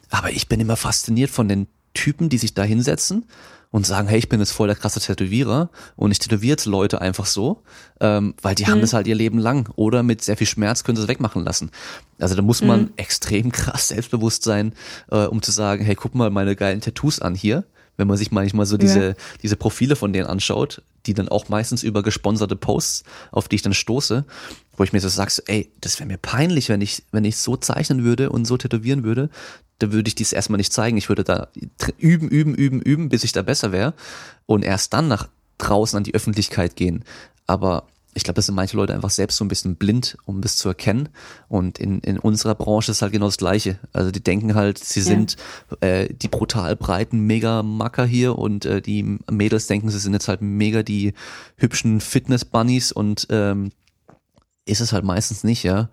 Aber 0.10 0.32
ich 0.32 0.48
bin 0.48 0.60
immer 0.60 0.76
fasziniert 0.76 1.30
von 1.30 1.48
den 1.48 1.68
Typen, 1.94 2.30
die 2.30 2.38
sich 2.38 2.54
da 2.54 2.64
hinsetzen 2.64 3.26
und 3.72 3.86
sagen, 3.86 4.08
hey, 4.08 4.20
ich 4.20 4.30
bin 4.30 4.40
jetzt 4.40 4.52
voll 4.52 4.68
der 4.68 4.76
krasse 4.76 5.00
Tätowierer 5.00 5.70
und 5.96 6.12
ich 6.12 6.20
tätowiere 6.20 6.52
jetzt 6.52 6.66
Leute 6.66 7.02
einfach 7.02 7.26
so, 7.26 7.64
ähm, 8.00 8.34
weil 8.42 8.56
die 8.56 8.64
mhm. 8.64 8.68
haben 8.70 8.82
das 8.82 8.94
halt 8.94 9.08
ihr 9.08 9.16
Leben 9.16 9.40
lang 9.40 9.70
oder 9.76 10.04
mit 10.04 10.24
sehr 10.24 10.38
viel 10.38 10.48
Schmerz 10.48 10.84
können 10.84 10.96
sie 10.96 11.04
es 11.04 11.10
wegmachen 11.10 11.44
lassen. 11.44 11.72
Also 12.20 12.36
da 12.36 12.42
muss 12.42 12.62
man 12.62 12.82
mhm. 12.82 12.94
extrem 12.96 13.52
krass 13.54 13.90
selbstbewusst 13.90 14.44
sein, 14.44 14.74
äh, 15.12 15.26
um 15.26 15.42
zu 15.42 15.52
sagen, 15.52 15.84
hey, 15.84 15.96
guck 15.96 16.16
mal 16.16 16.30
meine 16.30 16.56
geilen 16.56 16.82
Tattoos 16.82 17.20
an 17.20 17.36
hier. 17.36 17.66
Wenn 17.98 18.08
man 18.08 18.18
sich 18.18 18.32
manchmal 18.32 18.66
so 18.66 18.78
diese, 18.78 19.08
ja. 19.10 19.14
diese 19.42 19.56
Profile 19.56 19.96
von 19.96 20.14
denen 20.14 20.28
anschaut, 20.28 20.82
die 21.08 21.14
dann 21.14 21.30
auch 21.30 21.50
meistens 21.50 21.84
über 21.84 22.04
gesponserte 22.04 22.56
Posts, 22.56 23.04
auf 23.32 23.48
die 23.48 23.56
ich 23.56 23.62
dann 23.64 23.74
stoße, 23.74 24.24
wo 24.76 24.84
ich 24.84 24.94
mir 24.94 25.00
so 25.00 25.10
sag, 25.10 25.32
ey, 25.48 25.72
das 25.82 26.00
wäre 26.00 26.08
mir 26.08 26.18
peinlich, 26.18 26.70
wenn 26.70 26.82
ich, 26.82 27.04
wenn 27.12 27.26
ich 27.26 27.38
so 27.38 27.58
zeichnen 27.58 28.04
würde 28.04 28.30
und 28.30 28.46
so 28.46 28.58
tätowieren 28.58 29.04
würde, 29.04 29.30
da 29.80 29.92
würde 29.92 30.08
ich 30.08 30.16
dies 30.16 30.34
erstmal 30.34 30.58
nicht 30.58 30.74
zeigen. 30.74 30.98
Ich 30.98 31.10
würde 31.10 31.24
da 31.24 31.48
üben, 31.98 32.30
üben, 32.30 32.56
üben, 32.56 32.82
üben, 32.82 33.10
bis 33.10 33.24
ich 33.24 33.32
da 33.32 33.42
besser 33.42 33.72
wäre 33.72 33.94
und 34.46 34.64
erst 34.64 34.94
dann 34.94 35.08
nach 35.08 35.28
draußen 35.58 35.98
an 35.98 36.04
die 36.04 36.14
Öffentlichkeit 36.14 36.76
gehen. 36.76 37.04
Aber 37.46 37.84
ich 38.14 38.24
glaube, 38.24 38.36
das 38.36 38.48
sind 38.48 38.56
manche 38.56 38.76
Leute 38.76 38.96
einfach 38.96 39.12
selbst 39.12 39.38
so 39.38 39.46
ein 39.46 39.48
bisschen 39.48 39.76
blind, 39.76 40.18
um 40.26 40.42
das 40.42 40.58
zu 40.58 40.68
erkennen. 40.68 41.10
Und 41.50 41.78
in, 41.78 42.00
in 42.00 42.18
unserer 42.18 42.56
Branche 42.56 42.92
ist 42.92 43.02
halt 43.02 43.12
genau 43.12 43.28
das 43.28 43.38
Gleiche. 43.38 43.78
Also 43.94 44.10
die 44.10 44.24
denken 44.24 44.56
halt, 44.56 44.80
sie 44.80 45.02
sind 45.02 45.38
ja. 45.82 45.88
äh, 45.88 46.14
die 46.14 46.28
brutal 46.28 46.76
breiten 46.76 47.20
Mega-Macker 47.20 48.06
hier 48.06 48.38
und 48.38 48.66
äh, 48.66 48.82
die 48.82 49.20
Mädels 49.30 49.68
denken, 49.68 49.90
sie 49.90 50.00
sind 50.00 50.14
jetzt 50.14 50.28
halt 50.28 50.42
mega 50.42 50.82
die 50.82 51.14
hübschen 51.58 52.02
Fitness-Bunnies 52.02 52.92
und 52.92 53.28
ähm, 53.30 53.72
ist 54.66 54.82
es 54.82 54.94
halt 54.94 55.06
meistens 55.06 55.44
nicht, 55.44 55.64
ja. 55.64 55.90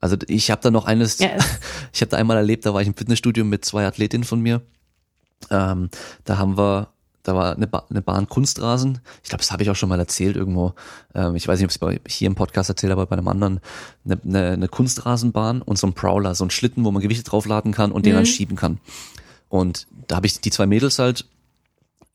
Also 0.00 0.16
ich 0.28 0.50
habe 0.50 0.62
da 0.62 0.70
noch 0.70 0.86
eines, 0.86 1.18
yes. 1.18 1.44
ich 1.92 2.00
habe 2.00 2.10
da 2.10 2.16
einmal 2.16 2.36
erlebt, 2.36 2.64
da 2.66 2.74
war 2.74 2.82
ich 2.82 2.88
im 2.88 2.94
Fitnessstudio 2.94 3.44
mit 3.44 3.64
zwei 3.64 3.86
Athletinnen 3.86 4.24
von 4.24 4.40
mir. 4.40 4.62
Ähm, 5.50 5.90
da 6.24 6.38
haben 6.38 6.56
wir, 6.56 6.88
da 7.22 7.34
war 7.34 7.54
eine, 7.54 7.66
ba 7.66 7.84
eine 7.90 8.02
Bahn 8.02 8.28
Kunstrasen. 8.28 9.00
Ich 9.22 9.28
glaube, 9.28 9.42
das 9.42 9.52
habe 9.52 9.62
ich 9.62 9.70
auch 9.70 9.76
schon 9.76 9.88
mal 9.88 9.98
erzählt 9.98 10.36
irgendwo. 10.36 10.74
Ähm, 11.14 11.36
ich 11.36 11.46
weiß 11.46 11.60
nicht, 11.60 11.82
ob 11.82 11.92
ich 11.92 12.00
es 12.04 12.14
hier 12.14 12.26
im 12.26 12.34
Podcast 12.34 12.70
erzählt 12.70 12.90
habe, 12.90 13.06
bei 13.06 13.16
einem 13.16 13.28
anderen. 13.28 13.60
Eine, 14.04 14.20
eine, 14.24 14.50
eine 14.52 14.68
Kunstrasenbahn 14.68 15.60
und 15.62 15.78
so 15.78 15.86
ein 15.86 15.92
Prowler, 15.92 16.34
so 16.34 16.44
ein 16.44 16.50
Schlitten, 16.50 16.84
wo 16.84 16.90
man 16.90 17.02
Gewichte 17.02 17.24
draufladen 17.24 17.72
kann 17.72 17.92
und 17.92 18.02
mhm. 18.02 18.04
den 18.04 18.14
dann 18.14 18.26
schieben 18.26 18.56
kann. 18.56 18.78
Und 19.48 19.86
da 20.08 20.16
habe 20.16 20.26
ich 20.26 20.40
die 20.40 20.50
zwei 20.50 20.66
Mädels 20.66 20.98
halt 20.98 21.26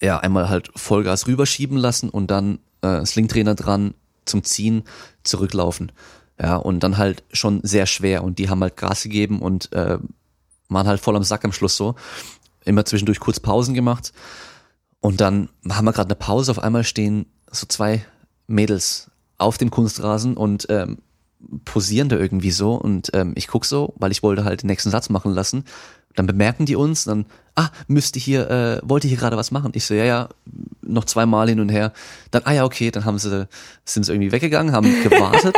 ja 0.02 0.20
einmal 0.20 0.50
halt 0.50 0.72
Vollgas 0.76 1.28
rüberschieben 1.28 1.78
lassen 1.78 2.10
und 2.10 2.32
dann 2.32 2.60
äh, 2.82 3.06
Slingtrainer 3.06 3.56
dran 3.56 3.94
zum 4.26 4.44
Ziehen 4.44 4.84
zurücklaufen. 5.24 5.92
Ja, 6.42 6.58
und 6.58 6.82
dann 6.82 6.98
halt 6.98 7.24
schon 7.32 7.62
sehr 7.64 7.86
schwer 7.86 8.24
und 8.24 8.40
die 8.40 8.50
haben 8.50 8.62
halt 8.62 8.76
Gas 8.76 9.04
gegeben 9.04 9.40
und 9.42 9.72
äh, 9.72 10.00
waren 10.68 10.88
halt 10.88 11.00
voll 11.00 11.16
am 11.16 11.24
Sack 11.24 11.46
am 11.46 11.54
Schluss 11.54 11.78
so. 11.78 11.96
Immer 12.66 12.84
zwischendurch 12.84 13.20
kurz 13.20 13.40
Pausen 13.40 13.74
gemacht 13.76 14.12
und 15.06 15.22
dann 15.22 15.50
haben 15.70 15.86
wir 15.86 15.94
gerade 15.94 16.08
eine 16.08 16.16
Pause, 16.16 16.50
auf 16.50 16.58
einmal 16.58 16.84
stehen 16.84 17.28
so 17.52 17.68
zwei 17.68 18.04
Mädels 18.48 19.12
auf 19.38 19.60
dem 19.60 19.70
Kunstrasen 19.70 20.36
und 20.36 20.66
ähm, 20.70 20.98
posieren 21.64 22.10
da 22.10 22.16
irgendwie 22.16 22.50
so 22.50 22.74
und 22.74 23.12
ähm, 23.14 23.34
ich 23.36 23.48
guck 23.48 23.66
so, 23.66 23.94
weil 23.98 24.12
ich 24.12 24.24
wollte 24.24 24.46
halt 24.46 24.64
den 24.64 24.68
nächsten 24.68 24.90
Satz 24.90 25.10
machen 25.10 25.32
lassen. 25.32 25.64
Dann 26.16 26.26
bemerken 26.26 26.66
die 26.66 26.76
uns, 26.76 27.04
dann, 27.04 27.28
ah, 27.54 27.70
müsste 27.88 28.18
hier, 28.18 28.50
äh, 28.50 28.80
wollte 28.82 29.08
hier 29.08 29.18
gerade 29.18 29.38
was 29.38 29.52
machen? 29.52 29.74
Ich 29.76 29.86
so, 29.86 29.94
ja, 29.94 30.06
ja, 30.06 30.30
noch 30.82 31.06
zweimal 31.06 31.50
hin 31.50 31.60
und 31.60 31.70
her. 31.70 31.94
Dann, 32.32 32.42
ah 32.46 32.54
ja, 32.54 32.66
okay, 32.66 32.90
dann 32.90 33.06
haben 33.06 33.20
sie, 33.20 33.48
sind 33.86 34.08
sie 34.08 34.12
irgendwie 34.12 34.32
weggegangen, 34.32 34.74
haben 34.74 34.88
gewartet. 35.04 35.56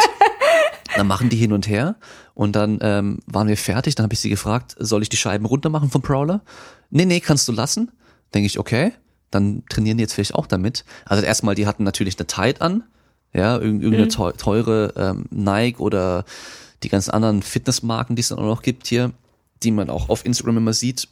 Dann 0.98 1.08
machen 1.08 1.30
die 1.30 1.38
hin 1.38 1.54
und 1.54 1.70
her 1.70 1.96
und 2.34 2.58
dann 2.58 2.80
ähm, 2.82 3.20
waren 3.28 3.48
wir 3.48 3.56
fertig. 3.56 3.96
Dann 3.96 4.04
habe 4.04 4.14
ich 4.14 4.20
sie 4.20 4.30
gefragt, 4.30 4.76
soll 4.78 5.04
ich 5.04 5.10
die 5.10 5.16
Scheiben 5.16 5.46
runter 5.46 5.70
machen 5.70 5.90
vom 5.90 6.02
Prowler? 6.02 6.42
Nee, 6.90 7.06
nee, 7.06 7.22
kannst 7.22 7.48
du 7.48 7.54
lassen. 7.54 7.94
Denke 8.34 8.48
ich, 8.48 8.60
okay, 8.60 8.92
dann 9.32 9.64
trainieren 9.70 9.98
die 9.98 10.04
jetzt 10.04 10.14
vielleicht 10.14 10.36
auch 10.36 10.48
damit. 10.48 10.86
Also 11.06 11.24
erstmal, 11.24 11.56
die 11.56 11.68
hatten 11.68 11.84
natürlich 11.84 12.18
eine 12.18 12.28
Tight 12.28 12.62
an, 12.62 12.84
ja, 13.34 13.58
irgendeine 13.58 14.06
mhm. 14.06 14.38
teure 14.38 14.94
ähm, 14.96 15.26
Nike 15.30 15.80
oder 15.80 16.26
die 16.84 16.90
ganzen 16.90 17.12
anderen 17.12 17.42
Fitnessmarken, 17.42 18.16
die 18.16 18.22
es 18.22 18.30
dann 18.30 18.40
auch 18.40 18.44
noch 18.44 18.62
gibt 18.62 18.88
hier, 18.88 19.12
die 19.64 19.72
man 19.72 19.90
auch 19.90 20.10
auf 20.10 20.26
Instagram 20.26 20.58
immer 20.58 20.74
sieht. 20.74 21.08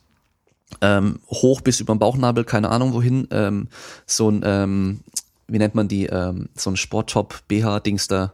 Ähm, 0.81 1.19
hoch 1.27 1.61
bis 1.61 1.79
über 1.79 1.93
den 1.93 1.99
Bauchnabel, 1.99 2.43
keine 2.43 2.69
Ahnung 2.69 2.93
wohin, 2.93 3.27
ähm, 3.29 3.67
so 4.07 4.29
ein, 4.29 4.41
ähm, 4.43 5.01
wie 5.47 5.59
nennt 5.59 5.75
man 5.75 5.87
die, 5.87 6.07
ähm, 6.07 6.49
so 6.55 6.71
ein 6.71 6.75
Sporttop 6.75 7.43
BH-Dings 7.47 8.07
da, 8.07 8.33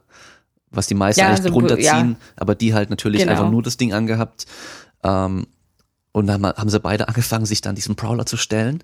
was 0.69 0.88
die 0.88 0.93
meisten 0.93 1.19
ja, 1.19 1.27
eigentlich 1.27 1.51
drunter 1.51 1.75
ziehen, 1.75 1.84
ja. 1.84 2.15
aber 2.38 2.55
die 2.55 2.73
halt 2.73 2.89
natürlich 2.89 3.21
genau. 3.21 3.34
einfach 3.34 3.51
nur 3.51 3.61
das 3.61 3.75
Ding 3.75 3.91
angehabt. 3.91 4.45
Ähm, 5.03 5.47
und 6.13 6.27
dann 6.27 6.45
haben 6.45 6.69
sie 6.69 6.79
beide 6.79 7.09
angefangen, 7.09 7.45
sich 7.45 7.59
dann 7.59 7.75
diesem 7.75 7.97
Prowler 7.97 8.25
zu 8.25 8.38
stellen 8.38 8.82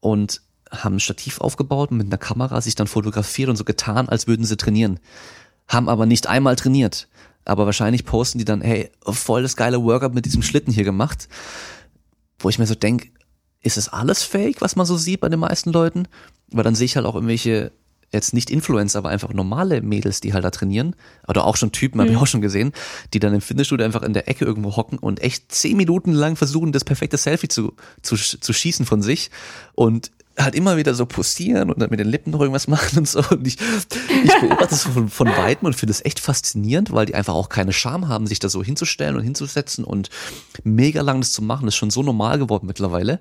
und 0.00 0.42
haben 0.70 0.96
ein 0.96 1.00
Stativ 1.00 1.40
aufgebaut 1.40 1.90
und 1.90 1.96
mit 1.96 2.08
einer 2.08 2.18
Kamera 2.18 2.60
sich 2.60 2.74
dann 2.74 2.86
fotografiert 2.86 3.48
und 3.48 3.56
so 3.56 3.64
getan, 3.64 4.08
als 4.08 4.26
würden 4.26 4.44
sie 4.44 4.56
trainieren. 4.56 5.00
Haben 5.66 5.88
aber 5.88 6.06
nicht 6.06 6.26
einmal 6.26 6.56
trainiert. 6.56 7.08
Aber 7.44 7.64
wahrscheinlich 7.64 8.04
posten 8.04 8.38
die 8.38 8.44
dann, 8.44 8.60
hey, 8.60 8.90
voll 9.02 9.42
das 9.42 9.56
geile 9.56 9.82
Workout 9.82 10.14
mit 10.14 10.26
diesem 10.26 10.42
Schlitten 10.42 10.72
hier 10.72 10.84
gemacht. 10.84 11.28
Wo 12.38 12.48
ich 12.48 12.58
mir 12.58 12.66
so 12.66 12.74
denk, 12.74 13.10
ist 13.62 13.78
es 13.78 13.88
alles 13.88 14.22
fake, 14.22 14.60
was 14.60 14.76
man 14.76 14.86
so 14.86 14.96
sieht 14.96 15.20
bei 15.20 15.28
den 15.28 15.40
meisten 15.40 15.72
Leuten? 15.72 16.06
Weil 16.50 16.64
dann 16.64 16.74
sehe 16.74 16.84
ich 16.84 16.96
halt 16.96 17.06
auch 17.06 17.14
irgendwelche 17.14 17.72
jetzt 18.12 18.32
nicht 18.32 18.50
Influencer, 18.50 18.98
aber 18.98 19.10
einfach 19.10 19.32
normale 19.32 19.82
Mädels, 19.82 20.20
die 20.20 20.32
halt 20.32 20.44
da 20.44 20.50
trainieren, 20.50 20.96
oder 21.26 21.44
auch 21.44 21.56
schon 21.56 21.72
Typen, 21.72 21.98
mhm. 21.98 22.02
habe 22.02 22.12
ich 22.12 22.16
auch 22.16 22.26
schon 22.26 22.40
gesehen, 22.40 22.72
die 23.12 23.18
dann 23.18 23.34
im 23.34 23.40
Fitnessstudio 23.40 23.84
einfach 23.84 24.02
in 24.02 24.14
der 24.14 24.28
Ecke 24.28 24.44
irgendwo 24.44 24.76
hocken 24.76 24.98
und 24.98 25.20
echt 25.20 25.52
zehn 25.52 25.76
Minuten 25.76 26.12
lang 26.12 26.36
versuchen, 26.36 26.72
das 26.72 26.84
perfekte 26.84 27.16
Selfie 27.16 27.48
zu, 27.48 27.74
zu, 28.02 28.16
zu 28.16 28.52
schießen 28.52 28.86
von 28.86 29.02
sich 29.02 29.30
und 29.74 30.10
halt 30.38 30.54
immer 30.54 30.76
wieder 30.76 30.94
so 30.94 31.04
postieren 31.04 31.70
und 31.70 31.80
dann 31.80 31.90
mit 31.90 31.98
den 31.98 32.08
Lippen 32.08 32.30
noch 32.30 32.40
irgendwas 32.40 32.68
machen 32.68 32.98
und 32.98 33.08
so. 33.08 33.22
Und 33.30 33.46
ich, 33.46 33.58
ich 34.24 34.40
beobachte 34.40 34.68
das 34.70 34.84
von, 34.84 35.08
von 35.08 35.28
Weitem 35.28 35.66
und 35.66 35.74
finde 35.74 35.90
es 35.90 36.04
echt 36.04 36.20
faszinierend, 36.20 36.92
weil 36.92 37.06
die 37.06 37.14
einfach 37.14 37.34
auch 37.34 37.48
keine 37.48 37.72
Scham 37.72 38.08
haben, 38.08 38.26
sich 38.26 38.38
da 38.38 38.48
so 38.48 38.62
hinzustellen 38.62 39.16
und 39.16 39.22
hinzusetzen 39.22 39.84
und 39.84 40.10
mega 40.64 41.02
lang 41.02 41.20
das 41.20 41.32
zu 41.32 41.42
machen. 41.42 41.66
Das 41.66 41.74
ist 41.74 41.78
schon 41.78 41.90
so 41.90 42.02
normal 42.02 42.38
geworden 42.38 42.66
mittlerweile. 42.66 43.20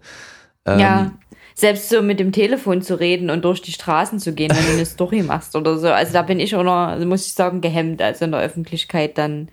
Ja. 0.65 1.01
Ähm, 1.01 1.11
selbst 1.57 1.89
so 1.89 2.03
mit 2.03 2.19
dem 2.19 2.31
Telefon 2.31 2.83
zu 2.83 2.99
reden 2.99 3.31
und 3.31 3.43
durch 3.43 3.63
die 3.63 3.71
Straßen 3.71 4.19
zu 4.19 4.33
gehen, 4.33 4.55
wenn 4.55 4.65
du 4.65 4.73
eine 4.73 4.85
Story 4.85 5.23
machst 5.23 5.55
oder 5.55 5.79
so. 5.79 5.87
Also 5.87 6.13
da 6.13 6.21
bin 6.21 6.39
ich 6.39 6.55
auch 6.55 6.63
noch, 6.63 7.03
muss 7.05 7.25
ich 7.25 7.33
sagen, 7.33 7.61
gehemmt, 7.61 7.99
also 8.01 8.25
in 8.25 8.31
der 8.31 8.41
Öffentlichkeit 8.41 9.17
dann 9.17 9.49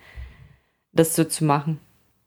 das 0.93 1.17
so 1.17 1.25
zu 1.25 1.45
machen. 1.45 1.81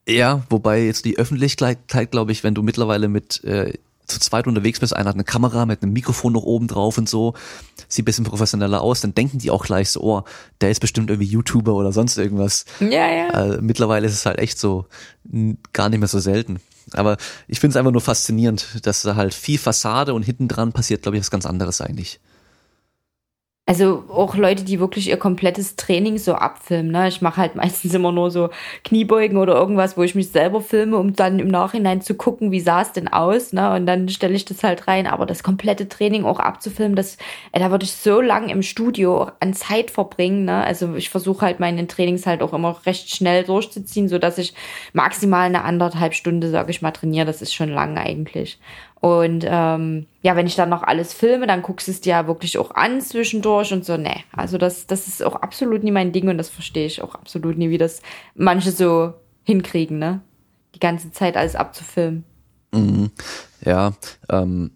Ja, 0.10 0.44
wobei 0.50 0.84
jetzt 0.84 1.06
die 1.06 1.18
Öffentlichkeit, 1.20 2.12
glaube 2.12 2.32
ich, 2.32 2.44
wenn 2.44 2.56
du 2.56 2.64
mittlerweile 2.64 3.08
mit 3.08 3.44
äh, 3.44 3.74
zu 4.08 4.20
zweit 4.20 4.48
unterwegs 4.48 4.80
bist, 4.80 4.96
einer 4.96 5.10
hat 5.10 5.16
eine 5.16 5.26
Kamera 5.26 5.66
mit 5.66 5.84
einem 5.84 5.94
Mikrofon 5.94 6.34
noch 6.34 6.44
oben 6.44 6.68
drauf 6.68 6.98
und 6.98 7.08
so, 7.08 7.34
sieht 7.88 8.06
bisschen 8.06 8.26
professioneller 8.26 8.82
aus, 8.82 9.02
dann 9.02 9.14
denken 9.14 9.38
die 9.38 9.52
auch 9.52 9.66
gleich 9.66 9.92
so, 9.92 10.02
oh, 10.02 10.24
der 10.62 10.72
ist 10.72 10.80
bestimmt 10.80 11.12
irgendwie 11.12 11.30
YouTuber 11.30 11.74
oder 11.74 11.92
sonst 11.92 12.18
irgendwas. 12.18 12.66
Ja, 12.80 13.12
ja. 13.12 13.28
Äh, 13.30 13.62
mittlerweile 13.62 14.08
ist 14.08 14.14
es 14.14 14.26
halt 14.26 14.40
echt 14.40 14.58
so 14.58 14.86
gar 15.74 15.90
nicht 15.90 16.00
mehr 16.00 16.08
so 16.08 16.20
selten. 16.20 16.62
Aber 16.94 17.18
ich 17.48 17.60
finde 17.60 17.72
es 17.72 17.78
einfach 17.78 17.92
nur 17.92 18.02
faszinierend, 18.02 18.86
dass 18.86 19.02
da 19.02 19.16
halt 19.16 19.34
viel 19.34 19.58
Fassade 19.58 20.14
und 20.14 20.24
hinten 20.24 20.48
dran 20.48 20.72
passiert, 20.72 21.02
glaube 21.02 21.18
ich, 21.18 21.22
was 21.22 21.32
ganz 21.32 21.46
anderes 21.46 21.82
eigentlich. 21.82 22.20
Also 23.70 24.06
auch 24.08 24.38
Leute, 24.38 24.64
die 24.64 24.80
wirklich 24.80 25.10
ihr 25.10 25.18
komplettes 25.18 25.76
Training 25.76 26.18
so 26.18 26.36
abfilmen. 26.36 26.90
Ne? 26.90 27.10
Ich 27.10 27.22
mache 27.22 27.42
halt 27.42 27.56
meistens 27.56 27.94
immer 27.94 28.14
nur 28.14 28.32
so 28.32 28.50
Kniebeugen 28.86 29.38
oder 29.38 29.56
irgendwas, 29.56 29.98
wo 29.98 30.04
ich 30.04 30.16
mich 30.16 30.30
selber 30.30 30.62
filme, 30.62 30.96
um 30.96 31.12
dann 31.12 31.40
im 31.40 31.50
Nachhinein 31.50 32.00
zu 32.00 32.16
gucken, 32.16 32.52
wie 32.52 32.62
sah 32.62 32.82
es 32.82 32.94
denn 32.94 33.10
aus. 33.10 33.52
Ne? 33.52 33.76
Und 33.76 33.86
dann 33.86 34.08
stelle 34.08 34.36
ich 34.36 34.46
das 34.46 34.64
halt 34.64 34.88
rein. 34.88 35.06
Aber 35.06 35.26
das 35.26 35.44
komplette 35.44 35.90
Training 35.90 36.24
auch 36.24 36.40
abzufilmen, 36.40 36.96
das, 36.96 37.18
ey, 37.52 37.60
da 37.60 37.70
würde 37.70 37.84
ich 37.84 37.92
so 37.92 38.22
lang 38.22 38.48
im 38.48 38.62
Studio 38.62 39.32
an 39.42 39.54
Zeit 39.54 39.92
verbringen. 39.92 40.46
Ne? 40.46 40.64
Also 40.64 40.96
ich 40.96 41.10
versuche 41.10 41.46
halt 41.46 41.60
meine 41.60 41.86
Trainings 41.88 42.26
halt 42.26 42.42
auch 42.42 42.54
immer 42.54 42.80
recht 42.86 43.14
schnell 43.14 43.44
durchzuziehen, 43.44 44.08
so 44.08 44.18
dass 44.18 44.38
ich 44.38 44.54
maximal 44.94 45.46
eine 45.46 45.66
anderthalb 45.66 46.14
Stunde, 46.14 46.50
sage 46.52 46.72
ich 46.72 46.82
mal, 46.82 46.92
trainiere. 46.92 47.26
Das 47.26 47.42
ist 47.42 47.54
schon 47.54 47.70
lang 47.70 47.98
eigentlich. 47.98 48.60
Und 49.00 49.46
ähm, 49.48 50.08
ja, 50.22 50.36
wenn 50.36 50.48
ich 50.48 50.56
dann 50.56 50.70
noch 50.70 50.84
alles 50.84 51.14
filme, 51.14 51.46
dann 51.46 51.62
guckst 51.62 51.88
du 51.88 51.92
es 51.92 52.02
dir 52.02 52.12
ja 52.12 52.28
wirklich 52.28 52.58
auch 52.58 52.72
an 52.72 53.00
zwischendurch 53.00 53.72
und 53.72 53.86
so. 53.86 53.96
Nee, 53.96 54.24
also 54.32 54.58
das, 54.58 54.88
das 54.88 55.08
ist 55.08 55.24
auch 55.24 55.36
absolut 55.36 55.84
nie 55.84 55.92
mein 55.92 56.12
Ding 56.12 56.28
und 56.30 56.38
das 56.38 56.50
verstehe 56.50 56.88
ich 56.88 57.02
auch 57.02 57.14
absolut 57.14 57.58
nie, 57.58 57.70
wie 57.70 57.78
das 57.78 58.02
manche 58.36 58.72
so 58.72 59.14
hinkriegen, 59.44 60.00
ne? 60.00 60.22
Die 60.74 60.80
ganze 60.80 61.12
Zeit 61.12 61.38
alles 61.38 61.56
abzufilmen. 61.56 62.24
Mhm. 62.72 63.12
Ja, 63.64 63.94
ähm, 64.30 64.72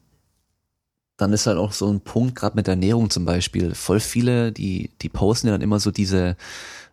dann 1.17 1.34
ist 1.34 1.45
halt 1.45 1.57
auch 1.57 1.72
so 1.72 1.88
ein 1.88 2.01
Punkt, 2.01 2.36
gerade 2.36 2.55
mit 2.55 2.67
Ernährung 2.67 3.09
zum 3.09 3.26
Beispiel. 3.26 3.76
Voll 3.76 3.99
viele, 3.99 4.51
die, 4.51 4.89
die 5.01 5.09
posten 5.09 5.47
ja 5.47 5.53
dann 5.53 5.61
immer 5.61 5.80
so 5.80 5.91
diese, 5.91 6.36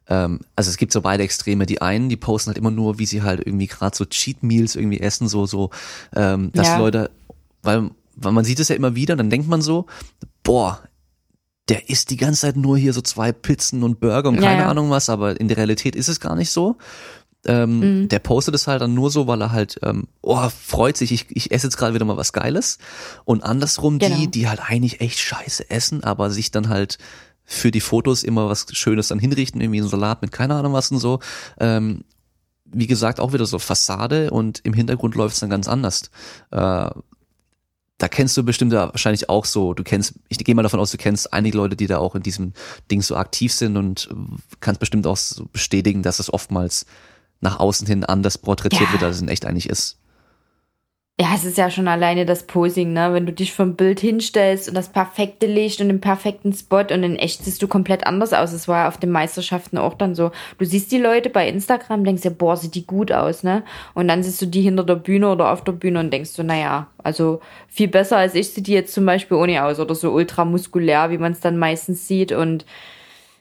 ähm, 0.08 0.40
also 0.56 0.70
es 0.70 0.76
gibt 0.76 0.92
so 0.92 1.02
beide 1.02 1.22
Extreme. 1.22 1.66
Die 1.66 1.82
einen, 1.82 2.08
die 2.08 2.16
posten 2.16 2.48
halt 2.48 2.58
immer 2.58 2.70
nur, 2.70 2.98
wie 2.98 3.06
sie 3.06 3.22
halt 3.22 3.40
irgendwie 3.44 3.66
gerade 3.66 3.96
so 3.96 4.04
Cheat 4.04 4.42
Meals 4.42 4.76
irgendwie 4.76 5.00
essen, 5.00 5.28
so, 5.28 5.46
so, 5.46 5.70
ähm, 6.14 6.50
dass 6.54 6.68
ja. 6.68 6.78
Leute, 6.78 7.10
weil, 7.62 7.90
weil 8.16 8.32
man 8.32 8.44
sieht 8.44 8.60
es 8.60 8.68
ja 8.68 8.76
immer 8.76 8.94
wieder, 8.94 9.16
dann 9.16 9.30
denkt 9.30 9.48
man 9.48 9.62
so, 9.62 9.86
boah, 10.42 10.80
der 11.68 11.90
isst 11.90 12.10
die 12.10 12.16
ganze 12.16 12.42
Zeit 12.42 12.56
nur 12.56 12.78
hier 12.78 12.94
so 12.94 13.02
zwei 13.02 13.32
Pizzen 13.32 13.82
und 13.82 14.00
Burger 14.00 14.30
und 14.30 14.36
ja, 14.36 14.42
keine 14.42 14.62
ja. 14.62 14.70
Ahnung 14.70 14.90
was, 14.90 15.10
aber 15.10 15.38
in 15.38 15.48
der 15.48 15.58
Realität 15.58 15.94
ist 15.94 16.08
es 16.08 16.20
gar 16.20 16.34
nicht 16.34 16.50
so. 16.50 16.76
Ähm, 17.46 18.02
mhm. 18.02 18.08
Der 18.08 18.18
postet 18.18 18.54
es 18.54 18.66
halt 18.66 18.82
dann 18.82 18.94
nur 18.94 19.10
so, 19.10 19.26
weil 19.26 19.40
er 19.40 19.52
halt, 19.52 19.78
ähm, 19.82 20.08
oh, 20.22 20.48
freut 20.48 20.96
sich, 20.96 21.12
ich, 21.12 21.26
ich 21.30 21.52
esse 21.52 21.66
jetzt 21.66 21.76
gerade 21.76 21.94
wieder 21.94 22.04
mal 22.04 22.16
was 22.16 22.32
Geiles. 22.32 22.78
Und 23.24 23.44
andersrum 23.44 23.98
genau. 23.98 24.16
die, 24.16 24.28
die 24.28 24.48
halt 24.48 24.60
eigentlich 24.60 25.00
echt 25.00 25.18
scheiße 25.18 25.70
essen, 25.70 26.02
aber 26.02 26.30
sich 26.30 26.50
dann 26.50 26.68
halt 26.68 26.98
für 27.50 27.70
die 27.70 27.80
Fotos 27.80 28.22
immer 28.22 28.48
was 28.48 28.66
Schönes 28.72 29.08
dann 29.08 29.18
hinrichten, 29.18 29.60
irgendwie 29.62 29.80
einen 29.80 29.88
Salat 29.88 30.20
mit 30.20 30.30
keine 30.32 30.54
Ahnung 30.54 30.74
was 30.74 30.92
und 30.92 30.98
so. 30.98 31.18
Ähm, 31.58 32.04
wie 32.66 32.86
gesagt, 32.86 33.20
auch 33.20 33.32
wieder 33.32 33.46
so 33.46 33.58
Fassade 33.58 34.30
und 34.30 34.60
im 34.64 34.74
Hintergrund 34.74 35.14
läuft 35.14 35.34
es 35.34 35.40
dann 35.40 35.48
ganz 35.48 35.66
anders. 35.66 36.10
Äh, 36.50 36.90
da 37.96 38.08
kennst 38.08 38.36
du 38.36 38.42
bestimmt 38.44 38.74
ja 38.74 38.88
wahrscheinlich 38.92 39.30
auch 39.30 39.46
so, 39.46 39.72
du 39.72 39.82
kennst, 39.82 40.14
ich 40.28 40.36
gehe 40.38 40.54
mal 40.54 40.62
davon 40.62 40.78
aus, 40.78 40.90
du 40.90 40.98
kennst 40.98 41.32
einige 41.32 41.56
Leute, 41.56 41.74
die 41.74 41.86
da 41.86 41.96
auch 41.96 42.14
in 42.14 42.22
diesem 42.22 42.52
Ding 42.90 43.00
so 43.00 43.16
aktiv 43.16 43.52
sind 43.54 43.78
und 43.78 44.10
kannst 44.60 44.78
bestimmt 44.78 45.06
auch 45.06 45.16
so 45.16 45.46
bestätigen, 45.50 46.02
dass 46.02 46.18
es 46.18 46.32
oftmals 46.32 46.84
nach 47.40 47.58
außen 47.58 47.86
hin 47.86 48.04
anders 48.04 48.36
porträtiert 48.36 48.82
ja. 48.88 48.92
wird, 48.92 49.02
als 49.04 49.16
es 49.16 49.22
in 49.22 49.28
echt 49.28 49.46
eigentlich 49.46 49.70
ist. 49.70 49.96
Ja, 51.20 51.30
es 51.34 51.44
ist 51.44 51.58
ja 51.58 51.68
schon 51.68 51.88
alleine 51.88 52.24
das 52.26 52.44
Posing, 52.44 52.92
ne? 52.92 53.12
Wenn 53.12 53.26
du 53.26 53.32
dich 53.32 53.52
vom 53.52 53.74
Bild 53.74 53.98
hinstellst 53.98 54.68
und 54.68 54.76
das 54.76 54.88
perfekte 54.90 55.46
Licht 55.46 55.80
und 55.80 55.88
den 55.88 56.00
perfekten 56.00 56.52
Spot 56.52 56.82
und 56.82 57.02
in 57.02 57.16
echt 57.16 57.44
siehst 57.44 57.60
du 57.60 57.66
komplett 57.66 58.06
anders 58.06 58.32
aus. 58.32 58.52
Es 58.52 58.68
war 58.68 58.86
auf 58.86 58.98
den 58.98 59.10
Meisterschaften 59.10 59.78
auch 59.78 59.94
dann 59.94 60.14
so. 60.14 60.30
Du 60.58 60.64
siehst 60.64 60.92
die 60.92 60.98
Leute 60.98 61.28
bei 61.28 61.48
Instagram, 61.48 62.04
denkst 62.04 62.22
dir, 62.22 62.30
boah, 62.30 62.56
sieht 62.56 62.76
die 62.76 62.86
gut 62.86 63.10
aus, 63.10 63.42
ne? 63.42 63.64
Und 63.94 64.06
dann 64.06 64.22
siehst 64.22 64.40
du 64.42 64.46
die 64.46 64.62
hinter 64.62 64.84
der 64.84 64.94
Bühne 64.94 65.28
oder 65.32 65.50
auf 65.50 65.64
der 65.64 65.72
Bühne 65.72 65.98
und 65.98 66.12
denkst 66.12 66.36
du, 66.36 66.44
naja, 66.44 66.86
also 67.02 67.40
viel 67.66 67.88
besser 67.88 68.16
als 68.18 68.36
ich 68.36 68.50
sieht 68.50 68.68
die 68.68 68.72
jetzt 68.72 68.94
zum 68.94 69.04
Beispiel 69.04 69.38
ohne 69.38 69.64
aus 69.64 69.80
oder 69.80 69.96
so 69.96 70.12
ultramuskulär, 70.12 71.10
wie 71.10 71.18
man 71.18 71.32
es 71.32 71.40
dann 71.40 71.58
meistens 71.58 72.06
sieht 72.06 72.30
und 72.30 72.64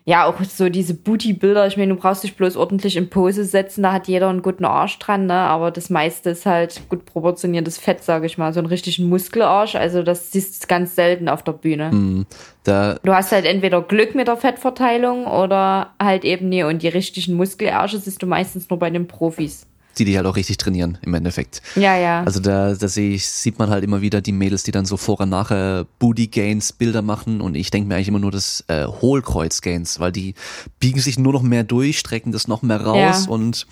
ja, 0.07 0.25
auch 0.25 0.41
so 0.41 0.69
diese 0.69 0.93
Booty-Bilder. 0.93 1.67
Ich 1.67 1.75
meine, 1.75 1.93
du 1.93 1.99
brauchst 1.99 2.23
dich 2.23 2.37
bloß 2.37 2.55
ordentlich 2.55 2.95
in 2.95 3.09
Pose 3.09 3.43
setzen, 3.43 3.83
da 3.83 3.91
hat 3.91 4.07
jeder 4.07 4.29
einen 4.29 4.41
guten 4.41 4.63
Arsch 4.63 4.97
dran, 4.99 5.25
ne? 5.25 5.33
Aber 5.33 5.69
das 5.69 5.89
meiste 5.89 6.29
ist 6.29 6.45
halt 6.45 6.81
gut 6.87 7.03
proportioniertes 7.03 7.77
Fett, 7.77 8.01
sage 8.01 8.25
ich 8.25 8.37
mal. 8.37 8.53
So 8.53 8.61
einen 8.61 8.69
richtigen 8.69 9.09
Muskelarsch. 9.09 9.75
Also 9.75 10.03
das 10.03 10.31
siehst 10.31 10.63
du 10.63 10.67
ganz 10.67 10.95
selten 10.95 11.27
auf 11.27 11.43
der 11.43 11.51
Bühne. 11.51 11.91
Mm, 11.91 12.25
da 12.63 12.97
du 13.03 13.13
hast 13.13 13.33
halt 13.33 13.43
entweder 13.43 13.81
Glück 13.81 14.15
mit 14.15 14.29
der 14.29 14.37
Fettverteilung 14.37 15.25
oder 15.27 15.91
halt 16.01 16.23
eben 16.23 16.47
nie. 16.47 16.63
Und 16.63 16.83
die 16.83 16.87
richtigen 16.87 17.33
Muskelarsche 17.33 17.97
siehst 17.97 18.23
du 18.23 18.27
meistens 18.27 18.69
nur 18.69 18.79
bei 18.79 18.89
den 18.89 19.07
Profis 19.07 19.66
die 19.97 20.05
die 20.05 20.17
halt 20.17 20.25
auch 20.27 20.35
richtig 20.35 20.57
trainieren 20.57 20.97
im 21.01 21.13
Endeffekt. 21.13 21.61
Ja, 21.75 21.97
ja. 21.97 22.23
Also 22.23 22.39
da, 22.39 22.73
da 22.73 22.87
sehe 22.87 23.13
ich, 23.13 23.27
sieht 23.27 23.59
man 23.59 23.69
halt 23.69 23.83
immer 23.83 24.01
wieder 24.01 24.21
die 24.21 24.31
Mädels, 24.31 24.63
die 24.63 24.71
dann 24.71 24.85
so 24.85 24.97
vor 24.97 25.19
und 25.19 25.29
nachher 25.29 25.85
Booty 25.99 26.27
Gains 26.27 26.73
Bilder 26.73 27.01
machen 27.01 27.41
und 27.41 27.55
ich 27.55 27.71
denke 27.71 27.87
mir 27.87 27.95
eigentlich 27.95 28.07
immer 28.07 28.19
nur 28.19 28.31
das 28.31 28.63
äh, 28.67 28.85
Hohlkreuz 28.85 29.61
Gains, 29.61 29.99
weil 29.99 30.11
die 30.11 30.35
biegen 30.79 30.99
sich 30.99 31.17
nur 31.17 31.33
noch 31.33 31.41
mehr 31.41 31.63
durch, 31.63 31.99
strecken 31.99 32.31
das 32.31 32.47
noch 32.47 32.61
mehr 32.61 32.81
raus 32.81 33.25
ja. 33.25 33.31
und 33.31 33.67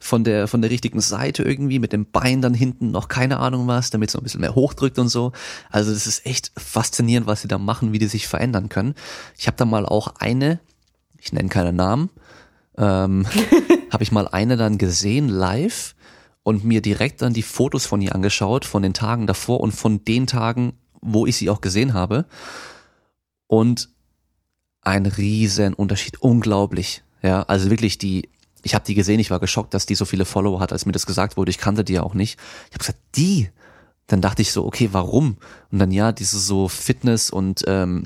von 0.00 0.24
der 0.24 0.48
von 0.48 0.62
der 0.62 0.70
richtigen 0.70 1.00
Seite 1.00 1.42
irgendwie 1.42 1.78
mit 1.78 1.92
dem 1.92 2.06
Bein 2.10 2.42
dann 2.42 2.54
hinten 2.54 2.90
noch 2.90 3.08
keine 3.08 3.38
Ahnung 3.38 3.66
was, 3.66 3.90
damit 3.90 4.10
es 4.10 4.14
noch 4.14 4.20
ein 4.20 4.24
bisschen 4.24 4.40
mehr 4.40 4.54
hochdrückt 4.54 4.98
und 4.98 5.08
so. 5.08 5.32
Also 5.70 5.92
das 5.92 6.06
ist 6.06 6.26
echt 6.26 6.52
faszinierend, 6.56 7.26
was 7.26 7.42
sie 7.42 7.48
da 7.48 7.58
machen, 7.58 7.92
wie 7.92 7.98
die 7.98 8.06
sich 8.06 8.26
verändern 8.26 8.68
können. 8.68 8.94
Ich 9.36 9.46
habe 9.46 9.56
da 9.56 9.64
mal 9.64 9.86
auch 9.86 10.14
eine, 10.18 10.60
ich 11.18 11.32
nenne 11.32 11.48
keine 11.48 11.72
Namen, 11.72 12.10
ähm, 12.78 13.26
habe 13.90 14.02
ich 14.02 14.12
mal 14.12 14.28
eine 14.28 14.56
dann 14.56 14.78
gesehen 14.78 15.28
live 15.28 15.94
und 16.42 16.64
mir 16.64 16.80
direkt 16.80 17.20
dann 17.20 17.34
die 17.34 17.42
Fotos 17.42 17.84
von 17.84 18.00
ihr 18.00 18.14
angeschaut, 18.14 18.64
von 18.64 18.82
den 18.82 18.94
Tagen 18.94 19.26
davor 19.26 19.60
und 19.60 19.72
von 19.72 20.04
den 20.04 20.26
Tagen, 20.26 20.72
wo 21.00 21.26
ich 21.26 21.36
sie 21.36 21.50
auch 21.50 21.60
gesehen 21.60 21.92
habe. 21.92 22.24
Und 23.46 23.90
ein 24.82 25.06
riesen 25.06 25.74
Unterschied, 25.74 26.22
unglaublich. 26.22 27.02
Ja, 27.22 27.42
also 27.42 27.70
wirklich 27.70 27.98
die, 27.98 28.28
ich 28.62 28.74
habe 28.74 28.84
die 28.84 28.94
gesehen, 28.94 29.20
ich 29.20 29.30
war 29.30 29.40
geschockt, 29.40 29.74
dass 29.74 29.86
die 29.86 29.94
so 29.94 30.04
viele 30.04 30.24
Follower 30.24 30.60
hat, 30.60 30.72
als 30.72 30.86
mir 30.86 30.92
das 30.92 31.06
gesagt 31.06 31.36
wurde. 31.36 31.50
Ich 31.50 31.58
kannte 31.58 31.84
die 31.84 31.94
ja 31.94 32.02
auch 32.02 32.14
nicht. 32.14 32.38
Ich 32.68 32.74
habe 32.74 32.78
gesagt, 32.78 32.98
die. 33.16 33.50
Dann 34.06 34.22
dachte 34.22 34.40
ich 34.40 34.52
so, 34.52 34.64
okay, 34.64 34.88
warum? 34.92 35.36
Und 35.70 35.80
dann 35.80 35.90
ja, 35.90 36.12
diese 36.12 36.38
so 36.38 36.68
Fitness 36.68 37.28
und 37.28 37.64
ähm, 37.66 38.04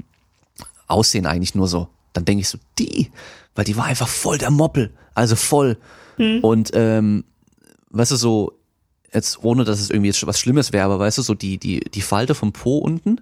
Aussehen 0.88 1.26
eigentlich 1.26 1.54
nur 1.54 1.68
so. 1.68 1.88
Dann 2.12 2.24
denke 2.24 2.40
ich 2.40 2.48
so, 2.48 2.58
die 2.78 3.12
weil 3.54 3.64
die 3.64 3.76
war 3.76 3.84
einfach 3.84 4.08
voll 4.08 4.38
der 4.38 4.50
Moppel, 4.50 4.94
also 5.14 5.36
voll. 5.36 5.78
Hm. 6.16 6.40
Und 6.42 6.70
ähm, 6.74 7.24
weißt 7.90 8.12
du, 8.12 8.16
so, 8.16 8.52
jetzt 9.12 9.42
ohne 9.44 9.64
dass 9.64 9.80
es 9.80 9.90
irgendwie 9.90 10.08
jetzt 10.08 10.26
was 10.26 10.38
Schlimmes 10.38 10.72
wäre, 10.72 10.84
aber 10.84 10.98
weißt 10.98 11.18
du, 11.18 11.22
so 11.22 11.34
die, 11.34 11.58
die, 11.58 11.80
die 11.80 12.02
Falte 12.02 12.34
vom 12.34 12.52
Po 12.52 12.78
unten 12.78 13.20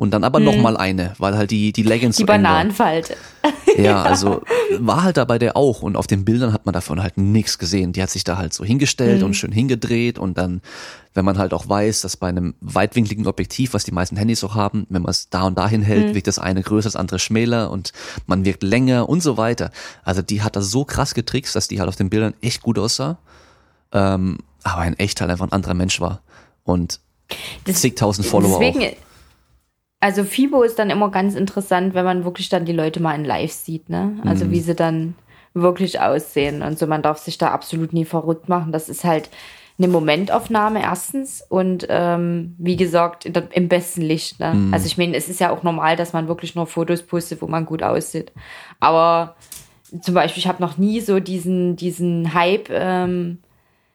und 0.00 0.12
dann 0.12 0.24
aber 0.24 0.38
hm. 0.38 0.46
nochmal 0.46 0.78
eine, 0.78 1.12
weil 1.18 1.36
halt 1.36 1.50
die, 1.50 1.74
die 1.74 1.82
Leggings 1.82 2.16
Die 2.16 2.24
Bananenfalte. 2.24 3.16
Ja, 3.76 4.02
also 4.02 4.42
war 4.78 5.04
halt 5.04 5.16
da 5.16 5.24
bei 5.24 5.38
der 5.38 5.56
auch 5.56 5.82
und 5.82 5.96
auf 5.96 6.06
den 6.06 6.24
Bildern 6.24 6.52
hat 6.52 6.66
man 6.66 6.72
davon 6.72 7.02
halt 7.02 7.16
nichts 7.16 7.58
gesehen. 7.58 7.92
Die 7.92 8.02
hat 8.02 8.10
sich 8.10 8.24
da 8.24 8.36
halt 8.36 8.52
so 8.52 8.64
hingestellt 8.64 9.20
mhm. 9.20 9.26
und 9.26 9.34
schön 9.34 9.52
hingedreht 9.52 10.18
und 10.18 10.36
dann, 10.36 10.60
wenn 11.14 11.24
man 11.24 11.38
halt 11.38 11.54
auch 11.54 11.68
weiß, 11.68 12.00
dass 12.00 12.16
bei 12.16 12.28
einem 12.28 12.54
weitwinkligen 12.60 13.26
Objektiv, 13.26 13.72
was 13.72 13.84
die 13.84 13.92
meisten 13.92 14.16
Handys 14.16 14.42
auch 14.42 14.54
haben, 14.54 14.86
wenn 14.90 15.02
man 15.02 15.10
es 15.10 15.30
da 15.30 15.44
und 15.44 15.56
dahin 15.56 15.82
hält, 15.82 16.08
mhm. 16.08 16.14
wirkt 16.14 16.26
das 16.26 16.38
eine 16.38 16.62
größer, 16.62 16.88
das 16.88 16.96
andere 16.96 17.18
schmäler 17.18 17.70
und 17.70 17.92
man 18.26 18.44
wirkt 18.44 18.62
länger 18.62 19.08
und 19.08 19.22
so 19.22 19.36
weiter. 19.36 19.70
Also 20.02 20.20
die 20.20 20.42
hat 20.42 20.56
da 20.56 20.62
so 20.62 20.84
krass 20.84 21.14
getrickst, 21.14 21.54
dass 21.54 21.68
die 21.68 21.78
halt 21.78 21.88
auf 21.88 21.96
den 21.96 22.10
Bildern 22.10 22.34
echt 22.42 22.62
gut 22.62 22.78
aussah, 22.78 23.18
ähm, 23.92 24.38
aber 24.62 24.84
in 24.84 24.98
echt 24.98 25.20
halt 25.20 25.30
einfach 25.30 25.46
ein 25.46 25.52
anderer 25.52 25.74
Mensch 25.74 26.00
war 26.00 26.22
und 26.64 27.00
das, 27.64 27.80
zigtausend 27.80 28.26
Follower 28.26 28.58
deswegen, 28.58 28.94
auch. 28.94 29.09
Also 30.00 30.24
FIBO 30.24 30.62
ist 30.62 30.78
dann 30.78 30.88
immer 30.88 31.10
ganz 31.10 31.34
interessant, 31.34 31.92
wenn 31.92 32.06
man 32.06 32.24
wirklich 32.24 32.48
dann 32.48 32.64
die 32.64 32.72
Leute 32.72 33.00
mal 33.00 33.14
in 33.14 33.24
Live 33.24 33.52
sieht, 33.52 33.90
ne? 33.90 34.18
Also 34.24 34.46
mhm. 34.46 34.50
wie 34.50 34.60
sie 34.60 34.74
dann 34.74 35.14
wirklich 35.52 36.00
aussehen 36.00 36.62
und 36.62 36.78
so. 36.78 36.86
Man 36.86 37.02
darf 37.02 37.18
sich 37.18 37.36
da 37.36 37.50
absolut 37.50 37.92
nie 37.92 38.06
verrückt 38.06 38.48
machen. 38.48 38.72
Das 38.72 38.88
ist 38.88 39.04
halt 39.04 39.28
eine 39.78 39.88
Momentaufnahme 39.88 40.82
erstens 40.82 41.42
und 41.48 41.86
ähm, 41.88 42.54
wie 42.58 42.76
gesagt 42.76 43.34
der, 43.34 43.48
im 43.52 43.68
besten 43.68 44.02
Licht. 44.02 44.38
Ne? 44.38 44.54
Mhm. 44.54 44.74
Also 44.74 44.86
ich 44.86 44.98
meine, 44.98 45.16
es 45.16 45.28
ist 45.28 45.40
ja 45.40 45.50
auch 45.50 45.62
normal, 45.62 45.96
dass 45.96 46.12
man 46.12 46.28
wirklich 46.28 46.54
nur 46.54 46.66
Fotos 46.66 47.02
postet, 47.02 47.42
wo 47.42 47.46
man 47.46 47.66
gut 47.66 47.82
aussieht. 47.82 48.32
Aber 48.78 49.36
zum 50.02 50.14
Beispiel, 50.14 50.40
ich 50.40 50.48
habe 50.48 50.62
noch 50.62 50.76
nie 50.76 51.00
so 51.00 51.18
diesen 51.18 51.76
diesen 51.76 52.34
Hype 52.34 52.68
ähm, 52.70 53.38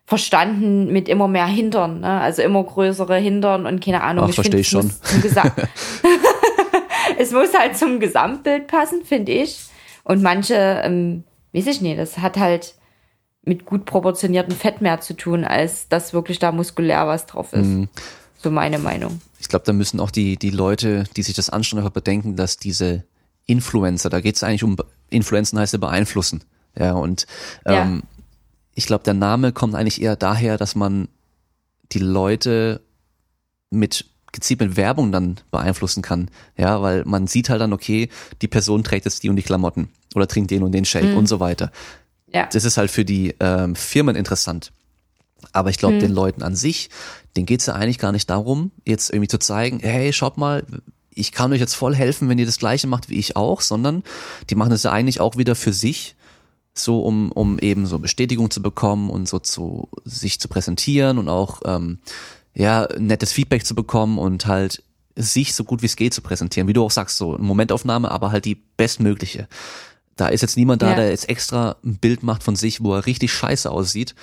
verstanden 0.06 0.92
mit 0.92 1.10
immer 1.10 1.28
mehr 1.28 1.48
Hintern, 1.48 2.02
ne? 2.02 2.22
also 2.22 2.42
immer 2.42 2.64
größere 2.64 3.18
Hintern 3.18 3.66
und 3.66 3.84
keine 3.84 4.04
Ahnung. 4.04 4.26
Ach, 4.26 4.30
ich 4.30 4.36
verstehe 4.36 4.60
ich 4.60 4.70
schon. 4.70 4.92
es 7.18 7.32
muss 7.32 7.54
halt 7.58 7.76
zum 7.76 8.00
Gesamtbild 8.00 8.68
passen, 8.68 9.04
finde 9.04 9.32
ich. 9.32 9.60
Und 10.04 10.22
manche, 10.22 10.82
ähm, 10.84 11.24
weiß 11.54 11.66
ich 11.68 11.82
nicht, 11.82 11.98
das 11.98 12.20
hat 12.20 12.38
halt 12.38 12.76
mit 13.44 13.66
gut 13.66 13.86
proportioniertem 13.86 14.56
Fett 14.56 14.82
mehr 14.82 15.02
zu 15.02 15.16
tun, 15.16 15.44
als 15.44 15.88
dass 15.90 16.14
wirklich 16.14 16.38
da 16.38 16.52
muskulär 16.52 17.08
was 17.08 17.26
drauf 17.26 17.54
ist. 17.54 17.66
Mhm. 17.66 17.90
So 18.38 18.52
meine 18.52 18.78
Meinung. 18.78 19.22
Ich 19.40 19.48
glaube, 19.48 19.66
da 19.66 19.74
müssen 19.74 20.00
auch 20.00 20.12
die, 20.12 20.38
die 20.38 20.52
Leute, 20.52 21.06
die 21.16 21.24
sich 21.24 21.36
das 21.36 21.50
anschauen, 21.50 21.80
einfach 21.80 21.92
bedenken, 21.92 22.36
dass 22.36 22.58
diese 22.58 23.04
Influencer, 23.48 24.10
da 24.10 24.22
geht 24.22 24.36
es 24.36 24.44
eigentlich 24.44 24.64
um 24.64 24.78
Influenzen 25.10 25.58
heißt 25.58 25.74
ja 25.74 25.80
beeinflussen. 25.80 26.44
Ja, 26.78 26.94
und 26.94 27.26
ähm, 27.66 28.04
ja 28.04 28.15
ich 28.76 28.86
glaube, 28.86 29.04
der 29.04 29.14
Name 29.14 29.54
kommt 29.54 29.74
eigentlich 29.74 30.02
eher 30.02 30.16
daher, 30.16 30.58
dass 30.58 30.76
man 30.76 31.08
die 31.92 32.00
Leute 32.00 32.82
mit 33.70 34.06
gezielt 34.32 34.60
mit 34.60 34.76
Werbung 34.76 35.14
dann 35.14 35.38
beeinflussen 35.50 36.04
kann. 36.04 36.30
Ja, 36.58 36.82
weil 36.82 37.06
man 37.06 37.26
sieht 37.26 37.50
halt 37.50 37.62
dann, 37.62 37.72
okay, 37.72 38.10
die 38.42 38.50
Person 38.50 38.84
trägt 38.84 39.06
jetzt 39.06 39.24
die 39.24 39.30
und 39.30 39.38
die 39.38 39.44
Klamotten 39.44 39.90
oder 40.14 40.28
trinkt 40.28 40.52
den 40.52 40.62
und 40.62 40.74
den 40.74 40.84
Shake 40.84 41.12
mhm. 41.12 41.18
und 41.18 41.28
so 41.28 41.40
weiter. 41.40 41.72
Ja. 42.32 42.48
Das 42.52 42.66
ist 42.66 42.76
halt 42.76 42.92
für 42.92 43.06
die 43.06 43.34
ähm, 43.40 43.76
Firmen 43.76 44.18
interessant. 44.18 44.74
Aber 45.54 45.70
ich 45.70 45.78
glaube, 45.78 45.96
mhm. 45.96 46.00
den 46.02 46.12
Leuten 46.12 46.44
an 46.44 46.56
sich, 46.56 46.90
denen 47.38 47.46
geht's 47.46 47.66
ja 47.66 47.76
eigentlich 47.76 47.98
gar 47.98 48.12
nicht 48.12 48.30
darum, 48.30 48.72
jetzt 48.84 49.10
irgendwie 49.10 49.30
zu 49.30 49.40
zeigen, 49.40 49.80
hey, 49.80 50.12
schaut 50.12 50.38
mal, 50.38 50.66
ich 51.12 51.32
kann 51.32 51.54
euch 51.54 51.62
jetzt 51.62 51.76
voll 51.76 51.96
helfen, 51.96 52.28
wenn 52.28 52.38
ihr 52.38 52.46
das 52.46 52.58
gleiche 52.58 52.88
macht 52.88 53.10
wie 53.10 53.16
ich 53.16 53.38
auch, 53.38 53.62
sondern 53.62 54.04
die 54.50 54.56
machen 54.56 54.74
es 54.74 54.84
ja 54.84 54.92
eigentlich 54.92 55.22
auch 55.22 55.38
wieder 55.38 55.56
für 55.56 55.72
sich 55.72 56.16
so 56.78 57.00
um, 57.00 57.32
um 57.32 57.58
eben 57.60 57.86
so 57.86 58.00
Bestätigung 58.00 58.52
zu 58.52 58.62
bekommen 58.62 59.10
und 59.10 59.28
so 59.28 59.40
zu 59.40 59.90
sich 60.04 60.40
zu 60.40 60.48
präsentieren 60.48 61.18
und 61.18 61.30
auch 61.30 61.62
ähm, 61.66 62.00
ja 62.54 62.88
nettes 62.98 63.32
Feedback 63.32 63.66
zu 63.66 63.76
bekommen 63.76 64.18
und 64.18 64.46
halt 64.46 64.84
sich 65.16 65.56
so 65.56 65.64
gut 65.64 65.82
wie 65.82 65.86
es 65.86 65.96
geht 65.96 66.14
zu 66.14 66.22
präsentieren, 66.22 66.68
wie 66.68 66.74
du 66.74 66.84
auch 66.84 66.92
sagst, 66.92 67.18
so 67.18 67.36
eine 67.36 67.44
Momentaufnahme, 67.44 68.12
aber 68.12 68.32
halt 68.32 68.46
die 68.46 68.56
bestmögliche. 68.56 69.48
Da 70.18 70.28
ist 70.28 70.42
jetzt 70.42 70.58
niemand 70.58 70.82
da, 70.82 70.90
ja. 70.90 70.96
der 70.96 71.10
jetzt 71.10 71.30
extra 71.30 71.78
ein 71.84 71.98
Bild 71.98 72.24
macht 72.24 72.44
von 72.44 72.56
sich, 72.56 72.84
wo 72.84 72.94
er 72.94 73.06
richtig 73.06 73.32
scheiße 73.34 73.72
aussieht 73.72 74.16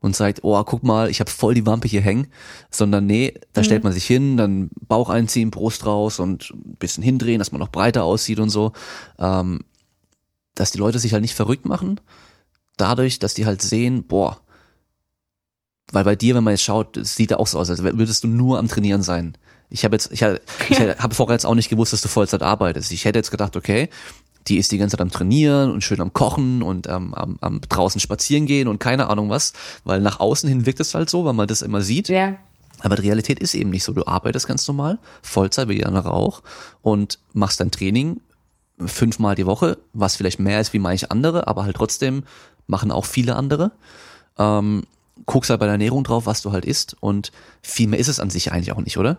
und 0.00 0.16
sagt, 0.16 0.40
oh, 0.42 0.62
guck 0.64 0.82
mal, 0.82 1.10
ich 1.10 1.20
habe 1.20 1.30
voll 1.30 1.54
die 1.54 1.66
Wampe 1.66 1.86
hier 1.86 2.00
hängen, 2.00 2.28
sondern 2.70 3.06
nee, 3.06 3.34
da 3.52 3.60
mhm. 3.60 3.64
stellt 3.64 3.84
man 3.84 3.92
sich 3.92 4.06
hin, 4.06 4.36
dann 4.36 4.70
Bauch 4.88 5.10
einziehen, 5.10 5.50
Brust 5.50 5.86
raus 5.86 6.18
und 6.18 6.50
ein 6.50 6.76
bisschen 6.78 7.04
hindrehen, 7.04 7.38
dass 7.38 7.52
man 7.52 7.60
noch 7.60 7.68
breiter 7.68 8.04
aussieht 8.04 8.40
und 8.40 8.50
so. 8.50 8.72
Ähm, 9.18 9.60
dass 10.60 10.70
die 10.70 10.78
Leute 10.78 10.98
sich 10.98 11.14
halt 11.14 11.22
nicht 11.22 11.34
verrückt 11.34 11.64
machen, 11.64 12.00
dadurch, 12.76 13.18
dass 13.18 13.32
die 13.32 13.46
halt 13.46 13.62
sehen, 13.62 14.04
boah, 14.04 14.40
weil 15.90 16.04
bei 16.04 16.14
dir, 16.14 16.34
wenn 16.34 16.44
man 16.44 16.52
jetzt 16.52 16.62
schaut, 16.62 16.98
sieht 17.00 17.30
er 17.30 17.40
auch 17.40 17.46
so 17.46 17.58
aus, 17.58 17.70
als 17.70 17.82
würdest 17.82 18.24
du 18.24 18.28
nur 18.28 18.58
am 18.58 18.68
Trainieren 18.68 19.02
sein. 19.02 19.38
Ich 19.70 19.84
habe 19.84 19.94
jetzt, 19.94 20.12
ich, 20.12 20.20
ich 20.20 20.80
habe 20.80 21.14
vorher 21.14 21.34
jetzt 21.34 21.46
auch 21.46 21.54
nicht 21.54 21.70
gewusst, 21.70 21.94
dass 21.94 22.02
du 22.02 22.08
Vollzeit 22.08 22.42
arbeitest. 22.42 22.92
Ich 22.92 23.06
hätte 23.06 23.18
jetzt 23.18 23.30
gedacht, 23.30 23.56
okay, 23.56 23.88
die 24.48 24.58
ist 24.58 24.70
die 24.70 24.76
ganze 24.76 24.98
Zeit 24.98 25.00
am 25.00 25.10
Trainieren 25.10 25.70
und 25.70 25.82
schön 25.82 26.00
am 26.02 26.12
Kochen 26.12 26.62
und 26.62 26.86
ähm, 26.88 27.14
am, 27.14 27.38
am 27.40 27.62
draußen 27.62 28.00
spazieren 28.00 28.44
gehen 28.44 28.68
und 28.68 28.80
keine 28.80 29.08
Ahnung 29.08 29.30
was, 29.30 29.54
weil 29.84 30.00
nach 30.00 30.20
außen 30.20 30.46
hin 30.46 30.66
wirkt 30.66 30.80
es 30.80 30.94
halt 30.94 31.08
so, 31.08 31.24
weil 31.24 31.32
man 31.32 31.48
das 31.48 31.62
immer 31.62 31.80
sieht. 31.80 32.10
Ja. 32.10 32.36
Aber 32.80 32.96
die 32.96 33.02
Realität 33.02 33.38
ist 33.38 33.54
eben 33.54 33.70
nicht 33.70 33.84
so. 33.84 33.94
Du 33.94 34.06
arbeitest 34.06 34.46
ganz 34.46 34.68
normal, 34.68 34.98
Vollzeit 35.22 35.68
wie 35.68 35.84
andere 35.84 36.12
auch 36.12 36.42
und 36.82 37.18
machst 37.32 37.60
dein 37.60 37.70
Training 37.70 38.20
fünfmal 38.88 39.34
die 39.34 39.46
Woche, 39.46 39.78
was 39.92 40.16
vielleicht 40.16 40.40
mehr 40.40 40.60
ist 40.60 40.72
wie 40.72 40.78
manche 40.78 41.10
andere, 41.10 41.46
aber 41.46 41.64
halt 41.64 41.76
trotzdem 41.76 42.24
machen 42.66 42.90
auch 42.90 43.04
viele 43.04 43.36
andere. 43.36 43.72
Ähm, 44.38 44.84
guckst 45.26 45.50
halt 45.50 45.60
bei 45.60 45.66
der 45.66 45.74
Ernährung 45.74 46.04
drauf, 46.04 46.26
was 46.26 46.42
du 46.42 46.52
halt 46.52 46.64
isst 46.64 46.96
und 47.00 47.32
viel 47.62 47.88
mehr 47.88 47.98
ist 47.98 48.08
es 48.08 48.20
an 48.20 48.30
sich 48.30 48.52
eigentlich 48.52 48.72
auch 48.72 48.80
nicht, 48.80 48.98
oder? 48.98 49.18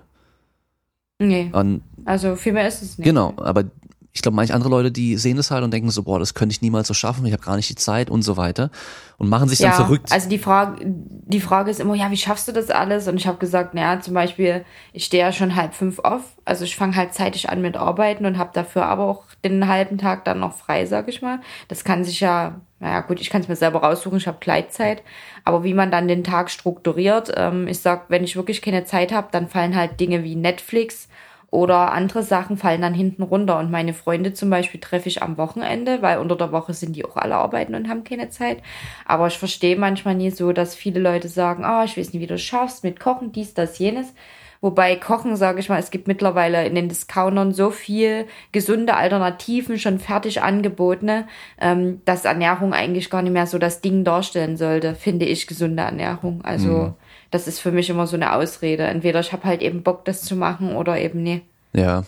Nee. 1.20 1.52
Und, 1.54 1.82
also 2.06 2.36
viel 2.36 2.54
mehr 2.54 2.68
ist 2.68 2.82
es 2.82 2.98
nicht. 2.98 3.06
Genau, 3.06 3.34
aber 3.38 3.66
ich 4.14 4.22
glaube, 4.22 4.36
manche 4.36 4.54
andere 4.54 4.70
Leute, 4.70 4.92
die 4.92 5.16
sehen 5.16 5.38
das 5.38 5.52
halt 5.52 5.64
und 5.64 5.72
denken 5.72 5.90
so, 5.90 6.04
boah, 6.04 6.20
das 6.20 6.34
könnte 6.34 6.52
ich 6.52 6.62
niemals 6.62 6.88
so 6.88 6.94
schaffen, 6.94 7.26
ich 7.26 7.32
habe 7.32 7.44
gar 7.44 7.56
nicht 7.56 7.70
die 7.70 7.76
Zeit 7.76 8.10
und 8.10 8.24
so 8.24 8.36
weiter 8.36 8.70
und 9.18 9.30
machen 9.30 9.48
sich 9.48 9.60
ja, 9.60 9.70
dann 9.70 9.86
verrückt. 9.86 10.12
Also 10.12 10.28
die 10.28 10.38
Frage, 10.38 10.80
die 10.84 11.40
Frage 11.40 11.72
ist 11.72 11.80
immer, 11.80 11.96
ja, 11.96 12.12
wie 12.12 12.18
schaffst 12.18 12.48
du 12.48 12.52
das 12.52 12.70
alles? 12.70 13.08
Und 13.08 13.16
ich 13.16 13.28
habe 13.28 13.38
gesagt, 13.38 13.74
naja, 13.74 14.02
zum 14.02 14.14
Beispiel, 14.14 14.66
ich 14.92 15.06
stehe 15.06 15.24
ja 15.24 15.32
schon 15.32 15.56
halb 15.56 15.74
fünf 15.74 16.00
auf, 16.00 16.24
also 16.44 16.66
ich 16.66 16.76
fange 16.76 16.96
halt 16.96 17.14
zeitig 17.14 17.50
an 17.50 17.62
mit 17.62 17.78
Arbeiten 17.78 18.26
und 18.26 18.38
habe 18.38 18.52
dafür 18.54 18.86
aber 18.86 19.06
auch 19.06 19.24
den 19.46 19.68
halben 19.68 19.98
Tag 19.98 20.26
dann 20.26 20.40
noch 20.40 20.56
frei, 20.56 20.86
sag 20.86 21.08
ich 21.08 21.22
mal. 21.22 21.40
Das 21.70 21.86
kann 21.86 22.04
sich 22.04 22.20
ja, 22.20 22.60
naja 22.80 23.00
gut, 23.02 23.22
ich 23.22 23.30
kann 23.30 23.42
es 23.42 23.48
mir 23.48 23.56
selber 23.56 23.82
raussuchen, 23.82 24.18
ich 24.18 24.28
habe 24.28 24.40
Gleitzeit, 24.42 25.04
aber 25.46 25.64
wie 25.64 25.74
man 25.74 25.90
dann 25.90 26.10
den 26.10 26.26
Tag 26.26 26.50
strukturiert, 26.52 27.32
ähm, 27.38 27.68
ich 27.68 27.80
sag, 27.80 28.10
wenn 28.10 28.26
ich 28.26 28.36
wirklich 28.36 28.62
keine 28.62 28.84
Zeit 28.84 29.14
habe, 29.14 29.30
dann 29.32 29.48
fallen 29.48 29.76
halt 29.76 30.02
Dinge 30.02 30.24
wie 30.26 30.36
Netflix 30.36 31.08
oder 31.52 31.92
andere 31.92 32.24
Sachen 32.24 32.56
fallen 32.56 32.82
dann 32.82 32.94
hinten 32.94 33.24
runter. 33.24 33.60
Und 33.60 33.70
meine 33.70 33.94
Freunde 33.94 34.34
zum 34.34 34.50
Beispiel 34.50 34.80
treffe 34.80 35.10
ich 35.10 35.22
am 35.22 35.38
Wochenende, 35.38 36.02
weil 36.02 36.18
unter 36.18 36.38
der 36.38 36.54
Woche 36.54 36.74
sind 36.74 36.96
die 36.96 37.06
auch 37.06 37.18
alle 37.18 37.36
arbeiten 37.36 37.76
und 37.76 37.90
haben 37.90 38.06
keine 38.06 38.30
Zeit. 38.30 38.64
Aber 39.06 39.28
ich 39.28 39.38
verstehe 39.38 39.76
manchmal 39.76 40.16
nie 40.16 40.32
so, 40.32 40.54
dass 40.54 40.76
viele 40.76 41.02
Leute 41.02 41.28
sagen, 41.28 41.66
ah, 41.66 41.82
oh, 41.82 41.84
ich 41.84 41.98
weiß 41.98 42.14
nicht, 42.14 42.22
wie 42.22 42.28
du 42.28 42.36
es 42.36 42.42
schaffst 42.42 42.86
mit 42.86 43.02
Kochen, 43.02 43.34
dies, 43.34 43.54
das, 43.54 43.78
jenes. 43.78 44.14
Wobei 44.62 44.96
Kochen, 44.96 45.36
sage 45.36 45.60
ich 45.60 45.68
mal, 45.68 45.80
es 45.80 45.92
gibt 45.92 46.08
mittlerweile 46.08 46.66
in 46.66 46.76
den 46.76 46.88
Discountern 46.88 47.52
so 47.52 47.70
viel 47.72 48.28
gesunde 48.54 48.94
Alternativen, 48.94 49.78
schon 49.78 50.00
fertig 50.00 50.44
angebotene, 50.44 51.28
ähm, 51.60 52.02
dass 52.06 52.26
Ernährung 52.26 52.72
eigentlich 52.72 53.10
gar 53.10 53.24
nicht 53.24 53.34
mehr 53.34 53.48
so 53.48 53.58
das 53.58 53.82
Ding 53.82 54.06
darstellen 54.06 54.56
sollte, 54.56 54.96
finde 54.96 55.26
ich, 55.26 55.48
gesunde 55.48 55.84
Ernährung. 55.84 56.42
Also 56.44 56.70
mhm 56.70 56.94
das 57.32 57.48
ist 57.48 57.60
für 57.60 57.72
mich 57.72 57.90
immer 57.90 58.08
so 58.08 58.16
eine 58.16 58.34
Ausrede. 58.34 58.84
Entweder 58.84 59.20
ich 59.22 59.32
habe 59.34 59.46
halt 59.46 59.62
eben 59.62 59.84
Bock, 59.84 60.06
das 60.06 60.22
zu 60.22 60.36
machen 60.36 60.76
oder 60.76 61.00
eben 61.00 61.24
nee. 61.24 61.42
Ja. 61.74 62.04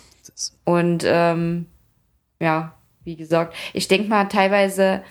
Und 0.66 1.04
ähm, 1.08 1.66
ja, 2.40 2.74
wie 3.04 3.16
gesagt, 3.16 3.56
ich 3.74 3.88
denke 3.88 4.10
mal 4.10 4.26
teilweise 4.26 5.02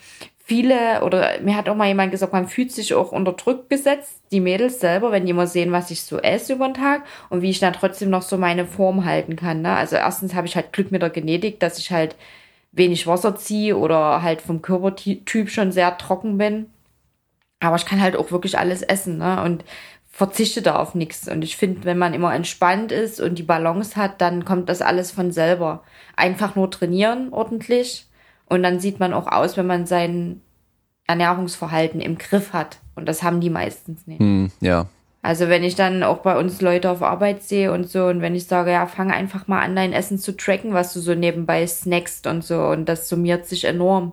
viele 0.45 1.03
oder 1.03 1.41
mir 1.41 1.57
hat 1.57 1.69
auch 1.69 1.75
mal 1.75 1.89
jemand 1.89 2.11
gesagt, 2.11 2.33
man 2.33 2.49
fühlt 2.49 2.73
sich 2.73 2.95
auch 2.95 3.13
unter 3.13 3.33
Druck 3.33 3.71
gesetzt, 3.71 4.21
die 4.33 4.41
Mädels 4.41 4.81
selber, 4.81 5.13
wenn 5.13 5.25
die 5.25 5.31
immer 5.31 5.47
sehen, 5.47 5.73
was 5.73 5.91
ich 5.91 6.03
so 6.03 6.19
esse 6.19 6.55
über 6.55 6.69
den 6.69 6.75
Tag 6.75 7.05
und 7.31 7.43
wie 7.43 7.51
ich 7.51 7.61
dann 7.61 7.73
trotzdem 7.73 8.11
noch 8.11 8.23
so 8.23 8.37
meine 8.37 8.67
Form 8.67 9.05
halten 9.05 9.37
kann. 9.37 9.63
Ne? 9.63 9.75
Also 9.75 9.97
erstens 9.97 10.35
habe 10.35 10.47
ich 10.47 10.57
halt 10.57 10.73
Glück 10.73 10.91
mit 10.91 11.03
der 11.03 11.11
Genetik, 11.11 11.61
dass 11.61 11.79
ich 11.79 11.91
halt 11.91 12.17
wenig 12.73 13.07
Wasser 13.07 13.37
ziehe 13.37 13.77
oder 13.77 14.23
halt 14.23 14.43
vom 14.43 14.63
Körpertyp 14.63 15.49
schon 15.51 15.73
sehr 15.73 15.97
trocken 15.97 16.39
bin. 16.39 16.67
Aber 17.61 17.77
ich 17.77 17.87
kann 17.87 18.01
halt 18.01 18.17
auch 18.17 18.33
wirklich 18.33 18.59
alles 18.59 18.83
essen. 18.83 19.19
Ne? 19.19 19.43
Und 19.43 19.65
verzichte 20.13 20.63
da 20.63 20.77
auf 20.77 20.95
nichts. 20.95 21.27
Und 21.27 21.43
ich 21.43 21.57
finde, 21.57 21.85
wenn 21.85 21.99
man 21.99 22.15
immer 22.15 22.35
entspannt 22.35 22.93
ist 22.93 23.21
und 23.21 23.39
die 23.39 23.43
Balance 23.43 23.97
hat, 23.97 24.21
dann 24.21 24.45
kommt 24.45 24.69
das 24.69 24.83
alles 24.83 25.11
von 25.11 25.33
selber. 25.33 25.83
Einfach 26.17 26.55
nur 26.55 26.71
trainieren 26.71 27.33
ordentlich. 27.33 28.07
Und 28.47 28.63
dann 28.63 28.79
sieht 28.79 29.01
man 29.01 29.15
auch 29.15 29.27
aus, 29.27 29.57
wenn 29.57 29.67
man 29.67 29.87
sein 29.87 30.43
Ernährungsverhalten 31.07 32.01
im 32.01 32.19
Griff 32.19 32.53
hat. 32.53 32.79
Und 32.95 33.07
das 33.07 33.23
haben 33.23 33.41
die 33.41 33.51
meistens 33.51 34.07
nicht. 34.07 34.21
Hm, 34.21 34.53
ja. 34.61 34.87
Also 35.23 35.49
wenn 35.49 35.65
ich 35.65 35.77
dann 35.77 36.03
auch 36.03 36.19
bei 36.19 36.37
uns 36.37 36.61
Leute 36.61 36.91
auf 36.91 37.01
Arbeit 37.01 37.43
sehe 37.43 37.73
und 37.73 37.89
so 37.89 38.07
und 38.07 38.21
wenn 38.21 38.35
ich 38.35 38.47
sage, 38.47 38.73
ja, 38.73 38.87
fang 38.87 39.13
einfach 39.13 39.47
mal 39.47 39.61
an, 39.61 39.77
dein 39.77 39.93
Essen 39.93 40.19
zu 40.19 40.37
tracken, 40.37 40.75
was 40.75 40.93
du 40.93 41.01
so 41.01 41.15
nebenbei 41.15 41.65
snackst 41.65 42.27
und 42.27 42.43
so 42.43 42.61
und 42.67 42.87
das 42.87 43.09
summiert 43.09 43.47
sich 43.47 43.65
enorm. 43.65 44.13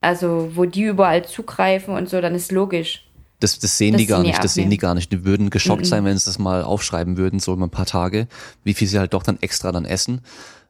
Also 0.00 0.52
wo 0.54 0.64
die 0.64 0.84
überall 0.84 1.24
zugreifen 1.24 1.94
und 1.94 2.08
so, 2.08 2.20
dann 2.20 2.36
ist 2.36 2.52
logisch. 2.52 3.07
Das, 3.40 3.58
das 3.58 3.78
sehen 3.78 3.92
das 3.92 4.00
die 4.00 4.06
gar 4.06 4.22
nicht, 4.22 4.42
das 4.42 4.54
sehen 4.54 4.70
die 4.70 4.78
gar 4.78 4.94
nicht. 4.94 5.12
Die 5.12 5.24
würden 5.24 5.50
geschockt 5.50 5.82
mhm. 5.82 5.86
sein, 5.86 6.04
wenn 6.04 6.18
sie 6.18 6.24
das 6.24 6.38
mal 6.38 6.62
aufschreiben 6.62 7.16
würden, 7.16 7.38
so 7.38 7.52
über 7.52 7.66
ein 7.66 7.70
paar 7.70 7.86
Tage, 7.86 8.26
wie 8.64 8.74
viel 8.74 8.88
sie 8.88 8.98
halt 8.98 9.14
doch 9.14 9.22
dann 9.22 9.40
extra 9.40 9.70
dann 9.70 9.84
essen. 9.84 10.22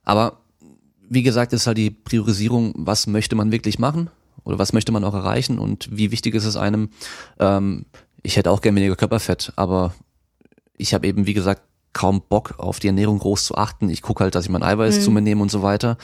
Aber 0.05 0.41
wie 1.09 1.23
gesagt, 1.23 1.53
ist 1.53 1.67
halt 1.67 1.79
die 1.79 1.91
Priorisierung, 1.91 2.75
was 2.77 3.07
möchte 3.07 3.35
man 3.37 3.53
wirklich 3.53 3.79
machen 3.79 4.11
oder 4.45 4.59
was 4.59 4.73
möchte 4.73 4.93
man 4.93 5.05
auch 5.05 5.15
erreichen 5.15 5.59
und 5.59 5.89
wie 5.91 6.11
wichtig 6.11 6.35
ist 6.35 6.45
es 6.45 6.57
einem. 6.57 6.91
Ähm, 7.39 7.87
ich 8.23 8.37
hätte 8.37 8.51
auch 8.51 8.61
gerne 8.61 8.77
weniger 8.77 8.97
Körperfett, 8.97 9.53
aber 9.57 9.95
ich 10.77 10.93
habe 10.93 11.07
eben, 11.07 11.27
wie 11.27 11.35
gesagt, 11.35 11.63
kaum 11.93 12.23
Bock 12.29 12.59
auf 12.59 12.79
die 12.79 12.89
Ernährung 12.89 13.19
groß 13.19 13.45
zu 13.45 13.57
achten. 13.57 13.89
Ich 13.89 14.03
gucke 14.03 14.25
halt, 14.25 14.35
dass 14.35 14.45
ich 14.45 14.51
mein 14.51 14.63
Eiweiß 14.63 14.99
mhm. 14.99 15.03
zu 15.03 15.11
mir 15.11 15.23
nehme 15.23 15.43
und 15.43 15.51
so 15.51 15.63
weiter. 15.63 15.97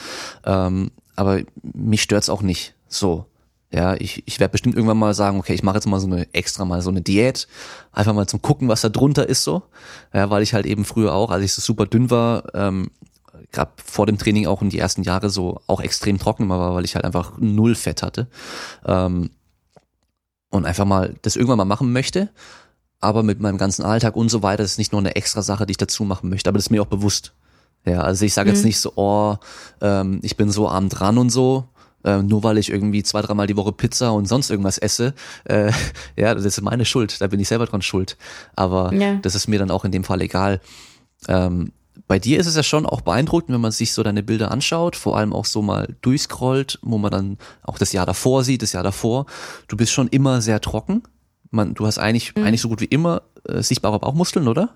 Ähm, 0.43 0.91
aber 1.15 1.41
mich 1.61 2.01
stört's 2.01 2.29
auch 2.29 2.41
nicht 2.41 2.75
so. 2.87 3.25
Ja, 3.71 3.95
ich, 3.95 4.23
ich 4.25 4.39
werde 4.39 4.51
bestimmt 4.51 4.75
irgendwann 4.75 4.97
mal 4.97 5.13
sagen, 5.13 5.39
okay, 5.39 5.53
ich 5.53 5.63
mache 5.63 5.75
jetzt 5.75 5.87
mal 5.87 5.99
so 5.99 6.07
eine 6.07 6.33
extra 6.33 6.65
mal 6.65 6.81
so 6.81 6.89
eine 6.89 7.01
Diät, 7.01 7.47
einfach 7.91 8.13
mal 8.13 8.27
zum 8.27 8.41
gucken, 8.41 8.67
was 8.67 8.81
da 8.81 8.89
drunter 8.89 9.27
ist 9.27 9.43
so. 9.43 9.63
Ja, 10.13 10.29
weil 10.29 10.43
ich 10.43 10.53
halt 10.53 10.65
eben 10.65 10.85
früher 10.85 11.13
auch, 11.13 11.31
als 11.31 11.43
ich 11.43 11.53
so 11.53 11.61
super 11.61 11.85
dünn 11.85 12.09
war, 12.09 12.43
ähm, 12.53 12.91
gerade 13.51 13.71
vor 13.83 14.05
dem 14.05 14.17
Training 14.17 14.47
auch 14.47 14.61
in 14.61 14.69
die 14.69 14.79
ersten 14.79 15.03
Jahre 15.03 15.29
so 15.29 15.61
auch 15.67 15.81
extrem 15.81 16.19
trocken 16.19 16.47
war, 16.47 16.75
weil 16.75 16.85
ich 16.85 16.95
halt 16.95 17.05
einfach 17.05 17.33
null 17.39 17.75
Fett 17.75 18.01
hatte. 18.03 18.27
Ähm, 18.85 19.31
und 20.51 20.65
einfach 20.65 20.85
mal 20.85 21.15
das 21.21 21.35
irgendwann 21.35 21.57
mal 21.57 21.65
machen 21.65 21.91
möchte 21.91 22.29
aber 23.05 23.23
mit 23.23 23.39
meinem 23.39 23.57
ganzen 23.57 23.83
Alltag 23.83 24.15
und 24.15 24.29
so 24.29 24.41
weiter 24.43 24.63
ist 24.63 24.77
nicht 24.77 24.91
nur 24.91 24.99
eine 24.99 25.15
extra 25.15 25.41
Sache, 25.41 25.65
die 25.65 25.71
ich 25.71 25.77
dazu 25.77 26.03
machen 26.03 26.29
möchte, 26.29 26.49
aber 26.49 26.57
das 26.57 26.65
ist 26.65 26.71
mir 26.71 26.81
auch 26.81 26.87
bewusst. 26.87 27.33
Ja, 27.85 28.01
also 28.01 28.25
ich 28.25 28.33
sage 28.33 28.49
jetzt 28.49 28.61
mhm. 28.61 28.67
nicht 28.67 28.79
so, 28.79 28.93
oh, 28.95 29.35
ähm, 29.79 30.19
ich 30.23 30.37
bin 30.37 30.49
so 30.49 30.67
arm 30.67 30.89
dran 30.89 31.19
und 31.19 31.29
so, 31.29 31.65
äh, 32.05 32.21
nur 32.21 32.43
weil 32.43 32.57
ich 32.57 32.71
irgendwie 32.71 33.03
zwei, 33.03 33.21
dreimal 33.21 33.47
die 33.47 33.57
Woche 33.57 33.73
Pizza 33.73 34.13
und 34.13 34.27
sonst 34.27 34.49
irgendwas 34.49 34.77
esse. 34.77 35.13
Äh, 35.43 35.71
ja, 36.15 36.33
das 36.33 36.45
ist 36.45 36.61
meine 36.61 36.85
Schuld, 36.85 37.19
da 37.19 37.27
bin 37.27 37.39
ich 37.39 37.49
selber 37.49 37.65
dran 37.65 37.81
schuld. 37.81 38.17
Aber 38.55 38.93
ja. 38.93 39.15
das 39.15 39.35
ist 39.35 39.47
mir 39.47 39.59
dann 39.59 39.71
auch 39.71 39.83
in 39.83 39.91
dem 39.91 40.03
Fall 40.03 40.21
egal. 40.21 40.61
Ähm, 41.27 41.71
bei 42.07 42.19
dir 42.19 42.39
ist 42.39 42.47
es 42.47 42.55
ja 42.55 42.63
schon 42.63 42.85
auch 42.85 43.01
beeindruckend, 43.01 43.53
wenn 43.53 43.61
man 43.61 43.71
sich 43.71 43.93
so 43.93 44.03
deine 44.03 44.21
Bilder 44.21 44.51
anschaut, 44.51 44.95
vor 44.95 45.17
allem 45.17 45.33
auch 45.33 45.45
so 45.45 45.61
mal 45.61 45.95
durchscrollt, 46.01 46.79
wo 46.81 46.97
man 46.97 47.09
dann 47.11 47.37
auch 47.63 47.77
das 47.77 47.93
Jahr 47.93 48.05
davor 48.05 48.43
sieht, 48.43 48.61
das 48.61 48.73
Jahr 48.73 48.83
davor. 48.83 49.25
Du 49.67 49.75
bist 49.75 49.91
schon 49.91 50.07
immer 50.09 50.41
sehr 50.41 50.61
trocken 50.61 51.03
man, 51.55 51.73
du 51.73 51.87
hast 51.87 51.97
eigentlich, 51.97 52.35
mhm. 52.35 52.43
eigentlich 52.43 52.61
so 52.61 52.69
gut 52.69 52.81
wie 52.81 52.85
immer 52.85 53.23
äh, 53.47 53.63
sichtbare 53.63 53.99
Bauchmuskeln, 53.99 54.47
oder? 54.47 54.75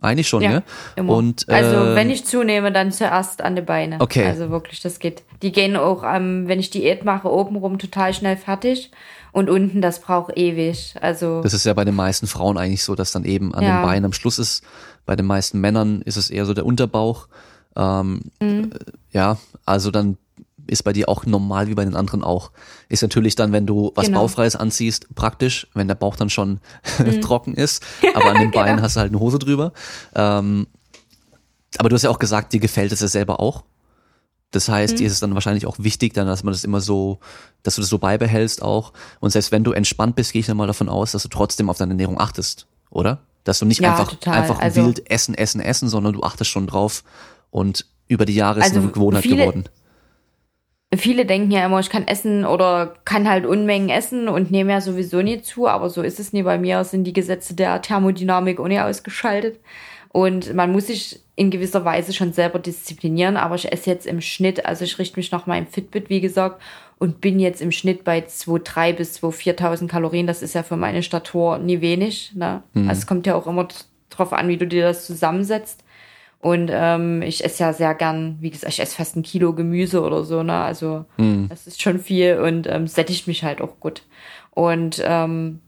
Eigentlich 0.00 0.28
schon, 0.28 0.42
ja. 0.42 0.50
Ne? 0.50 0.62
Immer. 0.96 1.14
Und, 1.14 1.48
äh, 1.48 1.52
also 1.52 1.94
wenn 1.94 2.10
ich 2.10 2.24
zunehme, 2.24 2.72
dann 2.72 2.90
zuerst 2.90 3.42
an 3.42 3.54
die 3.54 3.62
Beine. 3.62 3.98
Okay. 4.00 4.26
Also 4.26 4.50
wirklich, 4.50 4.80
das 4.80 4.98
geht. 4.98 5.22
Die 5.42 5.52
gehen 5.52 5.76
auch, 5.76 6.02
ähm, 6.04 6.48
wenn 6.48 6.58
ich 6.58 6.70
Diät 6.70 7.04
mache, 7.04 7.30
obenrum 7.30 7.78
total 7.78 8.14
schnell 8.14 8.36
fertig 8.36 8.90
und 9.32 9.50
unten, 9.50 9.82
das 9.82 10.00
braucht 10.00 10.36
ewig. 10.36 10.94
Also 11.00 11.42
das 11.42 11.52
ist 11.52 11.66
ja 11.66 11.74
bei 11.74 11.84
den 11.84 11.94
meisten 11.94 12.26
Frauen 12.26 12.56
eigentlich 12.56 12.82
so, 12.82 12.94
dass 12.94 13.12
dann 13.12 13.24
eben 13.24 13.54
an 13.54 13.62
ja. 13.62 13.78
den 13.78 13.86
Beinen 13.86 14.04
am 14.06 14.12
Schluss 14.12 14.38
ist. 14.38 14.64
Bei 15.04 15.16
den 15.16 15.26
meisten 15.26 15.60
Männern 15.60 16.02
ist 16.02 16.16
es 16.16 16.30
eher 16.30 16.46
so 16.46 16.54
der 16.54 16.64
Unterbauch. 16.64 17.28
Ähm, 17.76 18.22
mhm. 18.40 18.72
Äh, 18.72 18.78
ja, 19.12 19.36
also 19.66 19.90
dann 19.90 20.16
ist 20.70 20.84
bei 20.84 20.92
dir 20.92 21.08
auch 21.08 21.26
normal 21.26 21.66
wie 21.68 21.74
bei 21.74 21.84
den 21.84 21.96
anderen 21.96 22.22
auch. 22.22 22.50
Ist 22.88 23.02
natürlich 23.02 23.34
dann, 23.34 23.52
wenn 23.52 23.66
du 23.66 23.92
was 23.94 24.06
genau. 24.06 24.20
Baufreies 24.22 24.56
anziehst, 24.56 25.14
praktisch, 25.14 25.66
wenn 25.74 25.88
der 25.88 25.96
Bauch 25.96 26.16
dann 26.16 26.30
schon 26.30 26.60
mhm. 26.98 27.20
trocken 27.20 27.54
ist, 27.54 27.82
aber 28.14 28.26
an 28.26 28.38
den 28.38 28.50
Beinen 28.50 28.76
genau. 28.76 28.82
hast 28.82 28.96
du 28.96 29.00
halt 29.00 29.10
eine 29.10 29.20
Hose 29.20 29.38
drüber. 29.38 29.72
Ähm, 30.14 30.66
aber 31.78 31.88
du 31.88 31.94
hast 31.94 32.02
ja 32.02 32.10
auch 32.10 32.18
gesagt, 32.18 32.52
dir 32.52 32.60
gefällt 32.60 32.92
es 32.92 33.00
ja 33.00 33.08
selber 33.08 33.40
auch. 33.40 33.64
Das 34.52 34.68
heißt, 34.68 34.94
mhm. 34.94 34.98
dir 34.98 35.06
ist 35.06 35.12
es 35.12 35.20
dann 35.20 35.34
wahrscheinlich 35.34 35.66
auch 35.66 35.76
wichtig, 35.78 36.14
dann, 36.14 36.26
dass 36.26 36.42
man 36.42 36.52
das 36.52 36.64
immer 36.64 36.80
so, 36.80 37.18
dass 37.62 37.76
du 37.76 37.82
das 37.82 37.90
so 37.90 37.98
beibehältst 37.98 38.62
auch. 38.62 38.92
Und 39.20 39.30
selbst 39.30 39.52
wenn 39.52 39.64
du 39.64 39.72
entspannt 39.72 40.16
bist, 40.16 40.32
gehe 40.32 40.40
ich 40.40 40.46
dann 40.46 40.56
mal 40.56 40.66
davon 40.66 40.88
aus, 40.88 41.12
dass 41.12 41.22
du 41.22 41.28
trotzdem 41.28 41.68
auf 41.68 41.78
deine 41.78 41.92
Ernährung 41.92 42.18
achtest, 42.18 42.66
oder? 42.90 43.20
Dass 43.44 43.58
du 43.58 43.64
nicht 43.64 43.80
ja, 43.80 43.92
einfach, 43.92 44.16
einfach 44.26 44.58
also, 44.58 44.84
wild 44.84 45.10
essen, 45.10 45.34
essen, 45.34 45.60
essen, 45.60 45.88
sondern 45.88 46.12
du 46.12 46.22
achtest 46.22 46.50
schon 46.50 46.66
drauf 46.66 47.04
und 47.50 47.86
über 48.08 48.24
die 48.24 48.34
Jahre 48.34 48.58
ist 48.58 48.66
also 48.66 48.80
eine 48.80 48.90
Gewohnheit 48.90 49.22
viele, 49.22 49.36
geworden 49.36 49.64
viele 50.96 51.24
denken 51.24 51.50
ja 51.50 51.64
immer, 51.64 51.80
ich 51.80 51.90
kann 51.90 52.08
essen 52.08 52.44
oder 52.44 52.94
kann 53.04 53.28
halt 53.28 53.46
Unmengen 53.46 53.90
essen 53.90 54.28
und 54.28 54.50
nehme 54.50 54.72
ja 54.72 54.80
sowieso 54.80 55.22
nie 55.22 55.40
zu, 55.40 55.68
aber 55.68 55.88
so 55.88 56.02
ist 56.02 56.18
es 56.18 56.32
nie. 56.32 56.42
Bei 56.42 56.58
mir 56.58 56.82
sind 56.84 57.04
die 57.04 57.12
Gesetze 57.12 57.54
der 57.54 57.80
Thermodynamik 57.80 58.58
ohne 58.58 58.84
ausgeschaltet. 58.84 59.60
Und 60.12 60.52
man 60.54 60.72
muss 60.72 60.88
sich 60.88 61.20
in 61.36 61.50
gewisser 61.50 61.84
Weise 61.84 62.12
schon 62.12 62.32
selber 62.32 62.58
disziplinieren, 62.58 63.36
aber 63.36 63.54
ich 63.54 63.72
esse 63.72 63.88
jetzt 63.88 64.06
im 64.06 64.20
Schnitt, 64.20 64.66
also 64.66 64.84
ich 64.84 64.98
richte 64.98 65.18
mich 65.18 65.30
nach 65.30 65.46
meinem 65.46 65.68
Fitbit, 65.68 66.10
wie 66.10 66.20
gesagt, 66.20 66.60
und 66.98 67.20
bin 67.20 67.38
jetzt 67.38 67.62
im 67.62 67.70
Schnitt 67.70 68.02
bei 68.04 68.18
2.3 68.18 68.92
bis 68.92 69.22
2.4.000 69.22 69.86
Kalorien. 69.86 70.26
Das 70.26 70.42
ist 70.42 70.54
ja 70.54 70.64
für 70.64 70.76
meine 70.76 71.02
Statur 71.02 71.58
nie 71.58 71.80
wenig. 71.80 72.32
Ne? 72.34 72.62
Mhm. 72.74 72.88
Also 72.88 73.00
es 73.00 73.06
kommt 73.06 73.26
ja 73.26 73.36
auch 73.36 73.46
immer 73.46 73.68
drauf 74.10 74.32
an, 74.32 74.48
wie 74.48 74.56
du 74.56 74.66
dir 74.66 74.82
das 74.82 75.06
zusammensetzt. 75.06 75.84
Und 76.40 76.70
ähm, 76.72 77.20
ich 77.20 77.44
esse 77.44 77.62
ja 77.64 77.72
sehr 77.72 77.94
gern, 77.94 78.38
wie 78.40 78.50
gesagt, 78.50 78.72
ich 78.72 78.80
esse 78.80 78.96
fast 78.96 79.14
ein 79.14 79.22
Kilo 79.22 79.52
Gemüse 79.52 80.02
oder 80.02 80.24
so, 80.24 80.42
ne? 80.42 80.54
Also 80.54 81.04
mhm. 81.18 81.48
das 81.50 81.66
ist 81.66 81.82
schon 81.82 81.98
viel 81.98 82.38
und 82.38 82.66
ähm, 82.66 82.86
sättigt 82.86 83.26
mich 83.26 83.44
halt 83.44 83.60
auch 83.60 83.78
gut. 83.78 84.02
Und 84.50 85.02
ähm, 85.04 85.60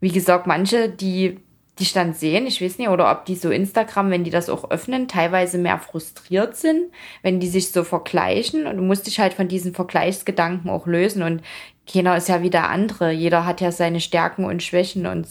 wie 0.00 0.10
gesagt, 0.10 0.46
manche, 0.46 0.90
die 0.90 1.38
die 1.80 1.92
dann 1.94 2.12
sehen, 2.12 2.46
ich 2.46 2.60
weiß 2.60 2.78
nicht, 2.78 2.90
oder 2.90 3.10
ob 3.10 3.24
die 3.24 3.34
so 3.34 3.50
Instagram, 3.50 4.10
wenn 4.10 4.24
die 4.24 4.30
das 4.30 4.50
auch 4.50 4.70
öffnen, 4.70 5.08
teilweise 5.08 5.56
mehr 5.56 5.78
frustriert 5.78 6.54
sind, 6.54 6.92
wenn 7.22 7.40
die 7.40 7.48
sich 7.48 7.72
so 7.72 7.84
vergleichen. 7.84 8.66
Und 8.66 8.76
du 8.76 8.82
musst 8.82 9.06
dich 9.06 9.18
halt 9.18 9.32
von 9.32 9.48
diesen 9.48 9.74
Vergleichsgedanken 9.74 10.70
auch 10.70 10.86
lösen. 10.86 11.22
Und 11.22 11.42
keiner 11.90 12.16
ist 12.16 12.28
ja 12.28 12.42
wie 12.42 12.50
der 12.50 12.68
andere. 12.68 13.12
Jeder 13.12 13.46
hat 13.46 13.62
ja 13.62 13.72
seine 13.72 14.00
Stärken 14.00 14.44
und 14.44 14.62
Schwächen 14.62 15.06
und 15.06 15.26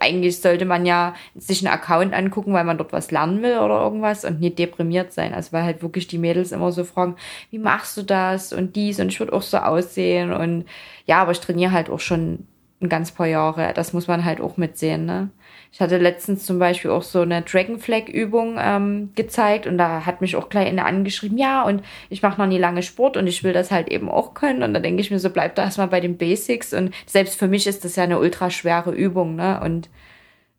eigentlich 0.00 0.40
sollte 0.40 0.64
man 0.64 0.86
ja 0.86 1.14
sich 1.34 1.66
einen 1.66 1.74
Account 1.74 2.14
angucken, 2.14 2.52
weil 2.52 2.64
man 2.64 2.78
dort 2.78 2.92
was 2.92 3.10
lernen 3.10 3.42
will 3.42 3.58
oder 3.58 3.80
irgendwas 3.82 4.24
und 4.24 4.40
nicht 4.40 4.58
deprimiert 4.58 5.12
sein. 5.12 5.34
Also 5.34 5.52
weil 5.52 5.64
halt 5.64 5.82
wirklich 5.82 6.06
die 6.06 6.18
Mädels 6.18 6.52
immer 6.52 6.72
so 6.72 6.84
fragen, 6.84 7.16
wie 7.50 7.58
machst 7.58 7.96
du 7.96 8.02
das 8.02 8.52
und 8.52 8.76
dies 8.76 9.00
und 9.00 9.08
ich 9.08 9.18
würde 9.20 9.32
auch 9.32 9.42
so 9.42 9.58
aussehen 9.58 10.32
und 10.32 10.66
ja, 11.06 11.20
aber 11.22 11.32
ich 11.32 11.40
trainiere 11.40 11.72
halt 11.72 11.90
auch 11.90 12.00
schon 12.00 12.46
ein 12.80 12.88
ganz 12.88 13.12
paar 13.12 13.26
Jahre. 13.26 13.72
Das 13.74 13.92
muss 13.92 14.06
man 14.08 14.24
halt 14.24 14.40
auch 14.40 14.56
mitsehen, 14.56 15.06
ne? 15.06 15.30
Ich 15.72 15.80
hatte 15.80 15.96
letztens 15.96 16.44
zum 16.44 16.58
Beispiel 16.58 16.90
auch 16.90 17.02
so 17.02 17.22
eine 17.22 17.40
Dragon 17.42 17.78
Flag 17.78 18.08
Übung 18.08 18.56
ähm, 18.60 19.10
gezeigt 19.14 19.66
und 19.66 19.78
da 19.78 20.04
hat 20.04 20.20
mich 20.20 20.36
auch 20.36 20.50
gleich 20.50 20.68
eine 20.68 20.84
angeschrieben, 20.84 21.38
ja, 21.38 21.62
und 21.62 21.82
ich 22.10 22.20
mache 22.20 22.38
noch 22.38 22.46
nie 22.46 22.58
lange 22.58 22.82
Sport 22.82 23.16
und 23.16 23.26
ich 23.26 23.42
will 23.42 23.54
das 23.54 23.70
halt 23.70 23.88
eben 23.88 24.10
auch 24.10 24.34
können. 24.34 24.62
Und 24.62 24.74
da 24.74 24.80
denke 24.80 25.00
ich 25.00 25.10
mir 25.10 25.18
so, 25.18 25.30
bleib 25.30 25.54
da 25.54 25.64
erstmal 25.64 25.88
bei 25.88 26.00
den 26.00 26.18
Basics. 26.18 26.74
Und 26.74 26.94
selbst 27.06 27.38
für 27.38 27.48
mich 27.48 27.66
ist 27.66 27.86
das 27.86 27.96
ja 27.96 28.04
eine 28.04 28.18
ultra 28.18 28.50
schwere 28.50 28.90
Übung, 28.90 29.34
ne? 29.34 29.60
Und 29.64 29.88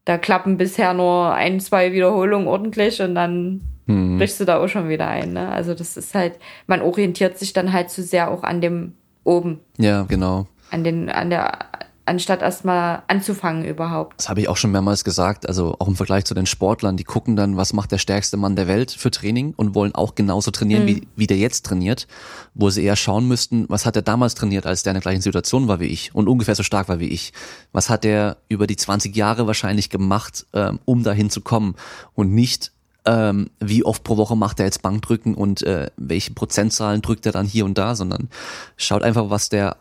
da 0.06 0.18
klappen 0.18 0.58
bisher 0.58 0.94
nur 0.94 1.34
ein, 1.34 1.60
zwei 1.60 1.94
Wiederholungen 1.94 2.48
ordentlich 2.48 3.02
und 3.02 3.16
dann 3.16 3.62
hm. 3.88 4.18
brichst 4.18 4.40
du 4.40 4.46
da 4.46 4.62
auch 4.62 4.68
schon 4.68 4.90
wieder 4.90 5.08
ein. 5.08 5.34
Ne? 5.34 5.50
Also 5.50 5.74
das 5.74 5.98
ist 5.98 6.14
halt, 6.14 6.40
man 6.68 6.82
orientiert 6.82 7.38
sich 7.38 7.54
dann 7.54 7.72
halt 7.72 7.90
zu 7.90 8.04
sehr 8.04 8.30
auch 8.32 8.44
an 8.44 8.62
dem 8.62 8.94
oben. 9.24 9.60
Ja, 9.78 10.04
genau. 10.04 10.48
An 10.72 10.84
den, 10.84 11.10
an 11.10 11.30
der, 11.30 11.73
anstatt 12.06 12.42
erstmal 12.42 13.04
anzufangen 13.08 13.66
überhaupt. 13.66 14.20
Das 14.20 14.30
habe 14.30 14.42
ich 14.42 14.50
auch 14.50 14.58
schon 14.58 14.72
mehrmals 14.72 15.04
gesagt, 15.04 15.48
also 15.48 15.76
auch 15.80 15.88
im 15.88 15.96
Vergleich 15.96 16.26
zu 16.26 16.34
den 16.34 16.46
Sportlern, 16.46 16.98
die 16.98 17.04
gucken 17.04 17.36
dann, 17.36 17.56
was 17.56 17.74
macht 17.74 17.92
der 17.92 17.98
stärkste 17.98 18.38
Mann 18.38 18.56
der 18.56 18.68
Welt 18.68 18.92
für 18.92 19.12
Training 19.12 19.54
und 19.56 19.74
wollen 19.76 19.96
auch 19.96 20.16
genauso 20.16 20.52
trainieren, 20.52 20.84
mhm. 20.84 20.88
wie, 20.88 21.08
wie 21.16 21.28
der 21.28 21.38
jetzt 21.38 21.66
trainiert, 21.66 22.08
wo 22.54 22.70
sie 22.70 22.84
eher 22.84 22.96
schauen 22.96 23.28
müssten, 23.28 23.66
was 23.70 23.86
hat 23.86 23.96
er 23.96 24.02
damals 24.02 24.36
trainiert, 24.36 24.66
als 24.66 24.84
der 24.84 24.92
in 24.92 24.96
der 24.96 25.02
gleichen 25.02 25.22
Situation 25.22 25.68
war 25.68 25.80
wie 25.80 25.88
ich 25.88 26.14
und 26.14 26.28
ungefähr 26.28 26.56
so 26.56 26.64
stark 26.64 26.90
war 26.90 27.00
wie 27.00 27.08
ich. 27.08 27.32
Was 27.72 27.90
hat 27.90 28.06
er 28.06 28.38
über 28.50 28.68
die 28.68 28.76
20 28.76 29.16
Jahre 29.16 29.48
wahrscheinlich 29.48 29.90
gemacht, 29.90 30.46
ähm, 30.54 30.80
um 30.86 31.04
dahin 31.04 31.30
zu 31.30 31.42
kommen 31.42 31.76
und 32.16 32.34
nicht 32.34 32.72
ähm, 33.06 33.50
wie 33.60 33.84
oft 33.84 34.04
pro 34.04 34.18
Woche 34.18 34.36
macht 34.38 34.60
er 34.60 34.66
jetzt 34.66 34.82
Bankdrücken 34.82 35.36
und 35.36 35.62
äh, 35.64 35.92
welche 35.98 36.34
Prozentzahlen 36.34 37.02
drückt 37.02 37.26
er 37.26 37.32
dann 37.32 37.46
hier 37.46 37.66
und 37.66 37.78
da, 37.78 37.96
sondern 37.96 38.30
schaut 38.78 39.04
einfach, 39.04 39.30
was 39.30 39.50
der 39.50 39.78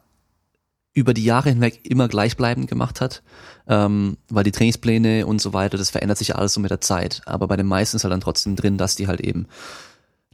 über 0.94 1.14
die 1.14 1.24
Jahre 1.24 1.48
hinweg 1.48 1.81
immer 1.85 2.09
gleichbleibend 2.09 2.69
gemacht 2.69 3.01
hat, 3.01 3.23
ähm, 3.66 4.19
weil 4.28 4.44
die 4.44 4.52
Trainingspläne 4.52 5.27
und 5.27 5.40
so 5.40 5.52
weiter, 5.52 5.78
das 5.78 5.90
verändert 5.90 6.19
sich 6.19 6.28
ja 6.28 6.35
alles 6.35 6.52
so 6.55 6.60
mit 6.60 6.70
der 6.70 6.81
Zeit. 6.81 7.23
Aber 7.24 7.48
bei 7.48 7.56
den 7.56 7.66
meisten 7.66 7.97
ist 7.97 8.05
halt 8.05 8.12
dann 8.12 8.20
trotzdem 8.20 8.56
drin, 8.56 8.77
dass 8.77 8.97
die 8.97 9.06
halt 9.06 9.20
eben 9.20 9.47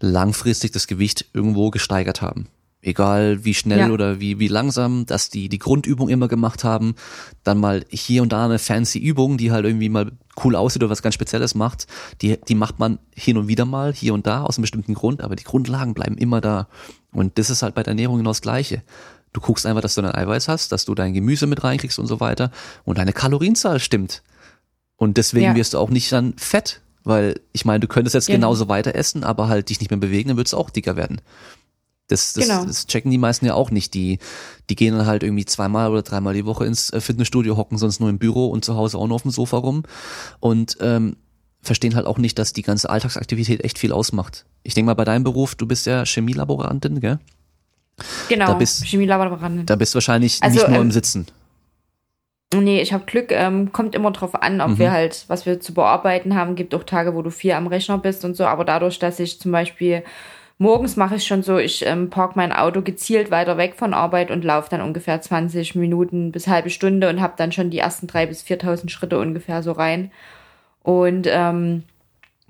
langfristig 0.00 0.72
das 0.72 0.86
Gewicht 0.86 1.26
irgendwo 1.32 1.70
gesteigert 1.70 2.22
haben. 2.22 2.48
Egal 2.80 3.44
wie 3.44 3.54
schnell 3.54 3.78
ja. 3.80 3.90
oder 3.90 4.20
wie, 4.20 4.38
wie 4.38 4.46
langsam, 4.46 5.04
dass 5.04 5.30
die 5.30 5.48
die 5.48 5.58
Grundübung 5.58 6.08
immer 6.08 6.28
gemacht 6.28 6.62
haben, 6.62 6.94
dann 7.42 7.58
mal 7.58 7.84
hier 7.90 8.22
und 8.22 8.32
da 8.32 8.44
eine 8.44 8.60
fancy 8.60 9.00
Übung, 9.00 9.36
die 9.36 9.50
halt 9.50 9.64
irgendwie 9.64 9.88
mal 9.88 10.12
cool 10.44 10.54
aussieht 10.54 10.82
oder 10.82 10.90
was 10.90 11.02
ganz 11.02 11.16
Spezielles 11.16 11.56
macht, 11.56 11.88
die, 12.22 12.38
die 12.40 12.54
macht 12.54 12.78
man 12.78 13.00
hin 13.16 13.36
und 13.36 13.48
wieder 13.48 13.64
mal, 13.64 13.92
hier 13.92 14.14
und 14.14 14.28
da, 14.28 14.42
aus 14.42 14.58
einem 14.58 14.62
bestimmten 14.62 14.94
Grund, 14.94 15.22
aber 15.22 15.34
die 15.34 15.42
Grundlagen 15.42 15.92
bleiben 15.92 16.16
immer 16.16 16.40
da. 16.40 16.68
Und 17.10 17.38
das 17.38 17.50
ist 17.50 17.62
halt 17.62 17.74
bei 17.74 17.82
der 17.82 17.92
Ernährung 17.92 18.18
genau 18.18 18.30
das 18.30 18.42
Gleiche. 18.42 18.82
Du 19.32 19.40
guckst 19.40 19.66
einfach, 19.66 19.82
dass 19.82 19.94
du 19.94 20.02
dein 20.02 20.14
Eiweiß 20.14 20.48
hast, 20.48 20.72
dass 20.72 20.84
du 20.84 20.94
dein 20.94 21.12
Gemüse 21.12 21.46
mit 21.46 21.62
reinkriegst 21.62 21.98
und 21.98 22.06
so 22.06 22.20
weiter 22.20 22.50
und 22.84 22.98
deine 22.98 23.12
Kalorienzahl 23.12 23.80
stimmt. 23.80 24.22
Und 24.96 25.16
deswegen 25.16 25.46
ja. 25.46 25.54
wirst 25.54 25.74
du 25.74 25.78
auch 25.78 25.90
nicht 25.90 26.10
dann 26.10 26.34
fett, 26.36 26.80
weil 27.04 27.40
ich 27.52 27.64
meine, 27.64 27.80
du 27.80 27.88
könntest 27.88 28.14
jetzt 28.14 28.26
genau. 28.26 28.48
genauso 28.48 28.68
weiter 28.68 28.94
essen, 28.94 29.24
aber 29.24 29.48
halt 29.48 29.68
dich 29.68 29.80
nicht 29.80 29.90
mehr 29.90 30.00
bewegen, 30.00 30.28
dann 30.28 30.36
würdest 30.36 30.54
du 30.54 30.58
auch 30.58 30.70
dicker 30.70 30.96
werden. 30.96 31.20
Das, 32.08 32.32
das, 32.32 32.48
genau. 32.48 32.64
das 32.64 32.86
checken 32.86 33.10
die 33.10 33.18
meisten 33.18 33.44
ja 33.44 33.54
auch 33.54 33.70
nicht. 33.70 33.92
Die, 33.94 34.18
die 34.70 34.76
gehen 34.76 34.96
dann 34.96 35.06
halt 35.06 35.22
irgendwie 35.22 35.44
zweimal 35.44 35.90
oder 35.90 36.02
dreimal 36.02 36.34
die 36.34 36.46
Woche 36.46 36.64
ins 36.64 36.90
äh, 36.90 37.00
Fitnessstudio, 37.00 37.56
hocken 37.56 37.76
sonst 37.76 38.00
nur 38.00 38.08
im 38.08 38.18
Büro 38.18 38.48
und 38.48 38.64
zu 38.64 38.74
Hause 38.76 38.98
auch 38.98 39.06
nur 39.06 39.14
auf 39.14 39.22
dem 39.22 39.30
Sofa 39.30 39.58
rum. 39.58 39.82
Und 40.40 40.78
ähm, 40.80 41.16
verstehen 41.60 41.94
halt 41.94 42.06
auch 42.06 42.18
nicht, 42.18 42.38
dass 42.38 42.54
die 42.54 42.62
ganze 42.62 42.88
Alltagsaktivität 42.88 43.62
echt 43.62 43.78
viel 43.78 43.92
ausmacht. 43.92 44.46
Ich 44.62 44.74
denke 44.74 44.86
mal, 44.86 44.94
bei 44.94 45.04
deinem 45.04 45.22
Beruf, 45.22 45.54
du 45.54 45.66
bist 45.66 45.86
ja 45.86 46.04
Chemielaborantin, 46.04 47.00
gell? 47.00 47.18
Genau, 48.28 48.46
da 48.46 48.54
bist, 48.54 48.84
Chemielaborantin. 48.84 49.66
Da 49.66 49.76
bist 49.76 49.94
du 49.94 49.96
wahrscheinlich 49.96 50.42
also, 50.42 50.58
nicht 50.58 50.68
nur 50.68 50.76
ähm, 50.76 50.82
im 50.82 50.90
Sitzen. 50.90 51.26
Nee, 52.54 52.80
ich 52.80 52.94
habe 52.94 53.04
Glück, 53.04 53.30
ähm, 53.30 53.72
kommt 53.72 53.94
immer 53.94 54.10
drauf 54.10 54.34
an, 54.34 54.60
ob 54.62 54.70
mhm. 54.70 54.78
wir 54.78 54.90
halt, 54.90 55.24
was 55.28 55.44
wir 55.44 55.60
zu 55.60 55.74
bearbeiten 55.74 56.34
haben. 56.34 56.54
Gibt 56.54 56.74
auch 56.74 56.84
Tage, 56.84 57.14
wo 57.14 57.20
du 57.20 57.30
viel 57.30 57.52
am 57.52 57.66
Rechner 57.66 57.98
bist 57.98 58.24
und 58.24 58.36
so, 58.36 58.46
aber 58.46 58.64
dadurch, 58.64 58.98
dass 58.98 59.20
ich 59.20 59.38
zum 59.38 59.52
Beispiel 59.52 60.02
morgens 60.56 60.96
mache 60.96 61.16
ich 61.16 61.26
schon 61.26 61.42
so, 61.42 61.58
ich 61.58 61.84
ähm, 61.84 62.08
park 62.08 62.36
mein 62.36 62.52
Auto 62.52 62.80
gezielt 62.80 63.30
weiter 63.30 63.58
weg 63.58 63.74
von 63.76 63.92
Arbeit 63.92 64.30
und 64.30 64.44
laufe 64.44 64.70
dann 64.70 64.80
ungefähr 64.80 65.20
20 65.20 65.74
Minuten 65.74 66.32
bis 66.32 66.48
halbe 66.48 66.70
Stunde 66.70 67.10
und 67.10 67.20
habe 67.20 67.34
dann 67.36 67.52
schon 67.52 67.70
die 67.70 67.78
ersten 67.78 68.06
drei 68.06 68.24
bis 68.26 68.42
4.000 68.42 68.88
Schritte 68.88 69.18
ungefähr 69.18 69.62
so 69.62 69.72
rein. 69.72 70.10
Und 70.82 71.26
ähm, 71.30 71.84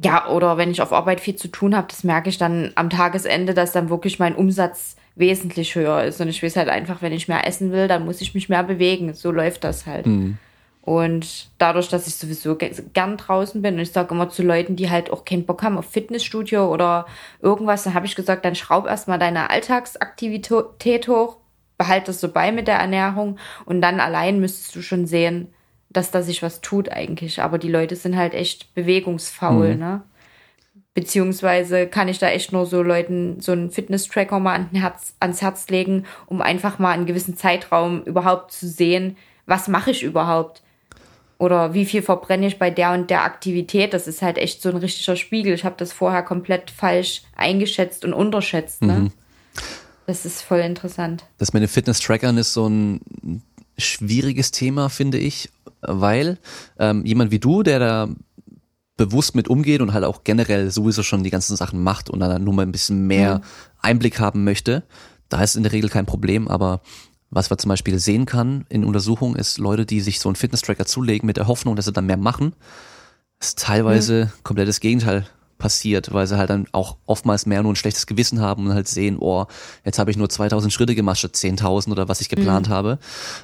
ja, 0.03 0.29
oder 0.29 0.57
wenn 0.57 0.70
ich 0.70 0.81
auf 0.81 0.93
Arbeit 0.93 1.20
viel 1.20 1.35
zu 1.35 1.49
tun 1.49 1.77
habe, 1.77 1.89
das 1.89 2.05
merke 2.05 2.29
ich 2.29 2.39
dann 2.39 2.70
am 2.77 2.89
Tagesende, 2.89 3.53
dass 3.53 3.73
dann 3.73 3.91
wirklich 3.91 4.20
mein 4.20 4.37
Umsatz 4.37 4.97
wesentlich 5.19 5.74
höher 5.74 6.05
ist. 6.05 6.20
Und 6.20 6.28
ich 6.28 6.43
weiß 6.43 6.57
halt 6.57 6.69
einfach, 6.69 7.03
wenn 7.03 7.12
ich 7.12 7.28
mehr 7.28 7.47
essen 7.47 7.73
will, 7.73 7.89
dann 7.89 8.05
muss 8.05 8.20
ich 8.20 8.35
mich 8.35 8.49
mehr 8.49 8.62
bewegen. 8.62 9.12
So 9.15 9.31
läuft 9.31 9.65
das 9.65 9.86
halt. 9.86 10.07
Mhm. 10.07 10.39
Und 10.82 11.51
dadurch, 11.59 11.90
dass 11.90 12.07
ich 12.07 12.15
sowieso 12.15 12.57
gern 12.57 13.19
draußen 13.19 13.61
bin 13.61 13.74
und 13.74 13.81
ich 13.81 13.93
sage 13.93 14.15
immer 14.15 14.31
zu 14.31 14.43
Leuten, 14.43 14.74
die 14.74 14.89
halt 14.89 15.11
auch 15.11 15.27
keinen 15.27 15.45
Bock 15.45 15.62
haben 15.62 15.77
auf 15.77 15.90
Fitnessstudio 15.90 16.73
oder 16.73 17.05
irgendwas, 17.43 17.82
dann 17.82 17.93
habe 17.93 18.07
ich 18.07 18.16
gesagt, 18.16 18.47
dann 18.47 18.55
schraub 18.55 18.86
erstmal 18.86 19.19
deine 19.19 19.51
Alltagsaktivität 19.51 21.09
hoch, 21.09 21.36
behalt 21.77 22.09
das 22.09 22.20
so 22.20 22.31
bei 22.31 22.53
mit 22.53 22.69
der 22.69 22.78
Ernährung 22.78 23.39
und 23.66 23.82
dann 23.82 24.01
allein 24.01 24.40
müsstest 24.40 24.74
du 24.77 24.81
schon 24.81 25.05
sehen, 25.05 25.49
dass 25.90 26.11
da 26.11 26.23
sich 26.23 26.43
was 26.43 26.62
tut 26.62 26.90
eigentlich. 26.90 27.43
Aber 27.43 27.59
die 27.59 27.70
Leute 27.70 27.95
sind 27.95 28.16
halt 28.16 28.32
echt 28.32 28.74
bewegungsfaul, 28.74 29.74
mhm. 29.74 29.78
ne? 29.78 30.03
Beziehungsweise 30.99 31.87
kann 31.87 32.09
ich 32.09 32.19
da 32.19 32.29
echt 32.29 32.53
nur 32.53 32.66
so 32.66 32.83
Leuten 32.83 33.41
so 33.41 33.53
einen 33.53 33.70
Fitness-Tracker 33.70 34.41
mal 34.41 34.57
an 34.57 34.69
Herz, 34.73 35.15
ans 35.20 35.41
Herz 35.43 35.69
legen, 35.69 36.07
um 36.27 36.43
einfach 36.43 36.81
mal 36.81 36.91
einen 36.91 37.07
gewissen 37.07 37.37
Zeitraum 37.37 38.03
überhaupt 38.03 38.51
zu 38.51 38.66
sehen, 38.66 39.16
was 39.47 39.69
mache 39.69 39.93
ich 39.93 40.03
überhaupt? 40.03 40.61
Oder 41.39 41.73
wie 41.73 41.85
viel 41.85 42.03
verbrenne 42.03 42.49
ich 42.49 42.59
bei 42.59 42.70
der 42.70 42.91
und 42.95 43.11
der 43.11 43.23
Aktivität? 43.23 43.95
Das 43.95 44.09
ist 44.09 44.23
halt 44.23 44.39
echt 44.39 44.61
so 44.61 44.70
ein 44.70 44.77
richtiger 44.77 45.15
Spiegel. 45.15 45.55
Ich 45.55 45.65
habe 45.65 45.77
das 45.79 45.93
vorher 45.93 46.25
komplett 46.25 46.73
falsch 46.73 47.23
eingeschätzt 47.37 48.05
und 48.05 48.12
unterschätzt. 48.12 48.83
Ne? 48.83 48.99
Mhm. 48.99 49.11
Das 50.09 50.27
ist 50.27 50.43
voll 50.43 50.59
interessant. 50.59 51.27
Das 51.39 51.53
mit 51.53 51.62
den 51.62 51.69
Fitness-Trackern 51.69 52.39
ist 52.39 52.55
so 52.55 52.69
ein 52.69 53.01
schwieriges 53.79 54.51
Thema, 54.51 54.89
finde 54.89 55.19
ich, 55.19 55.49
weil 55.81 56.39
ähm, 56.81 57.07
jemand 57.07 57.31
wie 57.31 57.39
du, 57.39 57.62
der 57.62 57.79
da 57.79 58.09
bewusst 58.99 59.35
mit 59.35 59.49
umgeht 59.49 59.81
und 59.81 59.95
halt 59.95 60.05
auch 60.05 60.25
generell 60.25 60.70
sowieso 60.70 61.03
schon 61.03 61.25
die 61.25 61.31
ganzen 61.31 61.57
Sachen 61.57 61.83
macht 61.83 62.11
und 62.11 62.20
dann 62.20 62.45
nur 62.45 62.53
mal 62.53 62.62
ein 62.62 62.73
bisschen 62.73 63.07
mehr 63.07 63.39
mhm. 63.39 63.43
Einblick 63.81 64.20
haben 64.20 64.45
möchte, 64.45 64.83
da 65.31 65.43
ist 65.43 65.57
in 65.57 65.62
der 65.62 65.73
Regel 65.73 65.89
kein 65.89 66.05
Problem, 66.05 66.49
aber 66.49 66.83
was 67.31 67.49
man 67.49 67.59
zum 67.59 67.69
Beispiel 67.70 67.99
sehen 67.99 68.27
kann 68.27 68.66
in 68.69 68.85
Untersuchungen 68.85 69.37
ist 69.37 69.59
Leute, 69.59 69.87
die 69.87 70.01
sich 70.01 70.19
so 70.20 70.29
einen 70.29 70.37
Fitness-Tracker 70.37 70.85
zulegen 70.87 71.27
mit 71.27 71.37
der 71.37 71.47
Hoffnung, 71.47 71.77
dass 71.77 71.85
sie 71.85 71.93
dann 71.93 72.07
mehr 72.07 72.16
machen, 72.16 72.55
ist 73.41 73.59
teilweise 73.59 74.27
mhm. 74.27 74.43
komplettes 74.43 74.81
Gegenteil 74.81 75.27
passiert, 75.59 76.12
weil 76.12 76.27
sie 76.27 76.39
halt 76.39 76.51
dann 76.51 76.66
auch 76.73 76.97
oftmals 77.07 77.47
mehr 77.47 77.62
nur 77.62 77.73
ein 77.73 77.77
schlechtes 77.77 78.07
Gewissen 78.07 78.41
haben 78.41 78.66
und 78.66 78.75
halt 78.75 78.89
sehen, 78.89 79.19
oh, 79.19 79.47
jetzt 79.85 79.99
habe 79.99 80.11
ich 80.11 80.16
nur 80.16 80.29
2000 80.29 80.73
Schritte 80.73 80.95
gemacht 80.95 81.19
statt 81.19 81.35
10.000 81.35 81.93
oder 81.93 82.09
was 82.09 82.20
ich 82.20 82.29
geplant 82.29 82.69
mhm. 82.69 82.73
habe. 82.73 82.99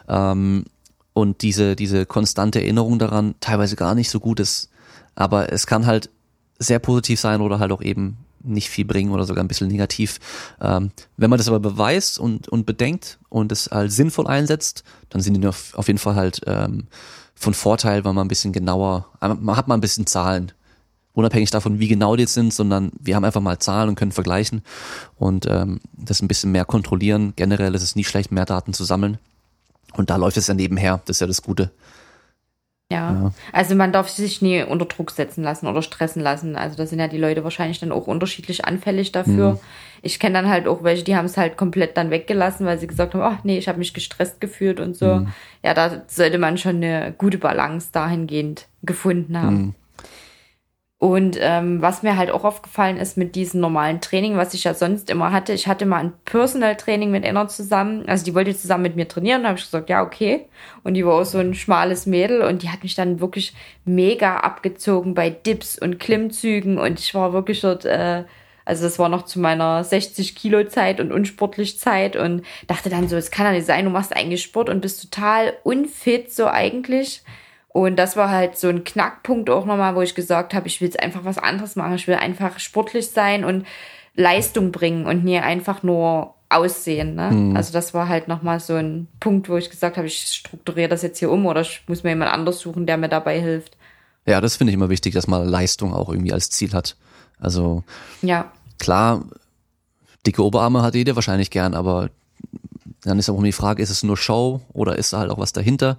Ähm, 0.08 0.64
und 1.12 1.42
diese, 1.42 1.76
diese 1.76 2.06
konstante 2.06 2.60
Erinnerung 2.60 2.98
daran 2.98 3.34
teilweise 3.40 3.76
gar 3.76 3.94
nicht 3.94 4.10
so 4.10 4.18
gut 4.18 4.40
ist, 4.40 4.70
aber 5.14 5.52
es 5.52 5.66
kann 5.66 5.86
halt 5.86 6.10
sehr 6.58 6.78
positiv 6.78 7.20
sein 7.20 7.40
oder 7.40 7.58
halt 7.58 7.72
auch 7.72 7.82
eben 7.82 8.18
nicht 8.44 8.68
viel 8.68 8.84
bringen 8.84 9.10
oder 9.10 9.24
sogar 9.24 9.42
ein 9.42 9.48
bisschen 9.48 9.68
negativ. 9.68 10.20
Ähm, 10.60 10.90
wenn 11.16 11.30
man 11.30 11.38
das 11.38 11.48
aber 11.48 11.60
beweist 11.60 12.18
und, 12.18 12.48
und 12.48 12.66
bedenkt 12.66 13.18
und 13.28 13.50
es 13.52 13.70
halt 13.70 13.90
sinnvoll 13.90 14.26
einsetzt, 14.26 14.84
dann 15.08 15.22
sind 15.22 15.40
die 15.40 15.46
auf, 15.46 15.74
auf 15.74 15.86
jeden 15.86 15.98
Fall 15.98 16.14
halt 16.14 16.42
ähm, 16.46 16.86
von 17.34 17.54
Vorteil, 17.54 18.04
weil 18.04 18.12
man 18.12 18.26
ein 18.26 18.28
bisschen 18.28 18.52
genauer, 18.52 19.06
man 19.20 19.56
hat 19.56 19.66
mal 19.66 19.74
ein 19.74 19.80
bisschen 19.80 20.06
Zahlen. 20.06 20.52
Unabhängig 21.14 21.50
davon, 21.52 21.78
wie 21.78 21.86
genau 21.86 22.16
die 22.16 22.22
jetzt 22.22 22.34
sind, 22.34 22.52
sondern 22.52 22.90
wir 23.00 23.14
haben 23.14 23.24
einfach 23.24 23.40
mal 23.40 23.58
Zahlen 23.60 23.88
und 23.88 23.94
können 23.94 24.10
vergleichen 24.12 24.62
und 25.16 25.46
ähm, 25.48 25.80
das 25.92 26.20
ein 26.20 26.28
bisschen 26.28 26.50
mehr 26.50 26.64
kontrollieren. 26.64 27.34
Generell 27.36 27.74
ist 27.74 27.82
es 27.82 27.94
nie 27.94 28.02
schlecht, 28.02 28.32
mehr 28.32 28.46
Daten 28.46 28.72
zu 28.72 28.84
sammeln. 28.84 29.18
Und 29.92 30.10
da 30.10 30.16
läuft 30.16 30.36
es 30.36 30.48
ja 30.48 30.54
nebenher, 30.54 31.00
das 31.04 31.16
ist 31.16 31.20
ja 31.20 31.28
das 31.28 31.42
Gute. 31.42 31.70
Ja. 32.92 33.12
ja. 33.12 33.32
also 33.52 33.74
man 33.74 33.92
darf 33.92 34.08
sich 34.08 34.42
nie 34.42 34.62
unter 34.62 34.84
Druck 34.84 35.10
setzen 35.10 35.42
lassen 35.42 35.66
oder 35.66 35.82
stressen 35.82 36.22
lassen. 36.22 36.56
Also 36.56 36.76
da 36.76 36.86
sind 36.86 36.98
ja 36.98 37.08
die 37.08 37.18
Leute 37.18 37.42
wahrscheinlich 37.42 37.80
dann 37.80 37.92
auch 37.92 38.06
unterschiedlich 38.06 38.64
anfällig 38.64 39.12
dafür. 39.12 39.52
Mhm. 39.52 39.58
Ich 40.02 40.20
kenne 40.20 40.34
dann 40.34 40.50
halt 40.50 40.68
auch 40.68 40.82
welche, 40.82 41.02
die 41.02 41.16
haben 41.16 41.24
es 41.24 41.38
halt 41.38 41.56
komplett 41.56 41.96
dann 41.96 42.10
weggelassen, 42.10 42.66
weil 42.66 42.78
sie 42.78 42.86
gesagt 42.86 43.14
haben, 43.14 43.22
ach 43.22 43.42
nee, 43.42 43.56
ich 43.56 43.68
habe 43.68 43.78
mich 43.78 43.94
gestresst 43.94 44.40
gefühlt 44.40 44.80
und 44.80 44.96
so. 44.96 45.06
Mhm. 45.06 45.28
Ja, 45.62 45.72
da 45.72 46.02
sollte 46.08 46.38
man 46.38 46.58
schon 46.58 46.76
eine 46.76 47.14
gute 47.16 47.38
Balance 47.38 47.88
dahingehend 47.90 48.66
gefunden 48.82 49.40
haben. 49.40 49.56
Mhm. 49.56 49.74
Und 51.04 51.36
ähm, 51.38 51.82
was 51.82 52.02
mir 52.02 52.16
halt 52.16 52.30
auch 52.30 52.44
aufgefallen 52.44 52.96
ist 52.96 53.18
mit 53.18 53.34
diesem 53.34 53.60
normalen 53.60 54.00
Training, 54.00 54.38
was 54.38 54.54
ich 54.54 54.64
ja 54.64 54.72
sonst 54.72 55.10
immer 55.10 55.32
hatte, 55.32 55.52
ich 55.52 55.66
hatte 55.66 55.84
mal 55.84 55.98
ein 55.98 56.14
Personal 56.24 56.76
Training 56.76 57.10
mit 57.10 57.26
einer 57.26 57.46
zusammen, 57.46 58.08
also 58.08 58.24
die 58.24 58.34
wollte 58.34 58.56
zusammen 58.56 58.84
mit 58.84 58.96
mir 58.96 59.06
trainieren, 59.06 59.42
da 59.42 59.50
habe 59.50 59.58
ich 59.58 59.66
gesagt, 59.66 59.90
ja, 59.90 60.02
okay. 60.02 60.46
Und 60.82 60.94
die 60.94 61.04
war 61.04 61.20
auch 61.20 61.26
so 61.26 61.36
ein 61.36 61.52
schmales 61.52 62.06
Mädel 62.06 62.40
und 62.40 62.62
die 62.62 62.70
hat 62.70 62.82
mich 62.82 62.94
dann 62.94 63.20
wirklich 63.20 63.52
mega 63.84 64.38
abgezogen 64.38 65.12
bei 65.12 65.28
Dips 65.28 65.78
und 65.78 66.00
Klimmzügen 66.00 66.78
und 66.78 66.98
ich 66.98 67.14
war 67.14 67.34
wirklich 67.34 67.60
dort, 67.60 67.84
äh, 67.84 68.24
also 68.64 68.84
das 68.84 68.98
war 68.98 69.10
noch 69.10 69.26
zu 69.26 69.40
meiner 69.40 69.84
60 69.84 70.34
Kilo 70.34 70.64
Zeit 70.64 71.00
und 71.00 71.12
unsportlich 71.12 71.78
Zeit 71.78 72.16
und 72.16 72.46
dachte 72.66 72.88
dann 72.88 73.08
so, 73.08 73.16
es 73.16 73.30
kann 73.30 73.44
ja 73.44 73.52
nicht 73.52 73.66
sein, 73.66 73.84
du 73.84 73.90
machst 73.90 74.16
eigentlich 74.16 74.42
Sport 74.42 74.70
und 74.70 74.80
bist 74.80 75.02
total 75.02 75.52
unfit 75.64 76.32
so 76.32 76.46
eigentlich. 76.46 77.22
Und 77.74 77.96
das 77.96 78.16
war 78.16 78.30
halt 78.30 78.56
so 78.56 78.68
ein 78.68 78.84
Knackpunkt 78.84 79.50
auch 79.50 79.66
nochmal, 79.66 79.96
wo 79.96 80.00
ich 80.00 80.14
gesagt 80.14 80.54
habe, 80.54 80.68
ich 80.68 80.80
will 80.80 80.86
jetzt 80.86 81.02
einfach 81.02 81.24
was 81.24 81.38
anderes 81.38 81.74
machen. 81.74 81.96
Ich 81.96 82.06
will 82.06 82.14
einfach 82.14 82.60
sportlich 82.60 83.10
sein 83.10 83.44
und 83.44 83.66
Leistung 84.14 84.70
bringen 84.70 85.06
und 85.06 85.24
nie 85.24 85.40
einfach 85.40 85.82
nur 85.82 86.34
aussehen. 86.48 87.16
Ne? 87.16 87.32
Mhm. 87.32 87.56
Also 87.56 87.72
das 87.72 87.92
war 87.92 88.08
halt 88.08 88.28
nochmal 88.28 88.60
so 88.60 88.74
ein 88.76 89.08
Punkt, 89.18 89.48
wo 89.48 89.56
ich 89.56 89.70
gesagt 89.70 89.96
habe, 89.96 90.06
ich 90.06 90.18
strukturiere 90.18 90.88
das 90.88 91.02
jetzt 91.02 91.18
hier 91.18 91.32
um 91.32 91.46
oder 91.46 91.62
ich 91.62 91.82
muss 91.88 92.04
mir 92.04 92.10
jemand 92.10 92.32
anders 92.32 92.60
suchen, 92.60 92.86
der 92.86 92.96
mir 92.96 93.08
dabei 93.08 93.40
hilft. 93.40 93.76
Ja, 94.24 94.40
das 94.40 94.54
finde 94.54 94.70
ich 94.70 94.74
immer 94.74 94.88
wichtig, 94.88 95.12
dass 95.12 95.26
man 95.26 95.44
Leistung 95.44 95.92
auch 95.92 96.08
irgendwie 96.10 96.32
als 96.32 96.50
Ziel 96.50 96.74
hat. 96.74 96.96
Also 97.40 97.82
ja. 98.22 98.52
klar, 98.78 99.24
dicke 100.24 100.44
Oberarme 100.44 100.82
hat 100.82 100.94
jeder 100.94 101.16
wahrscheinlich 101.16 101.50
gern, 101.50 101.74
aber 101.74 102.10
dann 103.04 103.18
ist 103.18 103.28
auch 103.28 103.34
immer 103.34 103.44
die 103.44 103.52
Frage, 103.52 103.82
ist 103.82 103.90
es 103.90 104.02
nur 104.02 104.16
Show 104.16 104.60
oder 104.72 104.96
ist 104.96 105.12
da 105.12 105.18
halt 105.18 105.30
auch 105.30 105.38
was 105.38 105.52
dahinter? 105.52 105.96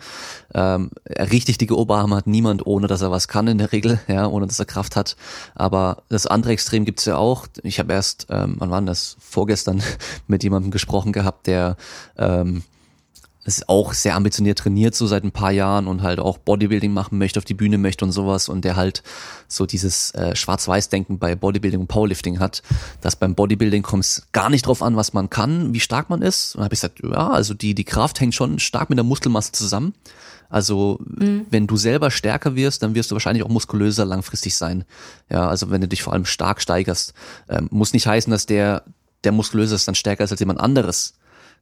Ähm, 0.53 0.91
richtig 1.07 1.57
dicke 1.57 1.77
Oberarme 1.77 2.15
hat 2.15 2.27
niemand, 2.27 2.65
ohne 2.65 2.87
dass 2.87 3.01
er 3.01 3.11
was 3.11 3.27
kann 3.27 3.47
in 3.47 3.57
der 3.57 3.71
Regel, 3.71 3.99
ja, 4.07 4.27
ohne 4.27 4.47
dass 4.47 4.59
er 4.59 4.65
Kraft 4.65 4.95
hat. 4.95 5.15
Aber 5.53 6.03
das 6.09 6.27
andere 6.27 6.53
Extrem 6.53 6.85
gibt's 6.85 7.05
ja 7.05 7.17
auch. 7.17 7.47
Ich 7.63 7.79
habe 7.79 7.93
erst, 7.93 8.27
ähm, 8.29 8.55
wann 8.57 8.71
war 8.71 8.81
das? 8.81 9.17
Vorgestern 9.19 9.81
mit 10.27 10.43
jemandem 10.43 10.71
gesprochen 10.71 11.11
gehabt, 11.11 11.47
der 11.47 11.77
ähm, 12.17 12.63
ist 13.45 13.69
auch 13.69 13.93
sehr 13.93 14.15
ambitioniert 14.15 14.57
trainiert, 14.57 14.95
so 14.95 15.05
seit 15.05 15.23
ein 15.23 15.31
paar 15.31 15.51
Jahren 15.51 15.87
und 15.87 16.01
halt 16.01 16.19
auch 16.19 16.39
Bodybuilding 16.39 16.91
machen 16.91 17.19
möchte, 17.19 17.39
auf 17.39 17.45
die 17.45 17.53
Bühne 17.53 17.77
möchte 17.77 18.03
und 18.03 18.11
sowas 18.11 18.49
und 18.49 18.65
der 18.65 18.75
halt 18.75 19.03
so 19.47 19.67
dieses 19.67 20.11
äh, 20.15 20.35
Schwarz-Weiß-Denken 20.35 21.19
bei 21.19 21.35
Bodybuilding 21.35 21.81
und 21.81 21.87
Powerlifting 21.87 22.39
hat, 22.39 22.63
dass 23.01 23.15
beim 23.15 23.35
Bodybuilding 23.35 23.83
kommt 23.83 24.03
es 24.03 24.27
gar 24.31 24.49
nicht 24.49 24.65
drauf 24.65 24.81
an, 24.81 24.95
was 24.95 25.13
man 25.13 25.29
kann, 25.29 25.73
wie 25.73 25.79
stark 25.79 26.09
man 26.09 26.23
ist. 26.23 26.55
Und 26.55 26.63
habe 26.63 26.73
ich 26.73 26.81
gesagt, 26.81 27.01
ja, 27.03 27.29
also 27.29 27.53
die, 27.53 27.75
die 27.75 27.83
Kraft 27.83 28.19
hängt 28.19 28.33
schon 28.33 28.57
stark 28.57 28.89
mit 28.89 28.97
der 28.97 29.03
Muskelmasse 29.03 29.51
zusammen. 29.51 29.93
Also 30.49 30.99
mhm. 31.03 31.45
wenn 31.51 31.67
du 31.67 31.77
selber 31.77 32.09
stärker 32.09 32.55
wirst, 32.55 32.81
dann 32.81 32.95
wirst 32.95 33.11
du 33.11 33.15
wahrscheinlich 33.15 33.43
auch 33.43 33.49
muskulöser 33.49 34.05
langfristig 34.05 34.55
sein. 34.55 34.85
Ja, 35.29 35.47
also 35.47 35.69
wenn 35.69 35.81
du 35.81 35.87
dich 35.87 36.01
vor 36.01 36.13
allem 36.13 36.25
stark 36.25 36.61
steigerst, 36.61 37.13
ähm, 37.49 37.67
muss 37.71 37.93
nicht 37.93 38.07
heißen, 38.07 38.31
dass 38.31 38.47
der, 38.47 38.83
der 39.23 39.31
muskulöser 39.31 39.75
ist, 39.75 39.87
dann 39.87 39.95
stärker 39.95 40.23
ist 40.23 40.31
als 40.31 40.39
jemand 40.39 40.59
anderes. 40.59 41.13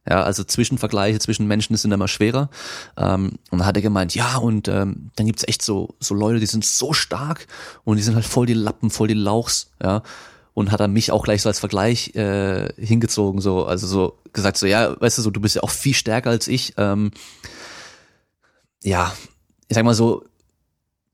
Ja, 0.08 0.22
also 0.22 0.44
Zwischenvergleiche 0.44 1.18
zwischen 1.18 1.46
Menschen 1.46 1.76
sind 1.76 1.92
immer 1.92 2.08
schwerer. 2.08 2.50
Ähm, 2.96 3.38
und 3.50 3.58
dann 3.58 3.66
hat 3.66 3.76
er 3.76 3.82
gemeint, 3.82 4.14
ja, 4.14 4.36
und 4.36 4.68
ähm, 4.68 5.10
dann 5.16 5.26
gibt's 5.26 5.48
echt 5.48 5.62
so, 5.62 5.94
so 5.98 6.14
Leute, 6.14 6.40
die 6.40 6.46
sind 6.46 6.64
so 6.64 6.92
stark 6.92 7.46
und 7.84 7.96
die 7.96 8.02
sind 8.02 8.14
halt 8.14 8.26
voll 8.26 8.46
die 8.46 8.54
Lappen, 8.54 8.90
voll 8.90 9.08
die 9.08 9.14
Lauchs, 9.14 9.70
ja. 9.82 10.02
Und 10.52 10.70
hat 10.70 10.80
er 10.80 10.86
mich 10.88 11.10
auch 11.10 11.24
gleich 11.24 11.42
so 11.42 11.48
als 11.48 11.58
Vergleich 11.58 12.14
äh, 12.14 12.68
hingezogen, 12.76 13.40
so, 13.40 13.64
also 13.64 13.88
so 13.88 14.18
gesagt, 14.32 14.56
so, 14.56 14.66
ja, 14.66 15.00
weißt 15.00 15.18
du, 15.18 15.22
so, 15.22 15.30
du 15.30 15.40
bist 15.40 15.56
ja 15.56 15.62
auch 15.62 15.70
viel 15.70 15.94
stärker 15.94 16.30
als 16.30 16.46
ich. 16.46 16.74
Ähm, 16.76 17.10
ja, 18.82 19.12
ich 19.68 19.74
sag 19.74 19.84
mal 19.84 19.94
so, 19.94 20.24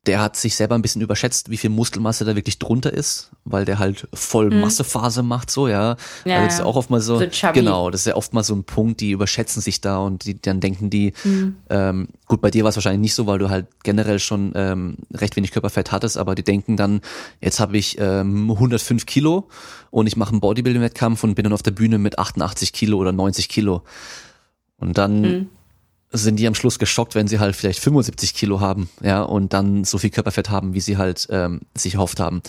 der 0.06 0.20
hat 0.20 0.34
sich 0.36 0.56
selber 0.56 0.76
ein 0.76 0.82
bisschen 0.82 1.02
überschätzt, 1.02 1.50
wie 1.50 1.58
viel 1.58 1.68
Muskelmasse 1.68 2.24
da 2.24 2.34
wirklich 2.34 2.58
drunter 2.58 2.90
ist, 2.90 3.32
weil 3.44 3.66
der 3.66 3.78
halt 3.78 4.08
voll 4.14 4.50
mhm. 4.50 4.60
Massephase 4.60 5.22
macht, 5.22 5.50
so, 5.50 5.68
ja. 5.68 5.96
ja 6.24 6.36
also 6.36 6.44
das 6.44 6.54
ist 6.54 6.58
ja 6.60 6.64
auch 6.64 6.76
oft 6.76 6.88
mal 6.88 7.02
so, 7.02 7.20
so 7.20 7.52
genau, 7.52 7.90
das 7.90 8.02
ist 8.02 8.06
ja 8.06 8.16
oft 8.16 8.32
mal 8.32 8.42
so 8.42 8.54
ein 8.54 8.64
Punkt, 8.64 9.00
die 9.02 9.10
überschätzen 9.10 9.60
sich 9.60 9.82
da 9.82 9.98
und 9.98 10.24
die, 10.24 10.40
dann 10.40 10.60
denken 10.60 10.88
die, 10.88 11.12
mhm. 11.22 11.56
ähm, 11.68 12.08
gut, 12.26 12.40
bei 12.40 12.50
dir 12.50 12.64
war 12.64 12.70
es 12.70 12.76
wahrscheinlich 12.76 13.02
nicht 13.02 13.14
so, 13.14 13.26
weil 13.26 13.38
du 13.38 13.50
halt 13.50 13.66
generell 13.82 14.20
schon 14.20 14.52
ähm, 14.54 14.96
recht 15.12 15.36
wenig 15.36 15.50
Körperfett 15.50 15.92
hattest, 15.92 16.16
aber 16.16 16.34
die 16.34 16.44
denken 16.44 16.78
dann, 16.78 17.02
jetzt 17.42 17.60
habe 17.60 17.76
ich 17.76 17.98
ähm, 17.98 18.50
105 18.50 19.04
Kilo 19.04 19.48
und 19.90 20.06
ich 20.06 20.16
mache 20.16 20.30
einen 20.30 20.40
Bodybuilding-Wettkampf 20.40 21.22
und 21.24 21.34
bin 21.34 21.44
dann 21.44 21.52
auf 21.52 21.62
der 21.62 21.72
Bühne 21.72 21.98
mit 21.98 22.18
88 22.18 22.72
Kilo 22.72 22.96
oder 22.96 23.12
90 23.12 23.50
Kilo. 23.50 23.82
Und 24.78 24.96
dann 24.96 25.20
mhm 25.20 25.50
sind 26.12 26.36
die 26.36 26.46
am 26.46 26.54
Schluss 26.54 26.78
geschockt, 26.78 27.14
wenn 27.14 27.28
sie 27.28 27.38
halt 27.38 27.54
vielleicht 27.54 27.78
75 27.78 28.34
Kilo 28.34 28.60
haben, 28.60 28.90
ja, 29.00 29.22
und 29.22 29.52
dann 29.52 29.84
so 29.84 29.98
viel 29.98 30.10
Körperfett 30.10 30.50
haben, 30.50 30.74
wie 30.74 30.80
sie 30.80 30.96
halt 30.96 31.28
ähm, 31.30 31.60
sich 31.76 31.94
erhofft 31.94 32.18
haben, 32.18 32.42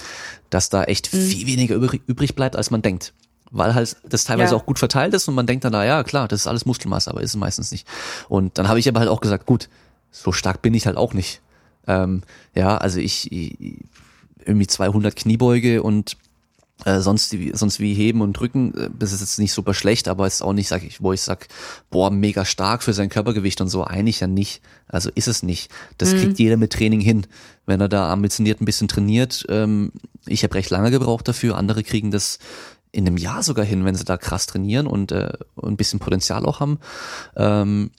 dass 0.50 0.70
da 0.70 0.84
echt 0.84 1.14
mhm. 1.14 1.22
viel 1.22 1.48
weniger 1.48 1.76
übrig, 1.76 2.02
übrig 2.08 2.36
bleibt, 2.36 2.56
als 2.56 2.72
man 2.72 2.82
denkt. 2.82 3.14
Weil 3.52 3.76
halt 3.76 3.98
das 4.08 4.24
teilweise 4.24 4.56
ja. 4.56 4.58
auch 4.58 4.66
gut 4.66 4.80
verteilt 4.80 5.14
ist 5.14 5.28
und 5.28 5.36
man 5.36 5.46
denkt 5.46 5.66
dann, 5.66 5.74
na 5.74 5.86
ja, 5.86 6.04
klar, 6.04 6.28
das 6.28 6.42
ist 6.42 6.48
alles 6.48 6.66
Muskelmasse, 6.66 7.12
aber 7.12 7.22
ist 7.22 7.32
es 7.32 7.36
meistens 7.36 7.72
nicht. 7.72 7.86
Und 8.30 8.58
dann 8.58 8.68
habe 8.70 8.80
ich 8.80 8.88
aber 8.88 9.00
halt 9.00 9.10
auch 9.10 9.22
gesagt, 9.22 9.46
gut, 9.46 9.70
so 10.10 10.32
stark 10.32 10.62
bin 10.62 10.74
ich 10.74 10.88
halt 10.88 10.98
auch 10.98 11.14
nicht. 11.14 11.42
Ähm, 11.86 12.24
ja, 12.56 12.78
also 12.78 13.00
ich, 13.00 13.32
ich 13.32 13.84
irgendwie 14.46 14.68
200 14.68 15.16
Kniebeuge 15.16 15.84
und 15.84 16.18
äh, 16.86 17.00
sonst, 17.00 17.36
sonst 17.54 17.80
wie 17.80 17.94
heben 17.94 18.22
und 18.22 18.34
drücken, 18.34 18.74
äh, 18.76 18.90
das 18.98 19.12
ist 19.12 19.22
jetzt 19.22 19.40
nicht 19.40 19.54
super 19.54 19.74
schlecht, 19.74 20.08
aber 20.08 20.26
es 20.26 20.36
ist 20.36 20.42
auch 20.42 20.54
nicht, 20.54 20.68
sag 20.68 20.84
ich, 20.84 21.02
wo 21.02 21.14
ich 21.14 21.22
sag, 21.22 21.48
boah, 21.90 22.12
mega 22.12 22.46
stark 22.46 22.84
für 22.84 22.94
sein 22.94 23.10
Körpergewicht 23.10 23.62
und 23.62 23.70
so, 23.70 23.84
eigentlich 23.84 24.20
ja 24.20 24.28
nicht. 24.28 24.62
Also 24.88 25.10
ist 25.14 25.28
es 25.28 25.44
nicht. 25.44 25.72
Das 25.98 26.14
mhm. 26.14 26.18
kriegt 26.18 26.40
jeder 26.40 26.58
mit 26.58 26.74
Training 26.74 27.00
hin. 27.00 27.28
Wenn 27.66 27.82
er 27.82 27.90
da 27.90 28.12
ambitioniert 28.12 28.62
ein 28.62 28.66
bisschen 28.66 28.88
trainiert, 28.88 29.46
ähm, 29.50 29.92
ich 30.26 30.44
habe 30.44 30.56
recht 30.56 30.70
lange 30.70 30.92
gebraucht 30.92 31.28
dafür, 31.28 31.58
andere 31.58 31.84
kriegen 31.84 32.12
das 32.12 32.40
in 32.92 33.08
einem 33.08 33.18
Jahr 33.18 33.42
sogar 33.42 33.66
hin, 33.66 33.86
wenn 33.86 33.96
sie 33.96 34.04
da 34.04 34.18
krass 34.18 34.48
trainieren 34.48 34.88
und 34.88 35.12
äh, 35.12 35.32
ein 35.62 35.78
bisschen 35.78 36.00
Potenzial 36.00 36.46
auch 36.46 36.60
haben. 36.60 36.80
Ähm, 37.36 37.92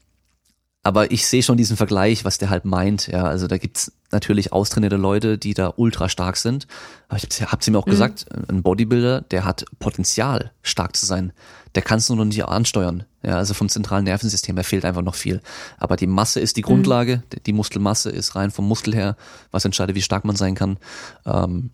aber 0.85 1.13
ich 1.13 1.27
sehe 1.27 1.43
schon 1.43 1.57
diesen 1.57 1.77
Vergleich, 1.77 2.25
was 2.25 2.39
der 2.39 2.51
halt 2.51 2.65
meint. 2.65 3.07
Ja, 3.07 3.25
also 3.25 3.47
da 3.47 3.57
gibt's 3.57 3.93
natürlich 4.11 4.53
austrainierte 4.53 4.97
Leute, 4.97 5.39
die 5.39 5.55
da 5.55 5.73
ultra 5.77 6.09
stark 6.09 6.37
sind. 6.37 6.67
Aber 7.09 7.19
ich 7.19 7.43
hab's 7.43 7.69
ihm 7.69 7.77
auch 7.77 7.87
mhm. 7.87 7.91
gesagt, 7.91 8.27
ein 8.49 8.63
Bodybuilder, 8.63 9.21
der 9.21 9.45
hat 9.45 9.65
Potenzial, 9.79 10.51
stark 10.63 10.97
zu 10.97 11.07
sein. 11.07 11.33
Der 11.77 11.83
kannst 11.83 12.11
du 12.11 12.17
noch 12.17 12.25
nicht 12.25 12.45
ansteuern. 12.45 13.05
Ja, 13.23 13.37
also 13.37 13.55
vom 13.55 13.69
zentralen 13.69 14.05
Nervensystem, 14.05 14.57
da 14.57 14.65
fehlt 14.65 14.85
einfach 14.85 15.03
noch 15.03 15.15
viel. 15.15 15.41
Aber 15.79 15.95
die 15.95 16.09
Masse 16.09 16.41
ist 16.41 16.57
die 16.57 16.63
Grundlage. 16.63 17.19
Mhm. 17.19 17.43
Die 17.47 17.53
Muskelmasse 17.53 18.11
ist 18.11 18.35
rein 18.35 18.51
vom 18.51 18.67
Muskel 18.67 18.95
her, 18.95 19.17
was 19.53 19.65
entscheidet, 19.65 19.95
wie 19.95 20.03
stark 20.03 20.25
man 20.25 20.35
sein 20.35 20.57
kann. 20.57 20.79
Ähm, 21.25 21.71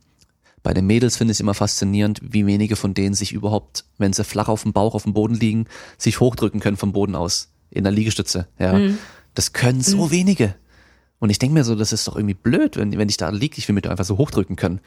bei 0.63 0.75
den 0.75 0.87
Mädels 0.87 1.17
finde 1.17 1.33
ich 1.33 1.37
es 1.37 1.41
immer 1.41 1.55
faszinierend, 1.55 2.21
wie 2.23 2.45
wenige 2.45 2.77
von 2.77 2.93
denen 2.93 3.15
sich 3.15 3.33
überhaupt, 3.33 3.87
wenn 3.97 4.13
sie 4.13 4.25
flach 4.25 4.49
auf 4.49 4.65
dem 4.65 4.75
Bauch 4.75 4.95
auf 4.95 5.05
dem 5.05 5.15
Boden 5.15 5.35
liegen, 5.35 5.65
sich 5.97 6.21
hochdrücken 6.21 6.61
können 6.61 6.77
vom 6.77 6.93
Boden 6.93 7.15
aus 7.15 7.49
in 7.71 7.85
der 7.85 7.93
Liegestütze. 7.93 8.47
Ja, 8.59 8.75
mhm. 8.75 8.99
das 9.35 9.53
können 9.53 9.81
so 9.81 10.07
mhm. 10.07 10.11
wenige. 10.11 10.55
Und 11.19 11.31
ich 11.31 11.39
denke 11.39 11.55
mir 11.55 11.65
so, 11.65 11.75
das 11.75 11.93
ist 11.93 12.07
doch 12.07 12.17
irgendwie 12.17 12.35
blöd, 12.35 12.77
wenn, 12.77 12.97
wenn 12.97 13.09
ich 13.09 13.17
da 13.17 13.31
liege, 13.31 13.57
ich 13.59 13.67
will 13.69 13.75
mich 13.75 13.89
einfach 13.89 14.05
so 14.05 14.19
hochdrücken 14.19 14.57
können 14.57 14.81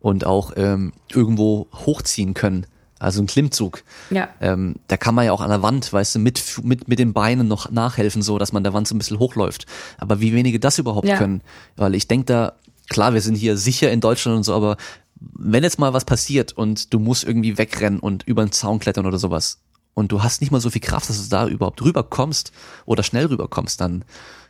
und 0.00 0.26
auch 0.26 0.52
ähm, 0.56 0.92
irgendwo 1.12 1.68
hochziehen 1.72 2.34
können. 2.34 2.66
Also 2.98 3.22
ein 3.22 3.26
Klimmzug. 3.26 3.82
Ja. 4.10 4.28
Ähm, 4.40 4.76
da 4.88 4.96
kann 4.96 5.14
man 5.14 5.26
ja 5.26 5.32
auch 5.32 5.42
an 5.42 5.50
der 5.50 5.62
Wand, 5.62 5.92
weißt 5.92 6.14
du, 6.14 6.18
mit, 6.18 6.42
mit, 6.64 6.88
mit 6.88 6.98
den 6.98 7.12
Beinen 7.12 7.46
noch 7.46 7.70
nachhelfen, 7.70 8.22
so 8.22 8.38
dass 8.38 8.52
man 8.52 8.64
der 8.64 8.72
Wand 8.72 8.88
so 8.88 8.94
ein 8.94 8.98
bisschen 8.98 9.18
hochläuft. 9.18 9.66
Aber 9.98 10.20
wie 10.20 10.32
wenige 10.32 10.58
das 10.58 10.78
überhaupt 10.78 11.06
ja. 11.06 11.18
können. 11.18 11.42
Weil 11.76 11.94
ich 11.94 12.08
denke 12.08 12.26
da, 12.26 12.52
klar, 12.88 13.12
wir 13.12 13.20
sind 13.20 13.34
hier 13.34 13.56
sicher 13.58 13.90
in 13.90 14.00
Deutschland 14.00 14.38
und 14.38 14.44
so, 14.44 14.54
aber 14.54 14.76
wenn 15.14 15.62
jetzt 15.62 15.78
mal 15.78 15.92
was 15.92 16.04
passiert 16.04 16.52
und 16.52 16.92
du 16.92 16.98
musst 16.98 17.24
irgendwie 17.24 17.58
wegrennen 17.58 18.00
und 18.00 18.22
über 18.24 18.42
einen 18.42 18.52
Zaun 18.52 18.78
klettern 18.78 19.06
oder 19.06 19.18
sowas, 19.18 19.58
und 19.96 20.12
du 20.12 20.22
hast 20.22 20.42
nicht 20.42 20.50
mal 20.50 20.60
so 20.60 20.68
viel 20.68 20.82
Kraft, 20.82 21.08
dass 21.08 21.22
du 21.22 21.28
da 21.30 21.48
überhaupt 21.48 21.82
rüberkommst 21.82 22.52
oder 22.84 23.02
schnell 23.02 23.26
rüberkommst, 23.26 23.80
dann, 23.80 24.04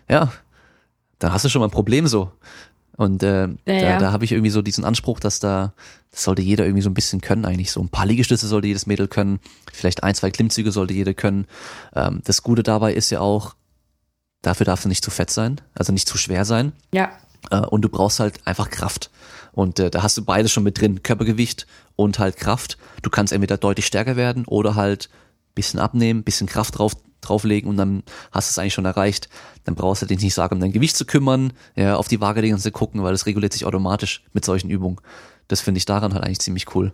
ja, 0.09 0.33
dann 1.21 1.33
hast 1.33 1.45
du 1.45 1.49
schon 1.49 1.61
mal 1.61 1.69
ein 1.69 1.71
Problem 1.71 2.09
so. 2.09 2.33
Und 2.97 3.23
äh, 3.23 3.47
ja, 3.65 3.81
da, 3.81 3.99
da 3.99 4.13
habe 4.13 4.25
ich 4.25 4.33
irgendwie 4.33 4.51
so 4.51 4.61
diesen 4.61 4.85
Anspruch, 4.85 5.21
dass 5.21 5.39
da, 5.39 5.73
das 6.11 6.25
sollte 6.25 6.43
jeder 6.43 6.65
irgendwie 6.65 6.83
so 6.83 6.91
ein 6.91 6.95
bisschen 6.95 7.21
können 7.21 7.45
eigentlich. 7.45 7.71
So 7.71 7.81
ein 7.81 7.91
paar 7.91 8.07
Liegestütze 8.07 8.49
sollte 8.49 8.67
jedes 8.67 8.87
Mädel 8.87 9.07
können, 9.07 9.39
vielleicht 9.73 10.03
ein, 10.03 10.17
zwei 10.17 10.33
Klimmzüge 10.33 10.73
sollte 10.73 10.95
jeder 10.95 11.15
können. 11.15 11.47
Ähm, 11.95 12.23
das 12.25 12.43
Gute 12.43 12.65
dabei 12.65 12.93
ist 12.93 13.11
ja 13.11 13.21
auch, 13.21 13.55
dafür 14.43 14.67
darf 14.67 14.83
du 14.83 14.89
nicht 14.89 15.05
zu 15.05 15.13
fett 15.13 15.31
sein, 15.31 15.61
also 15.75 15.93
nicht 15.93 16.09
zu 16.09 16.19
schwer 16.19 16.45
sein. 16.45 16.73
Ja. 16.93 17.13
Äh, 17.53 17.61
und 17.61 17.83
du 17.83 17.89
brauchst 17.89 18.19
halt 18.19 18.45
einfach 18.49 18.69
Kraft. 18.71 19.11
Und 19.53 19.79
äh, 19.79 19.91
da 19.91 20.03
hast 20.03 20.17
du 20.17 20.25
beides 20.25 20.51
schon 20.51 20.65
mit 20.65 20.81
drin, 20.81 21.05
Körpergewicht 21.05 21.69
und 21.95 22.19
halt 22.19 22.37
Kraft. 22.37 22.79
Du 23.03 23.11
kannst 23.11 23.33
entweder 23.33 23.59
deutlich 23.59 23.87
stärker 23.87 24.17
werden 24.17 24.45
oder 24.45 24.75
halt 24.75 25.09
bisschen 25.57 25.81
abnehmen, 25.81 26.23
bisschen 26.23 26.47
Kraft 26.47 26.79
drauf, 26.79 26.93
drauflegen 27.21 27.69
und 27.69 27.77
dann 27.77 28.05
hast 28.31 28.49
du 28.49 28.53
es 28.53 28.59
eigentlich 28.59 28.75
schon 28.75 28.85
erreicht. 28.85 29.29
Dann 29.65 29.75
brauchst 29.75 30.03
du 30.03 30.07
dich 30.07 30.23
nicht 30.23 30.35
sagen, 30.35 30.55
um 30.55 30.61
dein 30.61 30.71
Gewicht 30.71 30.97
zu 30.97 31.05
kümmern, 31.05 31.53
ja, 31.75 31.97
auf 31.97 32.07
die 32.07 32.21
Waage 32.21 32.41
legen 32.41 32.55
und 32.55 32.61
zu 32.61 32.71
gucken, 32.71 33.03
weil 33.03 33.13
das 33.13 33.27
reguliert 33.27 33.53
sich 33.53 33.65
automatisch 33.65 34.25
mit 34.33 34.45
solchen 34.45 34.71
Übungen. 34.71 35.01
Das 35.49 35.61
finde 35.61 35.79
ich 35.79 35.85
daran 35.85 36.15
halt 36.15 36.23
eigentlich 36.23 36.39
ziemlich 36.39 36.75
cool. 36.77 36.93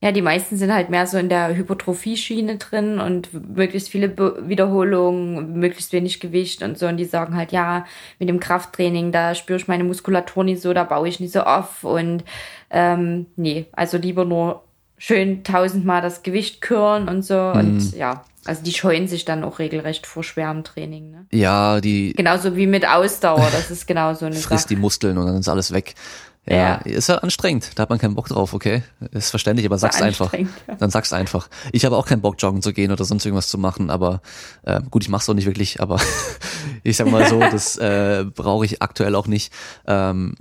Ja, 0.00 0.12
die 0.12 0.22
meisten 0.22 0.56
sind 0.56 0.72
halt 0.72 0.90
mehr 0.90 1.08
so 1.08 1.18
in 1.18 1.28
der 1.28 1.56
Hypertrophie-Schiene 1.56 2.58
drin 2.58 3.00
und 3.00 3.34
möglichst 3.56 3.88
viele 3.88 4.08
Be 4.08 4.44
Wiederholungen, 4.46 5.54
möglichst 5.54 5.92
wenig 5.92 6.20
Gewicht 6.20 6.62
und 6.62 6.78
so. 6.78 6.86
Und 6.86 6.98
die 6.98 7.04
sagen 7.04 7.34
halt, 7.34 7.50
ja, 7.50 7.84
mit 8.20 8.28
dem 8.28 8.38
Krafttraining, 8.38 9.10
da 9.10 9.34
spüre 9.34 9.58
ich 9.58 9.66
meine 9.66 9.82
Muskulatur 9.82 10.44
nicht 10.44 10.62
so, 10.62 10.72
da 10.72 10.84
baue 10.84 11.08
ich 11.08 11.18
nicht 11.18 11.32
so 11.32 11.40
auf. 11.40 11.82
Und 11.82 12.22
ähm, 12.70 13.26
nee, 13.34 13.66
also 13.72 13.98
lieber 13.98 14.24
nur 14.24 14.62
schön 14.98 15.44
tausendmal 15.44 16.02
das 16.02 16.22
Gewicht 16.22 16.60
küren 16.60 17.08
und 17.08 17.22
so. 17.24 17.34
Mhm. 17.34 17.60
Und 17.60 17.92
ja, 17.96 18.24
also 18.44 18.62
die 18.62 18.72
scheuen 18.72 19.08
sich 19.08 19.24
dann 19.24 19.44
auch 19.44 19.58
regelrecht 19.58 20.06
vor 20.06 20.24
schwerem 20.24 20.64
Training. 20.64 21.10
Ne? 21.10 21.26
Ja, 21.32 21.80
die. 21.80 22.12
Genauso 22.14 22.56
wie 22.56 22.66
mit 22.66 22.86
Ausdauer, 22.88 23.48
das 23.52 23.70
ist 23.70 23.86
genau 23.86 24.14
so 24.14 24.26
eine 24.26 24.34
Frisst 24.36 24.64
Sache. 24.64 24.74
die 24.74 24.80
Muskeln 24.80 25.18
und 25.18 25.26
dann 25.26 25.36
ist 25.36 25.48
alles 25.48 25.72
weg. 25.72 25.94
Ja, 26.50 26.76
ist 26.76 27.08
ja 27.08 27.16
anstrengend. 27.16 27.72
Da 27.74 27.82
hat 27.82 27.90
man 27.90 27.98
keinen 27.98 28.14
Bock 28.14 28.28
drauf, 28.28 28.54
okay? 28.54 28.82
Ist 29.12 29.30
verständlich, 29.30 29.66
aber 29.66 29.76
sag's 29.76 30.00
einfach. 30.00 30.32
Ja. 30.32 30.46
Dann 30.78 30.90
sag's 30.90 31.12
einfach. 31.12 31.48
Ich 31.72 31.84
habe 31.84 31.96
auch 31.96 32.06
keinen 32.06 32.22
Bock, 32.22 32.36
joggen 32.38 32.62
zu 32.62 32.72
gehen 32.72 32.90
oder 32.90 33.04
sonst 33.04 33.26
irgendwas 33.26 33.48
zu 33.48 33.58
machen, 33.58 33.90
aber 33.90 34.22
äh, 34.62 34.80
gut, 34.90 35.02
ich 35.02 35.10
mach's 35.10 35.28
auch 35.28 35.34
nicht 35.34 35.46
wirklich, 35.46 35.80
aber 35.80 36.00
ich 36.82 36.96
sag 36.96 37.10
mal 37.10 37.28
so, 37.28 37.38
das 37.40 37.76
äh, 37.76 38.24
brauche 38.34 38.64
ich 38.64 38.80
aktuell 38.80 39.14
auch 39.14 39.26
nicht. 39.26 39.52
Ähm, 39.86 40.36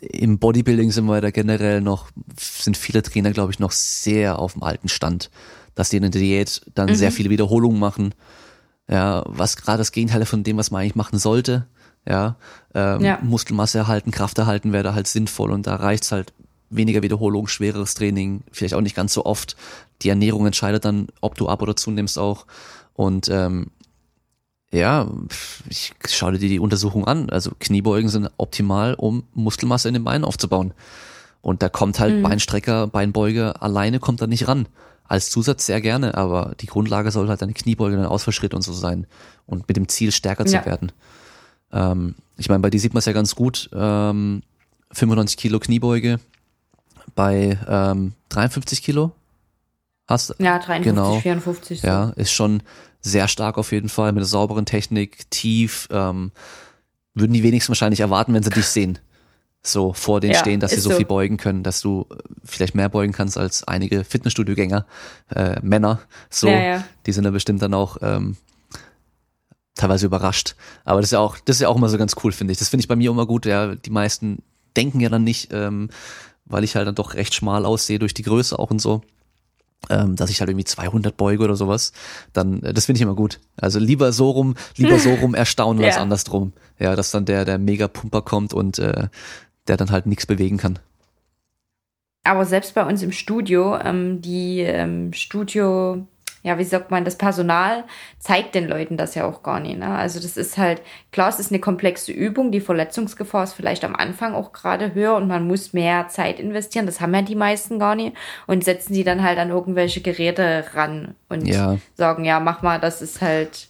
Im 0.00 0.38
Bodybuilding 0.38 0.90
sind 0.90 1.06
wir 1.06 1.20
da 1.22 1.30
generell 1.30 1.80
noch, 1.80 2.10
sind 2.38 2.76
viele 2.76 3.02
Trainer, 3.02 3.30
glaube 3.30 3.52
ich, 3.52 3.58
noch 3.58 3.72
sehr 3.72 4.38
auf 4.38 4.52
dem 4.52 4.62
alten 4.62 4.88
Stand, 4.88 5.30
dass 5.74 5.88
die 5.88 5.96
in 5.96 6.02
der 6.02 6.10
Diät 6.10 6.62
dann 6.74 6.90
mhm. 6.90 6.96
sehr 6.96 7.12
viele 7.12 7.30
Wiederholungen 7.30 7.78
machen. 7.78 8.14
Ja, 8.88 9.24
was 9.26 9.56
gerade 9.56 9.78
das 9.78 9.90
Gegenteil 9.90 10.26
von 10.26 10.44
dem, 10.44 10.58
was 10.58 10.70
man 10.70 10.82
eigentlich 10.82 10.94
machen 10.94 11.18
sollte 11.18 11.66
ja, 12.08 12.36
ähm, 12.74 13.00
ja. 13.00 13.18
Muskelmasse 13.22 13.78
erhalten, 13.78 14.10
Kraft 14.10 14.38
erhalten 14.38 14.72
wäre 14.72 14.84
da 14.84 14.94
halt 14.94 15.06
sinnvoll 15.06 15.50
und 15.50 15.66
da 15.66 15.76
reicht's 15.76 16.12
halt 16.12 16.32
weniger 16.70 17.02
Wiederholung, 17.02 17.46
schwereres 17.48 17.94
Training, 17.94 18.42
vielleicht 18.50 18.74
auch 18.74 18.80
nicht 18.80 18.96
ganz 18.96 19.12
so 19.12 19.24
oft. 19.24 19.56
Die 20.02 20.08
Ernährung 20.08 20.46
entscheidet 20.46 20.84
dann, 20.84 21.08
ob 21.20 21.36
du 21.36 21.48
ab 21.48 21.62
oder 21.62 21.76
zunimmst 21.76 22.18
auch. 22.18 22.46
Und 22.94 23.28
ähm, 23.28 23.68
ja, 24.72 25.08
ich 25.68 25.94
schau 26.08 26.30
dir 26.30 26.38
die 26.38 26.58
Untersuchung 26.58 27.06
an. 27.06 27.30
Also 27.30 27.52
Kniebeugen 27.58 28.08
sind 28.08 28.30
optimal, 28.36 28.94
um 28.94 29.24
Muskelmasse 29.32 29.88
in 29.88 29.94
den 29.94 30.04
Beinen 30.04 30.24
aufzubauen. 30.24 30.74
Und 31.40 31.62
da 31.62 31.68
kommt 31.68 32.00
halt 32.00 32.16
mhm. 32.16 32.22
Beinstrecker, 32.22 32.88
Beinbeuge 32.88 33.62
alleine 33.62 34.00
kommt 34.00 34.20
da 34.20 34.26
nicht 34.26 34.48
ran. 34.48 34.66
Als 35.04 35.30
Zusatz 35.30 35.66
sehr 35.66 35.80
gerne, 35.80 36.16
aber 36.16 36.54
die 36.60 36.66
Grundlage 36.66 37.12
soll 37.12 37.28
halt 37.28 37.40
deine 37.40 37.52
Kniebeuge, 37.52 37.96
dein 37.96 38.06
Ausfallschritt 38.06 38.52
und 38.52 38.62
so 38.62 38.72
sein. 38.72 39.06
Und 39.46 39.68
mit 39.68 39.76
dem 39.76 39.88
Ziel 39.88 40.10
stärker 40.10 40.44
ja. 40.46 40.60
zu 40.60 40.66
werden. 40.66 40.90
Ähm, 41.72 42.14
ich 42.36 42.48
meine, 42.48 42.60
bei 42.60 42.70
dir 42.70 42.80
sieht 42.80 42.94
man 42.94 42.98
es 42.98 43.06
ja 43.06 43.12
ganz 43.12 43.34
gut. 43.34 43.70
Ähm, 43.72 44.42
95 44.92 45.36
Kilo 45.36 45.58
Kniebeuge 45.58 46.20
bei 47.14 47.58
ähm, 47.68 48.12
53 48.30 48.82
Kilo. 48.82 49.12
Hast, 50.08 50.34
ja, 50.38 50.58
53, 50.58 50.84
genau, 50.84 51.18
54. 51.18 51.80
So. 51.80 51.86
Ja, 51.86 52.10
ist 52.10 52.30
schon 52.30 52.62
sehr 53.00 53.26
stark 53.28 53.58
auf 53.58 53.72
jeden 53.72 53.88
Fall 53.88 54.12
mit 54.12 54.20
einer 54.20 54.26
sauberen 54.26 54.64
Technik, 54.64 55.28
tief. 55.30 55.88
Ähm, 55.90 56.30
würden 57.14 57.32
die 57.32 57.42
wenigsten 57.42 57.70
wahrscheinlich 57.70 58.00
erwarten, 58.00 58.34
wenn 58.34 58.42
sie 58.42 58.50
dich 58.50 58.66
sehen. 58.66 58.98
So 59.62 59.92
vor 59.92 60.20
denen 60.20 60.34
ja, 60.34 60.38
stehen, 60.38 60.60
dass 60.60 60.70
sie 60.70 60.80
so, 60.80 60.90
so, 60.90 60.96
viel 60.96 61.06
beugen 61.06 61.38
können, 61.38 61.64
dass 61.64 61.80
du 61.80 62.06
äh, 62.10 62.16
vielleicht 62.44 62.76
mehr 62.76 62.88
beugen 62.88 63.12
kannst 63.12 63.36
als 63.36 63.64
einige 63.64 64.04
Fitnessstudio-Gänger, 64.04 64.86
äh, 65.34 65.58
Männer. 65.60 66.00
So, 66.30 66.46
ja, 66.46 66.60
ja. 66.60 66.84
die 67.06 67.12
sind 67.12 67.24
da 67.24 67.30
bestimmt 67.30 67.62
dann 67.62 67.74
auch 67.74 67.96
ähm, 68.00 68.36
teilweise 69.76 70.06
überrascht. 70.06 70.56
Aber 70.84 71.00
das 71.00 71.08
ist 71.08 71.12
ja 71.12 71.20
auch, 71.20 71.38
das 71.44 71.56
ist 71.56 71.62
ja 71.62 71.68
auch 71.68 71.76
immer 71.76 71.88
so 71.88 71.98
ganz 71.98 72.16
cool, 72.24 72.32
finde 72.32 72.52
ich. 72.52 72.58
Das 72.58 72.68
finde 72.68 72.82
ich 72.82 72.88
bei 72.88 72.96
mir 72.96 73.10
immer 73.10 73.26
gut. 73.26 73.46
Ja, 73.46 73.76
die 73.76 73.90
meisten 73.90 74.42
denken 74.76 75.00
ja 75.00 75.08
dann 75.08 75.22
nicht, 75.24 75.52
ähm, 75.52 75.90
weil 76.44 76.64
ich 76.64 76.74
halt 76.74 76.88
dann 76.88 76.94
doch 76.94 77.14
recht 77.14 77.34
schmal 77.34 77.64
aussehe 77.64 77.98
durch 78.00 78.14
die 78.14 78.22
Größe 78.22 78.58
auch 78.58 78.70
und 78.70 78.80
so. 78.80 79.02
ähm, 79.90 80.16
dass 80.16 80.30
ich 80.30 80.40
halt 80.40 80.50
irgendwie 80.50 80.64
200 80.64 81.16
beuge 81.16 81.44
oder 81.44 81.56
sowas, 81.56 81.92
dann 82.32 82.62
äh, 82.62 82.72
das 82.74 82.86
finde 82.86 82.98
ich 82.98 83.02
immer 83.02 83.14
gut. 83.14 83.40
Also 83.56 83.78
lieber 83.78 84.12
so 84.12 84.30
rum, 84.30 84.54
lieber 84.76 84.98
so 84.98 85.14
rum 85.14 85.34
erstaunen 85.36 85.82
ja. 85.82 85.88
als 85.88 85.98
andersrum. 85.98 86.52
Ja, 86.78 86.96
dass 86.96 87.10
dann 87.10 87.24
der 87.24 87.44
der 87.44 87.58
Mega-Pumper 87.58 88.22
kommt 88.22 88.54
und 88.54 88.78
äh, 88.78 89.08
der 89.68 89.76
dann 89.76 89.90
halt 89.90 90.06
nichts 90.06 90.26
bewegen 90.26 90.56
kann. 90.56 90.78
Aber 92.24 92.44
selbst 92.44 92.74
bei 92.74 92.84
uns 92.84 93.02
im 93.02 93.12
Studio, 93.12 93.76
ähm, 93.78 94.20
die 94.20 94.60
ähm, 94.60 95.12
Studio 95.12 96.06
ja, 96.46 96.58
wie 96.58 96.64
sagt 96.64 96.92
man, 96.92 97.04
das 97.04 97.18
Personal 97.18 97.82
zeigt 98.20 98.54
den 98.54 98.68
Leuten 98.68 98.96
das 98.96 99.16
ja 99.16 99.24
auch 99.24 99.42
gar 99.42 99.58
nicht. 99.58 99.80
Ne? 99.80 99.88
Also 99.88 100.20
das 100.20 100.36
ist 100.36 100.56
halt, 100.56 100.80
klar, 101.10 101.28
es 101.28 101.40
ist 101.40 101.50
eine 101.50 101.58
komplexe 101.58 102.12
Übung, 102.12 102.52
die 102.52 102.60
Verletzungsgefahr 102.60 103.42
ist 103.42 103.54
vielleicht 103.54 103.84
am 103.84 103.96
Anfang 103.96 104.32
auch 104.32 104.52
gerade 104.52 104.94
höher 104.94 105.16
und 105.16 105.26
man 105.26 105.44
muss 105.44 105.72
mehr 105.72 106.06
Zeit 106.06 106.38
investieren. 106.38 106.86
Das 106.86 107.00
haben 107.00 107.12
ja 107.14 107.22
die 107.22 107.34
meisten 107.34 107.80
gar 107.80 107.96
nicht 107.96 108.16
und 108.46 108.62
setzen 108.62 108.94
die 108.94 109.02
dann 109.02 109.24
halt 109.24 109.38
an 109.38 109.50
irgendwelche 109.50 110.02
Geräte 110.02 110.64
ran 110.74 111.16
und 111.28 111.48
ja. 111.48 111.78
sagen, 111.94 112.24
ja, 112.24 112.38
mach 112.38 112.62
mal, 112.62 112.78
das 112.78 113.02
ist 113.02 113.20
halt, 113.20 113.66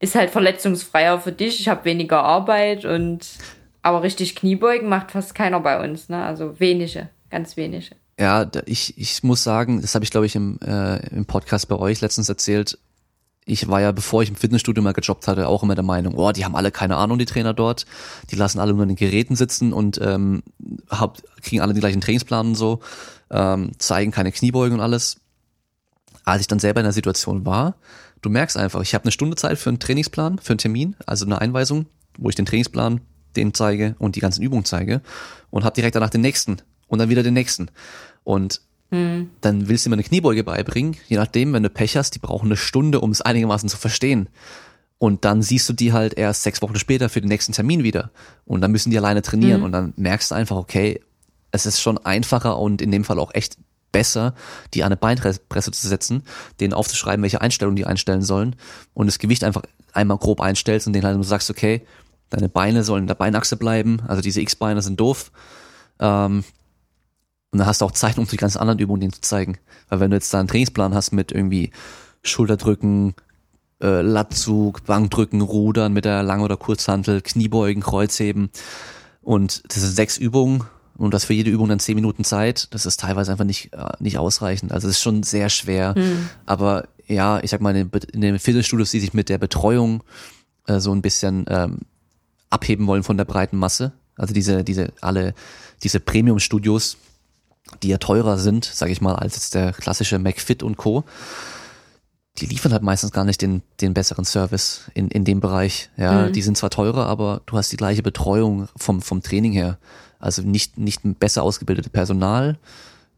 ist 0.00 0.16
halt 0.16 0.30
verletzungsfreier 0.30 1.20
für 1.20 1.32
dich, 1.32 1.60
ich 1.60 1.68
habe 1.68 1.84
weniger 1.84 2.24
Arbeit 2.24 2.84
und 2.84 3.24
aber 3.82 4.02
richtig 4.02 4.34
Kniebeugen 4.34 4.88
macht 4.88 5.12
fast 5.12 5.36
keiner 5.36 5.60
bei 5.60 5.80
uns, 5.80 6.08
ne? 6.08 6.24
Also 6.24 6.58
wenige, 6.58 7.08
ganz 7.30 7.56
wenige. 7.56 7.94
Ja, 8.20 8.50
ich, 8.66 8.98
ich 8.98 9.22
muss 9.22 9.42
sagen, 9.42 9.80
das 9.80 9.94
habe 9.94 10.04
ich 10.04 10.10
glaube 10.10 10.26
ich 10.26 10.36
im, 10.36 10.58
äh, 10.60 10.98
im 11.08 11.24
Podcast 11.24 11.68
bei 11.68 11.76
euch 11.76 12.02
letztens 12.02 12.28
erzählt. 12.28 12.78
Ich 13.46 13.66
war 13.66 13.80
ja, 13.80 13.92
bevor 13.92 14.22
ich 14.22 14.28
im 14.28 14.36
Fitnessstudio 14.36 14.82
mal 14.82 14.92
gejobbt 14.92 15.26
hatte, 15.26 15.48
auch 15.48 15.62
immer 15.62 15.74
der 15.74 15.84
Meinung, 15.84 16.12
oh, 16.16 16.30
die 16.30 16.44
haben 16.44 16.54
alle 16.54 16.70
keine 16.70 16.96
Ahnung, 16.96 17.18
die 17.18 17.24
Trainer 17.24 17.54
dort. 17.54 17.86
Die 18.30 18.36
lassen 18.36 18.60
alle 18.60 18.74
nur 18.74 18.82
in 18.82 18.90
den 18.90 18.96
Geräten 18.96 19.36
sitzen 19.36 19.72
und 19.72 19.98
ähm, 20.02 20.42
hab, 20.90 21.22
kriegen 21.40 21.62
alle 21.62 21.72
den 21.72 21.80
gleichen 21.80 22.02
Trainingsplan 22.02 22.48
und 22.48 22.56
so, 22.56 22.80
ähm, 23.30 23.72
zeigen 23.78 24.10
keine 24.10 24.32
Kniebeugen 24.32 24.74
und 24.74 24.80
alles. 24.82 25.16
Als 26.24 26.42
ich 26.42 26.46
dann 26.46 26.58
selber 26.58 26.80
in 26.80 26.84
der 26.84 26.92
Situation 26.92 27.46
war, 27.46 27.76
du 28.20 28.28
merkst 28.28 28.58
einfach, 28.58 28.82
ich 28.82 28.92
habe 28.92 29.04
eine 29.04 29.12
Stunde 29.12 29.36
Zeit 29.36 29.56
für 29.56 29.70
einen 29.70 29.78
Trainingsplan, 29.78 30.38
für 30.40 30.52
einen 30.52 30.58
Termin, 30.58 30.94
also 31.06 31.24
eine 31.24 31.40
Einweisung, 31.40 31.86
wo 32.18 32.28
ich 32.28 32.34
den 32.34 32.44
Trainingsplan, 32.44 33.00
den 33.34 33.54
zeige 33.54 33.96
und 33.98 34.16
die 34.16 34.20
ganzen 34.20 34.42
Übungen 34.42 34.66
zeige 34.66 35.00
und 35.48 35.64
habe 35.64 35.74
direkt 35.74 35.94
danach 35.94 36.10
den 36.10 36.20
nächsten 36.20 36.58
und 36.90 36.98
dann 36.98 37.08
wieder 37.08 37.22
den 37.22 37.34
nächsten. 37.34 37.68
Und 38.24 38.60
hm. 38.90 39.30
dann 39.40 39.68
willst 39.68 39.84
du 39.84 39.90
ihm 39.90 39.94
eine 39.94 40.02
Kniebeuge 40.02 40.44
beibringen, 40.44 40.96
je 41.08 41.16
nachdem, 41.16 41.52
wenn 41.52 41.62
du 41.62 41.70
Pech 41.70 41.96
hast, 41.96 42.14
die 42.14 42.18
brauchen 42.18 42.46
eine 42.46 42.56
Stunde, 42.56 43.00
um 43.00 43.10
es 43.10 43.20
einigermaßen 43.20 43.68
zu 43.68 43.76
verstehen. 43.76 44.28
Und 44.98 45.24
dann 45.24 45.40
siehst 45.42 45.68
du 45.68 45.72
die 45.72 45.92
halt 45.92 46.14
erst 46.14 46.42
sechs 46.42 46.60
Wochen 46.60 46.76
später 46.76 47.08
für 47.08 47.20
den 47.20 47.28
nächsten 47.28 47.52
Termin 47.52 47.82
wieder. 47.84 48.10
Und 48.44 48.60
dann 48.60 48.70
müssen 48.70 48.90
die 48.90 48.98
alleine 48.98 49.22
trainieren. 49.22 49.58
Hm. 49.58 49.64
Und 49.64 49.72
dann 49.72 49.92
merkst 49.96 50.30
du 50.30 50.34
einfach, 50.34 50.56
okay, 50.56 51.00
es 51.52 51.66
ist 51.66 51.80
schon 51.80 51.98
einfacher 51.98 52.58
und 52.58 52.82
in 52.82 52.90
dem 52.90 53.04
Fall 53.04 53.18
auch 53.18 53.34
echt 53.34 53.56
besser, 53.92 54.34
die 54.74 54.82
an 54.82 54.88
eine 54.88 54.96
Beinpresse 54.96 55.70
zu 55.72 55.88
setzen, 55.88 56.22
denen 56.60 56.72
aufzuschreiben, 56.72 57.22
welche 57.22 57.40
Einstellungen 57.40 57.76
die 57.76 57.86
einstellen 57.86 58.22
sollen 58.22 58.56
und 58.94 59.06
das 59.06 59.18
Gewicht 59.18 59.44
einfach 59.44 59.62
einmal 59.92 60.18
grob 60.18 60.40
einstellst 60.40 60.86
und 60.86 60.92
denen 60.92 61.04
halt 61.04 61.24
sagst, 61.24 61.50
okay, 61.50 61.82
deine 62.28 62.48
Beine 62.48 62.84
sollen 62.84 63.04
in 63.04 63.08
der 63.08 63.14
Beinachse 63.14 63.56
bleiben, 63.56 64.02
also 64.06 64.22
diese 64.22 64.40
X-Beine 64.40 64.82
sind 64.82 65.00
doof, 65.00 65.32
ähm, 65.98 66.44
und 67.52 67.58
dann 67.58 67.66
hast 67.66 67.80
du 67.80 67.84
auch 67.84 67.92
Zeit, 67.92 68.18
um 68.18 68.26
die 68.26 68.36
ganzen 68.36 68.58
anderen 68.58 68.78
Übungen 68.78 69.00
denen 69.00 69.12
zu 69.12 69.20
zeigen. 69.20 69.58
Weil 69.88 70.00
wenn 70.00 70.10
du 70.10 70.16
jetzt 70.16 70.32
da 70.32 70.38
einen 70.38 70.48
Trainingsplan 70.48 70.94
hast 70.94 71.12
mit 71.12 71.32
irgendwie 71.32 71.70
Schulterdrücken, 72.22 73.14
äh, 73.82 74.02
Latzug, 74.02 74.84
Bankdrücken, 74.84 75.40
Rudern 75.40 75.92
mit 75.92 76.04
der 76.04 76.22
Lang- 76.22 76.42
oder 76.42 76.56
Kurzhantel, 76.56 77.22
Kniebeugen, 77.22 77.82
Kreuzheben 77.82 78.50
und 79.22 79.62
das 79.68 79.82
sind 79.82 79.94
sechs 79.94 80.16
Übungen 80.16 80.64
und 80.96 81.14
das 81.14 81.24
für 81.24 81.32
jede 81.32 81.50
Übung 81.50 81.68
dann 81.68 81.80
zehn 81.80 81.94
Minuten 81.94 82.24
Zeit, 82.24 82.68
das 82.74 82.86
ist 82.86 83.00
teilweise 83.00 83.32
einfach 83.32 83.44
nicht, 83.44 83.72
äh, 83.72 83.92
nicht 83.98 84.18
ausreichend. 84.18 84.70
Also 84.70 84.86
es 84.86 84.96
ist 84.96 85.02
schon 85.02 85.22
sehr 85.22 85.48
schwer. 85.48 85.94
Mhm. 85.96 86.28
Aber 86.46 86.88
ja, 87.06 87.40
ich 87.42 87.50
sag 87.50 87.60
mal, 87.60 87.74
in 87.74 87.90
den, 87.90 88.02
in 88.12 88.20
den 88.20 88.38
Fitnessstudios, 88.38 88.90
die 88.90 89.00
sich 89.00 89.14
mit 89.14 89.28
der 89.28 89.38
Betreuung 89.38 90.04
äh, 90.66 90.78
so 90.78 90.92
ein 90.92 91.02
bisschen 91.02 91.46
ähm, 91.48 91.78
abheben 92.50 92.86
wollen 92.86 93.02
von 93.02 93.16
der 93.16 93.24
breiten 93.24 93.56
Masse, 93.56 93.92
also 94.16 94.34
diese, 94.34 94.62
diese, 94.62 94.92
alle, 95.00 95.34
diese 95.82 96.00
Premium-Studios, 96.00 96.98
die 97.82 97.88
ja 97.88 97.98
teurer 97.98 98.38
sind, 98.38 98.64
sage 98.64 98.92
ich 98.92 99.00
mal, 99.00 99.14
als 99.14 99.36
jetzt 99.36 99.54
der 99.54 99.72
klassische 99.72 100.18
McFit 100.18 100.62
und 100.62 100.76
Co. 100.76 101.04
Die 102.38 102.46
liefern 102.46 102.72
halt 102.72 102.82
meistens 102.82 103.12
gar 103.12 103.24
nicht 103.24 103.42
den, 103.42 103.62
den 103.80 103.92
besseren 103.92 104.24
Service 104.24 104.90
in, 104.94 105.08
in 105.08 105.24
dem 105.24 105.40
Bereich. 105.40 105.90
Ja, 105.96 106.28
mhm. 106.28 106.32
die 106.32 106.42
sind 106.42 106.56
zwar 106.56 106.70
teurer, 106.70 107.06
aber 107.06 107.42
du 107.46 107.56
hast 107.56 107.72
die 107.72 107.76
gleiche 107.76 108.02
Betreuung 108.02 108.68
vom, 108.76 109.02
vom 109.02 109.22
Training 109.22 109.52
her. 109.52 109.78
Also 110.18 110.42
nicht, 110.42 110.78
nicht 110.78 111.00
besser 111.18 111.42
ausgebildete 111.42 111.90
Personal, 111.90 112.58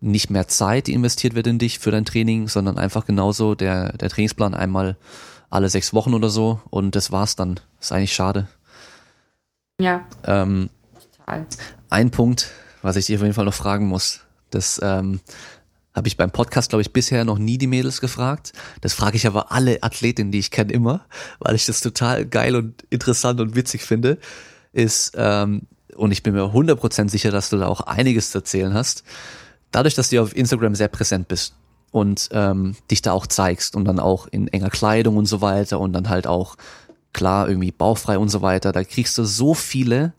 nicht 0.00 0.30
mehr 0.30 0.48
Zeit, 0.48 0.86
die 0.86 0.94
investiert 0.94 1.34
wird 1.34 1.46
in 1.46 1.58
dich 1.58 1.78
für 1.78 1.90
dein 1.90 2.04
Training, 2.04 2.48
sondern 2.48 2.78
einfach 2.78 3.04
genauso 3.04 3.54
der, 3.54 3.96
der 3.96 4.08
Trainingsplan 4.08 4.54
einmal 4.54 4.96
alle 5.50 5.68
sechs 5.68 5.92
Wochen 5.92 6.14
oder 6.14 6.28
so 6.28 6.60
und 6.70 6.96
das 6.96 7.12
war's 7.12 7.36
dann. 7.36 7.60
Ist 7.80 7.92
eigentlich 7.92 8.14
schade. 8.14 8.48
Ja. 9.80 10.04
Ähm, 10.24 10.70
Total. 11.18 11.46
Ein 11.90 12.10
Punkt, 12.10 12.50
was 12.82 12.96
ich 12.96 13.06
dir 13.06 13.16
auf 13.16 13.22
jeden 13.22 13.34
Fall 13.34 13.44
noch 13.44 13.54
fragen 13.54 13.86
muss. 13.86 14.20
Das 14.54 14.80
ähm, 14.82 15.20
habe 15.94 16.08
ich 16.08 16.16
beim 16.16 16.30
Podcast, 16.30 16.70
glaube 16.70 16.82
ich, 16.82 16.92
bisher 16.92 17.24
noch 17.24 17.38
nie 17.38 17.58
die 17.58 17.66
Mädels 17.66 18.00
gefragt. 18.00 18.52
Das 18.80 18.94
frage 18.94 19.16
ich 19.16 19.26
aber 19.26 19.52
alle 19.52 19.82
Athletinnen, 19.82 20.32
die 20.32 20.38
ich 20.38 20.50
kenne, 20.50 20.72
immer, 20.72 21.04
weil 21.38 21.54
ich 21.54 21.66
das 21.66 21.80
total 21.80 22.26
geil 22.26 22.56
und 22.56 22.82
interessant 22.90 23.40
und 23.40 23.54
witzig 23.54 23.82
finde. 23.82 24.18
Ist, 24.72 25.12
ähm, 25.16 25.62
und 25.94 26.12
ich 26.12 26.22
bin 26.22 26.34
mir 26.34 26.44
100% 26.44 27.10
sicher, 27.10 27.30
dass 27.30 27.50
du 27.50 27.58
da 27.58 27.66
auch 27.66 27.82
einiges 27.82 28.30
zu 28.30 28.38
erzählen 28.38 28.72
hast. 28.72 29.04
Dadurch, 29.70 29.94
dass 29.94 30.08
du 30.08 30.22
auf 30.22 30.34
Instagram 30.34 30.74
sehr 30.74 30.88
präsent 30.88 31.28
bist 31.28 31.54
und 31.90 32.30
ähm, 32.32 32.74
dich 32.90 33.02
da 33.02 33.12
auch 33.12 33.26
zeigst 33.26 33.76
und 33.76 33.84
dann 33.84 34.00
auch 34.00 34.26
in 34.26 34.48
enger 34.48 34.70
Kleidung 34.70 35.18
und 35.18 35.26
so 35.26 35.42
weiter 35.42 35.78
und 35.78 35.92
dann 35.92 36.08
halt 36.08 36.26
auch 36.26 36.56
klar 37.12 37.48
irgendwie 37.48 37.70
bauchfrei 37.70 38.16
und 38.16 38.30
so 38.30 38.40
weiter, 38.40 38.72
da 38.72 38.82
kriegst 38.84 39.18
du 39.18 39.24
so 39.24 39.52
viele 39.52 40.14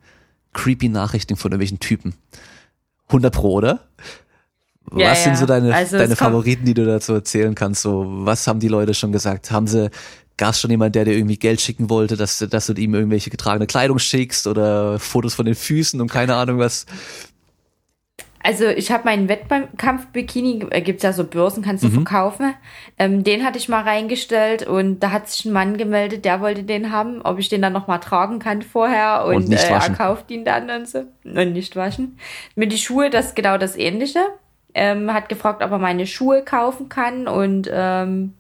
creepy 0.53 0.89
Nachrichten 0.89 1.35
von 1.35 1.51
irgendwelchen 1.51 1.79
Typen. 1.79 2.13
100 3.07 3.33
pro, 3.33 3.53
oder? 3.53 3.87
Ja, 4.95 5.11
was 5.11 5.23
sind 5.23 5.37
so 5.37 5.45
deine, 5.45 5.73
also 5.73 5.97
deine 5.97 6.15
Favoriten, 6.15 6.65
die 6.65 6.73
du 6.73 6.85
dazu 6.85 7.13
erzählen 7.13 7.55
kannst? 7.55 7.81
So, 7.81 8.05
was 8.07 8.47
haben 8.47 8.59
die 8.59 8.67
Leute 8.67 8.93
schon 8.93 9.11
gesagt? 9.11 9.49
Haben 9.49 9.67
sie, 9.67 9.89
gab 10.37 10.51
es 10.51 10.61
schon 10.61 10.71
jemand, 10.71 10.95
der 10.95 11.05
dir 11.05 11.13
irgendwie 11.13 11.37
Geld 11.37 11.61
schicken 11.61 11.89
wollte, 11.89 12.17
dass, 12.17 12.37
dass 12.37 12.67
du 12.67 12.73
ihm 12.73 12.93
irgendwelche 12.93 13.29
getragene 13.29 13.65
Kleidung 13.65 13.99
schickst 13.99 14.45
oder 14.45 14.99
Fotos 14.99 15.33
von 15.33 15.45
den 15.45 15.55
Füßen 15.55 15.99
und 16.01 16.11
keine 16.11 16.35
Ahnung 16.35 16.59
was? 16.59 16.85
Also 18.45 18.65
ich 18.67 18.91
habe 18.91 19.05
meinen 19.05 19.29
Wettkampf-Bikini, 19.29 20.65
äh, 20.69 20.81
gibt's 20.81 21.03
ja 21.03 21.13
so 21.13 21.23
Börsen, 21.23 21.63
kannst 21.63 21.85
du 21.85 21.87
mhm. 21.87 21.93
verkaufen. 21.93 22.53
Ähm, 22.99 23.23
den 23.23 23.45
hatte 23.45 23.57
ich 23.57 23.69
mal 23.69 23.83
reingestellt 23.83 24.67
und 24.67 24.99
da 24.99 25.11
hat 25.11 25.29
sich 25.29 25.45
ein 25.45 25.53
Mann 25.53 25.77
gemeldet, 25.77 26.25
der 26.25 26.41
wollte 26.41 26.63
den 26.63 26.91
haben, 26.91 27.21
ob 27.21 27.39
ich 27.39 27.47
den 27.47 27.61
dann 27.61 27.71
nochmal 27.71 28.01
tragen 28.01 28.39
kann 28.39 28.61
vorher 28.61 29.23
und, 29.25 29.45
und 29.45 29.53
äh, 29.53 29.69
er 29.69 29.89
kauft 29.91 30.29
ihn 30.29 30.43
dann 30.43 30.69
und 30.69 30.89
so. 30.89 31.05
Und 31.23 31.53
nicht 31.53 31.77
waschen. 31.77 32.17
Mit 32.55 32.73
die 32.73 32.77
Schuhe, 32.77 33.09
das 33.09 33.27
ist 33.27 33.35
genau 33.37 33.57
das 33.57 33.77
ähnliche 33.77 34.19
ähm, 34.73 35.13
hat 35.13 35.29
gefragt, 35.29 35.63
ob 35.63 35.71
er 35.71 35.77
meine 35.77 36.07
Schuhe 36.07 36.43
kaufen 36.43 36.89
kann 36.89 37.27
und 37.27 37.69
ähm, 37.71 38.33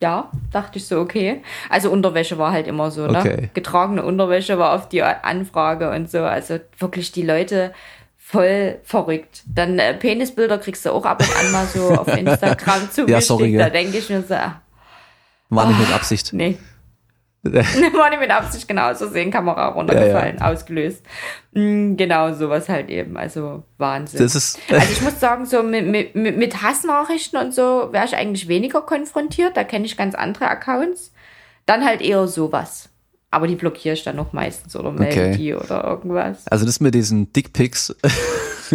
ja, 0.00 0.30
dachte 0.52 0.78
ich 0.78 0.86
so, 0.86 1.00
okay. 1.00 1.42
Also 1.70 1.90
Unterwäsche 1.90 2.36
war 2.36 2.52
halt 2.52 2.66
immer 2.66 2.90
so, 2.90 3.06
ne? 3.06 3.18
Okay. 3.18 3.50
Getragene 3.54 4.04
Unterwäsche 4.04 4.58
war 4.58 4.74
oft 4.74 4.92
die 4.92 5.02
Anfrage 5.02 5.90
und 5.90 6.10
so. 6.10 6.18
Also 6.24 6.58
wirklich 6.78 7.12
die 7.12 7.22
Leute 7.22 7.72
voll 8.18 8.80
verrückt. 8.82 9.42
Dann 9.46 9.78
äh, 9.78 9.94
Penisbilder 9.94 10.58
kriegst 10.58 10.84
du 10.84 10.90
auch 10.90 11.06
ab 11.06 11.20
und 11.20 11.36
an 11.36 11.52
mal 11.52 11.66
so 11.66 11.88
auf 11.90 12.08
Instagram 12.16 12.90
zugeschickt. 12.90 13.08
ja, 13.08 13.20
sorry, 13.20 13.56
Da 13.56 13.70
denke 13.70 13.96
ich 13.96 14.10
mir 14.10 14.22
so, 14.22 14.34
war 15.54 15.66
nicht 15.66 15.78
mit 15.78 15.90
ah, 15.92 15.96
Absicht. 15.96 16.32
Nee. 16.32 16.58
war 17.52 18.10
nicht 18.10 18.20
mit 18.20 18.30
Absicht, 18.30 18.66
genau, 18.66 18.94
so 18.94 19.08
sehen, 19.08 19.30
Kamera 19.30 19.68
runtergefallen, 19.68 20.38
ja, 20.38 20.46
ja. 20.46 20.52
ausgelöst. 20.52 21.02
Mm, 21.52 21.96
genau, 21.96 22.32
sowas 22.32 22.68
halt 22.68 22.88
eben, 22.88 23.16
also 23.16 23.62
Wahnsinn. 23.78 24.20
Also 24.24 24.92
ich 24.92 25.02
muss 25.02 25.20
sagen, 25.20 25.44
so 25.44 25.62
mit, 25.62 25.86
mit, 25.86 26.14
mit 26.14 26.62
Hassnachrichten 26.62 27.38
und 27.38 27.54
so 27.54 27.92
wäre 27.92 28.06
ich 28.06 28.16
eigentlich 28.16 28.48
weniger 28.48 28.80
konfrontiert, 28.82 29.56
da 29.56 29.64
kenne 29.64 29.84
ich 29.84 29.96
ganz 29.96 30.14
andere 30.14 30.48
Accounts. 30.48 31.12
Dann 31.66 31.84
halt 31.84 32.02
eher 32.02 32.26
sowas. 32.28 32.90
Aber 33.30 33.46
die 33.46 33.56
blockiere 33.56 33.94
ich 33.94 34.04
dann 34.04 34.16
noch 34.16 34.32
meistens 34.32 34.76
oder 34.76 34.92
melde 34.92 35.20
okay. 35.20 35.36
die 35.36 35.54
oder 35.54 35.82
irgendwas. 35.84 36.46
Also 36.46 36.64
das 36.64 36.80
mit 36.80 36.94
diesen 36.94 37.32
Dickpics, 37.32 37.94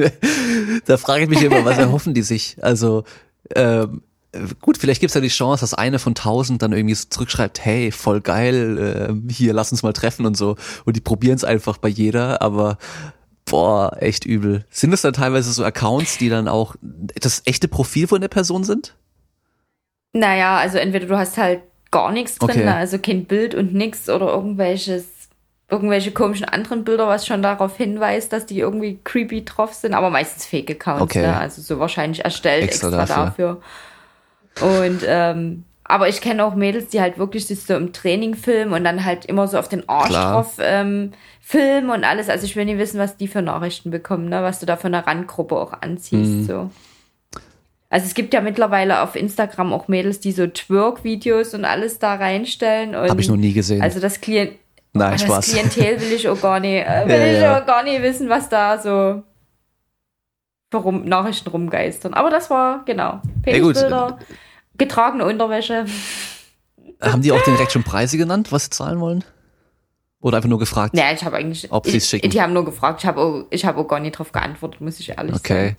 da 0.86 0.98
frage 0.98 1.24
ich 1.24 1.30
mich 1.30 1.44
immer, 1.44 1.64
was 1.64 1.78
erhoffen 1.78 2.14
die 2.14 2.24
sich? 2.24 2.58
Also 2.62 3.06
ähm, 3.56 4.02
gut, 4.62 4.78
vielleicht 4.78 5.02
gibt's 5.02 5.16
ja 5.16 5.22
die 5.22 5.28
Chance, 5.28 5.62
dass 5.62 5.74
eine 5.74 6.00
von 6.00 6.16
tausend 6.16 6.62
dann 6.62 6.72
irgendwie 6.72 6.96
so 6.96 7.08
zurückschreibt, 7.10 7.64
hey, 7.64 7.92
voll 7.92 8.22
geil, 8.22 8.78
äh, 8.78 9.34
hier, 9.34 9.54
lass 9.54 9.72
uns 9.72 9.84
mal 9.84 9.94
treffen 9.94 10.26
und 10.26 10.38
so. 10.38 10.56
Und 10.86 10.96
die 10.96 11.02
probieren 11.02 11.36
es 11.36 11.44
einfach 11.44 11.78
bei 11.78 11.90
jeder, 11.90 12.42
aber 12.42 12.78
boah, 13.46 13.98
echt 14.00 14.26
übel. 14.26 14.66
Sind 14.70 14.92
das 14.92 15.02
dann 15.02 15.14
teilweise 15.14 15.52
so 15.52 15.64
Accounts, 15.64 16.18
die 16.18 16.30
dann 16.30 16.48
auch 16.48 16.76
das 17.20 17.42
echte 17.46 17.68
Profil 17.68 18.08
von 18.08 18.22
der 18.22 18.28
Person 18.28 18.64
sind? 18.64 18.96
Naja, 20.14 20.58
also 20.58 20.78
entweder 20.78 21.08
du 21.08 21.18
hast 21.18 21.38
halt 21.38 21.62
gar 21.92 22.12
nichts 22.12 22.38
drin, 22.38 22.52
okay. 22.52 22.68
also 22.68 23.00
kein 23.00 23.26
Bild 23.26 23.56
und 23.56 23.74
nix 23.74 24.10
oder 24.10 24.28
irgendwelches 24.28 25.06
irgendwelche 25.72 26.12
komischen 26.12 26.46
anderen 26.46 26.84
Bilder, 26.84 27.08
was 27.08 27.28
schon 27.28 27.44
darauf 27.44 27.78
hinweist, 27.78 28.34
dass 28.34 28.48
die 28.48 28.60
irgendwie 28.60 29.00
creepy 29.04 29.46
drauf 29.46 29.74
sind, 29.74 29.94
aber 29.94 30.10
meistens 30.10 30.46
Fake-Accounts, 30.48 31.04
okay. 31.04 31.22
ne? 31.22 31.38
also 31.38 31.62
so 31.62 31.80
wahrscheinlich 31.80 32.26
erstellt 32.26 32.64
extra, 32.64 32.88
extra 32.88 33.06
dafür. 33.06 33.26
dafür. 33.26 33.62
Und 34.62 35.02
ähm, 35.06 35.64
aber 35.84 36.08
ich 36.08 36.22
kenne 36.22 36.46
auch 36.46 36.54
Mädels, 36.54 36.90
die 36.90 37.02
halt 37.02 37.18
wirklich 37.18 37.48
sich 37.48 37.64
so 37.64 37.76
im 37.76 37.94
Training 37.94 38.36
filmen 38.36 38.74
und 38.74 38.84
dann 38.84 39.06
halt 39.06 39.26
immer 39.26 39.48
so 39.48 39.58
auf 39.58 39.70
den 39.70 39.90
Arsch 39.90 40.10
Klar. 40.10 40.34
drauf 40.34 40.58
ähm, 40.60 41.12
filmen 41.42 41.90
und 41.90 42.04
alles. 42.04 42.30
Also 42.30 42.46
ich 42.46 42.56
will 42.56 42.66
nicht 42.66 42.78
wissen, 42.78 43.00
was 43.00 43.18
die 43.18 43.28
für 43.28 43.42
Nachrichten 43.42 43.90
bekommen, 43.90 44.30
ne? 44.30 44.44
was 44.44 44.60
du 44.60 44.68
da 44.68 44.78
von 44.78 44.92
der 44.92 45.08
Randgruppe 45.08 45.56
auch 45.56 45.74
anziehst. 45.82 46.32
Mhm. 46.32 46.46
So. 46.46 46.70
Also 47.90 48.06
es 48.06 48.14
gibt 48.14 48.36
ja 48.36 48.42
mittlerweile 48.42 49.02
auf 49.02 49.16
Instagram 49.16 49.74
auch 49.74 49.88
Mädels, 49.88 50.20
die 50.20 50.32
so 50.32 50.46
Twerk-Videos 50.46 51.56
und 51.56 51.66
alles 51.66 51.98
da 51.98 52.14
reinstellen. 52.16 52.96
Habe 52.96 53.20
ich 53.20 53.28
noch 53.30 53.36
nie 53.36 53.54
gesehen. 53.54 53.82
Also 53.82 54.00
das 54.00 54.22
Klient 54.22 54.52
Nein, 54.94 55.14
das 55.14 55.22
Spaß. 55.22 55.48
Klientel 55.52 56.02
will 56.02 56.14
ich 56.14 56.28
auch 56.30 56.40
gar 56.40 56.60
nicht, 56.60 56.86
äh, 56.86 57.04
will 57.08 57.16
Ja, 57.20 57.26
ich 57.34 57.42
ja. 57.42 57.60
auch 57.62 57.66
gar 57.66 57.84
nicht 57.84 58.02
wissen, 58.04 58.30
was 58.30 58.50
da 58.50 58.78
so 58.78 59.24
für 60.72 60.78
rum, 60.78 61.06
Nachrichten 61.06 61.50
rumgeistern. 61.50 62.14
Aber 62.14 62.30
das 62.30 62.50
war, 62.52 62.84
genau, 62.86 63.04
Ja. 63.04 63.22
Penisbilder, 63.44 64.20
getragene 64.80 65.26
Unterwäsche. 65.26 65.86
Haben 67.02 67.22
die 67.22 67.32
auch 67.32 67.44
direkt 67.44 67.72
schon 67.72 67.84
Preise 67.84 68.18
genannt, 68.18 68.52
was 68.52 68.66
sie 68.66 68.70
zahlen 68.72 69.00
wollen? 69.00 69.24
Oder 70.22 70.38
einfach 70.38 70.50
nur 70.50 70.60
gefragt? 70.60 70.98
Ja, 70.98 71.12
ich 71.14 71.24
habe 71.24 71.38
eigentlich, 71.38 71.72
Ob 71.72 71.86
sie's 71.86 72.04
ich, 72.04 72.10
schicken. 72.10 72.30
die 72.30 72.42
haben 72.42 72.52
nur 72.52 72.66
gefragt, 72.66 73.02
ich 73.02 73.06
habe 73.08 73.22
auch, 73.22 73.46
ich 73.52 73.64
habe 73.66 73.80
auch 73.80 73.88
gar 73.88 74.00
nicht 74.02 74.18
drauf 74.18 74.32
geantwortet, 74.34 74.82
muss 74.82 75.00
ich 75.00 75.10
ehrlich 75.10 75.36
Okay. 75.36 75.68
sagen. 75.70 75.78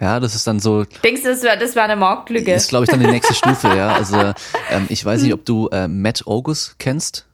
Ja, 0.00 0.20
das 0.20 0.34
ist 0.34 0.46
dann 0.46 0.60
so, 0.60 0.84
Denkst 1.04 1.22
du, 1.24 1.28
das 1.28 1.42
wäre 1.42 1.58
das 1.58 1.74
wär 1.74 1.82
eine 1.84 1.96
Marktlücke? 1.96 2.52
ist 2.52 2.68
glaube 2.68 2.84
ich 2.84 2.90
dann 2.90 3.00
die 3.00 3.06
nächste 3.06 3.34
Stufe, 3.34 3.68
ja. 3.68 3.88
Also 3.94 4.16
ähm, 4.70 4.86
ich 4.88 5.04
weiß 5.04 5.22
nicht, 5.22 5.34
ob 5.34 5.44
du 5.44 5.68
äh, 5.68 5.88
Matt 5.88 6.26
August 6.26 6.78
kennst. 6.78 7.26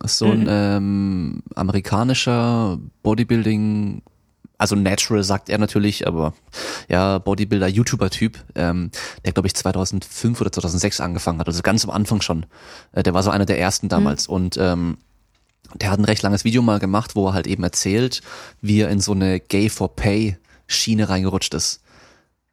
Das 0.00 0.12
ist 0.12 0.18
so 0.18 0.30
ein 0.30 0.46
ähm, 0.48 1.42
amerikanischer 1.54 2.78
Bodybuilding, 3.02 4.02
also 4.58 4.74
Natural 4.74 5.22
sagt 5.22 5.48
er 5.48 5.58
natürlich, 5.58 6.06
aber 6.06 6.34
ja, 6.88 7.18
Bodybuilder, 7.18 7.68
YouTuber-Typ, 7.68 8.38
ähm, 8.54 8.90
der 9.24 9.32
glaube 9.32 9.48
ich 9.48 9.54
2005 9.54 10.40
oder 10.40 10.52
2006 10.52 11.00
angefangen 11.00 11.40
hat, 11.40 11.46
also 11.46 11.62
ganz 11.62 11.84
am 11.84 11.90
Anfang 11.90 12.20
schon. 12.20 12.46
Äh, 12.92 13.02
der 13.02 13.14
war 13.14 13.22
so 13.22 13.30
einer 13.30 13.46
der 13.46 13.58
ersten 13.58 13.88
damals 13.88 14.26
und 14.26 14.56
ähm, 14.56 14.98
der 15.74 15.90
hat 15.90 15.98
ein 15.98 16.04
recht 16.04 16.22
langes 16.22 16.44
Video 16.44 16.62
mal 16.62 16.78
gemacht, 16.78 17.16
wo 17.16 17.28
er 17.28 17.34
halt 17.34 17.46
eben 17.46 17.62
erzählt, 17.62 18.22
wie 18.60 18.80
er 18.80 18.88
in 18.88 19.00
so 19.00 19.12
eine 19.12 19.40
Gay 19.40 19.68
for 19.68 19.94
Pay 19.94 20.36
Schiene 20.66 21.08
reingerutscht 21.08 21.54
ist. 21.54 21.80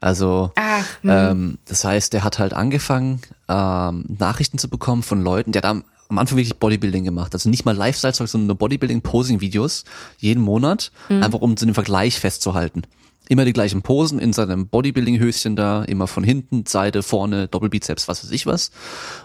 Also 0.04 0.52
Ach, 0.56 0.86
hm. 1.02 1.10
ähm, 1.10 1.58
das 1.64 1.86
heißt, 1.86 2.12
der 2.12 2.26
hat 2.26 2.38
halt 2.38 2.52
angefangen, 2.54 3.22
ähm, 3.48 4.04
Nachrichten 4.20 4.58
zu 4.58 4.70
bekommen 4.70 5.02
von 5.02 5.22
Leuten, 5.22 5.54
der 5.54 5.62
hat 5.62 5.70
am, 5.70 5.86
Anfang 6.10 6.38
wirklich 6.38 6.60
Bodybuilding 6.60 7.06
gemacht. 7.06 7.34
Also 7.34 7.50
nicht 7.50 7.64
mal 7.64 7.74
Lifestyle-Zeug, 7.74 8.28
sondern 8.28 8.48
nur 8.48 8.58
Bodybuilding-Posing-Videos 8.58 9.86
jeden 10.18 10.44
Monat, 10.44 10.92
einfach 11.08 11.40
um 11.40 11.56
so 11.56 11.66
den 11.66 11.74
Vergleich 11.74 12.20
festzuhalten. 12.20 12.84
Immer 13.30 13.46
die 13.46 13.54
gleichen 13.54 13.82
Posen 13.82 14.20
in 14.20 14.34
seinem 14.34 14.68
Bodybuilding-Höschen 14.68 15.56
da, 15.56 15.84
immer 15.86 16.08
von 16.08 16.24
hinten, 16.24 16.66
Seite, 16.68 17.02
vorne, 17.02 17.48
Doppelbizeps, 17.48 18.10
was 18.10 18.24
weiß 18.24 18.32
ich 18.32 18.46
was. 18.46 18.72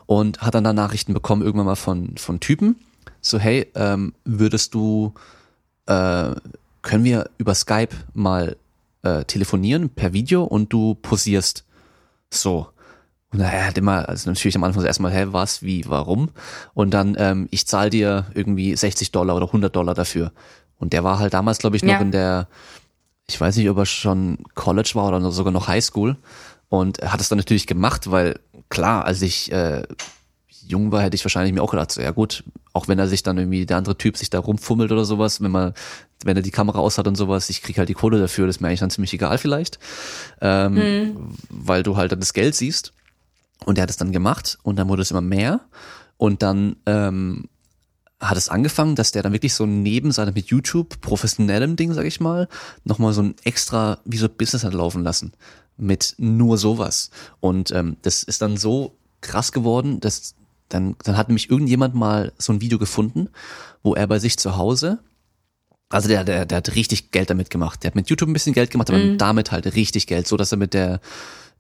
Und 0.07 0.41
hat 0.41 0.55
dann 0.55 0.65
da 0.65 0.73
Nachrichten 0.73 1.13
bekommen, 1.13 1.43
irgendwann 1.43 1.67
mal 1.67 1.75
von, 1.75 2.17
von 2.17 2.39
Typen. 2.39 2.77
So, 3.21 3.39
hey, 3.39 3.67
ähm, 3.75 4.15
würdest 4.25 4.73
du, 4.73 5.13
äh, 5.87 6.31
können 6.83 7.05
wir 7.05 7.29
über 7.37 7.55
Skype 7.55 7.95
mal 8.15 8.57
äh, 9.03 9.25
telefonieren 9.25 9.91
per 9.91 10.13
Video 10.13 10.45
und 10.45 10.73
du 10.73 10.95
posierst 10.95 11.65
so. 12.31 12.69
Und 13.33 13.41
er 13.41 13.67
hat 13.67 13.77
immer, 13.77 14.09
also 14.09 14.31
natürlich 14.31 14.57
am 14.57 14.65
Anfang 14.65 14.81
so 14.81 14.87
erstmal, 14.87 15.13
hä, 15.13 15.27
was, 15.31 15.63
wie, 15.63 15.85
warum? 15.87 16.31
Und 16.75 16.93
dann, 16.95 17.15
ähm, 17.19 17.47
ich 17.51 17.67
zahle 17.67 17.91
dir 17.91 18.27
irgendwie 18.35 18.75
60 18.75 19.13
Dollar 19.13 19.37
oder 19.37 19.47
100 19.47 19.75
Dollar 19.75 19.95
dafür. 19.95 20.33
Und 20.79 20.93
der 20.95 21.05
war 21.05 21.19
halt 21.19 21.35
damals, 21.35 21.59
glaube 21.59 21.77
ich, 21.77 21.83
noch 21.83 21.93
Ja. 21.95 22.01
in 22.01 22.11
der, 22.11 22.49
ich 23.27 23.39
weiß 23.39 23.57
nicht, 23.57 23.69
ob 23.69 23.77
er 23.77 23.87
schon 23.87 24.39
College 24.55 24.93
war 24.95 25.09
oder 25.09 25.31
sogar 25.31 25.53
noch 25.53 25.69
Highschool. 25.69 26.17
Und 26.71 26.99
er 27.01 27.13
hat 27.13 27.21
es 27.21 27.29
dann 27.29 27.39
natürlich 27.39 27.67
gemacht, 27.67 28.11
weil 28.11 28.39
klar, 28.71 29.05
als 29.05 29.21
ich 29.21 29.53
äh, 29.53 29.83
jung 30.67 30.91
war, 30.93 31.03
hätte 31.03 31.15
ich 31.17 31.25
wahrscheinlich 31.25 31.53
mir 31.53 31.63
auch 31.63 31.71
gedacht, 31.71 31.93
so, 31.93 32.01
ja 32.01 32.11
gut, 32.13 32.45
auch 32.73 32.89
wenn 32.89 32.99
er 32.99 33.09
sich 33.09 33.23
dann 33.23 33.37
irgendwie, 33.39 33.67
der 33.67 33.77
andere 33.77 33.99
Typ 33.99 34.17
sich 34.17 34.31
da 34.31 34.39
rumfummelt 34.39 34.91
oder 34.93 35.05
sowas, 35.05 35.41
wenn 35.43 35.51
man, 35.51 35.75
wenn 36.25 36.37
er 36.37 36.43
die 36.43 36.51
Kamera 36.51 36.79
aus 36.79 36.99
hat 36.99 37.07
und 37.07 37.17
sowas, 37.17 37.51
ich 37.51 37.63
krieg 37.63 37.79
halt 37.79 37.89
die 37.89 37.95
Kohle 37.95 38.19
dafür, 38.19 38.47
das 38.47 38.57
ist 38.57 38.61
mir 38.61 38.69
eigentlich 38.69 38.81
dann 38.81 38.91
ziemlich 38.91 39.13
egal 39.13 39.39
vielleicht, 39.39 39.79
ähm, 40.41 41.35
weil 41.49 41.83
du 41.83 41.97
halt 41.97 42.13
dann 42.13 42.21
das 42.21 42.33
Geld 42.33 42.55
siehst. 42.55 42.93
Und 43.65 43.79
er 43.79 43.83
hat 43.83 43.91
es 43.91 43.97
dann 43.97 44.13
gemacht 44.13 44.59
und 44.63 44.77
dann 44.77 44.89
wurde 44.89 45.03
es 45.03 45.11
immer 45.11 45.21
mehr 45.21 45.61
und 46.17 46.43
dann 46.43 46.77
ähm, 46.87 47.49
hat 48.21 48.37
es 48.37 48.49
angefangen, 48.49 48.95
dass 48.95 49.13
der 49.13 49.23
dann 49.23 49.33
wirklich 49.33 49.55
so 49.55 49.67
neben 49.67 50.13
seinem 50.13 50.35
mit 50.35 50.47
YouTube 50.47 51.01
professionellem 51.01 51.77
Ding, 51.77 51.93
sag 51.93 52.05
ich 52.05 52.21
mal, 52.21 52.49
nochmal 52.85 53.13
so 53.13 53.23
ein 53.23 53.35
extra, 53.45 53.99
wie 54.05 54.17
so 54.17 54.29
Business 54.29 54.65
hat 54.65 54.75
laufen 54.75 55.03
lassen 55.03 55.33
mit 55.77 56.17
nur 56.19 56.59
sowas. 56.59 57.11
Und 57.41 57.71
ähm, 57.71 57.97
das 58.03 58.23
ist 58.23 58.43
dann 58.43 58.57
so 58.57 58.97
krass 59.21 59.53
geworden, 59.53 60.01
dass 60.01 60.35
dann, 60.69 60.97
dann 61.05 61.17
hat 61.17 61.29
nämlich 61.29 61.51
irgendjemand 61.51 61.95
mal 61.95 62.33
so 62.37 62.53
ein 62.53 62.61
Video 62.61 62.79
gefunden, 62.79 63.29
wo 63.83 63.95
er 63.95 64.07
bei 64.07 64.19
sich 64.19 64.39
zu 64.39 64.57
Hause, 64.57 64.99
also 65.91 66.09
der, 66.09 66.25
der, 66.25 66.45
der 66.45 66.59
hat 66.59 66.75
richtig 66.75 67.11
Geld 67.11 67.31
damit 67.31 67.51
gemacht. 67.51 67.83
Der 67.83 67.91
hat 67.91 67.95
mit 67.95 68.11
YouTube 68.11 68.29
ein 68.29 68.35
bisschen 68.35 68.53
Geld 68.53 68.71
gemacht, 68.71 68.91
aber 68.91 69.17
damit 69.17 69.53
halt 69.53 69.75
richtig 69.75 70.07
Geld, 70.07 70.27
so 70.27 70.37
dass 70.37 70.53
er 70.53 70.59
mit 70.59 70.75
der 70.75 71.01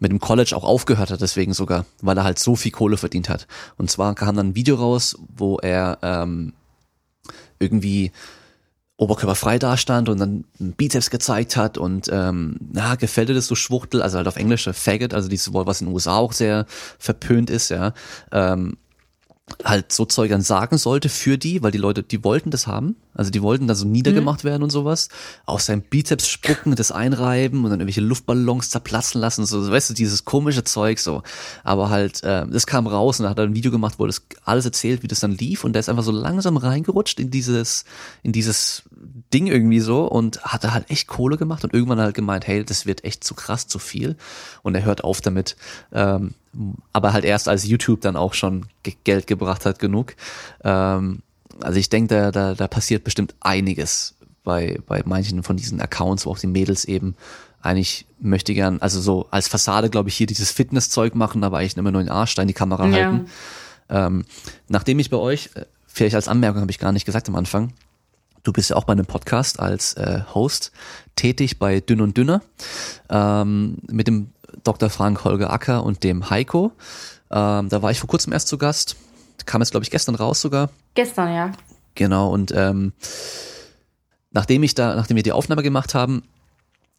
mit 0.00 0.12
dem 0.12 0.20
College 0.20 0.54
auch 0.54 0.62
aufgehört 0.62 1.10
hat, 1.10 1.20
deswegen 1.20 1.52
sogar, 1.54 1.84
weil 2.00 2.16
er 2.16 2.22
halt 2.22 2.38
so 2.38 2.54
viel 2.54 2.70
Kohle 2.70 2.96
verdient 2.96 3.28
hat. 3.28 3.48
Und 3.78 3.90
zwar 3.90 4.14
kam 4.14 4.36
dann 4.36 4.50
ein 4.50 4.54
Video 4.54 4.76
raus, 4.76 5.18
wo 5.36 5.58
er 5.58 5.98
ähm, 6.02 6.52
irgendwie 7.58 8.12
oberkörperfrei 8.96 9.58
dastand 9.58 10.08
und 10.08 10.18
dann 10.18 10.44
einen 10.58 10.72
Bizeps 10.72 11.10
gezeigt 11.10 11.56
hat 11.56 11.78
und 11.78 12.08
ähm, 12.12 12.56
na, 12.72 12.96
gefällt 12.96 13.28
dir 13.28 13.34
das 13.34 13.46
so 13.46 13.54
Schwuchtel, 13.54 14.02
also 14.02 14.18
halt 14.18 14.26
auf 14.26 14.36
Englisch 14.36 14.66
äh, 14.66 14.72
Faggot, 14.72 15.14
also 15.14 15.28
dieses 15.28 15.52
Wort, 15.52 15.66
was 15.66 15.80
in 15.80 15.86
den 15.86 15.94
USA 15.94 16.16
auch 16.16 16.32
sehr 16.32 16.66
verpönt 16.98 17.48
ist, 17.48 17.70
ja, 17.70 17.92
ähm, 18.32 18.76
halt 19.64 19.92
so 19.92 20.04
Zeug 20.04 20.30
dann 20.30 20.42
sagen 20.42 20.78
sollte 20.78 21.08
für 21.08 21.38
die, 21.38 21.62
weil 21.62 21.70
die 21.70 21.78
Leute, 21.78 22.02
die 22.02 22.22
wollten 22.24 22.50
das 22.50 22.66
haben, 22.66 22.96
also 23.14 23.30
die 23.30 23.42
wollten 23.42 23.66
da 23.66 23.74
so 23.74 23.86
niedergemacht 23.86 24.44
werden 24.44 24.62
und 24.62 24.70
sowas, 24.70 25.08
aus 25.46 25.66
seinem 25.66 25.82
Bizeps 25.82 26.28
spucken, 26.28 26.76
das 26.76 26.92
einreiben 26.92 27.64
und 27.64 27.70
dann 27.70 27.80
irgendwelche 27.80 28.00
Luftballons 28.00 28.70
zerplatzen 28.70 29.20
lassen, 29.20 29.46
so, 29.46 29.70
weißt 29.70 29.90
du, 29.90 29.94
dieses 29.94 30.24
komische 30.24 30.64
Zeug 30.64 30.98
so, 30.98 31.22
aber 31.64 31.90
halt, 31.90 32.22
äh, 32.22 32.46
das 32.46 32.66
kam 32.66 32.86
raus 32.86 33.18
und 33.18 33.24
da 33.24 33.30
hat 33.30 33.38
er 33.38 33.44
ein 33.44 33.54
Video 33.54 33.70
gemacht, 33.70 33.94
wo 33.98 34.04
er 34.04 34.08
das 34.08 34.22
alles 34.44 34.64
erzählt, 34.64 35.02
wie 35.02 35.08
das 35.08 35.20
dann 35.20 35.32
lief. 35.32 35.64
Und 35.64 35.72
der 35.72 35.80
ist 35.80 35.88
einfach 35.88 36.02
so 36.02 36.12
langsam 36.12 36.56
reingerutscht 36.56 37.20
in 37.20 37.30
dieses, 37.30 37.84
in 38.22 38.32
dieses 38.32 38.82
Ding 39.32 39.46
irgendwie 39.46 39.80
so 39.80 40.04
und 40.06 40.42
hat 40.42 40.64
da 40.64 40.72
halt 40.72 40.90
echt 40.90 41.06
Kohle 41.06 41.36
gemacht 41.36 41.62
und 41.64 41.74
irgendwann 41.74 42.00
halt 42.00 42.14
gemeint, 42.14 42.46
hey, 42.46 42.64
das 42.64 42.86
wird 42.86 43.04
echt 43.04 43.24
zu 43.24 43.34
krass, 43.34 43.66
zu 43.66 43.78
viel 43.78 44.16
und 44.62 44.74
er 44.74 44.84
hört 44.84 45.04
auf 45.04 45.20
damit, 45.20 45.56
ähm, 45.92 46.34
aber 46.92 47.12
halt 47.12 47.24
erst 47.24 47.48
als 47.48 47.64
YouTube 47.66 48.00
dann 48.00 48.16
auch 48.16 48.34
schon 48.34 48.66
Ge- 48.82 48.96
Geld 49.04 49.26
gebracht 49.26 49.66
hat 49.66 49.78
genug. 49.78 50.14
Ähm, 50.64 51.20
also 51.60 51.78
ich 51.78 51.88
denke, 51.90 52.14
da, 52.14 52.30
da, 52.30 52.54
da 52.54 52.68
passiert 52.68 53.04
bestimmt 53.04 53.34
einiges 53.40 54.14
bei, 54.44 54.78
bei 54.86 55.02
manchen 55.04 55.42
von 55.42 55.56
diesen 55.56 55.80
Accounts, 55.80 56.24
wo 56.24 56.30
auch 56.30 56.38
die 56.38 56.46
Mädels 56.46 56.84
eben 56.86 57.14
eigentlich 57.60 58.06
möchte 58.20 58.54
gern, 58.54 58.80
also 58.80 59.00
so 59.00 59.26
als 59.30 59.48
Fassade, 59.48 59.90
glaube 59.90 60.08
ich, 60.08 60.16
hier 60.16 60.26
dieses 60.28 60.50
Fitnesszeug 60.52 61.14
machen, 61.14 61.42
aber 61.44 61.58
eigentlich 61.58 61.76
immer 61.76 61.90
nur 61.90 62.02
den 62.02 62.08
Arsch 62.08 62.34
da 62.36 62.42
in 62.42 62.48
die 62.48 62.54
Kamera 62.54 62.86
Ja. 62.86 62.92
halten. 62.92 63.26
Ähm, 63.90 64.24
nachdem 64.68 64.98
ich 65.00 65.10
bei 65.10 65.16
euch, 65.16 65.50
äh, 65.54 65.64
vielleicht 65.86 66.14
als 66.14 66.28
Anmerkung 66.28 66.60
habe 66.62 66.70
ich 66.70 66.78
gar 66.78 66.92
nicht 66.92 67.04
gesagt 67.04 67.28
am 67.28 67.34
Anfang, 67.36 67.72
du 68.48 68.52
bist 68.52 68.70
ja 68.70 68.76
auch 68.76 68.84
bei 68.84 68.94
einem 68.94 69.04
Podcast 69.04 69.60
als 69.60 69.92
äh, 69.94 70.22
Host 70.34 70.72
tätig 71.16 71.58
bei 71.58 71.80
Dünn 71.80 72.00
und 72.00 72.16
Dünner 72.16 72.40
ähm, 73.10 73.76
mit 73.90 74.08
dem 74.08 74.32
Dr. 74.64 74.88
Frank 74.88 75.22
Holger 75.24 75.52
Acker 75.52 75.84
und 75.84 76.02
dem 76.02 76.30
Heiko. 76.30 76.72
Ähm, 77.30 77.68
da 77.68 77.82
war 77.82 77.90
ich 77.90 78.00
vor 78.00 78.08
kurzem 78.08 78.32
erst 78.32 78.48
zu 78.48 78.56
Gast. 78.56 78.96
Kam 79.44 79.60
jetzt, 79.60 79.70
glaube 79.70 79.84
ich, 79.84 79.90
gestern 79.90 80.14
raus 80.14 80.40
sogar. 80.40 80.70
Gestern, 80.94 81.34
ja. 81.34 81.52
Genau, 81.94 82.30
und 82.30 82.52
ähm, 82.56 82.92
nachdem 84.30 84.62
ich 84.62 84.74
da, 84.74 84.94
nachdem 84.94 85.16
wir 85.16 85.22
die 85.22 85.32
Aufnahme 85.32 85.62
gemacht 85.62 85.94
haben, 85.94 86.22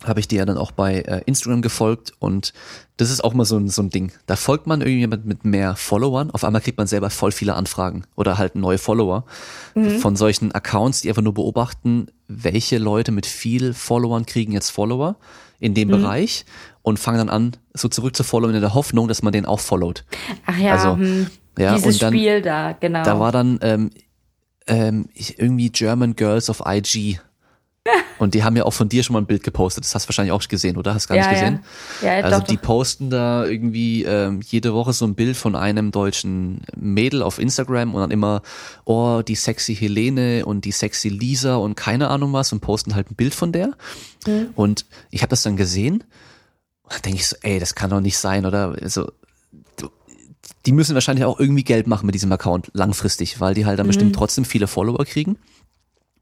habe 0.06 0.20
ich 0.22 0.28
dir 0.30 0.40
ja 0.40 0.46
dann 0.46 0.58
auch 0.58 0.72
bei 0.72 1.02
äh, 1.02 1.22
Instagram 1.26 1.62
gefolgt 1.62 2.14
und 2.20 2.54
das 2.98 3.10
ist 3.12 3.22
auch 3.24 3.34
mal 3.34 3.44
so 3.46 3.58
ein, 3.58 3.68
so 3.68 3.82
ein 3.82 3.90
Ding. 3.90 4.12
Da 4.28 4.36
folgt 4.38 4.66
man 4.66 4.80
irgendjemand 4.82 5.26
mit 5.26 5.44
mehr 5.44 5.76
Followern, 5.76 6.32
auf 6.32 6.44
einmal 6.46 6.62
kriegt 6.62 6.78
man 6.78 6.88
selber 6.88 7.10
voll 7.10 7.32
viele 7.34 7.54
Anfragen 7.56 8.04
oder 8.16 8.38
halt 8.38 8.56
neue 8.56 8.78
Follower 8.78 9.26
von 10.00 10.16
solchen 10.16 10.54
Accounts, 10.54 11.02
die 11.02 11.10
einfach 11.10 11.22
nur 11.22 11.34
beobachten, 11.34 12.08
welche 12.28 12.78
Leute 12.78 13.12
mit 13.12 13.26
viel 13.26 13.74
Followern 13.74 14.26
kriegen 14.26 14.52
jetzt 14.54 14.70
Follower 14.70 15.18
in 15.60 15.74
dem 15.74 15.90
Bereich 15.90 16.46
und 16.82 16.98
fangen 17.00 17.18
dann 17.18 17.30
an, 17.30 17.58
so 17.74 17.90
zurück 17.90 18.16
zu 18.16 18.24
followen 18.24 18.56
in 18.56 18.62
der 18.62 18.74
Hoffnung, 18.74 19.08
dass 19.10 19.22
man 19.22 19.34
den 19.34 19.46
auch 19.46 19.60
followt. 19.60 20.06
Ach 20.46 20.58
ja, 20.58 20.74
Also, 20.76 20.96
hm, 20.98 21.28
ja, 21.58 21.76
dieses 21.76 21.96
und 21.96 22.02
dann- 22.04 22.14
Spiel 22.14 22.42
da, 22.42 22.72
genau. 22.72 23.04
Da 23.04 23.20
war 23.20 23.32
dann 23.34 23.60
ähm, 23.62 23.90
ähm, 24.68 25.10
irgendwie 25.16 25.70
German 25.70 26.16
Girls 26.16 26.50
of 26.50 26.62
IG. 26.66 27.20
Und 28.20 28.34
die 28.34 28.44
haben 28.44 28.56
ja 28.56 28.66
auch 28.66 28.74
von 28.74 28.90
dir 28.90 29.04
schon 29.04 29.14
mal 29.14 29.22
ein 29.22 29.26
Bild 29.26 29.44
gepostet. 29.44 29.84
Das 29.84 29.96
hast 29.96 30.06
du 30.06 30.10
wahrscheinlich 30.10 30.34
auch 30.34 30.46
gesehen, 30.48 30.78
oder? 30.78 30.94
Hast 30.94 31.08
gar 31.08 31.18
ja, 31.18 31.24
nicht 31.24 31.40
gesehen? 31.40 31.60
Ja, 32.02 32.18
ja 32.18 32.24
Also 32.26 32.40
doch, 32.40 32.48
die 32.48 32.56
doch. 32.58 32.64
posten 32.64 33.10
da 33.10 33.46
irgendwie 33.46 34.04
ähm, 34.04 34.42
jede 34.46 34.74
Woche 34.74 34.94
so 34.94 35.06
ein 35.06 35.16
Bild 35.16 35.38
von 35.38 35.56
einem 35.56 35.92
deutschen 35.92 36.62
Mädel 36.76 37.24
auf 37.24 37.40
Instagram 37.40 37.96
und 37.96 38.02
dann 38.02 38.12
immer, 38.12 38.42
oh, 38.86 39.22
die 39.26 39.36
sexy 39.36 39.76
Helene 39.76 40.46
und 40.46 40.66
die 40.66 40.72
sexy 40.72 41.10
Lisa 41.10 41.56
und 41.56 41.76
keine 41.76 42.10
Ahnung 42.10 42.34
was 42.34 42.52
und 42.52 42.60
posten 42.60 42.96
halt 42.96 43.10
ein 43.10 43.16
Bild 43.16 43.34
von 43.34 43.52
der. 43.52 43.72
Und 44.56 44.86
ich 45.10 45.22
habe 45.22 45.30
das 45.30 45.44
dann 45.44 45.56
gesehen 45.56 46.04
und 46.84 46.94
dann 46.94 47.02
denke 47.04 47.20
ich 47.20 47.28
so, 47.28 47.38
ey, 47.42 47.60
das 47.60 47.76
kann 47.76 47.92
doch 47.92 48.02
nicht 48.02 48.18
sein, 48.18 48.46
oder? 48.46 48.76
Also, 48.82 49.12
die 50.66 50.72
müssen 50.72 50.94
wahrscheinlich 50.94 51.24
auch 51.26 51.40
irgendwie 51.40 51.64
Geld 51.64 51.88
machen 51.88 52.06
mit 52.06 52.16
diesem 52.16 52.32
Account 52.32 52.70
langfristig, 52.74 53.40
weil 53.40 53.54
die 53.54 53.66
halt 53.66 53.80
dann 53.80 53.86
mhm. 53.86 53.90
bestimmt 53.90 54.16
trotzdem 54.16 54.44
viele 54.44 54.68
Follower 54.68 55.06
kriegen. 55.06 55.38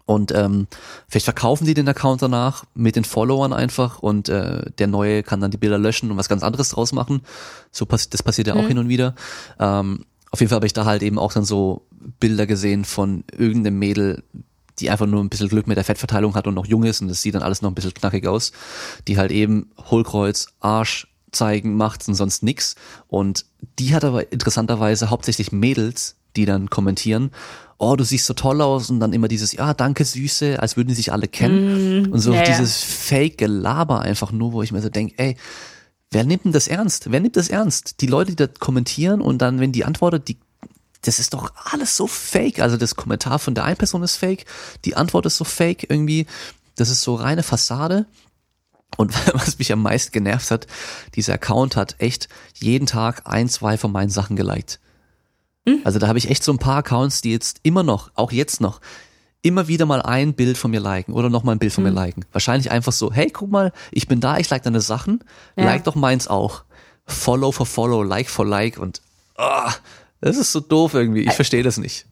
Und 0.08 0.32
ähm, 0.34 0.68
vielleicht 1.10 1.26
verkaufen 1.26 1.66
die 1.66 1.74
den 1.74 1.90
Account 1.90 2.22
danach 2.22 2.64
mit 2.74 2.96
den 2.96 3.04
Followern 3.04 3.52
einfach 3.52 4.00
und 4.00 4.30
äh, 4.30 4.72
der 4.78 4.88
neue 4.88 5.22
kann 5.22 5.42
dann 5.42 5.52
die 5.52 5.58
Bilder 5.58 5.78
löschen 5.78 6.10
und 6.10 6.16
was 6.16 6.30
ganz 6.30 6.44
anderes 6.44 6.70
draus 6.70 6.94
machen. 6.94 7.22
So 7.72 7.86
passiert 7.86 8.14
das 8.14 8.24
passiert 8.24 8.48
ja 8.48 8.56
auch 8.56 8.64
mhm. 8.64 8.68
hin 8.68 8.78
und 8.78 8.88
wieder. 8.88 9.16
Ähm, 9.60 10.06
auf 10.32 10.40
jeden 10.40 10.50
Fall 10.50 10.56
habe 10.56 10.66
ich 10.66 10.72
da 10.72 10.86
halt 10.86 11.04
eben 11.04 11.20
auch 11.20 11.34
dann 11.34 11.44
so 11.44 11.86
Bilder 12.22 12.48
gesehen 12.48 12.86
von 12.86 13.26
irgendeinem 13.38 13.80
Mädel, 13.80 14.24
die 14.80 14.90
einfach 14.90 15.08
nur 15.08 15.22
ein 15.22 15.28
bisschen 15.28 15.50
Glück 15.50 15.68
mit 15.68 15.76
der 15.76 15.84
Fettverteilung 15.84 16.36
hat 16.36 16.48
und 16.48 16.54
noch 16.54 16.66
jung 16.66 16.86
ist 16.86 17.02
und 17.02 17.10
das 17.10 17.22
sieht 17.22 17.36
dann 17.36 17.44
alles 17.44 17.62
noch 17.62 17.70
ein 17.70 17.76
bisschen 17.76 17.94
knackig 17.94 18.28
aus, 18.28 18.54
die 19.10 19.18
halt 19.18 19.32
eben 19.32 19.72
Hohlkreuz, 19.92 20.48
Arsch 20.62 21.08
zeigen 21.34 21.76
macht 21.76 22.08
und 22.08 22.16
sonst 22.16 22.44
nix. 22.44 22.76
Und 23.10 23.44
die 23.78 23.94
hat 23.94 24.06
aber 24.06 24.32
interessanterweise 24.32 25.10
hauptsächlich 25.10 25.52
Mädels, 25.52 26.16
die 26.38 26.46
dann 26.46 26.70
kommentieren 26.70 27.32
oh, 27.78 27.96
du 27.96 28.04
siehst 28.04 28.26
so 28.26 28.34
toll 28.34 28.62
aus 28.62 28.90
und 28.90 29.00
dann 29.00 29.14
immer 29.14 29.28
dieses, 29.28 29.54
ja, 29.54 29.74
danke 29.74 30.04
Süße, 30.04 30.60
als 30.60 30.78
würden 30.78 30.90
die 30.90 30.96
sich 30.96 31.12
alle 31.12 31.28
kennen. 31.28 32.10
Mm, 32.10 32.14
und 32.14 32.20
so 32.20 32.34
ja, 32.34 32.44
dieses 32.44 32.82
Fake-Gelaber 32.82 34.02
einfach 34.02 34.32
nur, 34.32 34.54
wo 34.54 34.64
ich 34.64 34.72
mir 34.72 34.82
so 34.82 34.90
denke, 34.90 35.14
ey, 35.18 35.38
wer 36.12 36.24
nimmt 36.24 36.46
denn 36.46 36.52
das 36.52 36.68
ernst? 36.68 37.12
Wer 37.12 37.20
nimmt 37.20 37.38
das 37.38 37.50
ernst? 37.50 38.02
Die 38.02 38.08
Leute, 38.08 38.32
die 38.32 38.36
da 38.36 38.48
kommentieren 38.48 39.22
und 39.22 39.40
dann, 39.40 39.60
wenn 39.60 39.72
die 39.72 39.86
antwortet, 39.86 40.28
die, 40.28 40.38
das 41.04 41.20
ist 41.20 41.34
doch 41.34 41.52
alles 41.72 41.96
so 41.96 42.08
fake. 42.08 42.60
Also 42.60 42.78
das 42.78 42.96
Kommentar 42.96 43.38
von 43.38 43.54
der 43.54 43.66
einen 43.66 43.78
Person 43.78 44.04
ist 44.04 44.16
fake, 44.16 44.46
die 44.86 44.96
Antwort 44.96 45.26
ist 45.26 45.38
so 45.38 45.44
fake 45.44 45.90
irgendwie. 45.90 46.26
Das 46.76 46.90
ist 46.90 47.02
so 47.02 47.16
reine 47.16 47.44
Fassade. 47.44 48.06
Und 48.96 49.14
was 49.34 49.60
mich 49.60 49.72
am 49.72 49.84
meisten 49.84 50.12
genervt 50.12 50.50
hat, 50.50 50.66
dieser 51.16 51.34
Account 51.34 51.76
hat 51.76 51.96
echt 52.00 52.28
jeden 52.56 52.88
Tag 52.88 53.24
ein, 53.26 53.50
zwei 53.50 53.78
von 53.78 53.92
meinen 53.92 54.10
Sachen 54.10 54.36
geliked. 54.36 54.80
Hm? 55.68 55.82
Also 55.84 56.00
da 56.00 56.08
habe 56.08 56.18
ich 56.18 56.30
echt 56.30 56.44
so 56.44 56.54
ein 56.54 56.60
paar 56.60 56.78
Accounts, 56.78 57.22
die 57.22 57.32
jetzt 57.32 57.60
immer 57.64 57.84
noch, 57.84 58.10
auch 58.16 58.32
jetzt 58.32 58.62
noch, 58.62 58.80
immer 59.42 59.68
wieder 59.68 59.86
mal 59.86 60.02
ein 60.02 60.34
Bild 60.34 60.58
von 60.58 60.72
mir 60.72 60.80
liken 60.80 61.14
oder 61.14 61.30
noch 61.30 61.44
mal 61.44 61.52
ein 61.52 61.60
Bild 61.60 61.74
von 61.74 61.84
mhm. 61.84 61.92
mir 61.92 62.00
hm. 62.00 62.06
liken. 62.06 62.26
Wahrscheinlich 62.32 62.72
einfach 62.72 62.94
so, 62.94 63.12
hey, 63.12 63.30
guck 63.30 63.52
mal, 63.52 63.74
ich 63.92 64.08
bin 64.08 64.22
da, 64.22 64.38
ich 64.38 64.50
like 64.50 64.64
deine 64.64 64.82
Sachen, 64.82 65.24
ja. 65.58 65.66
like 65.66 65.84
doch 65.84 65.96
meins 65.96 66.28
auch. 66.28 66.64
Follow 67.06 67.52
for 67.52 67.66
Follow, 67.66 68.04
Like 68.04 68.30
for 68.30 68.46
Like 68.46 68.78
und 68.78 69.02
oh, 69.38 69.70
das 70.22 70.38
ist 70.38 70.52
so 70.52 70.60
doof 70.60 70.94
irgendwie. 70.94 71.22
Ich 71.22 71.34
verstehe 71.34 71.64
das 71.64 71.78
nicht. 71.78 72.06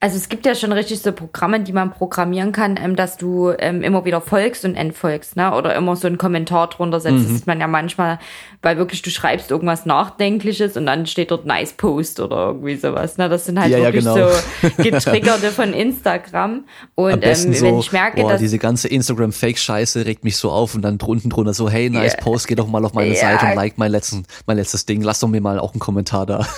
Also 0.00 0.16
es 0.16 0.28
gibt 0.28 0.44
ja 0.44 0.56
schon 0.56 0.72
richtig 0.72 1.00
so 1.00 1.12
Programme, 1.12 1.60
die 1.60 1.72
man 1.72 1.92
programmieren 1.92 2.50
kann, 2.50 2.76
ähm, 2.76 2.96
dass 2.96 3.16
du 3.18 3.52
ähm, 3.56 3.82
immer 3.82 4.04
wieder 4.04 4.20
folgst 4.20 4.64
und 4.64 4.74
entfolgst, 4.74 5.36
ne? 5.36 5.54
Oder 5.54 5.76
immer 5.76 5.94
so 5.94 6.08
einen 6.08 6.18
Kommentar 6.18 6.68
drunter 6.68 6.98
setzt. 6.98 7.18
Mhm. 7.18 7.22
Das 7.22 7.32
ist 7.32 7.46
man 7.46 7.60
ja 7.60 7.68
manchmal, 7.68 8.18
weil 8.62 8.76
wirklich 8.76 9.02
du 9.02 9.10
schreibst 9.10 9.50
irgendwas 9.50 9.86
Nachdenkliches 9.86 10.76
und 10.76 10.86
dann 10.86 11.06
steht 11.06 11.32
dort 11.32 11.44
Nice 11.44 11.72
Post 11.72 12.20
oder 12.20 12.48
irgendwie 12.48 12.76
sowas. 12.76 13.18
Ne? 13.18 13.28
Das 13.28 13.44
sind 13.44 13.60
halt 13.60 13.72
ja, 13.72 13.78
wirklich 13.78 14.04
ja, 14.04 14.14
genau. 14.14 14.28
so 14.28 14.82
Getriggerte 14.82 15.50
von 15.50 15.72
Instagram. 15.72 16.64
Und 16.94 17.26
ähm, 17.26 17.34
so, 17.34 17.66
wenn 17.66 17.78
ich 17.80 17.90
merke, 17.90 18.22
boah, 18.22 18.30
dass 18.30 18.40
diese 18.40 18.58
ganze 18.58 18.86
Instagram-Fake-Scheiße 18.86 20.06
regt 20.06 20.22
mich 20.22 20.36
so 20.36 20.52
auf 20.52 20.76
und 20.76 20.82
dann 20.82 20.98
unten 21.04 21.28
drunter 21.28 21.54
so, 21.54 21.68
hey, 21.68 21.90
nice 21.90 22.12
yeah. 22.14 22.22
Post, 22.22 22.46
geh 22.46 22.54
doch 22.54 22.68
mal 22.68 22.84
auf 22.84 22.94
meine 22.94 23.10
yeah. 23.10 23.32
Seite 23.32 23.46
und 23.46 23.56
like 23.56 23.78
mein 23.78 23.90
letzten, 23.90 24.24
mein 24.46 24.56
letztes 24.56 24.86
Ding. 24.86 25.02
Lass 25.02 25.18
doch 25.18 25.28
mir 25.28 25.40
mal 25.40 25.58
auch 25.58 25.72
einen 25.72 25.80
Kommentar 25.80 26.24
da. 26.26 26.46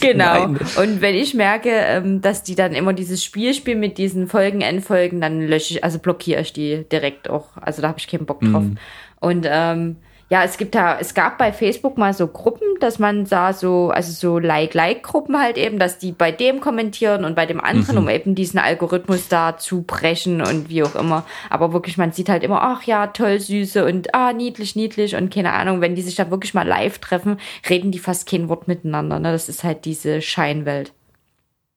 Genau. 0.00 0.44
und 0.46 1.00
wenn 1.00 1.14
ich 1.14 1.34
merke, 1.34 1.70
ähm, 1.70 2.20
dass 2.20 2.42
die 2.42 2.54
dann 2.54 2.72
immer 2.72 2.92
dieses 2.92 3.22
Spiel 3.22 3.54
spielen 3.54 3.80
mit 3.80 3.96
diesen 3.96 4.28
Folgen, 4.28 4.60
Endfolgen, 4.60 5.20
dann 5.20 5.40
lösche 5.40 5.74
ich, 5.74 5.84
also 5.84 5.98
blockiere 5.98 6.40
ich 6.40 6.52
die 6.52 6.84
direkt 6.90 7.30
auch. 7.30 7.56
Also 7.56 7.80
da 7.80 7.88
habe 7.88 7.98
ich 7.98 8.08
keinen 8.08 8.26
Bock 8.26 8.40
drauf. 8.40 8.62
Mhm. 8.62 8.78
Und 9.20 9.46
ähm, 9.48 9.96
ja, 10.30 10.42
es 10.42 10.56
gibt 10.56 10.74
da, 10.74 10.98
es 10.98 11.14
gab 11.14 11.38
bei 11.38 11.52
Facebook 11.52 11.98
mal 11.98 12.14
so 12.14 12.26
Gruppen, 12.26 12.66
dass 12.80 12.98
man 12.98 13.26
sah 13.26 13.52
so, 13.52 13.90
also 13.90 14.12
so 14.12 14.38
Like-Like-Gruppen 14.38 15.38
halt 15.38 15.58
eben, 15.58 15.78
dass 15.78 15.98
die 15.98 16.12
bei 16.12 16.32
dem 16.32 16.60
kommentieren 16.60 17.24
und 17.24 17.34
bei 17.34 17.46
dem 17.46 17.60
anderen, 17.60 17.96
mhm. 17.96 18.02
um 18.02 18.08
eben 18.08 18.34
diesen 18.34 18.58
Algorithmus 18.58 19.28
da 19.28 19.56
zu 19.56 19.82
brechen 19.82 20.40
und 20.40 20.68
wie 20.68 20.82
auch 20.82 20.94
immer. 20.94 21.24
Aber 21.50 21.72
wirklich, 21.72 21.98
man 21.98 22.12
sieht 22.12 22.28
halt 22.28 22.42
immer, 22.42 22.62
ach 22.62 22.82
ja, 22.84 23.08
toll, 23.08 23.38
süße 23.40 23.84
und 23.84 24.14
ah, 24.14 24.32
niedlich, 24.32 24.76
niedlich 24.76 25.16
und 25.16 25.32
keine 25.32 25.52
Ahnung, 25.52 25.80
wenn 25.80 25.94
die 25.94 26.02
sich 26.02 26.16
da 26.16 26.30
wirklich 26.30 26.54
mal 26.54 26.66
live 26.66 26.98
treffen, 26.98 27.38
reden 27.68 27.92
die 27.92 27.98
fast 27.98 28.28
kein 28.28 28.48
Wort 28.48 28.68
miteinander. 28.68 29.18
Ne? 29.18 29.32
Das 29.32 29.48
ist 29.48 29.64
halt 29.64 29.84
diese 29.84 30.22
Scheinwelt. 30.22 30.92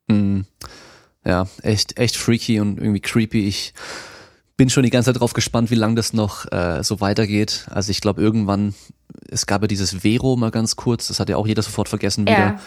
Mhm 0.07 0.45
ja, 1.27 1.45
echt, 1.61 1.99
echt 1.99 2.15
freaky 2.15 2.59
und 2.61 2.77
irgendwie 2.77 3.01
creepy. 3.01 3.47
Ich 3.47 3.73
bin 4.57 4.69
schon 4.69 4.84
die 4.84 4.89
ganze 4.89 5.13
Zeit 5.13 5.21
drauf 5.21 5.34
gespannt, 5.34 5.69
wie 5.71 5.75
lange 5.75 5.95
das 5.95 6.13
noch 6.13 6.51
äh, 6.51 6.84
so 6.84 6.99
weitergeht. 6.99 7.67
Also 7.69 7.91
ich 7.91 8.01
glaube 8.01 8.21
irgendwann, 8.21 8.73
es 9.29 9.45
gab 9.45 9.61
ja 9.61 9.67
dieses 9.67 10.01
Vero 10.01 10.35
mal 10.35 10.51
ganz 10.51 10.75
kurz, 10.75 11.07
das 11.07 11.19
hat 11.19 11.29
ja 11.29 11.38
auch 11.38 11.47
jeder 11.47 11.61
sofort 11.61 11.88
vergessen 11.88 12.23
wieder. 12.23 12.59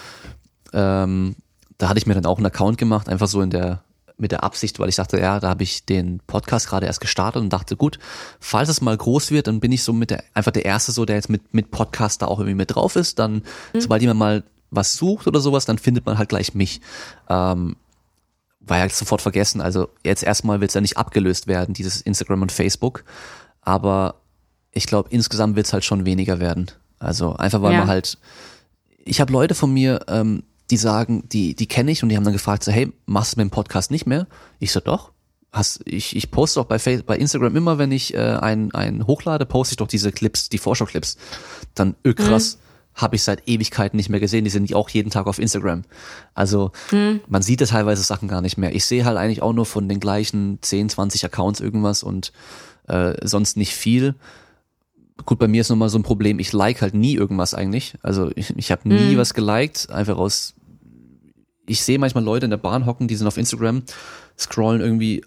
Ja. 0.73 1.05
Ähm, 1.05 1.35
da 1.79 1.89
hatte 1.89 1.99
ich 1.99 2.07
mir 2.07 2.15
dann 2.15 2.27
auch 2.27 2.37
einen 2.37 2.47
Account 2.47 2.79
gemacht, 2.79 3.09
einfach 3.09 3.27
so 3.29 3.43
in 3.43 3.51
der 3.51 3.83
mit 4.17 4.33
der 4.33 4.45
Absicht, 4.45 4.79
weil 4.79 4.91
ich 4.91 4.97
dachte, 4.97 5.19
ja, 5.19 5.41
da 5.41 5.49
habe 5.49 5.63
ich 5.63 5.87
den 5.87 6.21
Podcast 6.27 6.69
gerade 6.69 6.85
erst 6.85 7.01
gestartet 7.01 7.41
und 7.41 7.51
dachte, 7.55 7.75
gut, 7.75 7.99
falls 8.39 8.69
es 8.69 8.83
mal 8.83 8.95
groß 8.95 9.31
wird, 9.31 9.47
dann 9.47 9.61
bin 9.61 9.73
ich 9.73 9.83
so 9.83 9.95
mit 9.95 10.11
der 10.11 10.23
einfach 10.35 10.53
der 10.53 10.67
erste 10.67 10.93
so, 10.93 11.07
der 11.07 11.17
jetzt 11.17 11.31
mit 11.31 11.55
mit 11.55 11.71
Podcast 11.71 12.21
da 12.21 12.27
auch 12.27 12.39
irgendwie 12.39 12.55
mit 12.55 12.75
drauf 12.75 12.97
ist. 12.97 13.19
Dann, 13.19 13.43
mhm. 13.73 13.81
sobald 13.81 14.03
jemand 14.03 14.21
mal 14.21 14.45
was 14.71 14.95
sucht 14.95 15.27
oder 15.27 15.41
sowas, 15.41 15.65
dann 15.65 15.79
findet 15.79 16.07
man 16.07 16.19
halt 16.19 16.29
gleich 16.29 16.55
mich. 16.55 16.83
Ähm, 17.29 17.77
war 18.61 18.79
ja 18.79 18.89
sofort 18.89 19.23
vergessen. 19.23 19.61
Also 19.61 19.89
jetzt 20.05 20.23
erstmal 20.23 20.61
wird 20.61 20.71
es 20.71 20.75
ja 20.75 20.81
nicht 20.81 20.97
abgelöst 20.97 21.47
werden, 21.47 21.75
dieses 21.75 22.01
Instagram 22.01 22.43
und 22.43 22.53
Facebook. 22.53 23.05
Aber 23.63 24.17
ich 24.71 24.87
glaube, 24.87 25.09
insgesamt 25.11 25.57
wird 25.57 25.67
es 25.67 25.73
halt 25.73 25.85
schon 25.85 26.05
weniger 26.05 26.41
werden. 26.41 26.71
Also 26.99 27.35
einfach 27.37 27.63
weil 27.63 27.73
ja. 27.73 27.81
man 27.81 27.89
halt. 27.89 28.19
Ich 29.03 29.21
habe 29.21 29.33
Leute 29.33 29.55
von 29.55 29.73
mir, 29.73 30.05
ähm, 30.09 30.45
die 30.71 30.77
sagen, 30.77 31.25
die, 31.29 31.57
die 31.57 31.67
kenne 31.67 31.91
ich 31.91 32.03
und 32.03 32.11
die 32.11 32.17
haben 32.17 32.25
dann 32.25 32.35
gefragt, 32.35 32.63
so, 32.63 32.71
hey, 32.71 32.93
machst 33.07 33.35
du 33.35 33.41
mit 33.41 33.51
dem 33.51 33.51
Podcast 33.51 33.91
nicht 33.91 34.07
mehr? 34.07 34.27
Ich 34.59 34.73
so, 34.73 34.81
doch. 34.81 35.11
Hast, 35.53 35.81
ich, 35.85 36.15
ich 36.15 36.31
poste 36.31 36.61
auch 36.61 36.67
bei, 36.67 36.79
Facebook, 36.79 37.07
bei 37.07 37.17
Instagram 37.17 37.57
immer, 37.57 37.79
wenn 37.79 37.91
ich 37.91 38.15
äh, 38.15 38.19
einen, 38.19 38.73
einen 38.73 39.07
hochlade, 39.07 39.47
poste 39.47 39.73
ich 39.73 39.77
doch 39.79 39.89
diese 39.89 40.13
Clips, 40.13 40.49
die 40.49 40.59
Vorschau-Clips. 40.59 41.17
Dann, 41.75 41.97
öh, 42.05 42.15
krass. 42.15 42.57
Mhm 42.57 42.70
habe 43.01 43.17
ich 43.17 43.23
seit 43.23 43.49
Ewigkeiten 43.49 43.97
nicht 43.97 44.09
mehr 44.09 44.21
gesehen. 44.21 44.45
Die 44.45 44.51
sind 44.51 44.73
auch 44.75 44.89
jeden 44.91 45.11
Tag 45.11 45.27
auf 45.27 45.39
Instagram. 45.39 45.83
Also 46.35 46.73
hm. 46.91 47.21
man 47.29 47.43
sieht 47.43 47.61
ja 47.61 47.67
teilweise 47.67 48.03
Sachen 48.03 48.29
gar 48.29 48.41
nicht 48.41 48.59
mehr. 48.59 48.75
Ich 48.75 48.85
sehe 48.85 49.05
halt 49.05 49.17
eigentlich 49.17 49.43
auch 49.43 49.53
nur 49.53 49.67
von 49.67 49.89
den 49.89 50.01
gleichen 50.01 50.59
10, 50.61 50.91
20 50.91 51.25
Accounts 51.25 51.61
irgendwas 51.61 52.03
und 52.03 52.33
äh, 52.89 53.15
sonst 53.27 53.57
nicht 53.57 53.75
viel. 53.75 54.15
Gut, 55.27 55.39
bei 55.39 55.49
mir 55.49 55.61
ist 55.61 55.69
nochmal 55.69 55.91
so 55.91 55.99
ein 55.99 56.03
Problem, 56.03 56.39
ich 56.39 56.53
like 56.53 56.83
halt 56.83 56.95
nie 56.95 57.15
irgendwas 57.15 57.55
eigentlich. 57.55 57.95
Also 58.03 58.31
ich, 58.35 58.57
ich 58.57 58.71
habe 58.71 58.89
nie 58.89 59.13
hm. 59.13 59.19
was 59.19 59.35
geliked, 59.35 59.91
einfach 59.91 60.17
aus. 60.17 60.55
Ich 61.67 61.83
sehe 61.83 61.99
manchmal 61.99 62.25
Leute 62.25 62.47
in 62.47 62.51
der 62.51 62.57
Bahn 62.57 62.87
hocken, 62.87 63.07
die 63.07 63.17
sind 63.17 63.27
auf 63.27 63.37
Instagram, 63.37 63.83
scrollen 64.37 64.81
irgendwie 64.81 65.25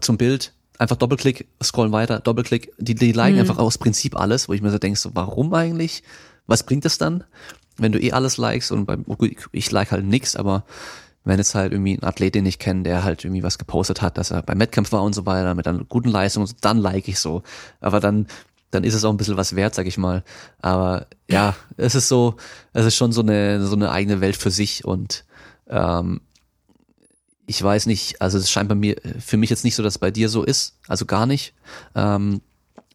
zum 0.00 0.18
Bild, 0.18 0.52
einfach 0.78 0.96
Doppelklick, 0.96 1.46
scrollen 1.62 1.92
weiter, 1.92 2.20
Doppelklick, 2.20 2.72
die, 2.78 2.94
die 2.94 3.12
liken 3.12 3.38
hm. 3.38 3.40
einfach 3.40 3.58
aus 3.58 3.78
Prinzip 3.78 4.16
alles, 4.16 4.48
wo 4.48 4.52
ich 4.52 4.62
mir 4.62 4.70
so 4.70 4.78
denke, 4.78 4.98
so, 4.98 5.10
warum 5.14 5.54
eigentlich? 5.54 6.02
Was 6.46 6.64
bringt 6.64 6.84
es 6.84 6.98
dann, 6.98 7.24
wenn 7.76 7.92
du 7.92 8.00
eh 8.00 8.12
alles 8.12 8.36
likest 8.36 8.72
und 8.72 8.86
beim, 8.86 9.04
ich 9.52 9.70
like 9.70 9.90
halt 9.90 10.04
nix, 10.04 10.36
aber 10.36 10.64
wenn 11.24 11.38
jetzt 11.38 11.54
halt 11.54 11.72
irgendwie 11.72 11.96
ein 11.96 12.02
Athlet, 12.02 12.34
den 12.34 12.46
ich 12.46 12.58
kenne, 12.58 12.82
der 12.82 13.02
halt 13.02 13.24
irgendwie 13.24 13.42
was 13.42 13.58
gepostet 13.58 14.02
hat, 14.02 14.18
dass 14.18 14.30
er 14.30 14.42
beim 14.42 14.60
Wettkampf 14.60 14.92
war 14.92 15.02
und 15.02 15.14
so 15.14 15.24
weiter, 15.24 15.54
mit 15.54 15.66
einer 15.66 15.84
guten 15.84 16.10
Leistung, 16.10 16.46
dann 16.60 16.76
like 16.76 17.08
ich 17.08 17.18
so. 17.18 17.42
Aber 17.80 17.98
dann, 17.98 18.26
dann 18.70 18.84
ist 18.84 18.94
es 18.94 19.04
auch 19.04 19.10
ein 19.10 19.16
bisschen 19.16 19.38
was 19.38 19.56
wert, 19.56 19.74
sag 19.74 19.86
ich 19.86 19.96
mal. 19.96 20.22
Aber 20.60 21.06
ja, 21.30 21.56
es 21.78 21.94
ist 21.94 22.08
so, 22.08 22.36
es 22.74 22.84
ist 22.84 22.96
schon 22.96 23.12
so 23.12 23.22
eine, 23.22 23.64
so 23.66 23.74
eine 23.74 23.90
eigene 23.90 24.20
Welt 24.20 24.36
für 24.36 24.50
sich 24.50 24.84
und 24.84 25.24
ähm, 25.68 26.20
ich 27.46 27.62
weiß 27.62 27.86
nicht, 27.86 28.20
also 28.22 28.38
es 28.38 28.50
scheint 28.50 28.68
bei 28.68 28.74
mir, 28.74 28.96
für 29.18 29.36
mich 29.36 29.50
jetzt 29.50 29.64
nicht 29.64 29.74
so, 29.74 29.82
dass 29.82 29.94
es 29.94 29.98
bei 29.98 30.10
dir 30.10 30.28
so 30.28 30.42
ist, 30.44 30.76
also 30.88 31.06
gar 31.06 31.26
nicht, 31.26 31.54
ähm, 31.94 32.40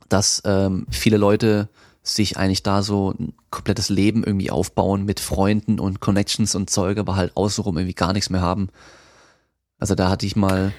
dass 0.08 0.42
ähm, 0.46 0.86
viele 0.90 1.18
Leute 1.18 1.70
sich 2.02 2.38
eigentlich 2.38 2.64
da 2.64 2.82
so 2.82 3.14
ein 3.18 3.34
komplettes 3.50 3.90
Leben 3.90 4.24
irgendwie 4.24 4.52
aufbauen 4.52 5.04
mit 5.04 5.20
Freunden 5.20 5.80
und 5.80 6.00
Connections 6.00 6.56
und 6.56 6.70
Zeug, 6.70 6.98
aber 6.98 7.16
halt 7.16 7.36
außenrum 7.36 7.78
irgendwie 7.78 7.94
gar 7.94 8.14
nichts 8.14 8.30
mehr 8.30 8.42
haben. 8.42 8.70
Also 9.78 9.96
da 9.96 10.10
hatte 10.10 10.26
ich 10.26 10.36
mal 10.36 10.74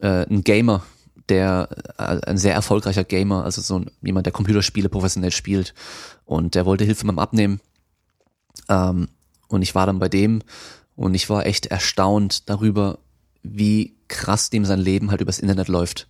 äh, 0.00 0.26
einen 0.26 0.44
Gamer, 0.44 0.82
der 1.28 1.68
äh, 1.98 2.20
ein 2.26 2.38
sehr 2.38 2.54
erfolgreicher 2.54 3.04
Gamer, 3.04 3.44
also 3.44 3.60
so 3.62 3.78
ein, 3.78 3.90
jemand, 4.02 4.26
der 4.26 4.32
Computerspiele 4.32 4.88
professionell 4.88 5.32
spielt 5.32 5.74
und 6.24 6.54
der 6.54 6.66
wollte 6.66 6.84
Hilfe 6.84 7.06
beim 7.06 7.18
Abnehmen. 7.18 7.60
Ähm, 8.68 9.08
und 9.48 9.62
ich 9.62 9.74
war 9.74 9.86
dann 9.86 9.98
bei 9.98 10.08
dem 10.08 10.42
und 10.94 11.14
ich 11.14 11.28
war 11.30 11.46
echt 11.46 11.66
erstaunt 11.66 12.48
darüber, 12.48 12.98
wie 13.42 13.96
krass 14.08 14.50
dem 14.50 14.64
sein 14.64 14.80
Leben 14.80 15.10
halt 15.10 15.20
übers 15.20 15.38
Internet 15.38 15.68
läuft. 15.68 16.08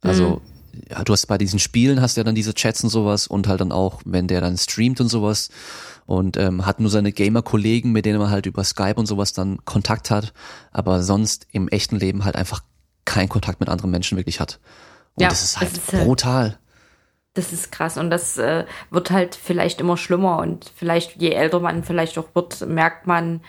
Also 0.00 0.36
mhm 0.36 0.59
ja, 0.88 1.02
du 1.04 1.12
hast 1.12 1.26
bei 1.26 1.38
diesen 1.38 1.58
Spielen 1.58 2.00
hast 2.00 2.16
ja 2.16 2.24
dann 2.24 2.34
diese 2.34 2.54
Chats 2.54 2.82
und 2.84 2.90
sowas 2.90 3.26
und 3.26 3.48
halt 3.48 3.60
dann 3.60 3.72
auch, 3.72 4.00
wenn 4.04 4.26
der 4.26 4.40
dann 4.40 4.56
streamt 4.56 5.00
und 5.00 5.08
sowas 5.08 5.50
und 6.06 6.36
ähm, 6.36 6.66
hat 6.66 6.80
nur 6.80 6.90
seine 6.90 7.12
Gamer-Kollegen, 7.12 7.92
mit 7.92 8.04
denen 8.04 8.18
man 8.18 8.30
halt 8.30 8.46
über 8.46 8.64
Skype 8.64 8.96
und 8.96 9.06
sowas 9.06 9.32
dann 9.32 9.64
Kontakt 9.64 10.10
hat, 10.10 10.32
aber 10.72 11.02
sonst 11.02 11.46
im 11.52 11.68
echten 11.68 11.96
Leben 11.96 12.24
halt 12.24 12.36
einfach 12.36 12.62
keinen 13.04 13.28
Kontakt 13.28 13.60
mit 13.60 13.68
anderen 13.68 13.90
Menschen 13.90 14.16
wirklich 14.16 14.40
hat. 14.40 14.60
Und 15.14 15.22
ja, 15.22 15.28
das 15.28 15.42
ist 15.42 15.60
halt 15.60 15.76
das 15.76 15.94
ist, 15.94 16.04
brutal. 16.04 16.58
Das 17.34 17.52
ist 17.52 17.70
krass 17.72 17.96
und 17.96 18.10
das 18.10 18.38
äh, 18.38 18.64
wird 18.90 19.10
halt 19.10 19.34
vielleicht 19.34 19.80
immer 19.80 19.96
schlimmer 19.96 20.38
und 20.38 20.70
vielleicht 20.74 21.20
je 21.20 21.30
älter 21.30 21.60
man 21.60 21.84
vielleicht 21.84 22.18
auch 22.18 22.34
wird, 22.34 22.60
merkt 22.66 23.06
man, 23.06 23.40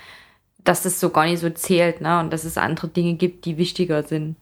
dass 0.63 0.83
das 0.83 0.99
so 0.99 1.09
gar 1.09 1.25
nicht 1.25 1.39
so 1.39 1.49
zählt, 1.49 2.01
ne? 2.01 2.19
Und 2.19 2.31
dass 2.31 2.43
es 2.43 2.57
andere 2.57 2.87
Dinge 2.87 3.15
gibt, 3.15 3.45
die 3.45 3.57
wichtiger 3.57 4.03
sind. 4.03 4.35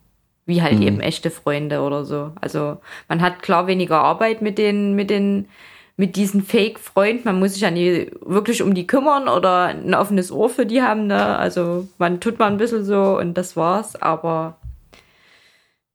Wie 0.49 0.63
halt 0.63 0.79
mhm. 0.79 0.87
eben 0.87 0.99
echte 0.99 1.29
Freunde 1.29 1.81
oder 1.81 2.05
so. 2.05 2.31
Also 2.41 2.77
man 3.07 3.21
hat 3.21 3.43
klar 3.43 3.67
weniger 3.67 3.99
Arbeit 3.99 4.41
mit 4.41 4.57
den, 4.57 4.95
mit 4.95 5.11
den, 5.11 5.47
mit 5.95 6.15
diesen 6.15 6.41
Fake-Freunden. 6.41 7.25
Man 7.25 7.37
muss 7.37 7.53
sich 7.53 7.61
ja 7.61 7.69
nie 7.69 8.09
wirklich 8.25 8.63
um 8.63 8.73
die 8.73 8.87
kümmern 8.87 9.27
oder 9.27 9.65
ein 9.65 9.93
offenes 9.93 10.31
Ohr 10.31 10.49
für 10.49 10.65
die 10.65 10.81
haben, 10.81 11.05
ne? 11.05 11.37
Also 11.37 11.87
man 11.99 12.19
tut 12.19 12.39
mal 12.39 12.47
ein 12.47 12.57
bisschen 12.57 12.83
so 12.83 13.19
und 13.19 13.35
das 13.35 13.55
war's, 13.55 13.95
aber 13.95 14.57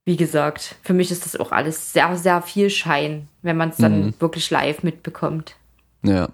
wie 0.05 0.17
gesagt, 0.17 0.77
für 0.83 0.93
mich 0.93 1.11
ist 1.11 1.25
das 1.25 1.35
auch 1.35 1.51
alles 1.51 1.93
sehr, 1.93 2.17
sehr 2.17 2.41
viel 2.41 2.71
Schein, 2.71 3.27
wenn 3.43 3.57
man 3.57 3.71
es 3.71 3.79
dann 3.79 4.07
mhm. 4.07 4.15
wirklich 4.21 4.51
live 4.51 4.85
mitbekommt. 4.85 5.57
Ja. 6.05 6.29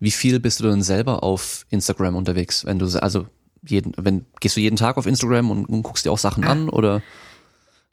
Wie 0.00 0.10
viel 0.10 0.40
bist 0.40 0.58
du 0.58 0.64
denn 0.64 0.82
selber 0.82 1.22
auf 1.22 1.66
Instagram 1.70 2.16
unterwegs? 2.16 2.64
Wenn 2.64 2.80
du, 2.80 2.86
also 3.00 3.26
jeden, 3.64 3.92
wenn, 3.96 4.26
gehst 4.40 4.56
du 4.56 4.60
jeden 4.60 4.74
Tag 4.74 4.96
auf 4.96 5.06
Instagram 5.06 5.52
und, 5.52 5.66
und 5.66 5.84
guckst 5.84 6.04
dir 6.04 6.10
auch 6.10 6.18
Sachen 6.18 6.42
an 6.42 6.68
oder? 6.68 7.00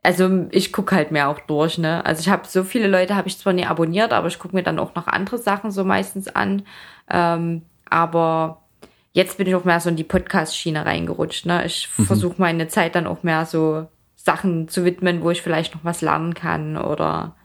Also 0.04 0.48
ich 0.52 0.72
gucke 0.72 0.96
halt 0.96 1.12
mehr 1.12 1.30
auch 1.30 1.40
durch, 1.40 1.78
ne? 1.78 2.06
Also 2.06 2.22
ich 2.22 2.30
habe 2.30 2.48
so 2.48 2.64
viele 2.64 2.88
Leute 2.88 3.16
habe 3.16 3.28
ich 3.28 3.38
zwar 3.38 3.54
nie 3.54 3.66
abonniert, 3.66 4.14
aber 4.14 4.28
ich 4.28 4.40
gucke 4.40 4.56
mir 4.56 4.64
dann 4.64 4.80
auch 4.80 4.96
noch 4.96 5.08
andere 5.08 5.38
Sachen 5.38 5.72
so 5.72 5.84
meistens 5.84 6.28
an. 6.28 6.64
Ähm, 7.10 7.64
aber 7.90 8.62
jetzt 9.14 9.38
bin 9.38 9.48
ich 9.48 9.56
auch 9.56 9.66
mehr 9.66 9.80
so 9.80 9.90
in 9.90 9.96
die 9.96 10.04
Podcast-Schiene 10.04 10.86
reingerutscht, 10.86 11.46
ne? 11.46 11.66
Ich 11.66 11.90
mhm. 11.98 12.06
versuche 12.06 12.36
meine 12.38 12.68
Zeit 12.68 12.96
dann 12.96 13.08
auch 13.08 13.24
mehr 13.24 13.46
so 13.46 13.88
Sachen 14.16 14.68
zu 14.68 14.86
widmen, 14.86 15.22
wo 15.22 15.32
ich 15.32 15.42
vielleicht 15.42 15.74
noch 15.74 15.84
was 15.84 16.02
lernen 16.02 16.34
kann 16.34 16.78
oder 16.78 17.36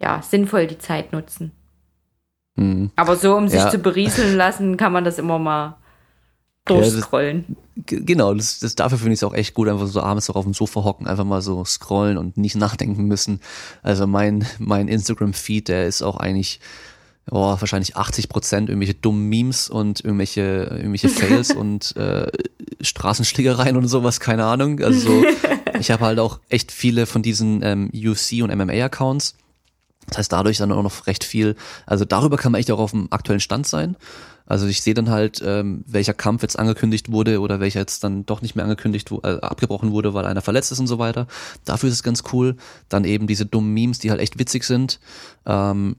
ja, 0.00 0.22
sinnvoll 0.22 0.66
die 0.66 0.78
Zeit 0.78 1.12
nutzen. 1.12 1.52
Mhm. 2.56 2.90
Aber 2.96 3.16
so, 3.16 3.36
um 3.36 3.48
sich 3.48 3.60
ja. 3.60 3.70
zu 3.70 3.78
berieseln 3.78 4.36
lassen, 4.36 4.76
kann 4.76 4.92
man 4.92 5.04
das 5.04 5.18
immer 5.18 5.38
mal 5.38 5.76
durchscrollen. 6.74 7.44
Ja, 7.48 7.54
das, 7.76 8.06
genau, 8.06 8.34
das, 8.34 8.58
das 8.60 8.74
dafür 8.74 8.98
finde 8.98 9.14
ich 9.14 9.20
es 9.20 9.24
auch 9.24 9.34
echt 9.34 9.54
gut, 9.54 9.68
einfach 9.68 9.86
so 9.86 10.00
abends 10.02 10.28
noch 10.28 10.36
auf 10.36 10.44
dem 10.44 10.54
Sofa 10.54 10.84
hocken, 10.84 11.06
einfach 11.06 11.24
mal 11.24 11.42
so 11.42 11.64
scrollen 11.64 12.18
und 12.18 12.36
nicht 12.36 12.56
nachdenken 12.56 13.04
müssen. 13.04 13.40
Also 13.82 14.06
mein, 14.06 14.46
mein 14.58 14.88
Instagram-Feed, 14.88 15.68
der 15.68 15.86
ist 15.86 16.02
auch 16.02 16.16
eigentlich 16.16 16.60
oh, 17.30 17.56
wahrscheinlich 17.58 17.96
80 17.96 18.28
Prozent 18.28 18.68
irgendwelche 18.68 18.94
dummen 18.94 19.28
Memes 19.28 19.68
und 19.68 20.04
irgendwelche, 20.04 20.40
irgendwelche 20.70 21.08
Fails 21.10 21.52
und 21.52 21.96
äh, 21.96 22.26
Straßenschlägereien 22.80 23.76
und 23.76 23.88
sowas, 23.88 24.20
keine 24.20 24.44
Ahnung. 24.44 24.80
Also 24.80 25.00
so, 25.00 25.24
ich 25.78 25.90
habe 25.90 26.04
halt 26.04 26.18
auch 26.18 26.40
echt 26.48 26.72
viele 26.72 27.06
von 27.06 27.22
diesen 27.22 27.62
ähm, 27.62 27.90
UFC 27.94 28.42
und 28.42 28.54
MMA-Accounts. 28.54 29.34
Das 30.08 30.18
heißt, 30.18 30.32
dadurch 30.32 30.58
dann 30.58 30.72
auch 30.72 30.82
noch 30.82 31.06
recht 31.06 31.24
viel. 31.24 31.56
Also 31.86 32.04
darüber 32.04 32.36
kann 32.36 32.52
man 32.52 32.60
echt 32.60 32.70
auch 32.70 32.80
auf 32.80 32.90
dem 32.90 33.08
aktuellen 33.10 33.40
Stand 33.40 33.66
sein. 33.66 33.96
Also 34.50 34.66
ich 34.66 34.82
sehe 34.82 34.94
dann 34.94 35.10
halt, 35.10 35.40
ähm, 35.46 35.84
welcher 35.86 36.12
Kampf 36.12 36.42
jetzt 36.42 36.58
angekündigt 36.58 37.12
wurde 37.12 37.40
oder 37.40 37.60
welcher 37.60 37.78
jetzt 37.78 38.02
dann 38.02 38.26
doch 38.26 38.42
nicht 38.42 38.56
mehr 38.56 38.64
angekündigt, 38.64 39.08
äh, 39.22 39.38
abgebrochen 39.40 39.92
wurde, 39.92 40.12
weil 40.12 40.24
einer 40.24 40.42
verletzt 40.42 40.72
ist 40.72 40.80
und 40.80 40.88
so 40.88 40.98
weiter. 40.98 41.28
Dafür 41.64 41.88
ist 41.88 41.94
es 41.94 42.02
ganz 42.02 42.24
cool. 42.32 42.56
Dann 42.88 43.04
eben 43.04 43.28
diese 43.28 43.46
dummen 43.46 43.72
Memes, 43.72 44.00
die 44.00 44.10
halt 44.10 44.20
echt 44.20 44.40
witzig 44.40 44.64
sind. 44.64 44.98
Ähm, 45.46 45.94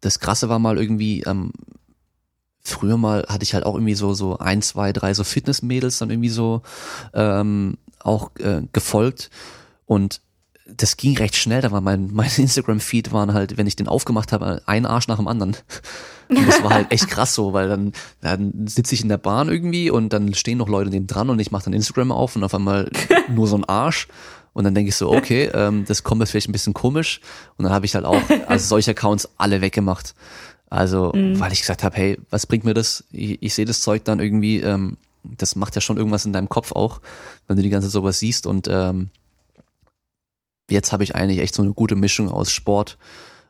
das 0.00 0.18
Krasse 0.18 0.48
war 0.48 0.58
mal 0.58 0.78
irgendwie, 0.78 1.22
ähm, 1.22 1.52
früher 2.60 2.96
mal 2.96 3.24
hatte 3.28 3.44
ich 3.44 3.54
halt 3.54 3.64
auch 3.64 3.76
irgendwie 3.76 3.94
so, 3.94 4.14
so 4.14 4.36
ein, 4.38 4.62
zwei, 4.62 4.92
drei 4.92 5.14
so 5.14 5.22
Fitnessmädels 5.22 5.98
dann 5.98 6.10
irgendwie 6.10 6.28
so 6.28 6.62
ähm, 7.14 7.78
auch 8.00 8.32
äh, 8.40 8.62
gefolgt 8.72 9.30
und 9.84 10.22
das 10.68 10.96
ging 10.96 11.16
recht 11.16 11.36
schnell, 11.36 11.60
da 11.60 11.70
war 11.70 11.80
mein, 11.80 12.10
mein 12.12 12.30
Instagram-Feed 12.36 13.12
waren 13.12 13.32
halt, 13.32 13.56
wenn 13.56 13.68
ich 13.68 13.76
den 13.76 13.86
aufgemacht 13.86 14.32
habe, 14.32 14.62
ein 14.66 14.86
Arsch 14.86 15.06
nach 15.06 15.18
dem 15.18 15.28
anderen. 15.28 15.56
Und 16.28 16.46
das 16.46 16.62
war 16.62 16.70
halt 16.70 16.92
echt 16.92 17.08
krass 17.08 17.34
so, 17.34 17.52
weil 17.52 17.68
dann, 17.68 17.92
dann 18.20 18.66
sitze 18.66 18.94
ich 18.94 19.02
in 19.02 19.08
der 19.08 19.18
Bahn 19.18 19.48
irgendwie 19.48 19.90
und 19.90 20.12
dann 20.12 20.34
stehen 20.34 20.58
noch 20.58 20.68
Leute 20.68 20.90
neben 20.90 21.06
dran 21.06 21.30
und 21.30 21.38
ich 21.38 21.50
mache 21.50 21.64
dann 21.64 21.72
Instagram 21.72 22.12
auf 22.12 22.36
und 22.36 22.44
auf 22.44 22.54
einmal 22.54 22.90
nur 23.28 23.46
so 23.46 23.56
ein 23.56 23.64
Arsch. 23.64 24.08
Und 24.52 24.64
dann 24.64 24.74
denke 24.74 24.88
ich 24.88 24.96
so, 24.96 25.12
okay, 25.12 25.50
ähm, 25.52 25.84
das 25.86 26.02
kommt 26.02 26.22
jetzt 26.22 26.30
vielleicht 26.30 26.48
ein 26.48 26.52
bisschen 26.52 26.72
komisch. 26.72 27.20
Und 27.58 27.64
dann 27.64 27.72
habe 27.72 27.84
ich 27.84 27.94
halt 27.94 28.06
auch 28.06 28.22
also 28.46 28.66
solche 28.68 28.92
Accounts 28.92 29.28
alle 29.36 29.60
weggemacht. 29.60 30.14
Also, 30.70 31.12
mhm. 31.14 31.38
weil 31.38 31.52
ich 31.52 31.60
gesagt 31.60 31.84
habe, 31.84 31.94
hey, 31.96 32.18
was 32.30 32.46
bringt 32.46 32.64
mir 32.64 32.74
das? 32.74 33.04
Ich, 33.12 33.42
ich 33.42 33.54
sehe 33.54 33.66
das 33.66 33.82
Zeug 33.82 34.04
dann 34.04 34.18
irgendwie, 34.18 34.60
ähm, 34.60 34.96
das 35.22 35.56
macht 35.56 35.74
ja 35.74 35.80
schon 35.80 35.96
irgendwas 35.96 36.24
in 36.24 36.32
deinem 36.32 36.48
Kopf 36.48 36.72
auch, 36.72 37.00
wenn 37.46 37.56
du 37.56 37.62
die 37.62 37.68
ganze 37.68 37.88
sowas 37.88 38.18
siehst. 38.18 38.46
Und 38.46 38.66
ähm, 38.68 39.10
jetzt 40.70 40.92
habe 40.92 41.04
ich 41.04 41.14
eigentlich 41.14 41.40
echt 41.40 41.54
so 41.54 41.62
eine 41.62 41.72
gute 41.72 41.94
Mischung 41.94 42.30
aus 42.30 42.50
Sport, 42.50 42.98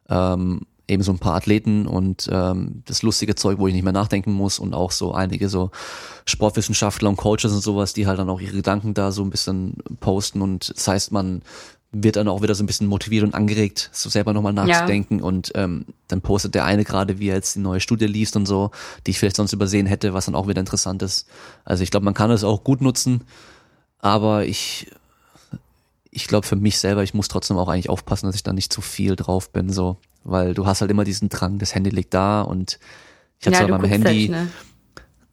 ähm, 0.08 0.62
eben 0.88 1.02
so 1.02 1.12
ein 1.12 1.18
paar 1.18 1.34
Athleten 1.34 1.86
und 1.86 2.28
ähm, 2.30 2.82
das 2.86 3.02
lustige 3.02 3.34
Zeug, 3.34 3.58
wo 3.58 3.66
ich 3.66 3.74
nicht 3.74 3.82
mehr 3.82 3.92
nachdenken 3.92 4.32
muss 4.32 4.58
und 4.58 4.74
auch 4.74 4.92
so 4.92 5.12
einige 5.12 5.48
so 5.48 5.70
Sportwissenschaftler 6.26 7.08
und 7.08 7.16
Coaches 7.16 7.52
und 7.52 7.62
sowas, 7.62 7.92
die 7.92 8.06
halt 8.06 8.18
dann 8.18 8.30
auch 8.30 8.40
ihre 8.40 8.56
Gedanken 8.56 8.94
da 8.94 9.10
so 9.10 9.22
ein 9.22 9.30
bisschen 9.30 9.74
posten 10.00 10.42
und 10.42 10.72
das 10.74 10.86
heißt, 10.86 11.12
man 11.12 11.42
wird 11.92 12.16
dann 12.16 12.28
auch 12.28 12.42
wieder 12.42 12.54
so 12.54 12.62
ein 12.62 12.66
bisschen 12.66 12.88
motiviert 12.88 13.24
und 13.24 13.34
angeregt, 13.34 13.90
so 13.92 14.10
selber 14.10 14.32
nochmal 14.32 14.52
nachzudenken 14.52 15.20
ja. 15.20 15.24
und 15.24 15.52
ähm, 15.54 15.86
dann 16.08 16.20
postet 16.20 16.54
der 16.54 16.64
eine 16.64 16.84
gerade, 16.84 17.18
wie 17.18 17.28
er 17.28 17.36
jetzt 17.36 17.56
die 17.56 17.60
neue 17.60 17.80
Studie 17.80 18.06
liest 18.06 18.36
und 18.36 18.46
so, 18.46 18.70
die 19.06 19.12
ich 19.12 19.18
vielleicht 19.18 19.36
sonst 19.36 19.52
übersehen 19.52 19.86
hätte, 19.86 20.12
was 20.12 20.26
dann 20.26 20.34
auch 20.34 20.48
wieder 20.48 20.60
interessant 20.60 21.02
ist. 21.02 21.26
Also 21.64 21.82
ich 21.82 21.90
glaube, 21.90 22.04
man 22.04 22.14
kann 22.14 22.30
es 22.30 22.44
auch 22.44 22.64
gut 22.64 22.80
nutzen, 22.80 23.22
aber 23.98 24.44
ich 24.44 24.88
ich 26.16 26.26
glaube 26.28 26.46
für 26.46 26.56
mich 26.56 26.78
selber, 26.78 27.02
ich 27.02 27.14
muss 27.14 27.28
trotzdem 27.28 27.58
auch 27.58 27.68
eigentlich 27.68 27.90
aufpassen, 27.90 28.26
dass 28.26 28.34
ich 28.34 28.42
da 28.42 28.54
nicht 28.54 28.72
zu 28.72 28.80
viel 28.80 29.16
drauf 29.16 29.50
bin, 29.52 29.70
so 29.70 29.98
weil 30.24 30.54
du 30.54 30.66
hast 30.66 30.80
halt 30.80 30.90
immer 30.90 31.04
diesen 31.04 31.28
Drang, 31.28 31.58
das 31.58 31.74
Handy 31.74 31.90
liegt 31.90 32.14
da 32.14 32.40
und 32.40 32.80
ich 33.38 33.46
habe 33.46 33.56
ja, 33.56 33.66
zwar 33.66 33.78
beim 33.78 33.88
Handy 33.88 34.30
ne? 34.30 34.48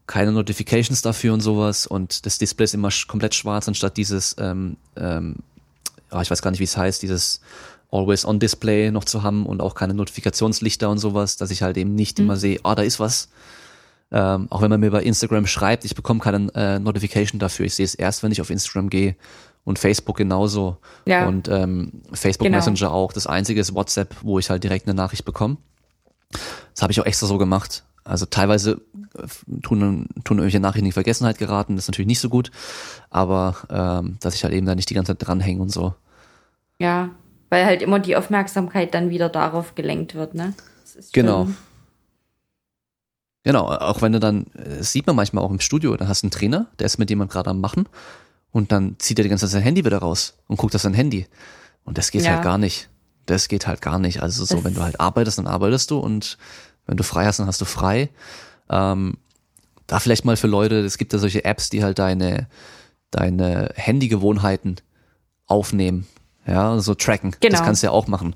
keine 0.06 0.34
Notifications 0.34 1.02
dafür 1.02 1.34
und 1.34 1.40
sowas 1.40 1.88
und 1.88 2.26
das 2.26 2.38
Display 2.38 2.66
ist 2.66 2.74
immer 2.74 2.90
komplett 3.08 3.34
schwarz 3.34 3.68
anstatt 3.68 3.96
dieses, 3.96 4.36
ähm, 4.38 4.76
ähm, 4.98 5.38
oh, 6.12 6.20
ich 6.20 6.30
weiß 6.30 6.42
gar 6.42 6.52
nicht, 6.52 6.60
wie 6.60 6.66
es 6.66 6.76
heißt, 6.76 7.02
dieses 7.02 7.40
Always-on-Display 7.90 8.92
noch 8.92 9.06
zu 9.06 9.24
haben 9.24 9.46
und 9.46 9.62
auch 9.62 9.76
keine 9.76 9.94
Notifikationslichter 9.94 10.90
und 10.90 10.98
sowas, 10.98 11.38
dass 11.38 11.50
ich 11.50 11.62
halt 11.62 11.78
eben 11.78 11.96
nicht 11.96 12.20
mhm. 12.20 12.26
immer 12.26 12.38
sehe, 12.38 12.60
ah, 12.64 12.74
oh, 12.74 12.76
da 12.76 12.82
ist 12.84 13.00
was. 13.00 13.30
Ähm, 14.12 14.48
auch 14.52 14.62
wenn 14.62 14.70
man 14.70 14.82
mir 14.82 14.92
bei 14.92 15.02
Instagram 15.02 15.48
schreibt, 15.48 15.86
ich 15.86 15.96
bekomme 15.96 16.20
keine 16.20 16.54
äh, 16.54 16.78
Notification 16.78 17.40
dafür. 17.40 17.66
Ich 17.66 17.74
sehe 17.74 17.86
es 17.86 17.96
erst, 17.96 18.22
wenn 18.22 18.32
ich 18.32 18.42
auf 18.42 18.52
Instagram 18.52 18.90
gehe 18.90 19.16
und 19.66 19.80
Facebook 19.80 20.18
genauso. 20.18 20.78
Ja. 21.06 21.28
Und 21.28 21.48
ähm, 21.48 22.02
Facebook 22.12 22.46
genau. 22.46 22.58
Messenger 22.58 22.92
auch. 22.92 23.14
Das 23.14 23.28
einzige 23.28 23.62
ist 23.62 23.74
WhatsApp, 23.74 24.16
wo 24.22 24.40
ich 24.40 24.50
halt 24.50 24.64
direkt 24.64 24.88
eine 24.88 24.96
Nachricht 24.96 25.26
bekomme. 25.26 25.58
Das 26.74 26.82
habe 26.82 26.92
ich 26.92 27.00
auch 27.00 27.06
extra 27.06 27.28
so 27.28 27.38
gemacht. 27.38 27.84
Also 28.04 28.26
teilweise 28.26 28.82
äh, 29.18 29.60
tun, 29.62 30.08
tun 30.24 30.38
irgendwelche 30.38 30.60
Nachrichten 30.60 30.88
in 30.88 30.92
Vergessenheit 30.92 31.38
geraten, 31.38 31.76
das 31.76 31.86
ist 31.86 31.90
natürlich 31.90 32.08
nicht 32.08 32.20
so 32.20 32.30
gut, 32.30 32.52
aber 33.10 33.56
ähm, 33.70 34.18
dass 34.20 34.36
ich 34.36 34.44
halt 34.44 34.54
eben 34.54 34.66
da 34.66 34.76
nicht 34.76 34.90
die 34.90 34.94
ganze 34.94 35.14
Zeit 35.14 35.26
dranhänge 35.26 35.62
und 35.62 35.70
so. 35.70 35.94
Ja, 36.80 37.12
weil 37.50 37.66
halt 37.66 37.82
immer 37.82 38.00
die 38.00 38.18
Aufmerksamkeit 38.18 38.94
dann 38.94 39.10
wieder 39.10 39.30
darauf 39.30 39.76
gelenkt 39.76 40.16
wird, 40.16 40.36
ne? 40.36 40.54
genau. 41.14 41.48
Genau, 43.46 43.68
auch 43.68 44.02
wenn 44.02 44.14
du 44.14 44.20
dann, 44.20 44.46
das 44.54 44.94
sieht 44.94 45.06
man 45.06 45.18
manchmal 45.18 45.44
auch 45.44 45.52
im 45.52 45.60
Studio, 45.60 45.96
da 45.98 46.08
hast 46.08 46.24
du 46.24 46.28
einen 46.28 46.32
Trainer, 46.32 46.68
der 46.80 46.86
ist 46.86 46.98
mit 46.98 47.10
jemand 47.10 47.32
gerade 47.32 47.50
am 47.50 47.60
Machen 47.60 47.88
und 48.54 48.72
dann 48.72 48.96
zieht 49.00 49.20
er 49.20 49.24
die 49.24 49.30
ganze 49.30 49.46
Zeit 49.46 49.52
sein 49.52 49.64
Handy 49.64 49.84
wieder 49.84 49.98
raus 49.98 50.36
und 50.48 50.56
guckt 50.58 50.74
auf 50.76 50.82
sein 50.82 50.94
Handy. 50.94 51.28
Und 51.84 51.98
das 51.98 52.12
geht 52.12 52.22
ja. 52.22 52.36
halt 52.36 52.44
gar 52.44 52.58
nicht. 52.58 52.88
Das 53.26 53.48
geht 53.48 53.68
halt 53.68 53.82
gar 53.82 54.00
nicht. 54.00 54.22
Also 54.22 54.46
so, 54.46 54.56
das 54.56 54.64
wenn 54.64 54.76
du 54.76 54.82
halt 54.82 55.00
arbeitest, 55.00 55.40
dann 55.40 55.48
arbeitest 55.48 55.92
du 55.92 55.98
und 55.98 56.38
wenn 56.86 56.96
du 56.96 57.04
frei 57.04 57.26
hast, 57.26 57.40
dann 57.40 57.48
hast 57.48 57.60
du 57.60 57.66
frei. 57.66 58.10
Ähm, 58.70 59.18
da 59.88 60.00
vielleicht 60.00 60.24
mal 60.24 60.38
für 60.38 60.48
Leute, 60.48 60.80
es 60.80 60.98
gibt 60.98 61.14
ja 61.14 61.20
solche 61.20 61.44
Apps, 61.44 61.70
die 61.70 61.84
halt 61.84 62.00
deine, 62.00 62.48
deine 63.12 63.72
Handygewohnheiten 63.76 64.78
aufnehmen. 65.48 66.08
Ja, 66.46 66.78
so 66.80 66.94
tracken. 66.94 67.36
Genau. 67.40 67.58
Das 67.58 67.66
kannst 67.66 67.82
du 67.82 67.88
ja 67.88 67.92
auch 67.92 68.08
machen. 68.08 68.36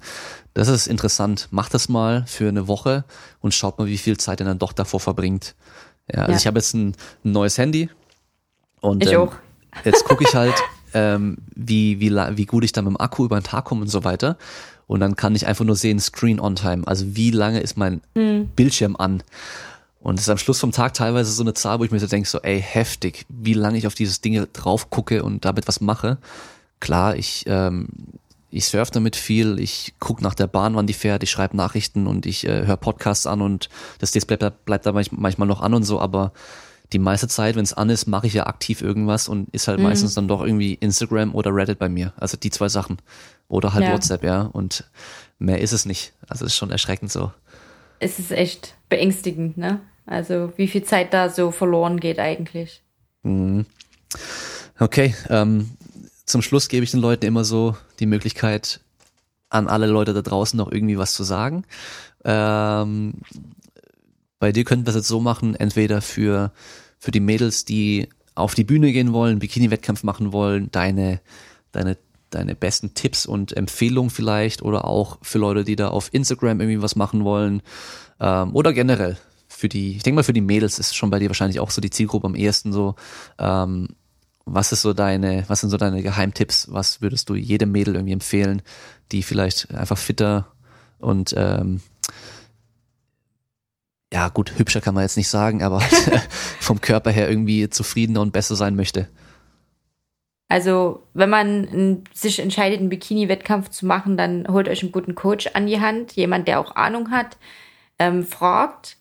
Das 0.53 0.67
ist 0.67 0.87
interessant. 0.87 1.47
Mach 1.51 1.69
das 1.69 1.89
mal 1.89 2.25
für 2.25 2.47
eine 2.47 2.67
Woche 2.67 3.03
und 3.39 3.53
schaut 3.53 3.77
mal, 3.77 3.87
wie 3.87 3.97
viel 3.97 4.17
Zeit 4.17 4.39
ihr 4.39 4.45
dann 4.45 4.59
doch 4.59 4.73
davor 4.73 4.99
verbringt. 4.99 5.55
Ja, 6.11 6.21
also 6.21 6.31
ja. 6.31 6.37
ich 6.37 6.47
habe 6.47 6.57
jetzt 6.57 6.73
ein, 6.73 6.95
ein, 7.23 7.31
neues 7.31 7.57
Handy. 7.57 7.89
Und, 8.81 9.03
ich 9.03 9.11
ähm, 9.11 9.19
auch. 9.19 9.35
Jetzt 9.83 10.05
gucke 10.05 10.23
ich 10.23 10.35
halt, 10.35 10.55
ähm, 10.93 11.37
wie, 11.55 11.99
wie, 11.99 12.11
wie 12.11 12.45
gut 12.45 12.63
ich 12.63 12.71
da 12.71 12.81
mit 12.81 12.91
dem 12.91 12.99
Akku 12.99 13.25
über 13.25 13.39
den 13.39 13.43
Tag 13.43 13.65
komme 13.65 13.81
und 13.81 13.89
so 13.89 14.03
weiter. 14.03 14.37
Und 14.87 15.01
dann 15.01 15.15
kann 15.15 15.35
ich 15.35 15.45
einfach 15.45 15.65
nur 15.65 15.75
sehen, 15.75 15.99
Screen 15.99 16.39
on 16.39 16.55
Time. 16.55 16.87
Also 16.87 17.15
wie 17.15 17.31
lange 17.31 17.59
ist 17.59 17.77
mein 17.77 18.01
mhm. 18.15 18.47
Bildschirm 18.55 18.95
an? 18.95 19.21
Und 19.99 20.15
es 20.15 20.21
ist 20.21 20.29
am 20.29 20.37
Schluss 20.37 20.59
vom 20.59 20.71
Tag 20.71 20.93
teilweise 20.93 21.31
so 21.31 21.43
eine 21.43 21.53
Zahl, 21.53 21.79
wo 21.79 21.83
ich 21.83 21.91
mir 21.91 21.99
so 21.99 22.07
denke, 22.07 22.29
so, 22.29 22.39
ey, 22.39 22.61
heftig, 22.61 23.25
wie 23.27 23.53
lange 23.53 23.77
ich 23.77 23.87
auf 23.87 23.95
dieses 23.95 24.21
Ding 24.21 24.47
drauf 24.53 24.89
gucke 24.89 25.23
und 25.23 25.43
damit 25.43 25.67
was 25.67 25.81
mache. 25.81 26.17
Klar, 26.79 27.15
ich, 27.17 27.43
ähm, 27.47 27.89
ich 28.49 28.65
surfe 28.65 28.91
damit 28.93 29.15
viel, 29.15 29.59
ich 29.59 29.95
gucke 29.99 30.23
nach 30.23 30.35
der 30.35 30.47
Bahn, 30.47 30.75
wann 30.75 30.87
die 30.87 30.93
fährt, 30.93 31.23
ich 31.23 31.31
schreibe 31.31 31.57
Nachrichten 31.57 32.07
und 32.07 32.25
ich 32.25 32.47
äh, 32.47 32.65
höre 32.65 32.77
Podcasts 32.77 33.27
an 33.27 33.41
und 33.41 33.69
das 33.99 34.11
Display 34.11 34.37
bleibt, 34.37 34.63
bleibt 34.65 34.85
da 34.85 34.93
manchmal 34.93 35.47
noch 35.47 35.61
an 35.61 35.73
und 35.73 35.83
so, 35.83 35.99
aber 35.99 36.31
die 36.93 36.99
meiste 36.99 37.27
Zeit, 37.27 37.55
wenn 37.55 37.63
es 37.63 37.73
an 37.73 37.89
ist, 37.89 38.07
mache 38.07 38.27
ich 38.27 38.33
ja 38.33 38.47
aktiv 38.47 38.81
irgendwas 38.81 39.27
und 39.27 39.49
ist 39.53 39.67
halt 39.67 39.79
mhm. 39.79 39.85
meistens 39.85 40.13
dann 40.13 40.27
doch 40.27 40.41
irgendwie 40.41 40.73
Instagram 40.75 41.35
oder 41.35 41.53
Reddit 41.53 41.79
bei 41.79 41.89
mir. 41.89 42.13
Also 42.17 42.37
die 42.37 42.49
zwei 42.49 42.69
Sachen. 42.69 42.97
Oder 43.49 43.73
halt 43.73 43.85
ja. 43.85 43.93
WhatsApp, 43.93 44.23
ja. 44.23 44.41
Und 44.41 44.85
mehr 45.39 45.61
ist 45.61 45.73
es 45.73 45.85
nicht. 45.85 46.13
Also 46.27 46.45
es 46.45 46.53
ist 46.53 46.57
schon 46.57 46.71
erschreckend 46.71 47.11
so. 47.11 47.31
Es 47.99 48.19
ist 48.19 48.31
echt 48.31 48.75
beängstigend, 48.89 49.57
ne? 49.57 49.81
Also 50.05 50.53
wie 50.55 50.67
viel 50.67 50.83
Zeit 50.83 51.13
da 51.13 51.29
so 51.29 51.51
verloren 51.51 51.99
geht 51.99 52.19
eigentlich. 52.19 52.81
Mhm. 53.23 53.65
Okay, 54.79 55.15
ähm, 55.29 55.71
zum 56.25 56.41
Schluss 56.41 56.69
gebe 56.69 56.83
ich 56.83 56.91
den 56.91 56.99
Leuten 56.99 57.25
immer 57.25 57.43
so 57.43 57.75
die 57.99 58.05
Möglichkeit, 58.05 58.79
an 59.49 59.67
alle 59.67 59.87
Leute 59.87 60.13
da 60.13 60.21
draußen 60.21 60.57
noch 60.57 60.71
irgendwie 60.71 60.97
was 60.97 61.13
zu 61.13 61.23
sagen. 61.23 61.63
Ähm, 62.23 63.15
bei 64.39 64.51
dir 64.51 64.63
könnten 64.63 64.85
wir 64.85 64.89
es 64.89 64.95
jetzt 64.95 65.07
so 65.07 65.19
machen, 65.19 65.55
entweder 65.55 66.01
für, 66.01 66.51
für 66.99 67.11
die 67.11 67.19
Mädels, 67.19 67.65
die 67.65 68.09
auf 68.35 68.53
die 68.53 68.63
Bühne 68.63 68.91
gehen 68.91 69.13
wollen, 69.13 69.39
Bikini-Wettkampf 69.39 70.03
machen 70.03 70.31
wollen, 70.31 70.69
deine, 70.71 71.21
deine, 71.71 71.97
deine 72.29 72.55
besten 72.55 72.93
Tipps 72.93 73.25
und 73.25 73.55
Empfehlungen 73.57 74.11
vielleicht 74.11 74.61
oder 74.61 74.85
auch 74.85 75.17
für 75.21 75.39
Leute, 75.39 75.63
die 75.63 75.75
da 75.75 75.89
auf 75.89 76.13
Instagram 76.13 76.61
irgendwie 76.61 76.81
was 76.81 76.95
machen 76.95 77.23
wollen 77.23 77.61
ähm, 78.19 78.55
oder 78.55 78.73
generell 78.73 79.17
für 79.47 79.69
die, 79.69 79.95
ich 79.95 80.03
denke 80.03 80.17
mal 80.17 80.23
für 80.23 80.33
die 80.33 80.41
Mädels 80.41 80.77
ist 80.77 80.95
schon 80.95 81.09
bei 81.09 81.19
dir 81.19 81.29
wahrscheinlich 81.29 81.59
auch 81.59 81.71
so 81.71 81.81
die 81.81 81.89
Zielgruppe 81.89 82.27
am 82.27 82.35
ehesten 82.35 82.73
so. 82.73 82.95
Ähm, 83.39 83.87
was 84.45 84.71
ist 84.71 84.81
so 84.81 84.93
deine, 84.93 85.43
was 85.47 85.61
sind 85.61 85.71
so 85.71 85.77
deine 85.77 86.03
Geheimtipps? 86.03 86.67
Was 86.71 87.01
würdest 87.01 87.29
du 87.29 87.35
jedem 87.35 87.71
Mädel 87.71 87.95
irgendwie 87.95 88.13
empfehlen, 88.13 88.61
die 89.11 89.23
vielleicht 89.23 89.73
einfach 89.73 89.97
fitter 89.97 90.47
und 90.99 91.33
ähm, 91.35 91.81
ja 94.13 94.29
gut, 94.29 94.57
hübscher 94.57 94.81
kann 94.81 94.93
man 94.93 95.03
jetzt 95.03 95.17
nicht 95.17 95.29
sagen, 95.29 95.63
aber 95.63 95.79
vom 96.59 96.81
Körper 96.81 97.11
her 97.11 97.29
irgendwie 97.29 97.69
zufriedener 97.69 98.21
und 98.21 98.31
besser 98.31 98.55
sein 98.55 98.75
möchte? 98.75 99.07
Also, 100.49 101.03
wenn 101.13 101.29
man 101.29 102.03
sich 102.13 102.39
entscheidet, 102.39 102.79
einen 102.79 102.89
Bikini-Wettkampf 102.89 103.69
zu 103.69 103.85
machen, 103.85 104.15
dann 104.15 104.47
holt 104.47 104.69
euch 104.69 104.81
einen 104.81 104.93
guten 104.93 105.13
Coach 105.13 105.49
an 105.53 105.67
die 105.67 105.81
Hand, 105.81 106.13
jemand, 106.13 106.47
der 106.47 106.59
auch 106.59 106.75
Ahnung 106.75 107.11
hat, 107.11 107.37
ähm, 107.99 108.23
fragt. 108.23 108.97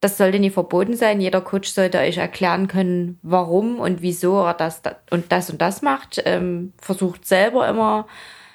Das 0.00 0.18
sollte 0.18 0.38
nie 0.38 0.50
verboten 0.50 0.96
sein. 0.96 1.20
Jeder 1.20 1.40
Coach 1.40 1.70
sollte 1.70 1.98
euch 1.98 2.18
erklären 2.18 2.68
können, 2.68 3.18
warum 3.22 3.78
und 3.78 4.02
wieso 4.02 4.42
er 4.44 4.54
das 4.54 4.82
und 5.10 5.32
das 5.32 5.50
und 5.50 5.60
das 5.60 5.82
macht. 5.82 6.22
Ähm, 6.24 6.72
versucht 6.78 7.26
selber 7.26 7.68
immer 7.68 8.06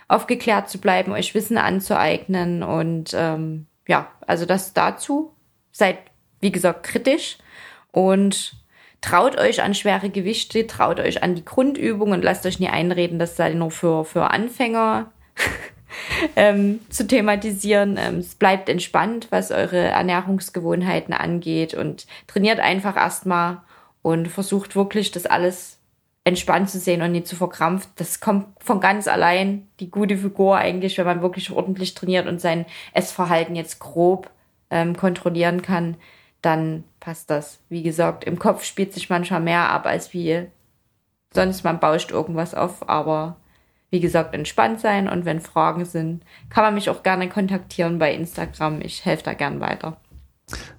aufgeklärt 0.07 0.69
zu 0.69 0.79
bleiben, 0.79 1.11
euch 1.11 1.33
Wissen 1.33 1.57
anzueignen 1.57 2.61
und 2.61 3.11
ähm, 3.15 3.67
ja, 3.87 4.07
also 4.25 4.45
das 4.45 4.73
dazu 4.73 5.34
seid, 5.75 5.97
wie 6.39 6.53
gesagt, 6.53 6.83
kritisch 6.83 7.37
und 7.91 8.55
traut 9.01 9.37
euch 9.37 9.61
an 9.61 9.73
schwere 9.73 10.09
Gewichte, 10.09 10.67
traut 10.67 11.01
euch 11.01 11.21
an 11.21 11.35
die 11.35 11.43
Grundübungen 11.43 12.13
und 12.13 12.23
lasst 12.23 12.45
euch 12.45 12.61
nie 12.61 12.69
einreden, 12.69 13.19
das 13.19 13.35
sei 13.35 13.53
nur 13.53 13.71
für, 13.71 14.05
für 14.05 14.31
Anfänger 14.31 15.11
ähm, 16.37 16.79
zu 16.89 17.05
thematisieren. 17.05 17.97
Ähm, 17.99 18.19
es 18.19 18.35
bleibt 18.35 18.69
entspannt, 18.69 19.27
was 19.31 19.51
eure 19.51 19.79
Ernährungsgewohnheiten 19.79 21.13
angeht 21.13 21.73
und 21.73 22.07
trainiert 22.27 22.61
einfach 22.61 22.95
erstmal 22.95 23.61
und 24.01 24.29
versucht 24.29 24.77
wirklich 24.77 25.11
das 25.11 25.25
alles 25.25 25.77
entspannt 26.23 26.69
zu 26.69 26.79
sehen 26.79 27.01
und 27.01 27.11
nicht 27.11 27.27
zu 27.27 27.35
verkrampft. 27.35 27.89
Das 27.97 28.21
kommt 28.21 28.47
von 28.63 28.79
ganz 28.79 29.09
allein, 29.09 29.67
die 29.81 29.91
gute 29.91 30.15
Figur 30.15 30.55
eigentlich, 30.55 30.97
wenn 30.97 31.05
man 31.05 31.21
wirklich 31.21 31.51
ordentlich 31.51 31.95
trainiert 31.95 32.27
und 32.27 32.39
sein 32.39 32.65
Essverhalten 32.93 33.57
jetzt 33.57 33.79
grob 33.79 34.31
ähm, 34.75 34.97
kontrollieren 34.97 35.61
kann, 35.61 35.95
dann 36.41 36.83
passt 36.99 37.29
das. 37.29 37.59
Wie 37.69 37.81
gesagt, 37.81 38.25
im 38.25 38.37
Kopf 38.37 38.65
spielt 38.65 38.93
sich 38.93 39.09
manchmal 39.09 39.39
mehr 39.39 39.69
ab 39.69 39.85
als 39.85 40.13
wie 40.13 40.47
sonst. 41.33 41.63
Man 41.63 41.79
bauscht 41.79 42.11
irgendwas 42.11 42.53
auf, 42.53 42.87
aber 42.89 43.37
wie 43.89 44.01
gesagt, 44.01 44.35
entspannt 44.35 44.81
sein 44.81 45.07
und 45.07 45.23
wenn 45.23 45.39
Fragen 45.39 45.85
sind, 45.85 46.25
kann 46.49 46.65
man 46.65 46.73
mich 46.73 46.89
auch 46.89 47.03
gerne 47.03 47.29
kontaktieren 47.29 47.99
bei 47.99 48.13
Instagram. 48.13 48.81
Ich 48.81 49.05
helfe 49.05 49.23
da 49.23 49.33
gern 49.33 49.61
weiter. 49.61 49.97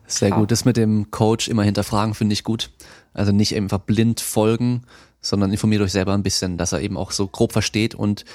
Sehr 0.07 0.29
ja. 0.29 0.37
gut. 0.37 0.51
Das 0.51 0.67
mit 0.67 0.77
dem 0.77 1.11
Coach 1.11 1.49
immer 1.49 1.63
hinterfragen 1.63 2.13
finde 2.15 2.35
ich 2.35 2.45
gut. 2.45 2.71
Also 3.15 3.33
nicht 3.33 3.57
einfach 3.57 3.79
blind 3.79 4.21
folgen, 4.21 4.83
sondern 5.23 5.51
informiert 5.51 5.81
euch 5.81 5.93
selber 5.93 6.13
ein 6.13 6.23
bisschen, 6.23 6.59
dass 6.59 6.73
er 6.73 6.83
eben 6.83 6.99
auch 6.99 7.13
so 7.13 7.27
grob 7.27 7.53
versteht 7.53 7.95
und 7.95 8.27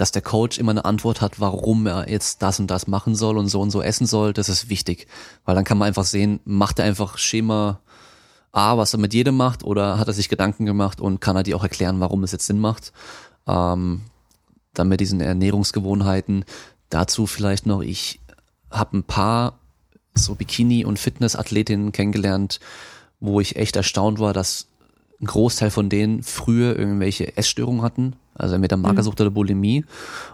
dass 0.00 0.12
der 0.12 0.22
Coach 0.22 0.58
immer 0.58 0.70
eine 0.70 0.86
Antwort 0.86 1.20
hat, 1.20 1.40
warum 1.40 1.86
er 1.86 2.08
jetzt 2.08 2.40
das 2.40 2.58
und 2.58 2.70
das 2.70 2.86
machen 2.86 3.14
soll 3.14 3.36
und 3.36 3.48
so 3.48 3.60
und 3.60 3.70
so 3.70 3.82
essen 3.82 4.06
soll, 4.06 4.32
das 4.32 4.48
ist 4.48 4.70
wichtig. 4.70 5.06
Weil 5.44 5.54
dann 5.54 5.64
kann 5.64 5.76
man 5.76 5.88
einfach 5.88 6.04
sehen, 6.04 6.40
macht 6.46 6.78
er 6.78 6.86
einfach 6.86 7.18
Schema 7.18 7.80
A, 8.50 8.78
was 8.78 8.94
er 8.94 8.98
mit 8.98 9.12
jedem 9.12 9.36
macht, 9.36 9.62
oder 9.62 9.98
hat 9.98 10.08
er 10.08 10.14
sich 10.14 10.30
Gedanken 10.30 10.64
gemacht 10.64 11.02
und 11.02 11.20
kann 11.20 11.36
er 11.36 11.42
dir 11.42 11.54
auch 11.54 11.62
erklären, 11.62 12.00
warum 12.00 12.24
es 12.24 12.32
jetzt 12.32 12.46
Sinn 12.46 12.60
macht. 12.60 12.94
Ähm, 13.46 14.00
dann 14.72 14.88
mit 14.88 15.00
diesen 15.00 15.20
Ernährungsgewohnheiten. 15.20 16.46
Dazu 16.88 17.26
vielleicht 17.26 17.66
noch, 17.66 17.82
ich 17.82 18.20
habe 18.70 18.96
ein 18.96 19.04
paar 19.04 19.58
so 20.14 20.34
Bikini- 20.34 20.86
und 20.86 20.98
Fitnessathletinnen 20.98 21.92
kennengelernt, 21.92 22.58
wo 23.20 23.38
ich 23.38 23.56
echt 23.56 23.76
erstaunt 23.76 24.18
war, 24.18 24.32
dass 24.32 24.66
ein 25.20 25.26
Großteil 25.26 25.70
von 25.70 25.90
denen 25.90 26.22
früher 26.22 26.78
irgendwelche 26.78 27.36
Essstörungen 27.36 27.82
hatten, 27.82 28.16
also 28.40 28.54
entweder 28.54 28.76
mhm. 28.76 28.82
Magersucht 28.82 29.18
mhm. 29.18 29.26
oder 29.26 29.30
Bulimie. 29.30 29.84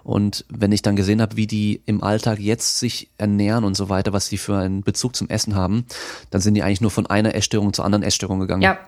Und 0.04 0.44
wenn 0.48 0.72
ich 0.72 0.82
dann 0.82 0.96
gesehen 0.96 1.20
habe, 1.20 1.36
wie 1.36 1.46
die 1.46 1.82
im 1.86 2.02
Alltag 2.02 2.38
jetzt 2.38 2.78
sich 2.78 3.10
ernähren 3.18 3.64
und 3.64 3.76
so 3.76 3.88
weiter, 3.88 4.12
was 4.12 4.26
sie 4.26 4.38
für 4.38 4.56
einen 4.56 4.82
Bezug 4.82 5.16
zum 5.16 5.28
Essen 5.28 5.54
haben, 5.54 5.86
dann 6.30 6.40
sind 6.40 6.54
die 6.54 6.62
eigentlich 6.62 6.80
nur 6.80 6.90
von 6.90 7.06
einer 7.06 7.34
Essstörung 7.34 7.72
zur 7.72 7.84
anderen 7.84 8.02
Essstörung 8.02 8.40
gegangen. 8.40 8.62
Ja. 8.62 8.78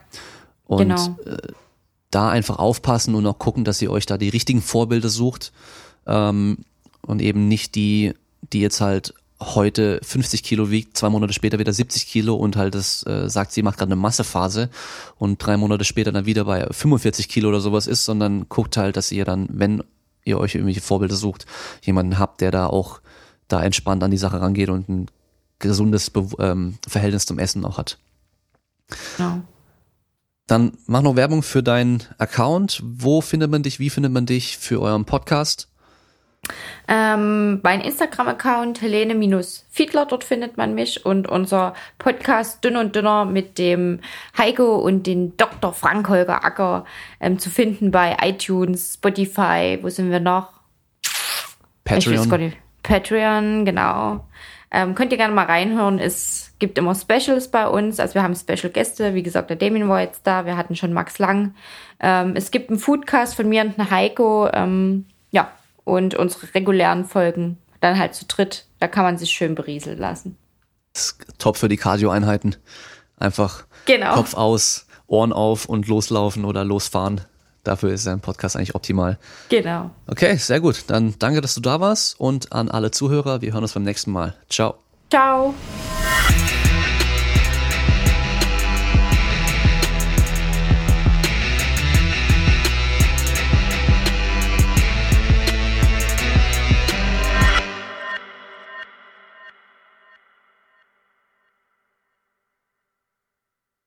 Und 0.66 0.88
genau. 0.88 1.16
äh, 1.24 1.36
da 2.10 2.30
einfach 2.30 2.58
aufpassen 2.58 3.14
und 3.14 3.26
auch 3.26 3.38
gucken, 3.38 3.64
dass 3.64 3.82
ihr 3.82 3.90
euch 3.90 4.06
da 4.06 4.18
die 4.18 4.28
richtigen 4.28 4.62
Vorbilder 4.62 5.08
sucht 5.08 5.52
ähm, 6.06 6.58
und 7.02 7.20
eben 7.20 7.48
nicht 7.48 7.74
die, 7.74 8.14
die 8.52 8.60
jetzt 8.60 8.80
halt 8.80 9.14
heute 9.40 10.00
50 10.02 10.42
Kilo 10.42 10.70
wiegt, 10.70 10.96
zwei 10.96 11.08
Monate 11.10 11.32
später 11.32 11.58
wieder 11.58 11.72
70 11.72 12.06
Kilo 12.06 12.34
und 12.34 12.56
halt 12.56 12.74
das 12.74 13.06
äh, 13.06 13.28
sagt, 13.28 13.52
sie 13.52 13.62
macht 13.62 13.78
gerade 13.78 13.92
eine 13.92 14.00
Massephase 14.00 14.68
und 15.16 15.38
drei 15.38 15.56
Monate 15.56 15.84
später 15.84 16.10
dann 16.10 16.26
wieder 16.26 16.44
bei 16.44 16.66
45 16.70 17.28
Kilo 17.28 17.48
oder 17.48 17.60
sowas 17.60 17.86
ist, 17.86 18.04
sondern 18.04 18.48
guckt 18.48 18.76
halt, 18.76 18.96
dass 18.96 19.12
ihr 19.12 19.24
dann, 19.24 19.48
wenn 19.50 19.82
ihr 20.24 20.38
euch 20.38 20.54
irgendwelche 20.54 20.80
Vorbilder 20.80 21.16
sucht, 21.16 21.46
jemanden 21.82 22.18
habt, 22.18 22.40
der 22.40 22.50
da 22.50 22.66
auch 22.66 23.00
da 23.46 23.62
entspannt 23.62 24.02
an 24.02 24.10
die 24.10 24.18
Sache 24.18 24.40
rangeht 24.40 24.68
und 24.68 24.88
ein 24.88 25.06
gesundes 25.58 26.10
Be 26.10 26.26
ähm, 26.38 26.78
Verhältnis 26.86 27.26
zum 27.26 27.38
Essen 27.38 27.64
auch 27.64 27.78
hat. 27.78 27.98
Ja. 29.18 29.42
Dann 30.46 30.72
mach 30.86 31.02
noch 31.02 31.16
Werbung 31.16 31.42
für 31.42 31.62
deinen 31.62 32.02
Account. 32.16 32.82
Wo 32.84 33.20
findet 33.20 33.50
man 33.50 33.62
dich? 33.62 33.78
Wie 33.78 33.90
findet 33.90 34.12
man 34.12 34.26
dich 34.26 34.56
für 34.56 34.80
euren 34.80 35.04
Podcast? 35.04 35.68
Ähm, 36.86 37.60
mein 37.62 37.80
Instagram-Account 37.82 38.80
Helene-Fiedler, 38.80 40.06
dort 40.06 40.24
findet 40.24 40.56
man 40.56 40.74
mich 40.74 41.04
und 41.04 41.28
unser 41.28 41.74
Podcast 41.98 42.64
Dünner 42.64 42.80
und 42.80 42.96
Dünner 42.96 43.26
mit 43.26 43.58
dem 43.58 44.00
Heiko 44.36 44.76
und 44.76 45.06
den 45.06 45.36
Dr. 45.36 45.74
Frank 45.74 46.08
Holger 46.08 46.44
Acker 46.44 46.86
ähm, 47.20 47.38
zu 47.38 47.50
finden 47.50 47.90
bei 47.90 48.16
iTunes, 48.22 48.94
Spotify, 48.94 49.78
wo 49.82 49.90
sind 49.90 50.10
wir 50.10 50.20
noch? 50.20 50.48
Patreon. 51.84 52.54
Patreon, 52.82 53.64
genau. 53.64 54.24
Ähm, 54.70 54.94
könnt 54.94 55.12
ihr 55.12 55.18
gerne 55.18 55.34
mal 55.34 55.46
reinhören. 55.46 55.98
Es 55.98 56.54
gibt 56.58 56.76
immer 56.78 56.94
Specials 56.94 57.50
bei 57.50 57.66
uns. 57.66 58.00
Also 58.00 58.14
wir 58.14 58.22
haben 58.22 58.34
Special 58.34 58.70
Gäste. 58.70 59.14
Wie 59.14 59.22
gesagt, 59.22 59.48
der 59.48 59.56
Damien 59.56 59.88
war 59.88 60.02
jetzt 60.02 60.26
da. 60.26 60.44
Wir 60.44 60.56
hatten 60.56 60.76
schon 60.76 60.92
Max 60.92 61.18
Lang. 61.18 61.54
Ähm, 62.00 62.34
es 62.36 62.50
gibt 62.50 62.68
einen 62.68 62.78
Foodcast 62.78 63.34
von 63.34 63.48
mir 63.48 63.62
und 63.62 63.78
einer 63.78 63.90
Heiko. 63.90 64.48
Ähm, 64.52 65.06
ja, 65.30 65.50
und 65.88 66.14
unsere 66.14 66.54
regulären 66.54 67.06
Folgen 67.06 67.58
dann 67.80 67.98
halt 67.98 68.14
zu 68.14 68.26
dritt. 68.26 68.66
Da 68.78 68.88
kann 68.88 69.04
man 69.04 69.18
sich 69.18 69.30
schön 69.30 69.54
berieseln 69.54 69.98
lassen. 69.98 70.36
Top 71.38 71.56
für 71.56 71.68
die 71.68 71.76
Cardio-Einheiten. 71.76 72.56
Einfach 73.16 73.64
genau. 73.86 74.14
Kopf 74.14 74.34
aus, 74.34 74.86
Ohren 75.06 75.32
auf 75.32 75.66
und 75.66 75.88
loslaufen 75.88 76.44
oder 76.44 76.64
losfahren. 76.64 77.22
Dafür 77.64 77.92
ist 77.92 78.06
ein 78.06 78.20
Podcast 78.20 78.56
eigentlich 78.56 78.74
optimal. 78.74 79.18
Genau. 79.48 79.90
Okay, 80.06 80.36
sehr 80.36 80.60
gut. 80.60 80.84
Dann 80.88 81.14
danke, 81.18 81.40
dass 81.40 81.54
du 81.54 81.60
da 81.60 81.80
warst 81.80 82.18
und 82.20 82.52
an 82.52 82.70
alle 82.70 82.90
Zuhörer. 82.90 83.40
Wir 83.40 83.52
hören 83.52 83.62
uns 83.62 83.72
beim 83.72 83.82
nächsten 83.84 84.12
Mal. 84.12 84.34
Ciao. 84.48 84.74
Ciao. 85.10 85.54